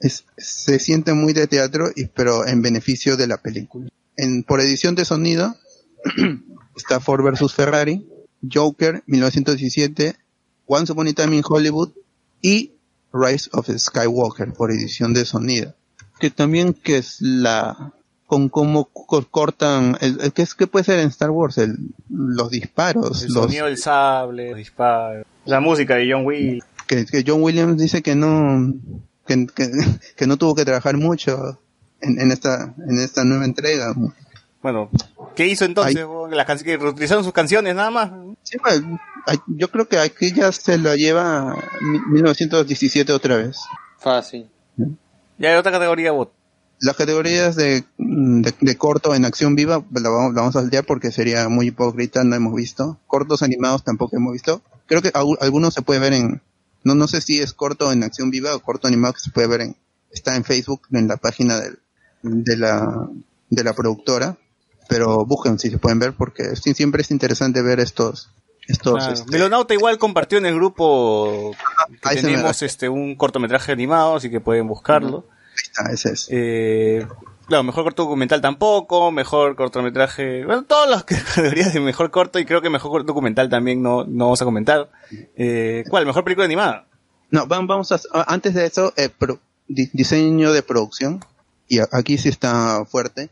[0.00, 3.88] Es, se siente muy de teatro, y, pero en beneficio de la película.
[4.16, 5.54] En, por edición de sonido
[6.76, 8.06] está Ford vs Ferrari,
[8.52, 10.16] Joker 1917,
[10.66, 11.90] Once Upon a Time in Hollywood
[12.42, 12.72] y
[13.12, 15.74] Rise of Skywalker por edición de sonido.
[16.20, 17.92] Que también que es la
[18.26, 21.76] con cómo co- cortan el, el que es que puede ser en Star Wars el,
[22.10, 26.62] los disparos, El los sonido del sable, los disparos, la música de John Will.
[26.86, 28.74] que, que John Williams dice que no
[29.28, 29.70] que, que,
[30.16, 31.60] que no tuvo que trabajar mucho
[32.00, 33.94] en, en esta en esta nueva entrega.
[34.60, 34.90] Bueno,
[35.36, 36.04] ¿qué hizo entonces?
[36.30, 38.10] Las can- que reutilizaron sus canciones nada más.
[38.42, 38.82] Sí, pues,
[39.46, 43.58] yo creo que aquí ya se lo lleva mi- 1917 otra vez.
[43.98, 44.48] Fácil.
[45.38, 46.32] Ya hay otra categoría bot.
[46.80, 50.84] Las categorías de, de, de corto en acción viva la vamos, la vamos a saltear
[50.84, 52.98] porque sería muy hipócrita, no hemos visto.
[53.06, 54.62] Cortos animados tampoco hemos visto.
[54.86, 56.40] Creo que algunos se puede ver en,
[56.88, 59.46] no, no sé si es corto en acción viva o corto animado que se puede
[59.46, 59.76] ver en,
[60.10, 61.78] está en Facebook, en la página del,
[62.22, 63.08] de la,
[63.50, 64.36] de la productora.
[64.88, 68.30] Pero busquen si se pueden ver porque sí, siempre es interesante ver estos,
[68.66, 69.12] estos, Claro.
[69.12, 71.54] este, Melonauta igual compartió en el grupo
[72.00, 75.26] que ahí tenemos este un cortometraje animado, así que pueden buscarlo.
[75.76, 76.26] Ah, ese es.
[76.30, 77.06] Eh,
[77.48, 82.44] claro, mejor corto documental tampoco, mejor cortometraje, bueno, todas las categorías de mejor corto y
[82.44, 84.90] creo que mejor corto documental también no, no vamos a comentar.
[85.36, 86.06] Eh, ¿Cuál?
[86.06, 86.86] Mejor película animada.
[87.30, 91.24] No, vam- vamos a, antes de eso, eh, pro- di- diseño de producción,
[91.68, 93.28] y aquí sí está fuerte.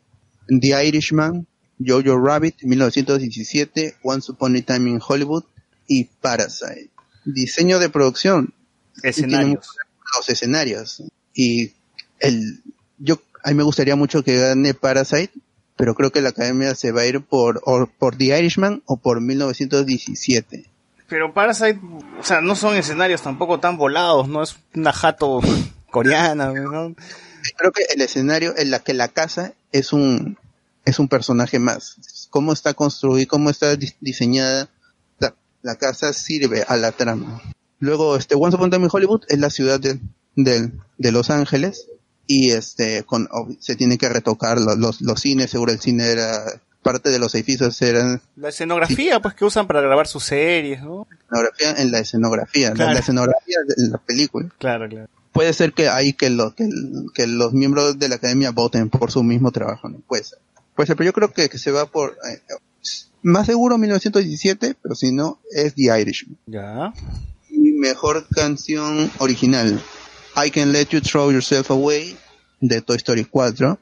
[0.48, 1.46] The Irishman,
[1.84, 5.44] Jojo Rabbit, 1917, Once Upon a Time in Hollywood,
[5.88, 6.90] y Parasite.
[7.24, 8.52] Diseño de producción.
[9.02, 9.76] Escenarios.
[10.16, 11.02] Los escenarios.
[11.34, 11.72] Y
[12.20, 12.62] el,
[12.98, 15.32] yo, a mí me gustaría mucho que gane Parasite,
[15.76, 18.96] pero creo que la academia se va a ir por, o por The Irishman o
[18.96, 20.64] por 1917.
[21.08, 21.78] Pero Parasite,
[22.18, 25.40] o sea, no son escenarios tampoco tan volados, no es una jato
[25.90, 26.94] coreana, ¿no?
[27.56, 30.36] creo que el escenario en la que la casa es un
[30.84, 34.68] es un personaje más cómo está construida cómo está dis- diseñada
[35.20, 37.40] la, la casa sirve a la trama
[37.78, 40.00] luego este Once Upon a Time in Hollywood es la ciudad de,
[40.34, 41.86] de, de Los Ángeles
[42.26, 43.28] y este con
[43.60, 46.42] se tiene que retocar lo- los, los cines seguro el cine era
[46.82, 51.06] parte de los edificios eran La escenografía, pues, que usan para grabar sus series, ¿no?
[51.30, 52.92] escenografía en la escenografía la- Claro.
[52.92, 55.08] la escenografía de la película Claro, claro.
[55.32, 56.68] puede ser que ahí que, lo, que,
[57.14, 59.98] que los miembros de la academia voten por su mismo trabajo, ¿no?
[60.06, 60.38] Puede ser.
[60.74, 62.40] Puede ser, pero yo creo que, que se va por, eh,
[63.22, 66.36] más seguro 1917, pero si no, es The Irishman.
[66.46, 66.92] Ya.
[67.50, 69.80] Y mejor canción original,
[70.36, 72.16] I Can Let You Throw Yourself Away,
[72.60, 73.78] de Toy Story 4.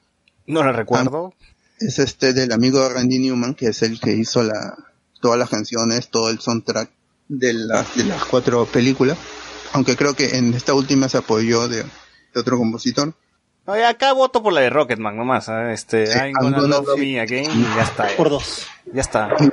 [0.47, 1.34] No la recuerdo.
[1.81, 4.76] Es este del amigo Randy Newman, que es el que hizo la,
[5.20, 6.91] todas las canciones, todo el soundtrack
[7.28, 9.18] de, la- de las cuatro películas.
[9.73, 13.12] Aunque creo que en esta última se apoyó de, de otro compositor.
[13.66, 15.73] No, ya acá voto por la de Rocketman nomás, ¿eh?
[15.73, 18.08] este, Sí, I'm gonna love love me again, y ya está.
[18.16, 18.66] Por dos.
[18.92, 19.31] Ya está.
[19.41, 19.44] Y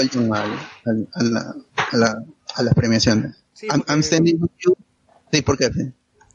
[0.00, 1.54] el tiempo al- al- a, la,
[1.92, 2.22] a, la-
[2.54, 3.36] a las premiaciones.
[3.62, 4.74] I'm, I'm standing with you.
[5.32, 5.70] Sí, ¿por qué?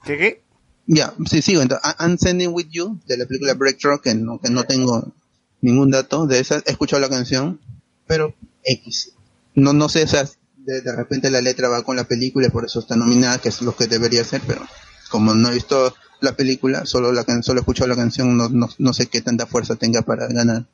[0.06, 0.44] ¿Qué qué?
[0.86, 1.62] Ya, sí, sigo.
[1.62, 5.14] Entonces, I'm standing with you de la película Breakthrough, que no, que no tengo
[5.62, 6.58] ningún dato de esa.
[6.66, 7.60] He escuchado la canción,
[8.06, 9.14] pero X.
[9.56, 12.66] No, no sé, sea, de, de repente la letra va con la película y por
[12.66, 14.62] eso está nominada, que es lo que debería ser, pero
[15.10, 18.50] como no he visto la película, solo la can- solo he escuchado la canción, no,
[18.50, 20.66] no, no sé qué tanta fuerza tenga para ganar.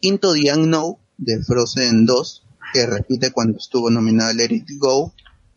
[0.00, 5.12] Into the Unknown de Frozen 2, que repite cuando estuvo nominada Let It Go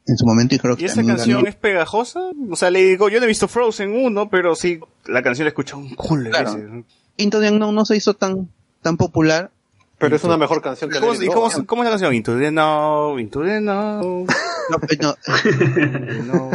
[0.07, 1.49] en su momento y creo que ¿Y esa también canción ganó.
[1.49, 2.21] es pegajosa?
[2.49, 5.49] O sea, le digo, yo no he visto Frozen 1, pero sí, la canción la
[5.49, 6.83] he escuchado un culo Claro.
[7.17, 8.49] Into the Unknown no se hizo tan,
[8.81, 9.51] tan popular.
[9.99, 11.65] Pero es una mejor canción que ¿Cómo, It y cómo, ¿no?
[11.67, 12.15] cómo es la canción?
[12.15, 14.25] Into the now, into the now.
[14.71, 15.15] No, pues no.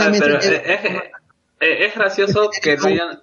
[0.00, 1.00] Ah, pero lleva- es, es-
[1.60, 3.20] es gracioso que lo hayan.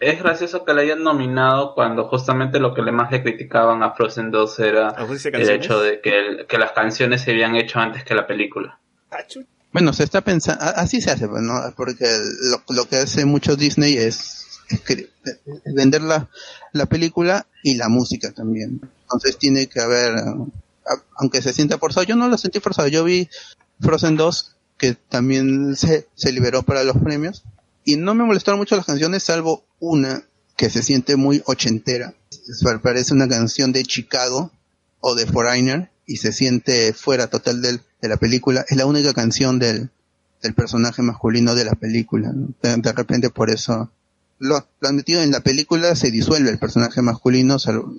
[0.00, 3.92] Es gracioso que le hayan nominado cuando justamente lo que le más le criticaban a
[3.92, 4.88] Frozen 2 era
[5.38, 8.78] el hecho de que, el- que las canciones se habían hecho antes que la película.
[9.72, 11.54] Bueno, se está pensando, así se hace, pues, ¿no?
[11.76, 12.06] Porque
[12.50, 15.08] lo, lo que hace mucho Disney es, es que-
[15.64, 16.28] es vender la,
[16.72, 18.80] la película y la música también.
[19.02, 20.14] Entonces tiene que haber,
[21.16, 23.28] aunque se sienta forzado, yo no lo sentí forzado, yo vi
[23.80, 27.44] Frozen 2 que también se, se liberó para los premios
[27.84, 30.22] y no me molestaron mucho las canciones salvo una
[30.56, 32.14] que se siente muy ochentera.
[32.82, 34.52] Parece una canción de Chicago
[35.00, 38.64] o de Foreigner y se siente fuera total del, de la película.
[38.68, 39.90] Es la única canción del,
[40.42, 42.32] del personaje masculino de la película.
[42.62, 43.90] De, repente por eso
[44.38, 47.96] lo, lo han metido en la película, se disuelve el personaje masculino, salvo-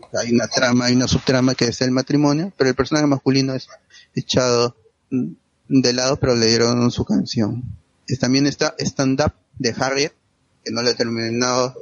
[0.00, 3.54] porque hay una trama, hay una subtrama que es el matrimonio, pero el personaje masculino
[3.54, 3.68] es
[4.14, 4.76] echado
[5.68, 7.62] de lado, pero le dieron su canción.
[8.20, 10.12] También está Stand Up de Harriet,
[10.64, 11.74] que no la he terminado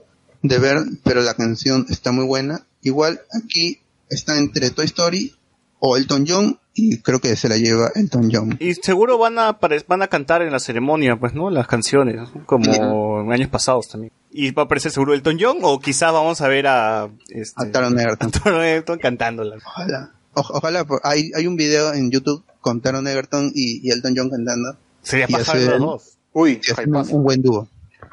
[0.43, 2.67] de ver, pero la canción está muy buena.
[2.83, 5.35] Igual aquí está entre Toy Story
[5.79, 8.57] o Elton John y creo que se la lleva Elton John.
[8.61, 11.51] Y seguro van a van a cantar en la ceremonia, pues, ¿no?
[11.51, 14.13] Las canciones, como en años pasados también.
[14.33, 17.71] Y va a aparecer seguro Elton John o quizás vamos a ver a este, A
[17.71, 18.31] Taron Egerton.
[18.31, 19.57] Taron Egerton cantándola.
[19.57, 20.13] Ojalá.
[20.35, 24.31] O- ojalá, hay, hay un video en YouTube con Taron Egerton y, y Elton John
[24.31, 24.77] cantando.
[25.03, 26.13] Sería pasar los dos.
[26.33, 27.69] Uy, un, un buen dúo.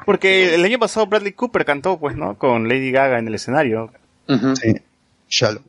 [0.06, 2.38] Porque el año pasado Bradley Cooper cantó, pues, ¿no?
[2.38, 3.92] Con Lady Gaga en el escenario.
[4.28, 4.74] Sí.
[5.28, 5.62] Shallow.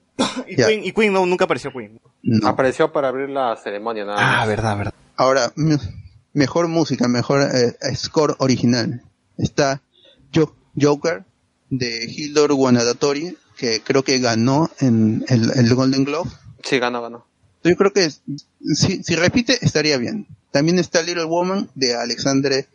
[0.48, 0.56] Y.
[0.56, 1.99] Queen, y Queen no, nunca apareció Queen.
[2.24, 2.48] No.
[2.48, 4.93] Apareció para abrir la ceremonia, nada Ah, verdad, verdad.
[5.16, 5.77] Ahora, me-
[6.33, 9.01] mejor música, mejor eh, score original.
[9.38, 9.82] Está
[10.33, 11.24] Jo- Joker
[11.69, 16.30] de Hildur Guanadatori, que creo que ganó en el, el Golden Globe.
[16.64, 17.25] Sí, ganó, ganó.
[17.64, 20.27] Yo creo que si, si repite estaría bien.
[20.51, 22.67] También está Little Woman de Alexandre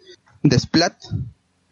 [0.43, 0.95] Desplat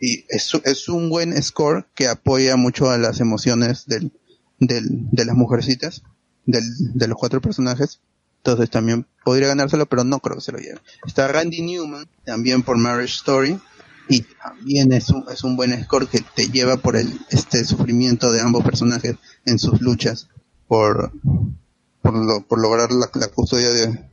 [0.02, 4.10] y es, es un buen score que apoya mucho a las emociones del,
[4.58, 6.02] del, de las mujercitas,
[6.44, 6.64] del,
[6.94, 8.00] de los cuatro personajes.
[8.38, 10.80] Entonces también podría ganárselo, pero no creo que se lo lleve.
[11.06, 13.60] Está Randy Newman, también por Marriage Story,
[14.08, 18.32] y también es un, es un buen score que te lleva por el este sufrimiento
[18.32, 19.14] de ambos personajes
[19.44, 20.26] en sus luchas
[20.66, 21.12] por,
[22.02, 24.04] por, lo- por lograr la, custodia de,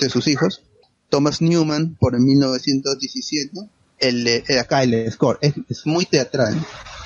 [0.00, 0.64] de sus hijos.
[1.10, 3.70] Thomas Newman por el 1917.
[3.98, 6.54] El, eh, acá el score es, es muy teatral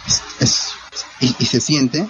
[0.06, 0.72] es, es-
[1.20, 2.06] y, y se siente,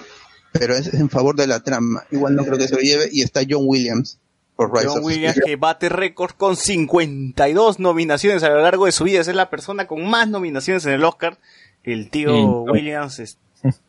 [0.51, 2.03] pero es en favor de la trama.
[2.11, 3.09] Igual no creo que se lo lleve.
[3.11, 4.17] Y está John Williams
[4.55, 5.45] por Rise John of Williams Speed.
[5.45, 9.21] que bate récord con 52 nominaciones a lo largo de su vida.
[9.21, 11.37] Es la persona con más nominaciones en el Oscar.
[11.83, 12.29] El tío
[12.65, 12.71] Sí.
[12.71, 13.37] Williams es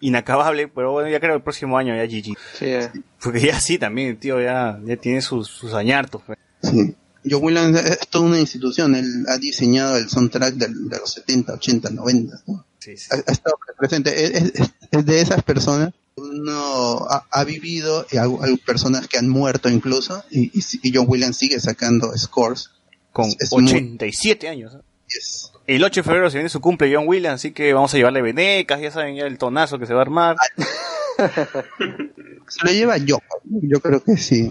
[0.01, 2.37] inacabable, pero bueno, ya creo que el próximo año ya GG.
[2.59, 2.91] Sí, eh.
[3.23, 6.23] Porque ya sí, también el tío ya, ya tiene sus, sus añartos.
[6.27, 6.39] pues.
[6.63, 6.95] Sí.
[7.29, 8.95] John Williams es toda una institución.
[8.95, 12.41] Él ha diseñado el soundtrack del- de los 70, 80, 90.
[12.47, 12.65] ¿no?
[12.79, 13.09] Sí, sí.
[13.11, 14.25] ha, ha estado presente.
[14.25, 19.19] Es, es- es de esas personas uno ha, ha vivido, y hay, hay personas que
[19.19, 22.71] han muerto incluso, y, y, y John Williams sigue sacando scores.
[23.13, 24.75] Con Es- es muy- 87 años.
[24.75, 24.79] ¿eh?
[25.09, 27.97] es- El 8 de febrero se viene su cumple John Williams, así que vamos a
[27.97, 30.37] llevarle venecas, ya saben ya el tonazo que se va a armar.
[32.49, 33.19] se lo lleva yo.
[33.45, 34.51] Yo creo que sí,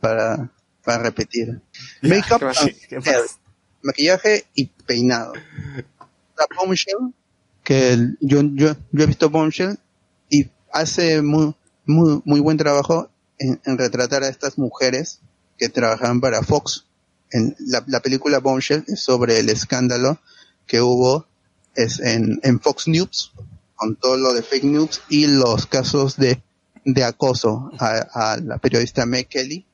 [0.00, 0.48] para,
[0.86, 1.60] para repetir.
[2.00, 2.40] Makeup,
[3.82, 5.32] maquillaje y peinado.
[6.38, 7.12] La Bombshell,
[7.64, 9.78] que el- yo, yo, yo he visto Bombshell
[10.30, 15.20] y hace muy, muy, muy buen trabajo en, en retratar a estas mujeres
[15.58, 16.86] que trabajan para Fox.
[17.30, 20.20] En la, la película Bombshell es sobre el escándalo
[20.66, 21.26] que hubo
[21.74, 23.32] es en, en Fox News,
[23.74, 26.40] con todo lo de fake news y los casos de,
[26.84, 29.66] de acoso a, a la periodista Meg Kelly,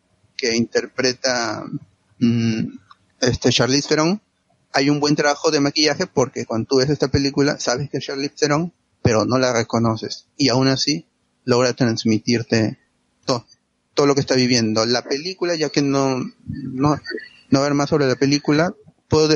[0.43, 1.65] que interpreta
[2.19, 2.65] mm,
[3.21, 4.21] este Charlize Theron.
[4.73, 8.05] Hay un buen trabajo de maquillaje porque cuando tú ves esta película sabes que es
[8.05, 8.73] Charlize Theron,
[9.03, 10.27] pero no la reconoces.
[10.37, 11.07] Y aún así
[11.45, 12.81] logra transmitirte
[13.25, 13.47] todo,
[13.95, 14.85] todo lo que está viviendo.
[14.85, 17.01] La película, ya que no, no,
[17.51, 18.75] no ver más sobre la película,
[19.07, 19.29] puedo,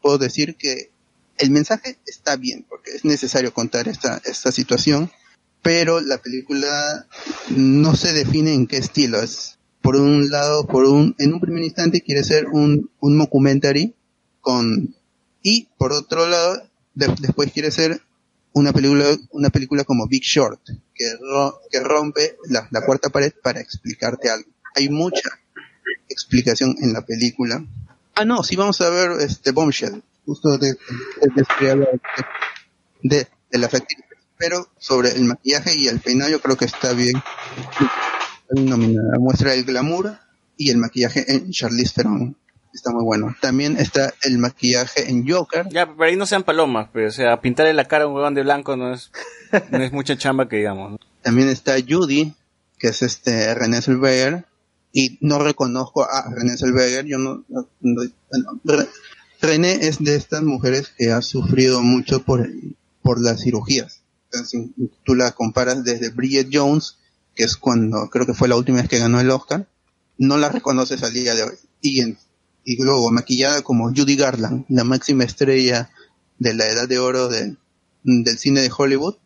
[0.00, 0.90] puedo decir que
[1.38, 5.12] el mensaje está bien, porque es necesario contar esta, esta situación,
[5.62, 7.06] pero la película
[7.50, 9.58] no se define en qué estilo es.
[9.82, 13.94] Por un lado, por un, en un primer instante quiere ser un, un documentary
[14.40, 14.94] con,
[15.42, 16.62] y por otro lado,
[16.94, 18.00] de- después quiere ser
[18.52, 20.60] una película, una película como Big Short,
[20.94, 21.12] que,
[21.70, 24.48] que rompe la, la cuarta pared para explicarte algo.
[24.74, 25.28] Hay mucha
[26.08, 27.64] explicación en la película.
[28.14, 31.44] Ah, no, sí vamos a ver este Bombshell, justo de, de,
[33.02, 34.04] de, de, las actrices.
[34.36, 37.14] Pero sobre el maquillaje y el peinado yo creo que está bien
[38.54, 39.18] nominada.
[39.18, 40.16] Muestra el glamour
[40.56, 42.36] y el maquillaje en Charlize Theron.
[42.74, 43.34] Está muy bueno.
[43.40, 45.68] También está el maquillaje en Joker.
[45.70, 48.34] Ya, pero ahí no sean palomas, pero, o sea, pintarle la cara a un huevón
[48.34, 49.10] de blanco no es,
[49.70, 50.98] no es mucha chamba que digamos.
[51.22, 52.34] También está Judy,
[52.78, 54.46] que es este René Zellweger.
[54.94, 57.04] Y no reconozco a René Zellweger.
[57.06, 58.88] Yo no, no- no- no- Re-
[59.40, 62.48] René es de estas mujeres que ha sufrido mucho por,
[63.02, 64.00] por las cirugías.
[64.30, 64.66] Entonces,
[65.04, 66.98] tú la comparas desde Bridget Jones,
[67.34, 69.66] que es cuando creo que fue la última vez que ganó el Oscar,
[70.18, 71.54] no la reconoces al día de hoy.
[71.80, 75.90] Y, luego maquillada como Judy Garland, la máxima estrella
[76.38, 77.56] de la edad de oro de-
[78.04, 79.16] del cine de Hollywood,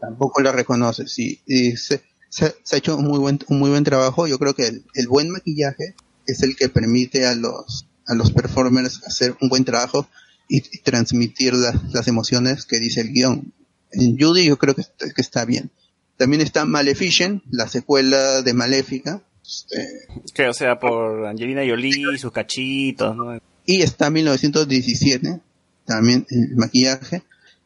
[0.00, 1.18] tampoco la reconoces.
[1.18, 2.02] Y, se,
[2.40, 4.26] ha hecho un muy buen, un muy buen trabajo.
[4.26, 5.94] Yo creo que el, buen maquillaje
[6.26, 10.08] es el que permite a los, a los performers hacer un buen trabajo
[10.48, 13.52] y, transmitir las, las emociones que dice el guion.
[13.92, 15.70] En Judy yo creo que, que está bien.
[16.16, 19.22] También está Maleficent, la secuela de Maléfica.
[20.34, 23.38] Que, o sea, por Angelina Jolie sus cachitos, ¿no?
[23.64, 25.40] y está 1917,
[25.84, 27.22] también el maquillaje.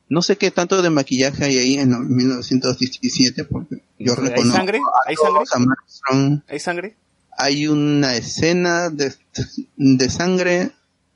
[0.09, 4.81] No sé qué tanto de maquillaje hay ahí en 1917, porque yo ¿Hay reconozco sangre?
[5.07, 6.43] ¿Hay sangre?
[6.49, 6.97] ¿Hay sangre?
[7.39, 9.15] Hay una escena de,
[9.77, 10.73] de sangre,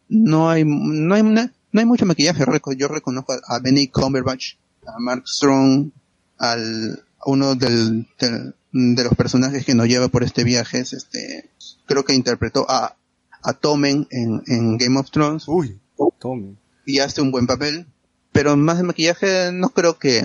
[0.09, 2.45] no hay, no hay, una- no hay mucho maquillaje.
[2.77, 4.55] Yo reconozco a, Benny Cumberbatch,
[4.87, 5.91] a Mark Strong,
[6.39, 11.49] al, uno del, del- de los personajes que nos lleva por este viaje, es este,
[11.87, 12.97] creo que interpretó a,
[13.43, 15.45] a Tommen en, en Game of Thrones.
[15.47, 15.79] Uy,
[16.19, 16.59] Tommen.
[16.87, 17.87] Y hace un buen papel.
[18.33, 20.25] Pero más de maquillaje no creo que,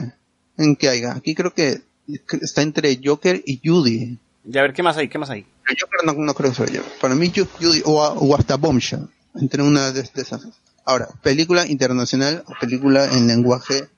[0.58, 1.14] en que haya.
[1.14, 1.82] Aquí creo que
[2.42, 4.18] está entre Joker y Judy.
[4.46, 5.10] Ya, a ver, ¿qué más hay?
[5.10, 5.46] ¿Qué más hay?
[5.70, 6.82] El Joker no, no creo que sea yo.
[7.00, 9.08] Para mí, Ju- Judy o, o hasta Bombshell.
[9.36, 10.42] Entre una de, de esas.
[10.86, 13.90] Ahora, película internacional o película en lenguaje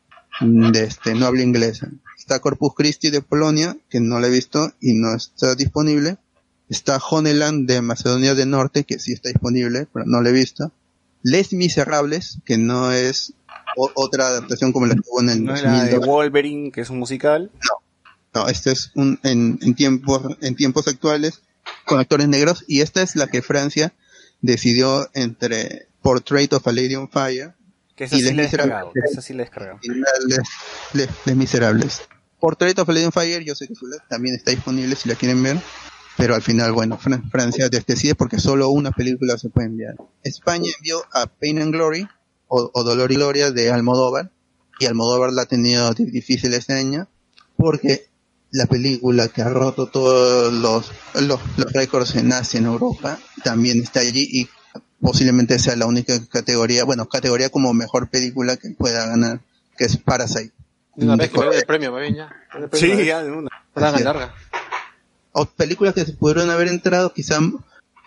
[0.42, 1.88] de este, no habla inglesa.
[2.22, 6.18] Está Corpus Christi de Polonia, que no la he visto y no está disponible.
[6.70, 10.72] Está Honeland de Macedonia del Norte, que sí está disponible, pero no la he visto.
[11.24, 13.34] Les Miserables, que no es
[13.96, 16.06] otra adaptación como la que hubo en el ¿No de 2002.
[16.06, 17.50] Wolverine, que es un musical?
[18.36, 21.42] No, este es un, en, en tiempos, en tiempos actuales
[21.86, 23.94] con actores negros y esta es la que Francia
[24.42, 27.54] decidió entre Portrait of a Lady on Fire
[27.96, 29.04] Que esa y sí Les Miserables.
[29.12, 29.50] Esa sí la
[30.94, 32.02] Les- Les Miserables.
[32.42, 33.76] Portrait of Lady Fire, yo sé que
[34.10, 35.62] también está disponible si la quieren ver,
[36.18, 39.96] pero al final, bueno, Fran- Francia decide porque solo una película se puede enviar.
[40.24, 42.08] España envió a Pain and Glory
[42.50, 44.32] o, Dolor y Gloria de Almodóvar
[44.80, 47.08] y Almodóvar la ha tenido di- difícil este año
[47.56, 48.08] porque
[48.52, 53.82] la película que ha roto todos los, los, los récords en Asia, en Europa, también
[53.82, 54.50] está allí y
[55.00, 59.40] posiblemente sea la única categoría, bueno, categoría como mejor película que pueda ganar,
[59.78, 60.52] que es Parasite.
[60.96, 62.30] De una vez que me el premio, me ven ya.
[62.74, 63.50] Sí, ya, de una.
[63.76, 64.36] Larga, larga.
[65.32, 67.40] o películas que se pudieron haber entrado, quizá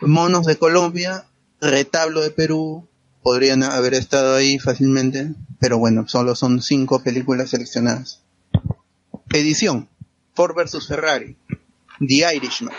[0.00, 1.24] Monos de Colombia,
[1.60, 2.86] Retablo de Perú,
[3.22, 8.20] podrían haber estado ahí fácilmente, pero bueno, solo son cinco películas seleccionadas.
[9.32, 9.88] Edición,
[10.34, 11.36] Ford vs Ferrari,
[12.06, 12.74] The Irishman,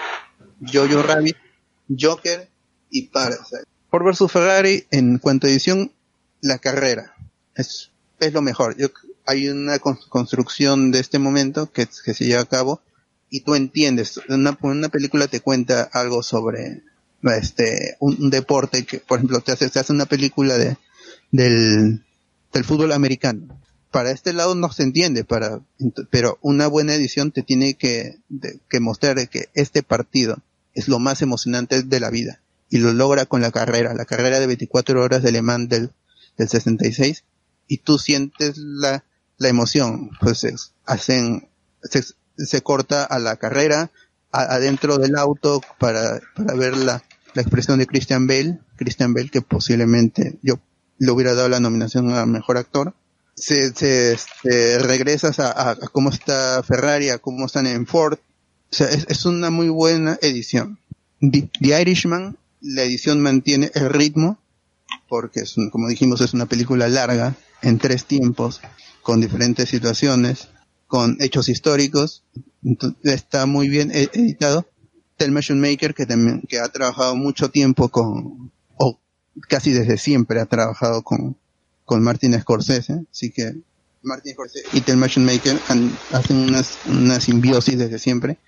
[0.71, 1.35] Jojo Rabbit,
[1.99, 2.47] Joker
[2.91, 3.63] y Parasite.
[3.89, 5.91] Ford vs Ferrari, en cuanto a edición,
[6.41, 7.15] la carrera.
[7.55, 8.77] Es, es lo mejor.
[8.77, 8.89] Yo-
[9.25, 12.81] hay una con- construcción de este momento que, se lleva a cabo
[13.29, 16.83] y tú entiendes, una, una película te cuenta algo sobre
[17.23, 20.77] este un, deporte que, por ejemplo, te hace, te hace una película de
[21.31, 22.03] del,
[22.53, 23.59] del fútbol americano.
[23.91, 25.61] Para este lado no se entiende, para,
[26.09, 28.19] pero una buena edición te tiene que,
[28.69, 30.37] que mostrar que este partido
[30.73, 34.39] es lo más emocionante de la vida y lo logra con la carrera, la carrera
[34.39, 35.91] de 24 horas de Le Mans del,
[36.37, 37.23] del 66
[37.67, 39.05] y tú sientes la,
[39.37, 41.47] la emoción, pues es- hacen,
[41.83, 42.03] se,
[42.37, 43.91] se corta a la carrera,
[44.31, 49.29] a- adentro del auto para, para ver la, la expresión de Christian Bale, Christian Bale
[49.29, 50.59] que posiblemente yo
[50.97, 52.93] le hubiera dado la nominación a mejor actor.
[53.35, 58.17] Se, se, este, regresas a, a- cómo está Ferrari, a cómo están en Ford.
[58.71, 60.79] O sea, es, una muy buena edición.
[61.19, 64.39] The, The Irishman, la edición mantiene el ritmo,
[65.09, 68.61] porque es como dijimos es una película larga, en tres tiempos,
[69.05, 70.47] con diferentes situaciones,
[70.87, 72.23] con hechos históricos,
[72.63, 74.65] entonces, está muy bien e- editado.
[75.15, 78.99] Thelma Schoonmaker, que también, que ha trabajado mucho tiempo con, o
[79.47, 81.37] casi desde siempre ha trabajado con,
[81.85, 83.53] con Martin Scorsese, así que
[84.01, 88.39] Martin Scorsese y Thelma Schoonmaker han- hacen unas, una simbiosis desde siempre.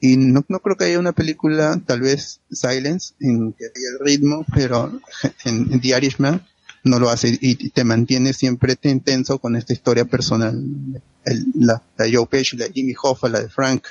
[0.00, 4.06] Y no, no creo que haya una película, tal vez Silence, en que haya el
[4.06, 4.98] ritmo, pero
[5.44, 6.42] en, en The Irishman
[6.86, 10.62] no lo hace y te mantiene siempre te- intenso con esta historia personal.
[11.54, 13.84] La, Joe Pesci, la Jimmy Hoffa, la de Frank.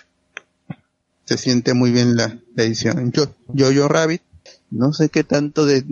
[1.26, 3.12] Se siente muy bien la, edición.
[3.12, 4.22] Yo, Jojo Rabbit,
[4.72, 5.84] no sé qué tanto de,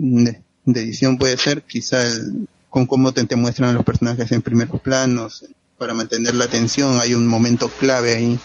[0.66, 5.44] edición puede ser, quizá el- con cómo te, te muestran los personajes en primeros planos,
[5.78, 8.38] para mantener la atención, hay un momento clave ahí.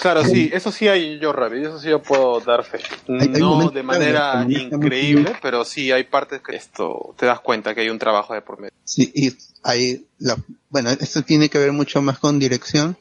[0.00, 2.78] Claro, sí, eso sí hay yo, Rabbit, eso sí yo puedo dar fe.
[3.08, 7.74] hay No momentos de manera increíble, pero sí hay partes que esto te das cuenta
[7.74, 8.72] que hay un trabajo de por medio.
[8.84, 10.36] Sí, y la,
[10.68, 12.96] bueno, esto tiene que ver mucho más con dirección.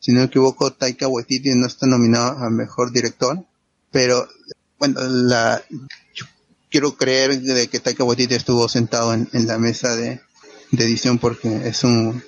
[0.00, 3.42] Si no me equivoco, Taika Waititi no está nominado a mejor director,
[3.90, 4.28] pero
[4.78, 5.62] bueno, la,
[6.14, 6.26] yo
[6.70, 10.20] quiero creer de que Taika Waititi estuvo sentado en, en la mesa de,
[10.72, 12.22] de edición porque es un,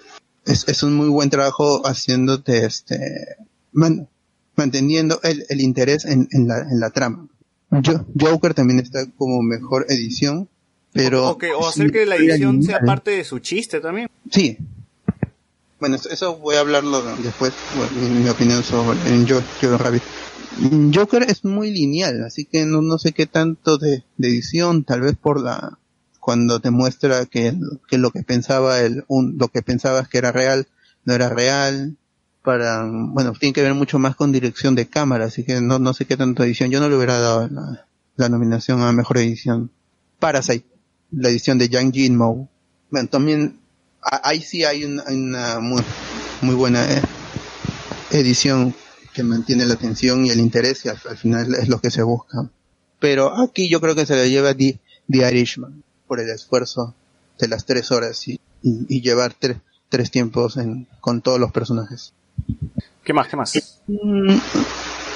[0.47, 3.37] es, es un muy buen trabajo haciéndote este,
[3.73, 4.09] man-
[4.57, 7.27] manteniendo el, el interés en, en la, en la trama.
[7.71, 10.49] Jo- Joker también está como mejor edición,
[10.93, 14.09] pero O, que- o hacer que la edición sea parte de su chiste también.
[14.31, 14.57] Sí.
[15.79, 20.03] Bueno, eso- voy a hablarlo después, bueno, mi, mi opinión sobre en Jo- Jojo Rabbit.
[20.95, 25.03] Joker es muy lineal, así que no, no sé qué tanto de, de edición, tal
[25.03, 25.79] vez por la
[26.27, 27.55] cuando te muestra que,
[27.93, 30.67] lo que pensaba el un, lo que pensabas que era real
[31.05, 31.97] no era real
[32.43, 35.95] para bueno tiene que ver mucho más con dirección de cámara así que no no
[35.95, 36.73] sé qué tanto edición.
[36.73, 39.71] Yo no le hubiera dado la, la nominación a mejor edición.
[40.19, 40.67] Parasite
[41.13, 42.49] la edición de Yang Jinmo
[42.91, 43.61] bueno también
[44.03, 45.85] ahí sí hay una, muy
[46.41, 47.03] muy buena eh,
[48.11, 48.75] edición
[49.15, 52.03] que mantiene la atención y el interés y al, al final es lo que se
[52.03, 52.51] busca.
[52.99, 56.95] Pero aquí yo creo que se le lleva The, The Irishman por el esfuerzo
[57.39, 61.53] de las tres horas y, y- y llevar tre- tres tiempos en, con todos los
[61.53, 62.13] personajes.
[63.05, 63.29] ¿Qué más?
[63.29, 63.81] ¿Qué más?
[63.87, 64.31] Mm,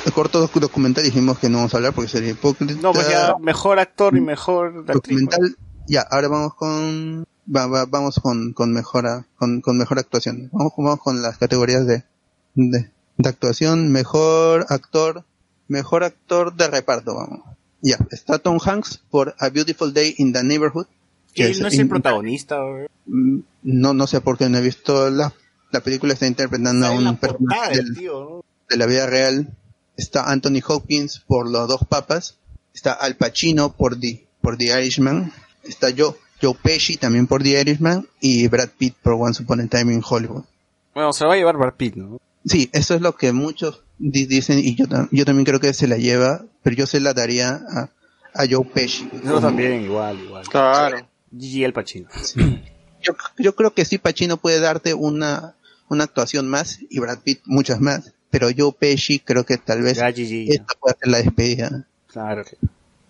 [0.06, 2.74] el corto doc- documental dijimos que no vamos a hablar porque sería hipócrita.
[2.80, 4.94] No, pues ya mejor actor y mejor actriz.
[4.94, 9.98] documental, ya, ahora vamos con va- va- vamos con, con mejor a- con, con mejor
[9.98, 10.48] actuación.
[10.52, 12.04] Vamos, vamos con las categorías de,
[12.54, 15.24] de, de actuación, mejor actor,
[15.68, 17.40] mejor actor de reparto, vamos.
[17.82, 20.86] Ya, está Tom Hanks por A Beautiful Day in the Neighborhood.
[21.34, 22.58] Que él no es el in- protagonista.
[23.06, 25.32] Mm, no no sé por qué no he visto la
[25.72, 27.80] la película está interpretando a un personaje
[28.68, 29.48] de la vida real
[29.96, 32.36] está Anthony Hopkins por los dos papas
[32.74, 37.60] está Al Pacino por The por The Irishman está Joe Joe Pesci también por The
[37.60, 40.44] Irishman y Brad Pitt por Once Upon a Time in Hollywood
[40.94, 42.18] Bueno, se va a llevar Brad Pitt, ¿no?
[42.44, 45.86] sí eso es lo que muchos di- dicen y yo yo también creo que se
[45.86, 47.88] la lleva pero yo se la daría a
[48.32, 50.46] a Joe Pesci Yo también, igual, igual.
[50.48, 50.98] Claro.
[51.36, 52.08] Gigi El Pacino.
[53.02, 55.54] yo, yo creo que sí Pacino puede darte una,
[55.88, 59.96] una actuación más y Brad Pitt muchas más, pero yo Pesci creo que tal vez
[59.96, 60.54] Ya, Gigi, ya.
[60.54, 61.86] esta puede ser la despedida.
[62.06, 62.44] Claro.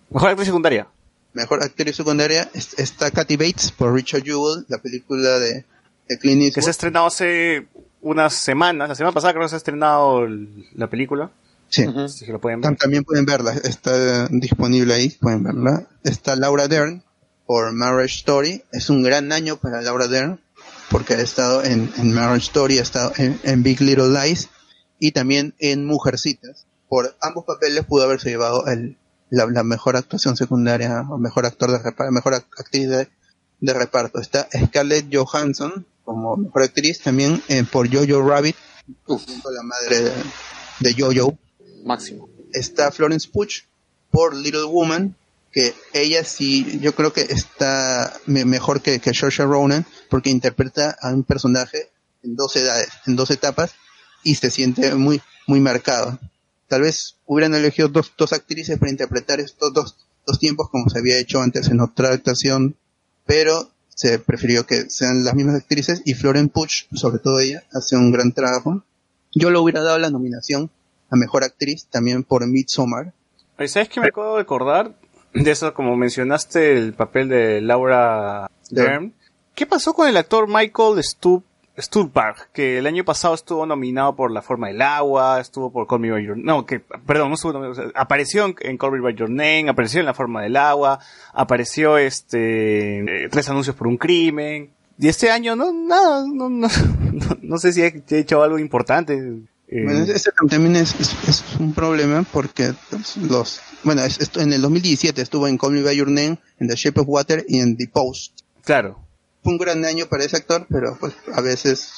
[0.09, 0.87] Mejor actriz secundaria.
[1.33, 5.65] Mejor actriz secundaria es- está Kathy Bates por Richard Jewell, la película de,
[6.09, 6.55] de Clint Eastwood.
[6.55, 7.67] Que se ha estrenado hace
[8.01, 8.89] unas semanas.
[8.89, 11.29] La semana pasada creo que se ha estrenado la película.
[11.71, 11.85] Sí.
[12.27, 12.75] Lo pueden ver.
[12.77, 15.87] También pueden verla, está disponible ahí, pueden verla.
[16.03, 17.03] Está Laura Dern
[17.47, 20.39] por Marriage Story, es un gran año para Laura Dern,
[20.89, 24.49] porque ha estado en, en Marriage Story, ha estado en, en Big Little Lies
[24.99, 26.67] y también en Mujercitas.
[26.87, 28.97] Por ambos papeles pudo haberse llevado el,
[29.29, 33.07] la, la mejor actuación secundaria o mejor actor de reparto, mejor ac- actriz de,
[33.61, 34.19] de reparto.
[34.19, 38.57] Está Scarlett Johansson como mejor actriz también eh, por Jojo Rabbit,
[39.05, 40.11] junto a la madre de,
[40.79, 41.37] de Jojo
[41.85, 42.29] Máximo.
[42.53, 43.49] está Florence Pugh
[44.11, 45.15] por Little Woman,
[45.51, 50.95] que ella sí, yo creo que está me- mejor que, que Saoirse Ronan, porque interpreta
[51.01, 51.89] a un personaje
[52.23, 53.73] en dos edades, en dos etapas,
[54.23, 56.19] y se siente muy, muy marcado.
[56.67, 59.95] Tal vez hubieran elegido dos, dos actrices para interpretar estos dos,
[60.25, 62.75] dos tiempos, como se había hecho antes en otra adaptación,
[63.25, 67.95] pero se prefirió que sean las mismas actrices, y Florence Pugh, sobre todo ella, hace
[67.95, 68.83] un gran trabajo.
[69.33, 70.69] Yo le hubiera dado la nominación
[71.11, 73.13] a mejor actriz también por Midsommar.
[73.67, 74.95] ¿Sabes qué me acabo de acordar?
[75.33, 79.13] De eso, como mencionaste, el papel de Laura Dern.
[79.53, 81.43] ¿Qué pasó con el actor Michael Stubb,
[81.77, 82.51] Stuhlbarg?
[82.51, 86.11] Que el año pasado estuvo nominado por La Forma del Agua, estuvo por Call Me
[86.11, 89.01] By Your No, que, perdón, no estuvo nominado, o sea, apareció en, en Call Me
[89.01, 90.99] By Your Name, apareció en La Forma del Agua,
[91.33, 94.71] apareció este, eh, Tres Anuncios por un Crimen.
[94.97, 96.67] Y este año, no, nada, no, no,
[97.13, 99.41] no, no sé si he, he hecho algo importante.
[99.71, 104.41] Eh, Bueno, ese también es, es- es un problema porque pues, los bueno es- esto-
[104.41, 107.45] en el 2017 estuvo en Call Me by Your Name, en The Shape of Water
[107.47, 108.41] y en The Post.
[108.63, 108.99] claro.
[109.43, 111.89] Fue un gran año para ese actor, pero pues a veces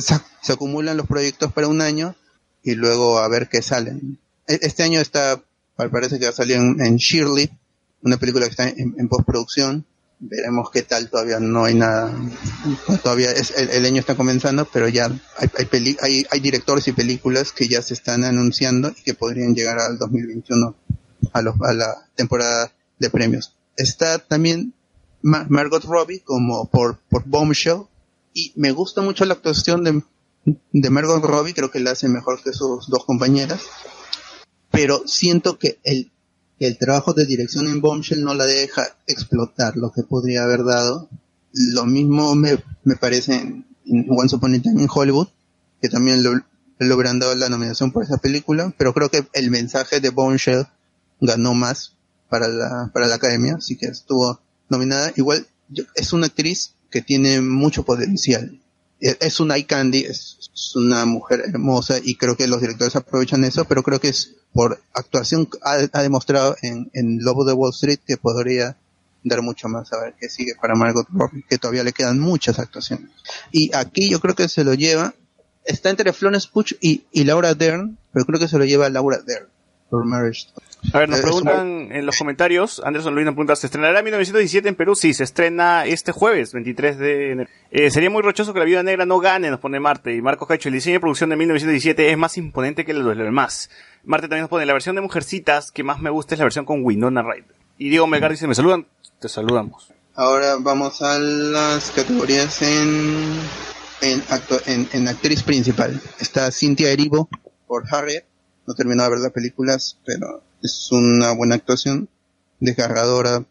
[0.00, 2.16] se, se acumulan los proyectos para un año
[2.64, 4.18] y luego a ver qué salen.
[4.48, 5.40] E- Este año está,
[5.76, 7.50] parece que va a salir en, en Shirley,
[8.02, 9.84] una película que está en, en postproducción.
[10.20, 12.12] Veremos qué tal, todavía no hay nada.
[13.02, 15.10] Todavía es, el, año está comenzando, pero ya
[16.00, 19.96] hay, hay, directores y películas que ya se están anunciando y que podrían llegar al
[19.96, 20.74] 2021
[21.32, 23.54] a, los, la temporada de premios.
[23.76, 24.74] Está también
[25.22, 27.82] Ma- Margot Robbie como por, por Bombshell
[28.34, 30.02] y me gusta mucho la actuación de,
[30.72, 33.60] de Margot Robbie, creo que la hace mejor que sus dos compañeras,
[34.72, 36.10] pero siento que el,
[36.66, 41.08] el trabajo de dirección en Bombshell no la deja explotar lo que podría haber dado.
[41.52, 45.28] Lo mismo me, me parece en, en Once Upon a Time in Hollywood,
[45.80, 46.32] que también lo,
[46.94, 50.66] hubieran dado la nominación por esa película, pero creo que el mensaje de Bombshell
[51.20, 51.94] ganó más
[52.28, 55.12] para la, para la academia, así que estuvo nominada.
[55.16, 55.46] Igual
[55.94, 58.60] es una actriz que tiene mucho potencial.
[59.00, 62.96] E- Es una eye candy, es, es una mujer hermosa y creo que los directores
[62.96, 67.52] aprovechan eso, pero creo que es por actuación ha, ha demostrado en, en Lobo de
[67.52, 68.76] Wall Street que podría
[69.24, 72.58] dar mucho más a ver qué sigue para Margot Robbie, que todavía le quedan muchas
[72.58, 73.10] actuaciones.
[73.52, 75.14] Y aquí yo creo que se lo lleva,
[75.64, 79.18] está entre Florence Pugh y, y Laura Dern, pero creo que se lo lleva Laura
[79.18, 79.48] Dern
[79.90, 80.66] por Marriage Story.
[80.92, 84.04] A ver, nos Eh, preguntan en los comentarios, Anderson Luis nos pregunta, ¿se estrenará en
[84.04, 84.94] 1917 en Perú?
[84.94, 87.50] Sí, se estrena este jueves, 23 de enero.
[87.70, 90.14] Eh, sería muy rochoso que la Viuda Negra no gane, nos pone Marte.
[90.14, 93.70] Y Marcos Cacho, el diseño de producción de 1917 es más imponente que los demás.
[94.04, 96.64] Marte también nos pone, la versión de Mujercitas que más me gusta es la versión
[96.64, 97.54] con Winona Ryder.
[97.76, 98.86] Y Diego Melgar dice, ¿me saludan?
[99.20, 99.92] Te saludamos.
[100.14, 103.40] Ahora vamos a las categorías en,
[104.00, 106.00] en, actu- en, en actriz principal.
[106.20, 107.28] Está Cynthia Erivo
[107.66, 108.24] por Harriet.
[108.66, 112.08] No terminó de ver las películas, pero es una buena actuación,
[112.60, 113.44] desgarradora.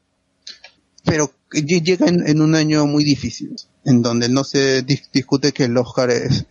[1.03, 3.56] Pero llega en, un año muy difícil,
[3.86, 6.48] en donde no se dis- discute que el Oscar es,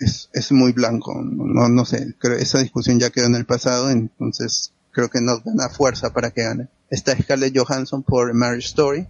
[0.51, 1.20] muy blanco.
[1.23, 5.44] No, no sé, creo esa discusión ya quedó en el pasado, entonces creo que nos
[5.44, 6.68] gana fuerza para que gane.
[6.89, 9.07] Está Scarlett Johansson por Marriage Story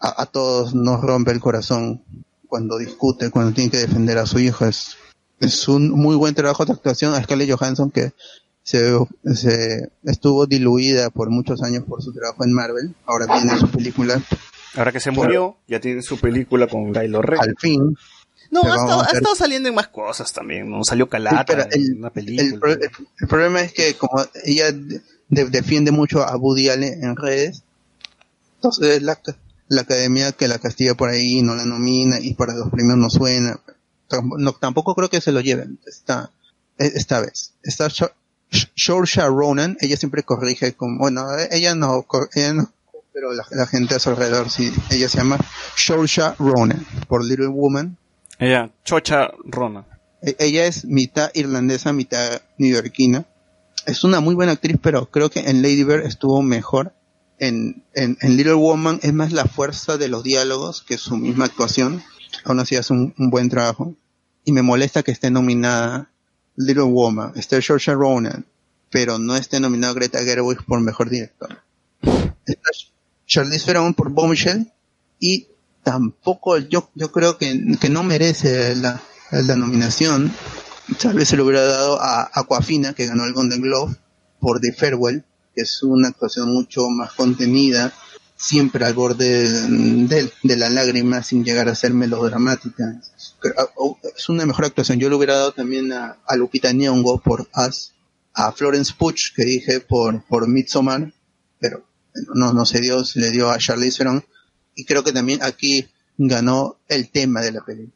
[0.00, 2.02] a, a todos nos rompe el corazón
[2.48, 4.66] cuando discute, cuando tiene que defender a su hijo.
[4.66, 4.96] Es,
[5.38, 8.12] es un muy buen trabajo de actuación a Scarlett Johansson que
[8.62, 8.92] se,
[9.34, 12.94] se estuvo diluida por muchos años por su trabajo en Marvel.
[13.06, 14.20] Ahora viene su película.
[14.76, 17.40] Ahora que se murió, ya tiene su película con Kylo Ren.
[17.40, 17.96] Al fin.
[18.52, 20.82] No, ha estado, a ha estado saliendo en más cosas también, ¿no?
[20.84, 22.48] Salió Calata, pero en una película.
[22.48, 22.90] El, pro- el-
[23.20, 27.62] el problema es que como ella de- de- defiende mucho a Woody Allen en redes,
[28.56, 29.18] entonces la,
[29.68, 33.08] la academia que la castiga por ahí no la nomina y para los premios no
[33.08, 33.60] suena.
[34.08, 36.30] Tam- no- tampoco creo que se lo lleven esta,
[36.78, 37.52] e- esta vez.
[37.62, 37.88] Está
[38.76, 42.72] Saoirse Ronan, ella siempre corrige con, bueno, ella no, ella no,
[43.12, 45.38] pero la, la gente a su alrededor sí, ella se llama
[45.76, 47.96] Saoirse Ronan por Little Woman.
[48.38, 49.84] Ella, Chocha Rona.
[50.22, 53.26] E- Ella es mitad irlandesa, mitad neoyorquina.
[53.86, 56.92] Es una muy buena actriz, pero creo que en Lady Bird estuvo mejor.
[57.38, 61.46] En, en, en Little Woman es más la fuerza de los diálogos que su misma
[61.46, 62.02] actuación.
[62.44, 63.94] Aún así hace un, un buen trabajo.
[64.44, 66.09] Y me molesta que esté nominada
[66.60, 68.44] Little Woman, esté Saoirse Ronan,
[68.90, 71.62] pero no esté nominada Greta Gerwig por mejor director.
[72.46, 72.70] Está
[73.26, 74.72] Charlize Theron por Bombshell
[75.20, 75.46] y
[75.84, 80.32] tampoco yo yo creo que, que no merece la, la nominación
[81.00, 83.96] tal vez se lo hubiera dado a Aquafina que ganó el Golden Globe
[84.40, 85.24] por The Farewell
[85.54, 87.92] que es una actuación mucho más contenida
[88.40, 93.00] siempre al borde de, de la lágrima sin llegar a ser melodramática
[93.38, 97.48] Creo- es una mejor actuación yo le hubiera dado también a, a Lupita Nyong'o por
[97.54, 97.92] Us
[98.34, 101.12] a Florence Pugh que dije por por Midsommar
[101.58, 101.84] pero
[102.34, 104.24] no no se dio se le dio a Charlize Theron
[104.74, 105.86] y creo que también aquí
[106.16, 107.92] ganó el tema de la película.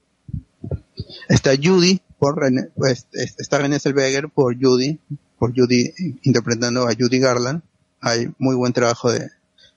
[1.29, 4.99] Está Judy por René, pues, es- está René Zellweger por Judy,
[5.39, 5.93] por Judy
[6.23, 7.63] interpretando a Judy Garland.
[8.01, 9.31] Hay muy buen trabajo de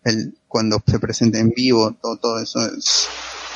[0.03, 3.07] el cuando se presenta en vivo, todo, todo eso es,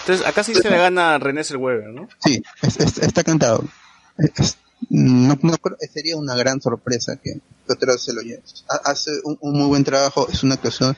[0.01, 2.07] Entonces, acá sí se le gana a René Zellweger, ¿no?
[2.23, 3.63] sí, es- es- está cantado.
[4.17, 4.57] Es-
[4.89, 7.39] no, no creo- sería una gran sorpresa que,
[7.69, 8.41] otra se lo lleve.
[8.69, 10.97] Ha- Hace un, un muy buen trabajo, es una actuación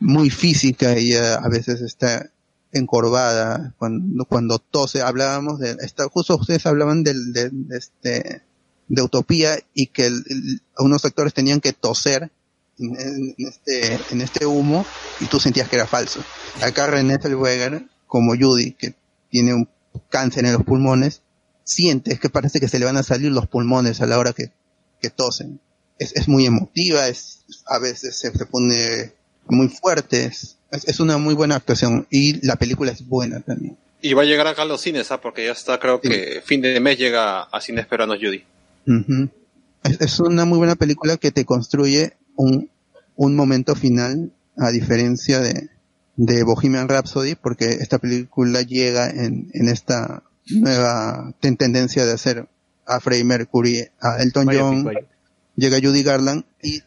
[0.00, 2.30] muy física, ella a veces está
[2.72, 8.42] encorvada cuando cuando tose hablábamos de esta justo ustedes hablaban del de, de este
[8.88, 12.30] de utopía y que el- el- unos actores tenían que toser
[12.80, 14.84] en, este en este humo
[15.20, 16.22] y tú sentías que era falso
[16.62, 18.94] acá René Zellweger como Judy que
[19.30, 19.68] tiene un
[20.08, 21.22] cáncer en los pulmones
[21.64, 24.50] sientes que parece que se le van a salir los pulmones a la hora que
[25.00, 25.60] que tosen.
[25.98, 29.12] Es, es muy emotiva, es, a veces se, se pone
[29.48, 33.78] muy fuerte, es, es- una muy buena actuación y la película es buena también.
[34.02, 35.18] Y va a llegar acá a los cines, ¿ah?
[35.18, 38.44] porque ya está, creo que fin de mes llega a Cines Peruanos Judy.
[38.86, 39.28] Ujú.
[39.84, 42.70] es, es una muy buena película que te construye un,
[43.16, 45.68] un momento final, a diferencia de,
[46.16, 52.48] de Bohemian Rhapsody, porque esta película llega en, en esta nueva ten- tendencia de hacer
[52.86, 54.84] a Freddie Mercury, a Elton John,
[55.56, 56.82] llega Judy Garland y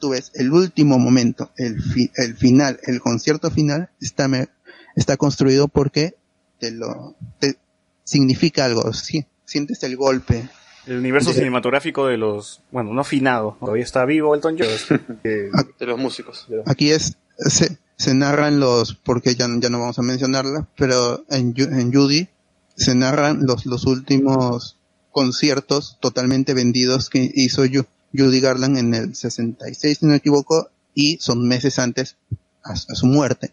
[0.00, 4.48] tú ves el último momento, el, fi- el final, el concierto final está, me-
[4.96, 6.14] está construido porque
[6.58, 7.56] te lo te
[8.04, 10.48] significa algo, sí, sientes el golpe,
[10.86, 15.18] El universo De- cinematográfico de los, bueno, no finado, todavía está vivo Elton John.
[15.22, 16.46] que- De los músicos.
[16.66, 21.54] Aquí es, se, se narran los, porque ya, ya no vamos a mencionarla, pero en,
[21.56, 22.28] en Judy
[22.76, 24.76] se narran los, los últimos
[25.10, 30.70] conciertos totalmente vendidos que hizo Ju- Judy Garland en el 66, si no me equivoco,
[30.94, 32.16] y son meses antes
[32.64, 33.52] a, a su muerte.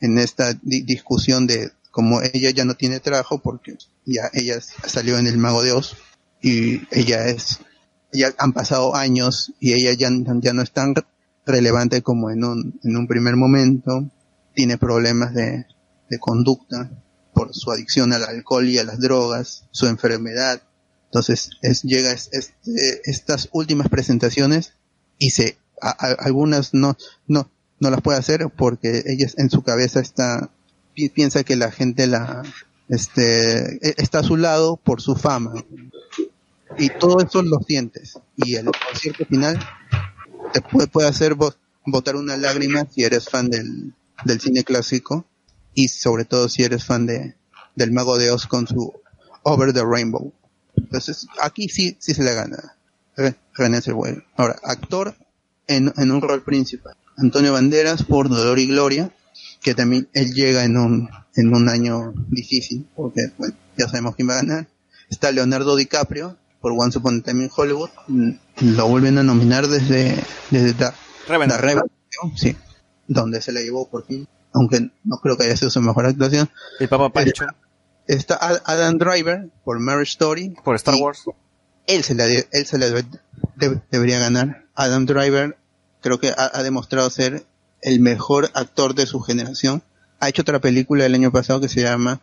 [0.00, 5.16] En esta di- discusión de como ella ya no tiene trabajo porque ya ella salió
[5.18, 5.96] en El Mago de Oz
[6.44, 7.60] y ella es,
[8.12, 10.94] ya han pasado años y ella ya, ya no es tan
[11.46, 14.08] relevante como en un, en un primer momento,
[14.54, 15.66] tiene problemas de,
[16.10, 16.90] de conducta
[17.32, 20.62] por su adicción al alcohol y a las drogas, su enfermedad.
[21.06, 24.74] Entonces es, llega es- este- estas últimas presentaciones
[25.18, 25.90] y se, a-
[26.20, 27.50] algunas no, no,
[27.80, 30.50] no las puede hacer porque ella en su cabeza está,
[30.94, 32.42] pi- piensa que la gente la,
[32.88, 35.52] este, e- está a su lado por su fama.
[36.76, 38.14] Y todo eso lo sientes.
[38.36, 39.58] Y el concierto final
[40.52, 41.54] te puede, puede hacer bo-
[41.86, 43.94] botar una lágrima si eres fan del,
[44.24, 45.26] del cine clásico
[45.74, 47.36] y sobre todo si eres fan de
[47.76, 48.92] del Mago de Oz con su
[49.42, 50.32] Over the Rainbow.
[50.76, 52.76] Entonces aquí sí sí se le gana
[53.16, 54.24] Re- René Zellweger.
[54.36, 55.16] Ahora actor
[55.66, 56.94] en, en un rol principal.
[57.16, 59.10] Antonio Banderas por Dolor y Gloria,
[59.60, 63.32] que también él llega en un en un año difícil porque
[63.76, 64.68] ya sabemos quién va a ganar.
[65.10, 67.90] Está Leonardo DiCaprio por Once Upon a Time in Hollywood.
[68.08, 68.30] Mm,
[68.74, 70.16] Lo vuelven a nominar desde
[70.50, 70.94] desde Da-
[71.28, 71.60] Revenant.
[71.60, 71.92] The Revenant,
[72.36, 72.56] sí,
[73.06, 76.48] donde se la llevó por fin, aunque no creo que haya sido su mejor actuación.
[76.80, 77.44] El Papa Pancho.
[78.06, 80.54] Está Ad- Adam Driver por Marriage Story.
[80.64, 81.24] Por Star Wars.
[81.86, 83.04] Él se la, él se la debe-
[83.56, 84.64] debe- debería ganar.
[84.74, 85.58] Adam Driver
[86.00, 87.44] creo que ha, ha demostrado ser
[87.82, 89.82] el mejor actor de su generación.
[90.18, 92.20] Ha hecho otra película el año pasado que se llama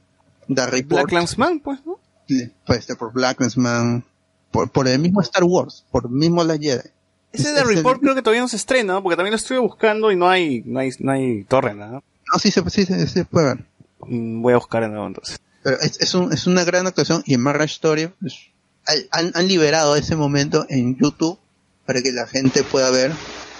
[0.48, 1.08] The Report.
[1.11, 2.00] Black pues, ¿no?
[2.66, 4.03] Pues, por Black Clansman,
[4.52, 6.82] por, por el mismo Star Wars, por el mismo La Jedi.
[7.34, 9.04] Ese Es- de el- Report creo que todavía no se estrena, ¿no?
[9.04, 11.92] porque también lo estuve buscando y no hay, no hay, no hay torre, ¿no?
[12.34, 13.66] No, sí se, sí, se- se puede ver.
[14.08, 15.40] Mm, Voy a buscar de nuevo entonces.
[15.64, 18.36] Pero es, es, un- es una gran actuación y en Marriage Story pues,
[19.12, 21.38] han, han liberado ese momento en YouTube
[21.86, 23.12] para que la gente pueda ver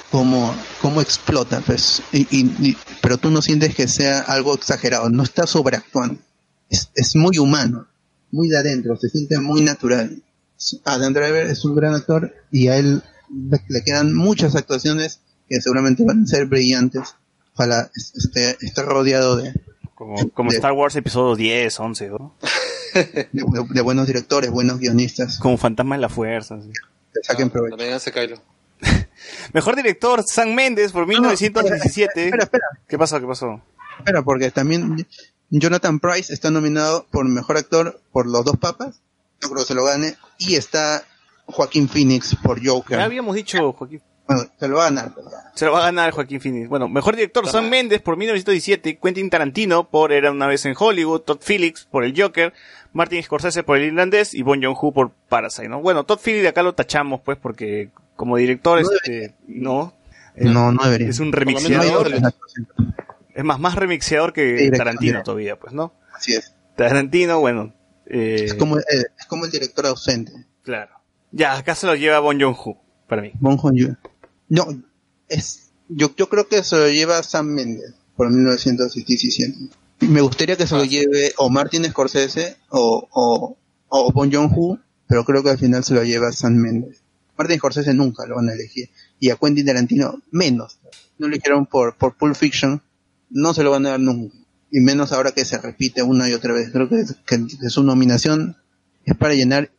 [0.10, 1.61] cómo, cómo explota.
[1.66, 6.20] Pues, y, y- y- pero tú no sientes que sea algo exagerado, no está sobreactuando.
[6.70, 7.88] Es, es muy humano,
[8.32, 10.22] muy de adentro, se siente muy natural.
[10.85, 13.03] Adam Driver es un gran actor y a él
[13.49, 17.15] le, le quedan muchas actuaciones que seguramente van a ser brillantes.
[17.53, 19.53] Ojalá esté, esté rodeado de,
[19.95, 22.35] Como, como de- Star Wars episodio 10, 11, ¿no?
[22.93, 25.38] de, de- de buenos directores, buenos guionistas.
[25.40, 26.61] Como Fantasma de la Fuerza.
[26.61, 26.69] sí.
[27.14, 27.75] Que saquen provecho.
[27.75, 28.38] También hace Kylo.
[29.53, 32.25] Mejor director, Sam Mendes por 1917.
[32.25, 33.19] Espera, espera, ¿Qué pasó?
[33.19, 33.61] ¿Qué pasó?
[33.99, 35.06] espera, porque también
[35.49, 39.01] Jonathan Price está nominado por mejor actor por Los Dos Papas.
[39.42, 40.16] No creo que se lo gane.
[40.38, 41.03] Y está
[41.45, 42.98] Joaquín Phoenix por Joker.
[42.98, 44.02] Ya habíamos dicho, Joaquín.
[44.28, 45.14] Bueno, se lo va a ganar.
[45.56, 46.70] Se lo va a ganar Joaquín Phoenix.
[46.70, 51.22] Bueno, mejor director, Sam Mendes por 1917, Quentin Tarantino por Era una vez en Hollywood,
[51.22, 52.53] Todd Phillips por El Joker,
[52.94, 55.82] Martin Scorsese por El Irlandés y Bon Joon-ho por Parasite, ¿no?
[55.82, 59.94] Bueno, Todd Phillips de acá lo tachamos, pues, porque como director, No este, no.
[60.36, 61.10] No, no debería.
[61.10, 62.10] Es un remixeador.
[63.34, 64.72] Es más, más remixeador que.
[64.76, 65.92] Tarantino todavía, pues, ¿no?
[66.14, 66.53] Así es.
[66.76, 67.74] Tarantino, bueno,
[68.11, 68.83] eh, Es como, eh,
[69.19, 70.31] es como el director ausente.
[70.64, 70.91] claro.
[71.33, 73.31] Ya, acá se lo lleva Bon Joon-ho, para mí.
[73.40, 73.95] Bon Joon-ho.
[74.49, 74.67] No,
[75.30, 79.53] es, yo, yo creo que se lo lleva Sam Mendes por 1917.
[80.01, 83.57] Me gustaría que se lo lleve o Martin Scorsese o, o,
[83.88, 87.01] o Bon Joon-ho, pero creo que al final se lo lleva Sam Mendes.
[87.38, 88.90] Martin Scorsese nunca lo van a elegir.
[89.19, 90.80] Y a Quentin Tarantino menos.
[91.17, 92.81] No lo eligieron por, por Pulp Fiction,
[93.30, 94.35] no se lo van a dar nunca.
[94.72, 96.69] Y menos ahora que se repite una y otra vez.
[96.72, 98.56] Creo que, que- que su nominación
[99.06, 99.72] es para llenar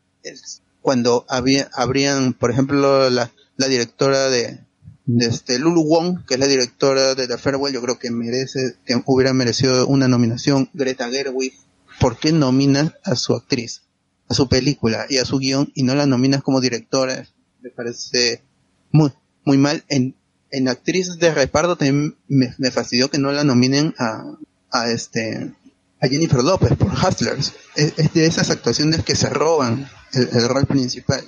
[0.80, 4.60] cuando había, habrían, por ejemplo, la, la directora de,
[5.06, 8.76] de este Lulu Wong, que es la directora de The Farewell, yo creo que merece,
[8.84, 10.68] que hubiera merecido una nominación.
[10.74, 11.54] Greta Gerwig,
[12.00, 13.82] ¿por qué nominas a su actriz,
[14.28, 17.26] a su película y a su guion y no la nominas como directora?
[17.62, 18.42] me parece
[18.90, 19.12] muy,
[19.44, 19.84] muy mal.
[19.88, 20.16] En,
[20.50, 24.24] en actriz de reparto también me, me fastidió que no la nominen a,
[24.72, 25.52] a este,
[26.00, 27.54] a Jennifer López por Hustlers.
[27.76, 31.22] Es, de esas actuaciones que se roban el, rol principal,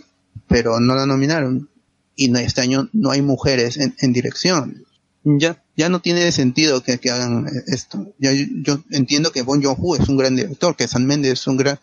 [0.49, 1.69] pero no la nominaron.
[2.17, 4.85] Y este año no hay mujeres en, dirección.
[5.25, 8.15] Ya, ya no tiene sentido que, hagan esto.
[8.19, 11.47] Ya, yo, yo entiendo que Bon Joon-ho es un gran director, que San Méndez es
[11.47, 11.79] un gran,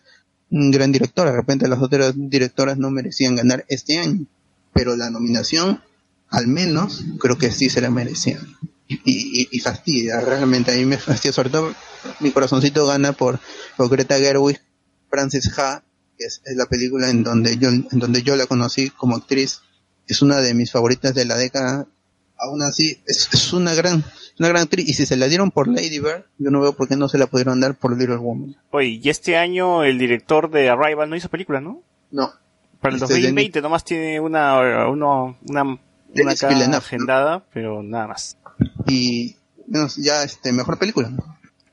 [0.50, 1.26] un gran director.
[1.26, 4.26] De repente las otras directoras no merecían ganar este año.
[4.72, 5.80] Pero la nominación,
[6.30, 8.40] al menos, creo que sí se la merecían.
[8.88, 11.72] Y, y, y fastidia, realmente a mí me fastidia, sobre todo
[12.20, 13.38] mi corazoncito gana por,
[13.76, 14.60] por Greta Gerwig,
[15.08, 15.82] Frances Ha,
[16.18, 19.60] que es, es la película en donde yo, en donde yo la conocí como actriz.
[20.08, 21.86] Es una de mis favoritas de la década.
[22.38, 24.04] Aún así, es, es una gran,
[24.38, 24.88] una gran actriz.
[24.88, 27.18] Y si se la dieron por Lady Bird, yo no veo por qué no se
[27.18, 28.56] la pudieron dar por Little Woman.
[28.72, 31.82] Oye, y este año el director de Arrival no hizo película, ¿no?
[32.10, 32.32] No.
[32.80, 36.76] Para el Este, 2020 nomás tiene una, una, una ¿no?
[36.76, 38.36] agendada, pero nada más.
[38.86, 41.10] Y, bueno, ya, este, mejor película.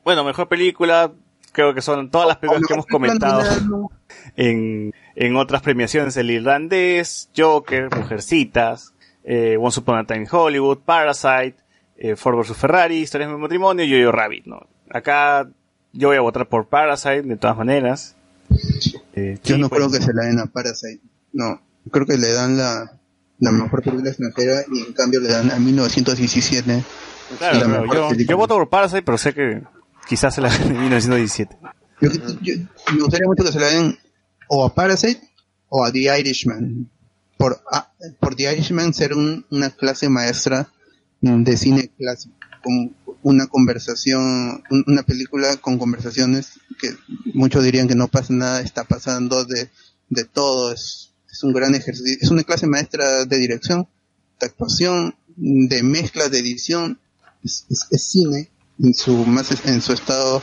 [0.03, 1.11] Bueno, mejor película,
[1.51, 3.43] creo que son todas las películas que hemos comentado
[4.35, 8.93] en, en otras premiaciones, El Irlandés, Joker, Mujercitas,
[9.23, 11.55] eh, Once Upon a Time in Hollywood, Parasite,
[11.97, 12.57] eh, Ford vs.
[12.57, 14.67] Ferrari, Historias de mi matrimonio y Yo-Yo Rabbit, ¿no?
[14.89, 15.47] Acá
[15.91, 18.15] yo voy a votar por Parasite, de todas maneras.
[19.13, 21.01] Eh, Yo sí, no pues, creo que se la den a Parasite.
[21.33, 22.98] No, creo que le dan la,
[23.39, 26.83] la mejor película extranjera y en cambio le dan a 1917.
[27.37, 29.61] Claro, la claro, yo, yo voto por Parasite, pero sé que
[30.07, 31.57] quizás se la gane en 1917.
[32.01, 32.09] Yo,
[32.41, 32.53] yo-
[32.93, 33.97] me gustaría mucho que se la den
[34.47, 35.21] o a Parasite
[35.69, 36.89] o a The Irishman.
[37.37, 40.67] Por, a- por The Irishman ser un- una clase maestra
[41.21, 46.89] de cine clásico, con una conversación, un- una película con conversaciones que
[47.33, 49.69] muchos dirían que no pasa nada, está pasando de,
[50.09, 53.87] de todo, es, es un gran ejercicio, es una clase maestra de dirección,
[54.39, 56.99] de actuación, de mezcla, de edición,
[57.43, 58.49] es, es- es cine
[58.81, 60.41] en su más en su estado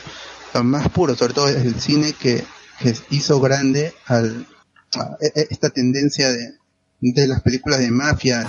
[0.62, 2.42] más puro, sobre todo es el cine que,
[2.80, 4.46] que hizo grande al,
[4.94, 6.54] a e- e- esta tendencia de,
[7.00, 8.48] de las películas de mafia.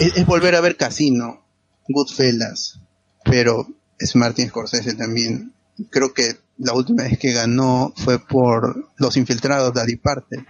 [0.00, 1.44] Es, es volver a ver Casino,
[1.88, 2.80] Goodfellas,
[3.24, 3.66] pero
[3.98, 5.52] es Martin Scorsese también.
[5.88, 10.44] Creo que la última vez que ganó fue por Los Infiltrados, Daddy Parte.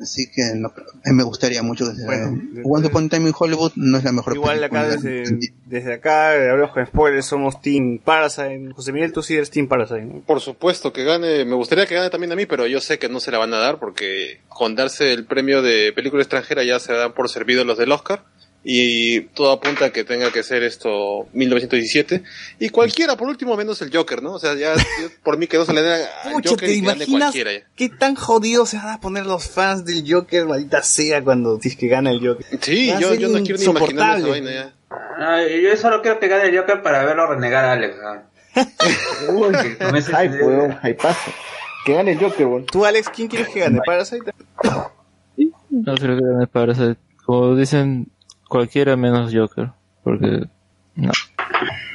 [0.00, 0.72] Así que no,
[1.04, 4.02] eh, me gustaría mucho que se Bueno, Once Upon a Time in Hollywood no es
[4.02, 8.72] la mejor Igual acá desde, desde acá, hablamos con spoilers, somos Team Parasite.
[8.74, 10.20] José Miguel, tú sí eres Team Parasite, ¿no?
[10.22, 13.08] Por supuesto que gane, me gustaría que gane también a mí, pero yo sé que
[13.08, 16.80] no se la van a dar porque con darse el premio de película extranjera ya
[16.80, 18.24] se dan por servidos los del Oscar
[18.66, 22.22] y todo apunta a que tenga que ser esto 1917
[22.58, 24.32] y cualquiera por último menos el Joker, ¿no?
[24.32, 24.82] O sea, ya yo-
[25.22, 27.66] por mí que no se le dé al Joker ¿te gane imaginas cualquiera ya.
[27.76, 31.68] qué tan jodidos se van a poner los fans del Joker, maldita sea, cuando si
[31.68, 32.46] es que gana el Joker?
[32.62, 34.72] Sí, yo, no quiero ni imaginarme esa vaina ya.
[35.60, 37.96] Yo solo quiero que gane el Joker para verlo renegar a Alex.
[40.14, 41.30] Ay, weón, ay, paso.
[41.84, 42.66] Que gane el Joker, weón.
[42.66, 43.80] Tú, Alex, ¿quién quieres que gane?
[43.84, 44.32] ¿Parasite?
[45.70, 46.96] No creo que me parece.
[47.26, 48.08] Como dicen,
[48.48, 49.70] cualquiera menos Joker.
[50.02, 50.44] Porque.
[50.94, 51.10] No.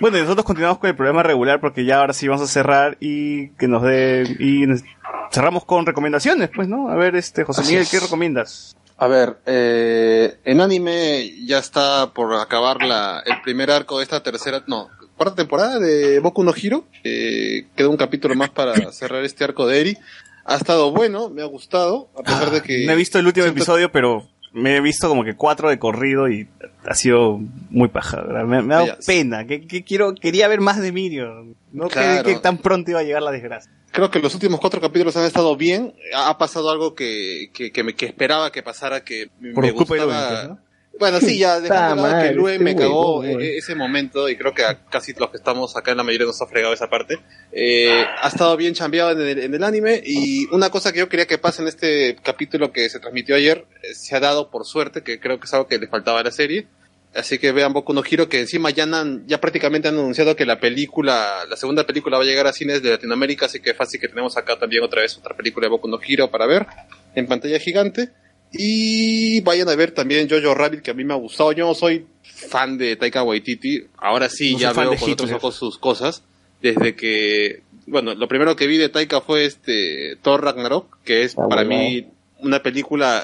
[0.01, 2.97] Bueno, y nosotros continuamos con el programa regular porque ya ahora sí vamos a cerrar
[3.01, 4.23] y que nos dé...
[4.39, 4.83] Y nos-
[5.31, 6.89] cerramos con recomendaciones, pues, ¿no?
[6.89, 7.91] A ver, este, José Así Miguel, es.
[7.91, 8.75] ¿qué recomiendas?
[8.97, 14.21] A ver, eh, en anime ya está por acabar la, el primer arco de esta
[14.23, 16.85] tercera, no, cuarta temporada de Boku no Hero.
[17.03, 19.97] Eh, queda un capítulo más para cerrar este arco de Eri.
[20.45, 22.85] Ha estado bueno, me ha gustado, a pesar de que...
[22.85, 25.79] No he visto el último siento- episodio, pero me he visto como que cuatro de
[25.79, 26.47] corrido y
[26.85, 28.21] ha sido muy paja.
[28.21, 28.45] ¿verdad?
[28.45, 29.45] Me, me ha dado pena.
[29.45, 31.53] Que, que quiero, quería ver más de Miriam.
[31.71, 32.23] No Claro.
[32.23, 33.71] creí que tan pronto iba a llegar la desgracia.
[33.91, 35.93] Creo que los últimos cuatro capítulos han estado bien.
[36.15, 40.43] Ha pasado algo que, que, que, me, que esperaba que pasara, que Por me gustaba.
[40.47, 40.59] ¿no?
[40.99, 44.27] Bueno, sí, ya dejando de lado que Luen este me cagó huevón, e- ese momento
[44.27, 46.73] y creo que a casi los que estamos acá en la mayoría nos ha fregado
[46.73, 47.19] esa parte.
[47.53, 51.07] Eh, ha estado bien chambeado en el, en el anime y una cosa que yo
[51.07, 54.65] quería que pase en este capítulo que se transmitió ayer eh, se ha dado por
[54.65, 56.67] suerte, que creo que es algo que le faltaba a la serie.
[57.15, 60.45] Así que vean Boku no Hero, que encima ya, han, ya prácticamente han anunciado que
[60.45, 63.99] la película, la segunda película va a llegar a cines de Latinoamérica, así que fácil
[63.99, 66.67] que tenemos acá también otra vez otra película de Boku no Hero para ver
[67.15, 68.09] en pantalla gigante.
[68.51, 71.51] Y vayan a ver también Jojo Rabbit, que a mí me ha gustado.
[71.51, 75.31] Yo no soy fan de Taika Waititi, ahora sí No ya veo de con otros
[75.31, 76.23] ojos sus cosas.
[76.61, 81.35] Desde que, bueno, lo primero que vi de Taika fue este Thor Ragnarok, que es
[81.35, 81.69] para bueno.
[81.69, 82.07] mí
[82.39, 83.23] una película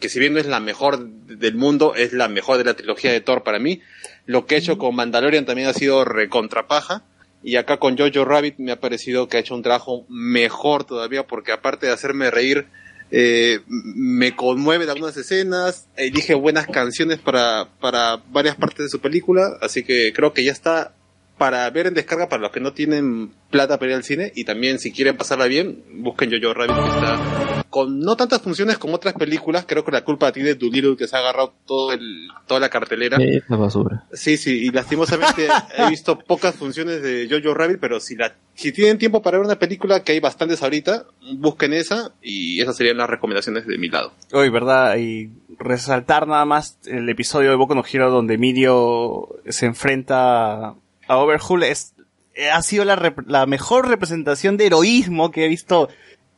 [0.00, 3.12] que si bien no es la mejor del mundo, es la mejor de la trilogía
[3.12, 3.80] de Thor para mí.
[4.26, 7.04] Lo que ha hecho con Mandalorian también ha sido recontrapaja.
[7.44, 11.26] Y acá con Jojo Rabbit me ha parecido que ha hecho un trabajo mejor todavía,
[11.26, 12.66] porque aparte de hacerme reír,
[13.14, 19.00] eh, me conmueve en algunas escenas, elige buenas canciones para, para varias partes de su
[19.00, 20.94] película, así que creo que ya está
[21.36, 24.44] para ver en descarga para los que no tienen plata para ir al cine y
[24.44, 28.96] también si quieren pasarla bien, busquen Jojo Rabbit que está con no tantas funciones como
[28.96, 32.60] otras películas, creo que la culpa tiene Doolittle que se ha agarrado todo el, toda
[32.60, 33.16] la cartelera.
[33.16, 34.04] Es la basura.
[34.12, 38.72] Sí, sí, y lastimosamente he visto pocas funciones de Jojo Rabbit, pero si la si
[38.72, 41.06] tienen tiempo para ver una película, que hay bastantes ahorita,
[41.38, 44.12] busquen esa y esas serían las recomendaciones de mi lado.
[44.34, 44.96] Hoy, ¿verdad?
[44.98, 50.74] Y resaltar nada más el episodio de Boku no Hero donde Mirio se enfrenta
[51.08, 51.94] a Overhaul es
[52.52, 55.90] ha sido la, rep- la mejor representación de heroísmo que he visto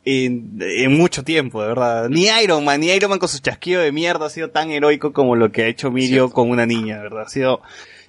[0.05, 2.09] en, en mucho tiempo, de verdad.
[2.09, 5.13] Ni Iron Man, ni Iron Man con su chasquido de mierda ha sido tan heroico
[5.13, 7.23] como lo que ha hecho Mirio con una niña, de verdad.
[7.23, 7.63] Ha sido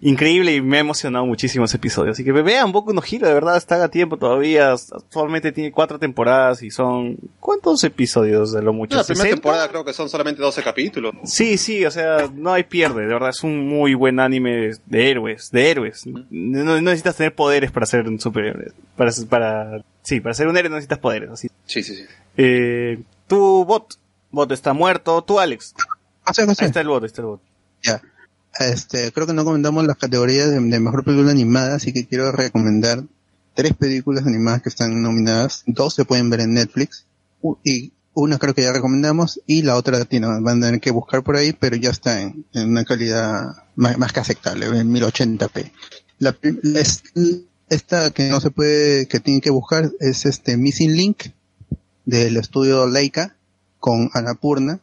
[0.06, 2.12] increíble y me ha emocionado muchísimo ese episodio.
[2.12, 4.72] Así que vean Boku no Hero, de verdad, está a tiempo todavía.
[4.72, 7.18] Actualmente tiene cuatro temporadas y son...
[7.40, 8.96] ¿Cuántos episodios de lo mucho?
[8.96, 9.42] La primera 60?
[9.42, 11.16] temporada creo que son solamente 12 capítulos.
[11.24, 15.10] Sí, sí, o sea, no hay pierde, de verdad, es un muy buen anime de
[15.10, 16.06] héroes, de héroes.
[16.06, 18.74] No, no necesitas tener poderes para ser un superhéroe.
[18.96, 21.50] Para, para, sí, para ser un héroe no necesitas poderes, así.
[21.66, 22.06] Sí, sí, sí.
[22.38, 23.96] Eh, tu bot,
[24.30, 25.74] bot está muerto, tú Alex.
[26.24, 26.48] Ah, sí, sí.
[26.60, 27.42] Ahí está el bot, ahí está el bot.
[27.82, 28.02] Ya.
[28.60, 33.04] Este, creo que no comentamos las categorías de, mejor película animada, así que quiero recomendar
[33.54, 35.64] tres películas animadas que están nominadas.
[35.68, 37.06] Dos se pueden ver en Netflix
[37.64, 41.22] y una creo que ya recomendamos y la otra tiene, van a tener que buscar
[41.22, 45.72] por ahí, pero ya está en, una calidad más, que aceptable, en 1080p.
[46.20, 46.36] La,
[47.70, 51.24] esta que no se puede, que tienen que buscar es este Missing Link
[52.06, 53.36] del estudio Leica
[53.80, 54.80] con Annapurna,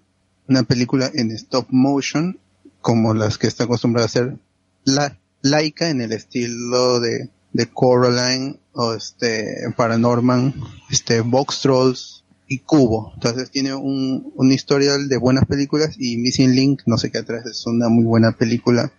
[0.47, 2.39] una película en stop motion
[2.83, 4.36] como las que está acostumbrada a hacer
[4.85, 10.55] la Laika en el estilo de, de Coraline o este Paranorman,
[10.91, 13.12] este Box Trolls y Cubo.
[13.15, 17.47] Entonces tiene un, un historial de buenas películas y Missing Link, no sé qué atrás,
[17.47, 18.93] es una muy buena película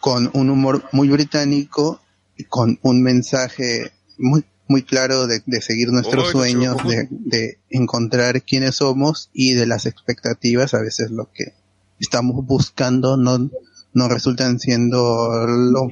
[0.00, 2.00] con un humor muy británico
[2.36, 8.40] y con un mensaje muy muy claro de, de seguir nuestros sueños, de, de encontrar
[8.42, 11.54] quiénes somos y de las expectativas, a veces lo que
[12.00, 13.50] estamos buscando no,
[13.92, 15.88] no resultan siendo lo,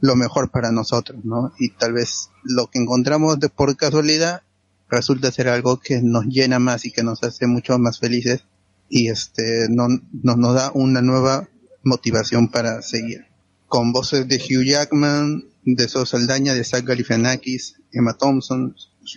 [0.00, 1.52] lo mejor para nosotros, ¿no?
[1.58, 4.42] Y tal vez lo que encontramos de, por casualidad
[4.88, 8.44] resulta ser algo que nos llena más y que nos hace mucho más felices
[8.88, 9.88] y este no,
[10.22, 11.48] nos, nos da una nueva
[11.82, 13.26] motivación para seguir.
[13.66, 18.74] Con voces de Hugh Jackman, de So Saldaña, de Zach Galifianakis, Emma Thompson,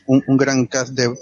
[0.07, 1.13] un gran cast de,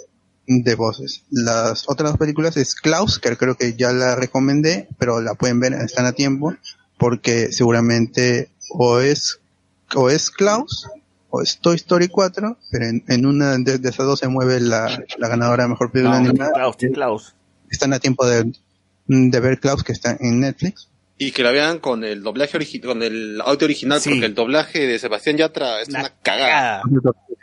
[0.50, 1.24] de voces.
[1.30, 5.74] Las otras películas es Klaus, que creo que ya la recomendé, pero la pueden ver,
[5.74, 6.56] están a tiempo,
[6.98, 9.40] porque seguramente o es,
[9.96, 10.88] o es Klaus,
[11.30, 14.60] o es Toy Story 4, pero en, en una de, de esas dos se mueve
[14.60, 16.52] la, la ganadora de mejor película No, animada.
[16.52, 17.36] Klaus, Klaus.
[17.70, 18.52] Están a tiempo de,
[19.06, 20.90] de ver Klaus, que está en Netflix.
[21.20, 24.88] Y que la vean con el doblaje original, con el audio original, porque el doblaje
[24.88, 26.82] de Sebastián Yatra es una, cagada.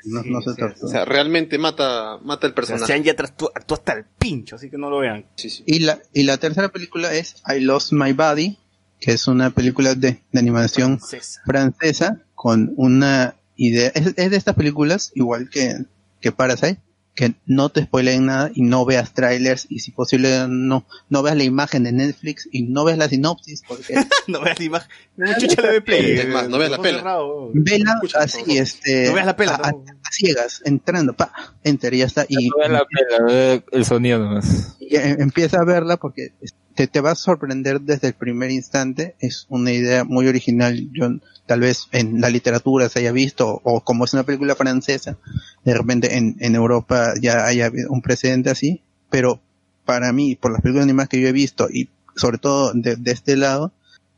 [0.07, 2.87] No, no se O sea, realmente mata, mata el personaje.
[2.87, 5.27] Sebastián Yatra actúa, actúa hasta el pincho, así que no lo vean.
[5.67, 8.59] Y la, y la tercera película es I Lost My Body,
[9.01, 11.01] que es una película de, de animación
[11.45, 13.91] francesa con una idea.
[13.95, 15.85] Es, es de estas películas, igual que,
[16.21, 16.81] que Parasite,
[17.17, 21.37] que no te spoileen nada y no veas trailers y si posible no, no veas
[21.37, 23.95] la imagen de Netflix y no veas la sinopsis porque
[24.29, 24.89] no veas la imagen.
[25.17, 26.13] No chucha le ve play.
[26.19, 27.19] Es más, no veas la pela.
[27.55, 31.33] vela así, este, No veas la pela, a, a- a ciegas, entrando, pa,
[31.65, 32.27] enter y ya está.
[32.29, 34.77] Y, No ve la pela, ve el sonido nomás.
[34.79, 36.33] y eh, empieza a verla porque
[36.77, 39.17] te, te va a sorprender desde el primer instante.
[39.19, 40.89] Es una idea muy original.
[40.93, 41.09] Yo
[41.47, 45.17] tal vez en la literatura se haya visto o como es una película francesa,
[45.65, 48.83] de repente en, en Europa ya haya un precedente así.
[49.11, 49.41] Pero
[49.85, 53.11] para mí, por las películas animadas que yo he visto y sobre todo de, de
[53.13, 53.73] este lado,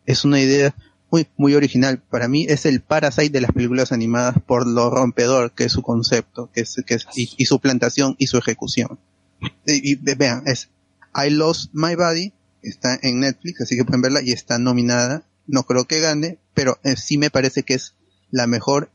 [0.06, 0.74] es una idea
[1.10, 1.98] muy, muy original.
[2.10, 5.82] Para mí es el Parasite de las películas animadas por lo rompedor que es su
[5.82, 8.98] concepto, que es, que es, y, su plantación y su ejecución.
[9.66, 10.68] Y, y ve- vean, es
[11.14, 15.22] I Lost My Body, está en Netflix, así que pueden verla y está nominada.
[15.46, 17.94] No creo que gane, pero eh, sí me parece que es
[18.30, 18.90] la mejor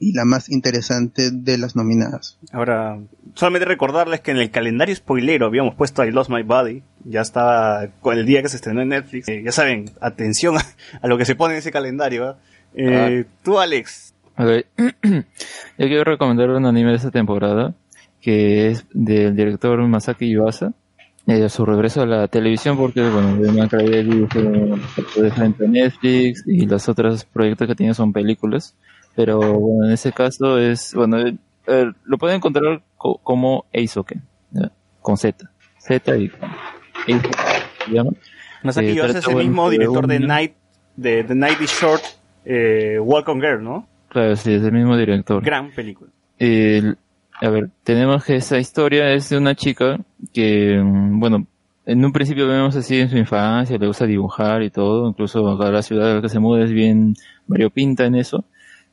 [0.00, 2.38] y la más interesante de las nominadas.
[2.52, 3.00] Ahora,
[3.34, 6.82] solamente recordarles que en el calendario spoilero habíamos puesto I Lost My Body.
[7.04, 9.28] Ya estaba con el día que se estrenó en Netflix.
[9.28, 10.62] Eh, ya saben, atención a,
[11.02, 12.28] a lo que se pone en ese calendario.
[12.28, 12.38] ¿ah?
[12.74, 14.14] Eh, Tú, Alex.
[14.38, 14.54] Yo
[15.76, 17.74] quiero recomendar un anime de esta temporada
[18.20, 20.74] que es del director Masaki Yuasa.
[21.30, 26.64] Eh, su regreso a la televisión porque, bueno, Crybaby fue de frente a Netflix y
[26.64, 28.74] los otros proyectos que tiene son películas.
[29.14, 34.22] Pero, bueno, en ese caso es, bueno, eh, eh, lo pueden encontrar co- como Eisoken,
[35.02, 35.50] con Z.
[35.78, 38.12] Z y se llama.
[38.62, 40.52] Masaki Eh, es el mismo de director de Night,
[40.96, 42.02] de The Night is Short,
[42.46, 43.86] eh, on Girl, ¿no?
[44.08, 45.42] Claro, sí, es el mismo director.
[45.44, 46.10] Gran película.
[46.38, 46.96] El-
[47.40, 49.98] a ver, tenemos que esa historia es de una chica
[50.32, 51.46] que, mm, bueno,
[51.86, 55.70] en un principio vemos así en su infancia, le gusta dibujar y todo, incluso acá
[55.70, 57.14] la ciudad a la que se muda es bien
[57.46, 58.44] variopinta en eso,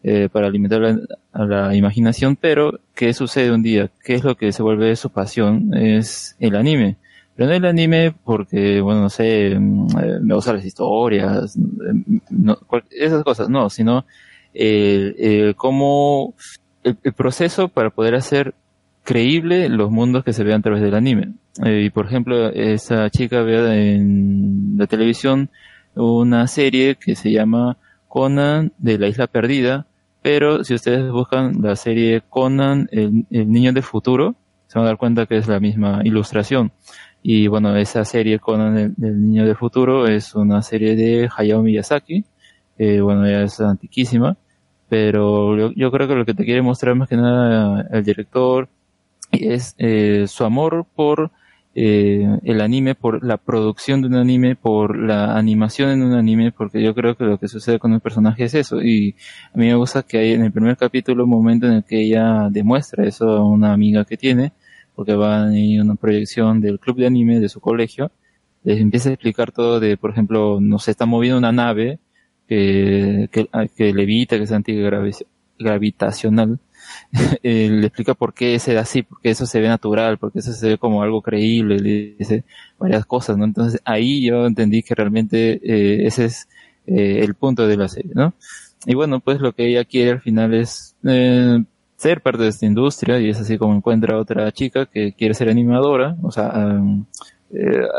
[0.04, 1.00] eh, para alimentar la-
[1.34, 3.90] a la imaginación, pero ¿qué sucede un día?
[4.04, 5.74] ¿Qué es lo que se vuelve su pasión?
[5.74, 6.98] Es el anime.
[7.36, 12.18] Pero no el anime porque, bueno, no sé, mm, eh, me gustan las historias, mm,
[12.30, 14.06] no, cual- esas cosas, no, sino
[14.54, 16.34] el, el cómo
[16.86, 18.54] el, el proceso para poder hacer
[19.04, 21.34] creíble los mundos que se vean a través del anime.
[21.64, 25.50] Eh, y por ejemplo, esa chica ve en la televisión
[25.96, 29.86] una serie que se llama Conan de la Isla Perdida,
[30.22, 34.36] pero si ustedes buscan la serie Conan, el, el niño del futuro,
[34.68, 36.72] se van a dar cuenta que es la misma ilustración.
[37.22, 42.26] Y bueno, esa serie Conan del niño del futuro es una serie de Hayao Miyazaki,
[42.78, 44.36] eh, bueno, ya es antiquísima,
[44.90, 48.70] pero yo, creo que lo que te quiere mostrar más que nada el director
[49.32, 51.32] es eh, su amor por
[51.78, 56.52] eh, el anime, por la producción de un anime, por la animación en un anime,
[56.54, 58.82] porque yo creo que lo que sucede con el personaje es eso.
[58.82, 59.16] Y
[59.54, 62.02] a mí me gusta que hay en el primer capítulo un momento en el que
[62.02, 64.54] ella demuestra eso a una amiga que tiene,
[64.96, 68.12] porque va en una proyección del club de anime de su colegio,
[68.64, 72.00] les empieza a explicar todo de, por ejemplo, no se está moviendo una nave
[72.48, 76.60] que, que, que levita, que es antigravitacional,
[77.44, 80.70] eh, le explica por qué se así, porque eso se ve natural, porque eso se
[80.70, 82.44] ve como algo creíble, le dice
[82.78, 83.46] varias cosas, ¿no?
[83.46, 86.48] Entonces ahí yo entendí que realmente eh, ese es
[86.88, 88.34] eh, el punto de la serie, ¿no?
[88.86, 91.64] Y bueno, pues lo que ella quiere al final es eh,
[91.96, 95.34] ser parte de esta industria y es así como encuentra a otra chica que quiere
[95.34, 96.80] ser animadora, o sea,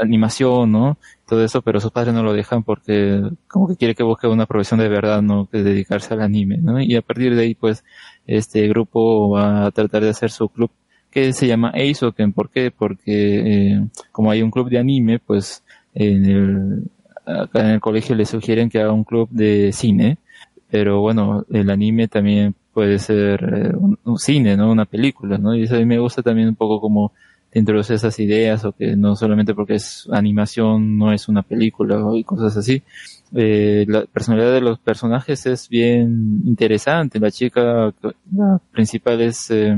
[0.01, 0.99] animación, ¿no?
[1.27, 4.47] Todo eso, pero sus padres no lo dejan porque como que quiere que busque una
[4.47, 5.47] profesión de verdad, ¿no?
[5.47, 6.81] Que dedicarse al anime, ¿no?
[6.81, 7.85] Y a partir de ahí, pues,
[8.27, 10.71] este grupo va a tratar de hacer su club
[11.11, 12.33] que se llama Eisoken.
[12.33, 12.71] ¿Por qué?
[12.71, 15.65] Porque eh, como hay un club de anime, pues,
[15.95, 16.91] en el,
[17.27, 20.19] acá en el colegio le sugieren que haga un club de cine,
[20.71, 24.71] pero bueno, el anime también puede ser eh, un, un cine, ¿no?
[24.71, 25.57] Una película, ¿no?
[25.57, 27.13] Y eso a mí me gusta también un poco como
[27.59, 32.25] introduce esas ideas o que no solamente porque es animación no es una película y
[32.25, 32.83] cosas así.
[33.35, 37.19] Eh, la personalidad de los personajes es bien interesante.
[37.19, 37.93] La chica,
[38.33, 39.75] la principal es, eh,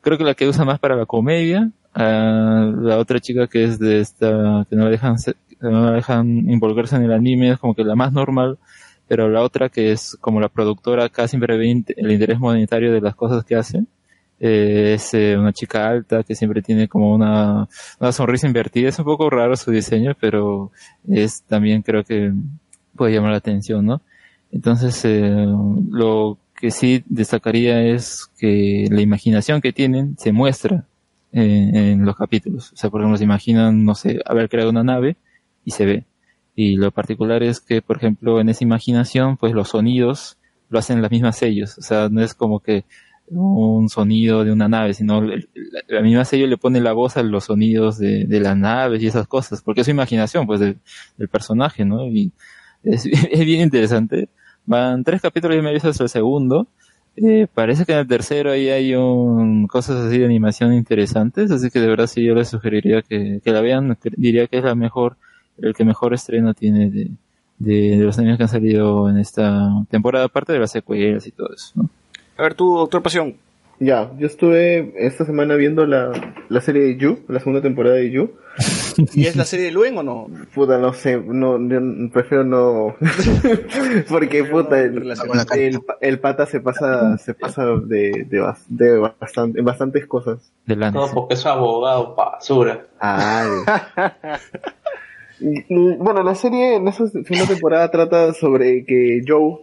[0.00, 1.70] creo que la que usa más para la comedia.
[1.94, 5.16] La otra chica que es de esta, que no la dejan,
[5.60, 8.58] no la dejan involucrarse en el anime es como que la más normal
[9.08, 13.00] pero la otra que es como la productora acá siempre ve el interés monetario de
[13.00, 13.84] las cosas que hace
[14.40, 17.68] eh, es eh, una chica alta que siempre tiene como una,
[18.00, 18.88] una sonrisa invertida.
[18.88, 20.72] Es un poco raro su diseño pero
[21.08, 22.32] es también creo que
[22.96, 24.02] puede llamar la atención no
[24.50, 25.46] entonces eh,
[25.90, 30.86] lo que sí destacaría es que la imaginación que tienen se muestra
[31.32, 32.72] en, en los capítulos.
[32.72, 35.16] O sea por ejemplo se imaginan no sé haber creado una nave
[35.64, 36.04] y se ve.
[36.54, 40.36] Y lo particular es que, por ejemplo, en esa imaginación, pues los sonidos
[40.68, 41.78] lo hacen las mismas sellos.
[41.78, 42.84] O sea, no es como que
[43.30, 45.36] un sonido de una nave, sino la,
[45.88, 49.06] la misma sello le pone la voz a los sonidos de, de las naves y
[49.06, 50.78] esas cosas, porque es su imaginación, pues, del,
[51.30, 52.06] personaje, ¿no?
[52.06, 52.32] Y
[52.82, 54.28] es, bien interesante.
[54.66, 56.68] Van tres capítulos y me visto hasta el segundo.
[57.16, 61.70] Eh, parece que en el tercero ahí hay un, cosas así de animación interesantes, así
[61.70, 65.16] que de verdad sí yo les sugeriría que, la vean, diría que es la mejor
[65.58, 67.10] el que mejor estreno tiene de,
[67.58, 71.52] de, los animes que han salido en esta temporada, aparte de las secuelas y todo
[71.52, 71.72] eso.
[71.74, 71.90] ¿no?
[72.40, 73.36] A ver, tú, doctor Pasión.
[73.80, 76.10] Ya, yo estuve esta semana viendo la,
[76.48, 78.30] la serie de Yu, la segunda temporada de Yu.
[79.14, 80.26] ¿Y es la serie de Luen o no?
[80.54, 82.96] Puta, no sé, no, no prefiero no.
[84.08, 85.12] Porque puta, el,
[85.54, 90.50] el, el, pata se pasa, se pasa de, de, de bastante, en bastantes cosas.
[90.64, 92.86] De no, porque es abogado basura.
[92.98, 93.50] Ay.
[95.70, 99.60] Bueno, la serie en esa segunda temporada trata sobre que Joe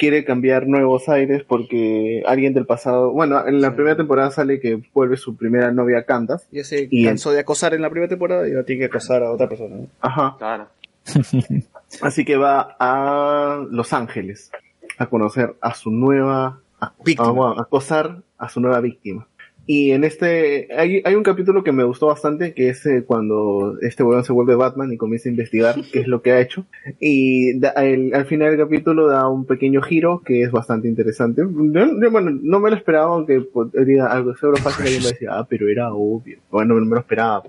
[0.00, 3.74] quiere cambiar nuevos aires porque alguien del pasado, bueno, en la sí.
[3.74, 6.48] primera temporada sale que vuelve su primera novia Cantas.
[6.50, 7.34] Ya se y cansó en...
[7.34, 9.76] de acosar en la primera temporada y ahora tiene que acosar a otra persona.
[9.76, 9.88] ¿no?
[10.00, 10.36] Ajá.
[10.38, 10.68] Claro.
[12.00, 14.50] Así que va a Los Ángeles
[14.96, 19.28] a conocer a su nueva, a, a, a acosar a su nueva víctima.
[19.72, 23.78] Y en este, hay, hay un capítulo que me gustó bastante, que es eh, cuando
[23.82, 26.66] este weón se vuelve Batman y comienza a investigar qué es lo que ha hecho.
[26.98, 31.42] Y da, el, al final del capítulo da un pequeño giro que es bastante interesante.
[31.42, 35.34] Yo, yo, bueno, no me lo esperaba, aunque podría algo seguro fácil y me decía,
[35.34, 36.40] ah, pero era obvio.
[36.50, 37.44] Bueno, no me lo esperaba.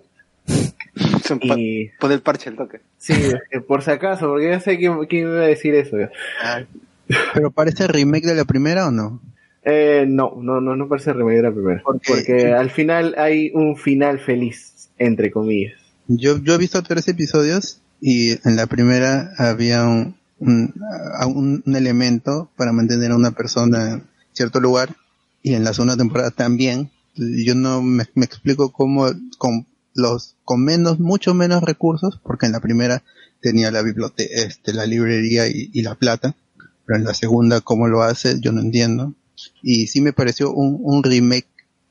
[1.42, 2.82] Y, Pon el parche al toque.
[2.98, 3.16] sí,
[3.68, 5.98] por si acaso, porque ya sé quién, quién iba a decir eso.
[5.98, 6.12] ya.
[7.34, 9.20] ¿Pero parece remake de la primera o no?
[9.64, 11.82] Eh, no, no, no, no parece remake de la primera.
[11.84, 15.74] Porque- Porque al final hay un final feliz, entre comillas.
[16.08, 20.74] Yo, yo he visto tres episodios y en la primera había un, un,
[21.20, 24.96] a- un- un elemento para mantener a una persona en cierto lugar
[25.44, 26.90] y en la segunda temporada también.
[27.16, 29.08] Yo no me, me explico cómo
[29.38, 33.04] con los con menos, mucho menos recursos, porque en la primera
[33.42, 36.36] tenía la biblioteca, este, la librería y, y la plata,
[36.86, 39.14] pero en la segunda cómo lo hace yo no entiendo.
[39.62, 41.48] Y sí me pareció un, un remake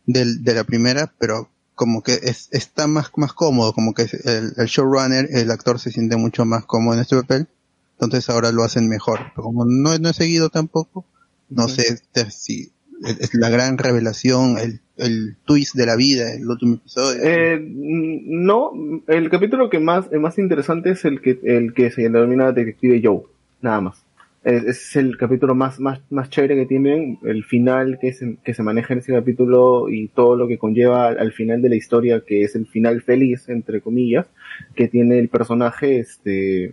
[0.06, 4.52] del, de la primera, pero como que es, está más, más cómodo, como que el,
[4.56, 7.46] el showrunner, el actor se siente mucho más cómodo en este papel,
[7.92, 9.20] entonces ahora lo hacen mejor.
[9.34, 11.06] Pero como no, no he seguido tampoco,
[11.48, 12.70] no sé si
[13.02, 17.20] es la gran revelación, el, el twist de la vida, el último episodio.
[17.22, 18.72] Eh, no,
[19.06, 23.00] el capítulo que más, el más interesante es el que, el que se denomina Detective
[23.02, 23.22] Joe,
[23.62, 24.04] nada más.
[24.42, 28.54] Es, es el capítulo más, más, más chévere que tienen, el final que se, que
[28.54, 31.74] se maneja en ese capítulo y todo lo que conlleva al, al final de la
[31.76, 34.26] historia, que es el final feliz, entre comillas,
[34.74, 36.64] que tiene el personaje, este,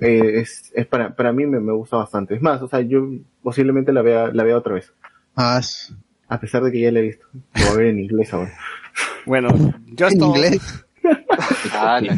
[0.00, 2.36] eh, es, es para, para mí me, me gusta bastante.
[2.36, 3.08] Es más, o sea, yo
[3.42, 4.92] posiblemente la vea, la vea otra vez.
[5.34, 5.92] Ah, s-
[6.28, 7.26] A pesar de que ya la he visto.
[7.32, 8.52] Lo voy a ver en inglés ahora.
[9.26, 9.48] Bueno,
[9.94, 10.28] yo en estoy...
[10.28, 10.84] inglés.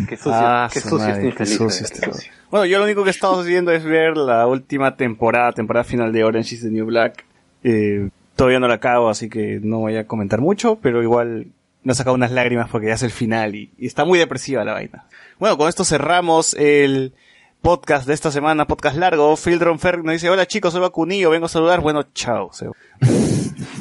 [0.08, 0.32] ¡Qué sucio!
[0.34, 2.10] Ah, ¡Qué su sucio madre, este qué sucio este.
[2.54, 6.12] Bueno, yo lo único que he estado haciendo es ver la última temporada, temporada final
[6.12, 7.24] de Orange is the New Black.
[7.64, 11.48] Eh, todavía no la acabo, así que no voy a comentar mucho, pero igual
[11.82, 14.74] me ha sacado unas lágrimas porque ya es el final y, está muy depresiva la
[14.74, 15.04] vaina.
[15.40, 17.14] Bueno, con esto cerramos el
[17.60, 19.34] podcast de esta semana, podcast largo.
[19.36, 21.80] Fildron Fer nos dice, hola chicos, soy Vacunillo, vengo a saludar.
[21.80, 22.52] Bueno, chao.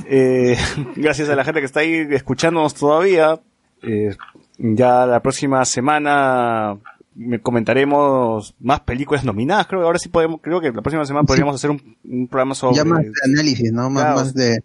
[0.06, 0.58] Eh,
[0.96, 3.40] gracias a la gente que está ahí escuchándonos todavía.
[3.84, 4.16] Eh,
[4.58, 6.78] ya la próxima semana
[7.42, 9.68] comentaremos más películas nominadas.
[9.68, 12.56] Creo que ahora sí podemos, creo que la próxima semana podríamos hacer un, un programa
[12.56, 13.90] sobre Ya más de análisis, ¿no?
[13.90, 14.16] Más, Claro.
[14.18, 14.64] más de...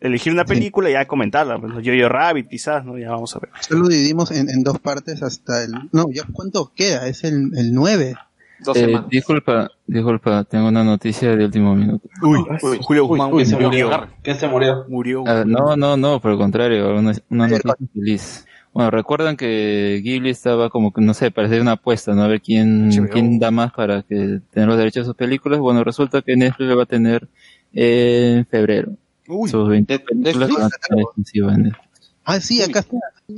[0.00, 1.58] elegir una película y ya comentarla.
[1.58, 2.96] Pues, Yo-Yo Rabbit, quizás, ¿no?
[2.98, 3.50] Ya vamos a ver.
[3.60, 5.72] Solo dividimos en, en dos partes hasta el...
[5.92, 8.14] No, ya cuánto queda, es el, el 9.
[8.62, 9.08] Dos Eh, semanas.
[9.10, 12.06] disculpa, disculpa, tengo una noticia de último minuto.
[12.22, 13.88] Uy, Uy, Julio Guzmán Uy, se murió.
[13.88, 14.06] murió.
[14.22, 14.84] ¿Quién se murió?
[14.88, 15.24] Murió.
[15.26, 18.46] Ah, no, no, no, por el contrario, una, una noticia feliz.
[18.72, 22.22] Bueno, recuerdan que Ghibli estaba como que, no sé, parecía una apuesta, ¿no?
[22.22, 23.08] A ver quién, HBO.
[23.10, 25.58] quién da más para que tener los derechos de sus películas.
[25.58, 27.28] Bueno, resulta que Netflix lo va a tener
[27.72, 28.92] en febrero.
[29.26, 30.54] Uy, Sus 20 ¿de- películas Netflix?
[30.60, 31.88] van a tener exclusiva en Netflix.
[32.24, 32.96] Ah, sí, acá está.
[33.28, 33.36] Uy,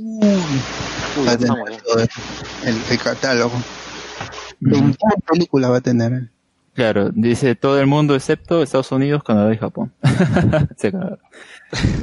[1.17, 1.57] Uy, va a tener
[2.65, 3.53] el, el catálogo.
[4.59, 4.95] 21
[5.31, 6.29] películas va a tener.
[6.73, 9.91] Claro, dice todo el mundo excepto Estados Unidos, Canadá y Japón.
[10.77, 11.19] Se cagaron.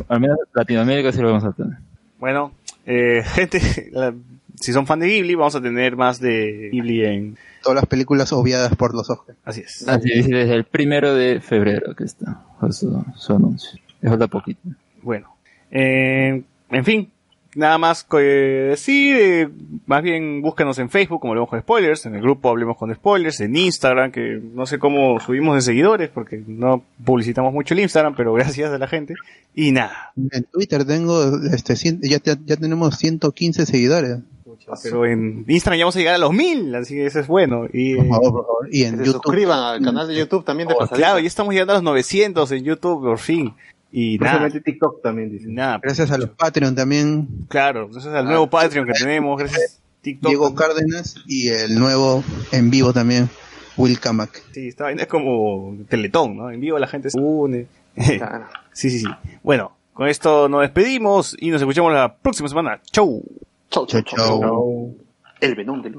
[0.09, 1.79] Al menos Latinoamérica sí lo vamos a tener.
[2.19, 2.53] Bueno,
[2.87, 4.15] eh, gente, la-
[4.57, 7.37] si son fan de Ghibli, vamos a tener más de Ghibli en...
[7.63, 9.39] Todas las películas obviadas por los Oscars.
[9.45, 9.87] Así es.
[9.89, 13.79] Así dice desde el primero de febrero que está su, su anuncio.
[14.03, 14.61] Le falta poquito.
[15.03, 15.35] Bueno,
[15.71, 17.11] eh, en fin,
[17.55, 19.17] nada más que decir.
[19.19, 19.49] eh,
[19.87, 23.41] más bien búsquenos en Facebook como Hablemos con Spoilers, en el grupo Hablemos con Spoilers,
[23.41, 28.15] en Instagram, que no sé cómo subimos de seguidores porque no publicitamos mucho el Instagram,
[28.17, 29.15] pero gracias a la gente.
[29.55, 34.19] Y nada, En Twitter tengo, este, cien- ya, ya, tenemos 115 seguidores.
[34.85, 37.67] pero en Instagram ya vamos a llegar a los mil, así que eso es bueno.
[37.73, 38.69] Y, Por favor, por favor.
[38.71, 39.23] Y en Que se YouTube.
[39.25, 42.53] suscriban al canal de YouTube también de oh, claro, ya estamos llegando a los 900
[42.53, 43.53] en YouTube por fin.
[43.93, 45.55] Y nada, TikTok también dicen.
[45.55, 47.27] nada, Gracias a los Patreon también.
[47.49, 50.29] claro, gracias al nuevo Patreon que tenemos, gracias a TikTok.
[50.31, 53.29] Diego Cárdenas y el nuevo en vivo también,
[53.77, 54.43] Will Kamak.
[54.53, 56.51] Sí, esta vaina es como Teletón, ¿no?
[56.51, 57.67] En vivo la gente se une.
[58.19, 58.47] Claro.
[58.73, 59.09] sí, sí, sí.
[59.43, 62.81] Bueno, con esto nos despedimos y nos escuchamos la próxima semana.
[62.93, 63.23] Chau.
[63.71, 64.41] Chau, chau, Chau, chau.
[64.41, 64.97] chau.
[65.41, 65.91] El la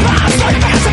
[0.00, 0.90] Blah, blah,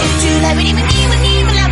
[0.00, 1.63] Did you love it even, even, even?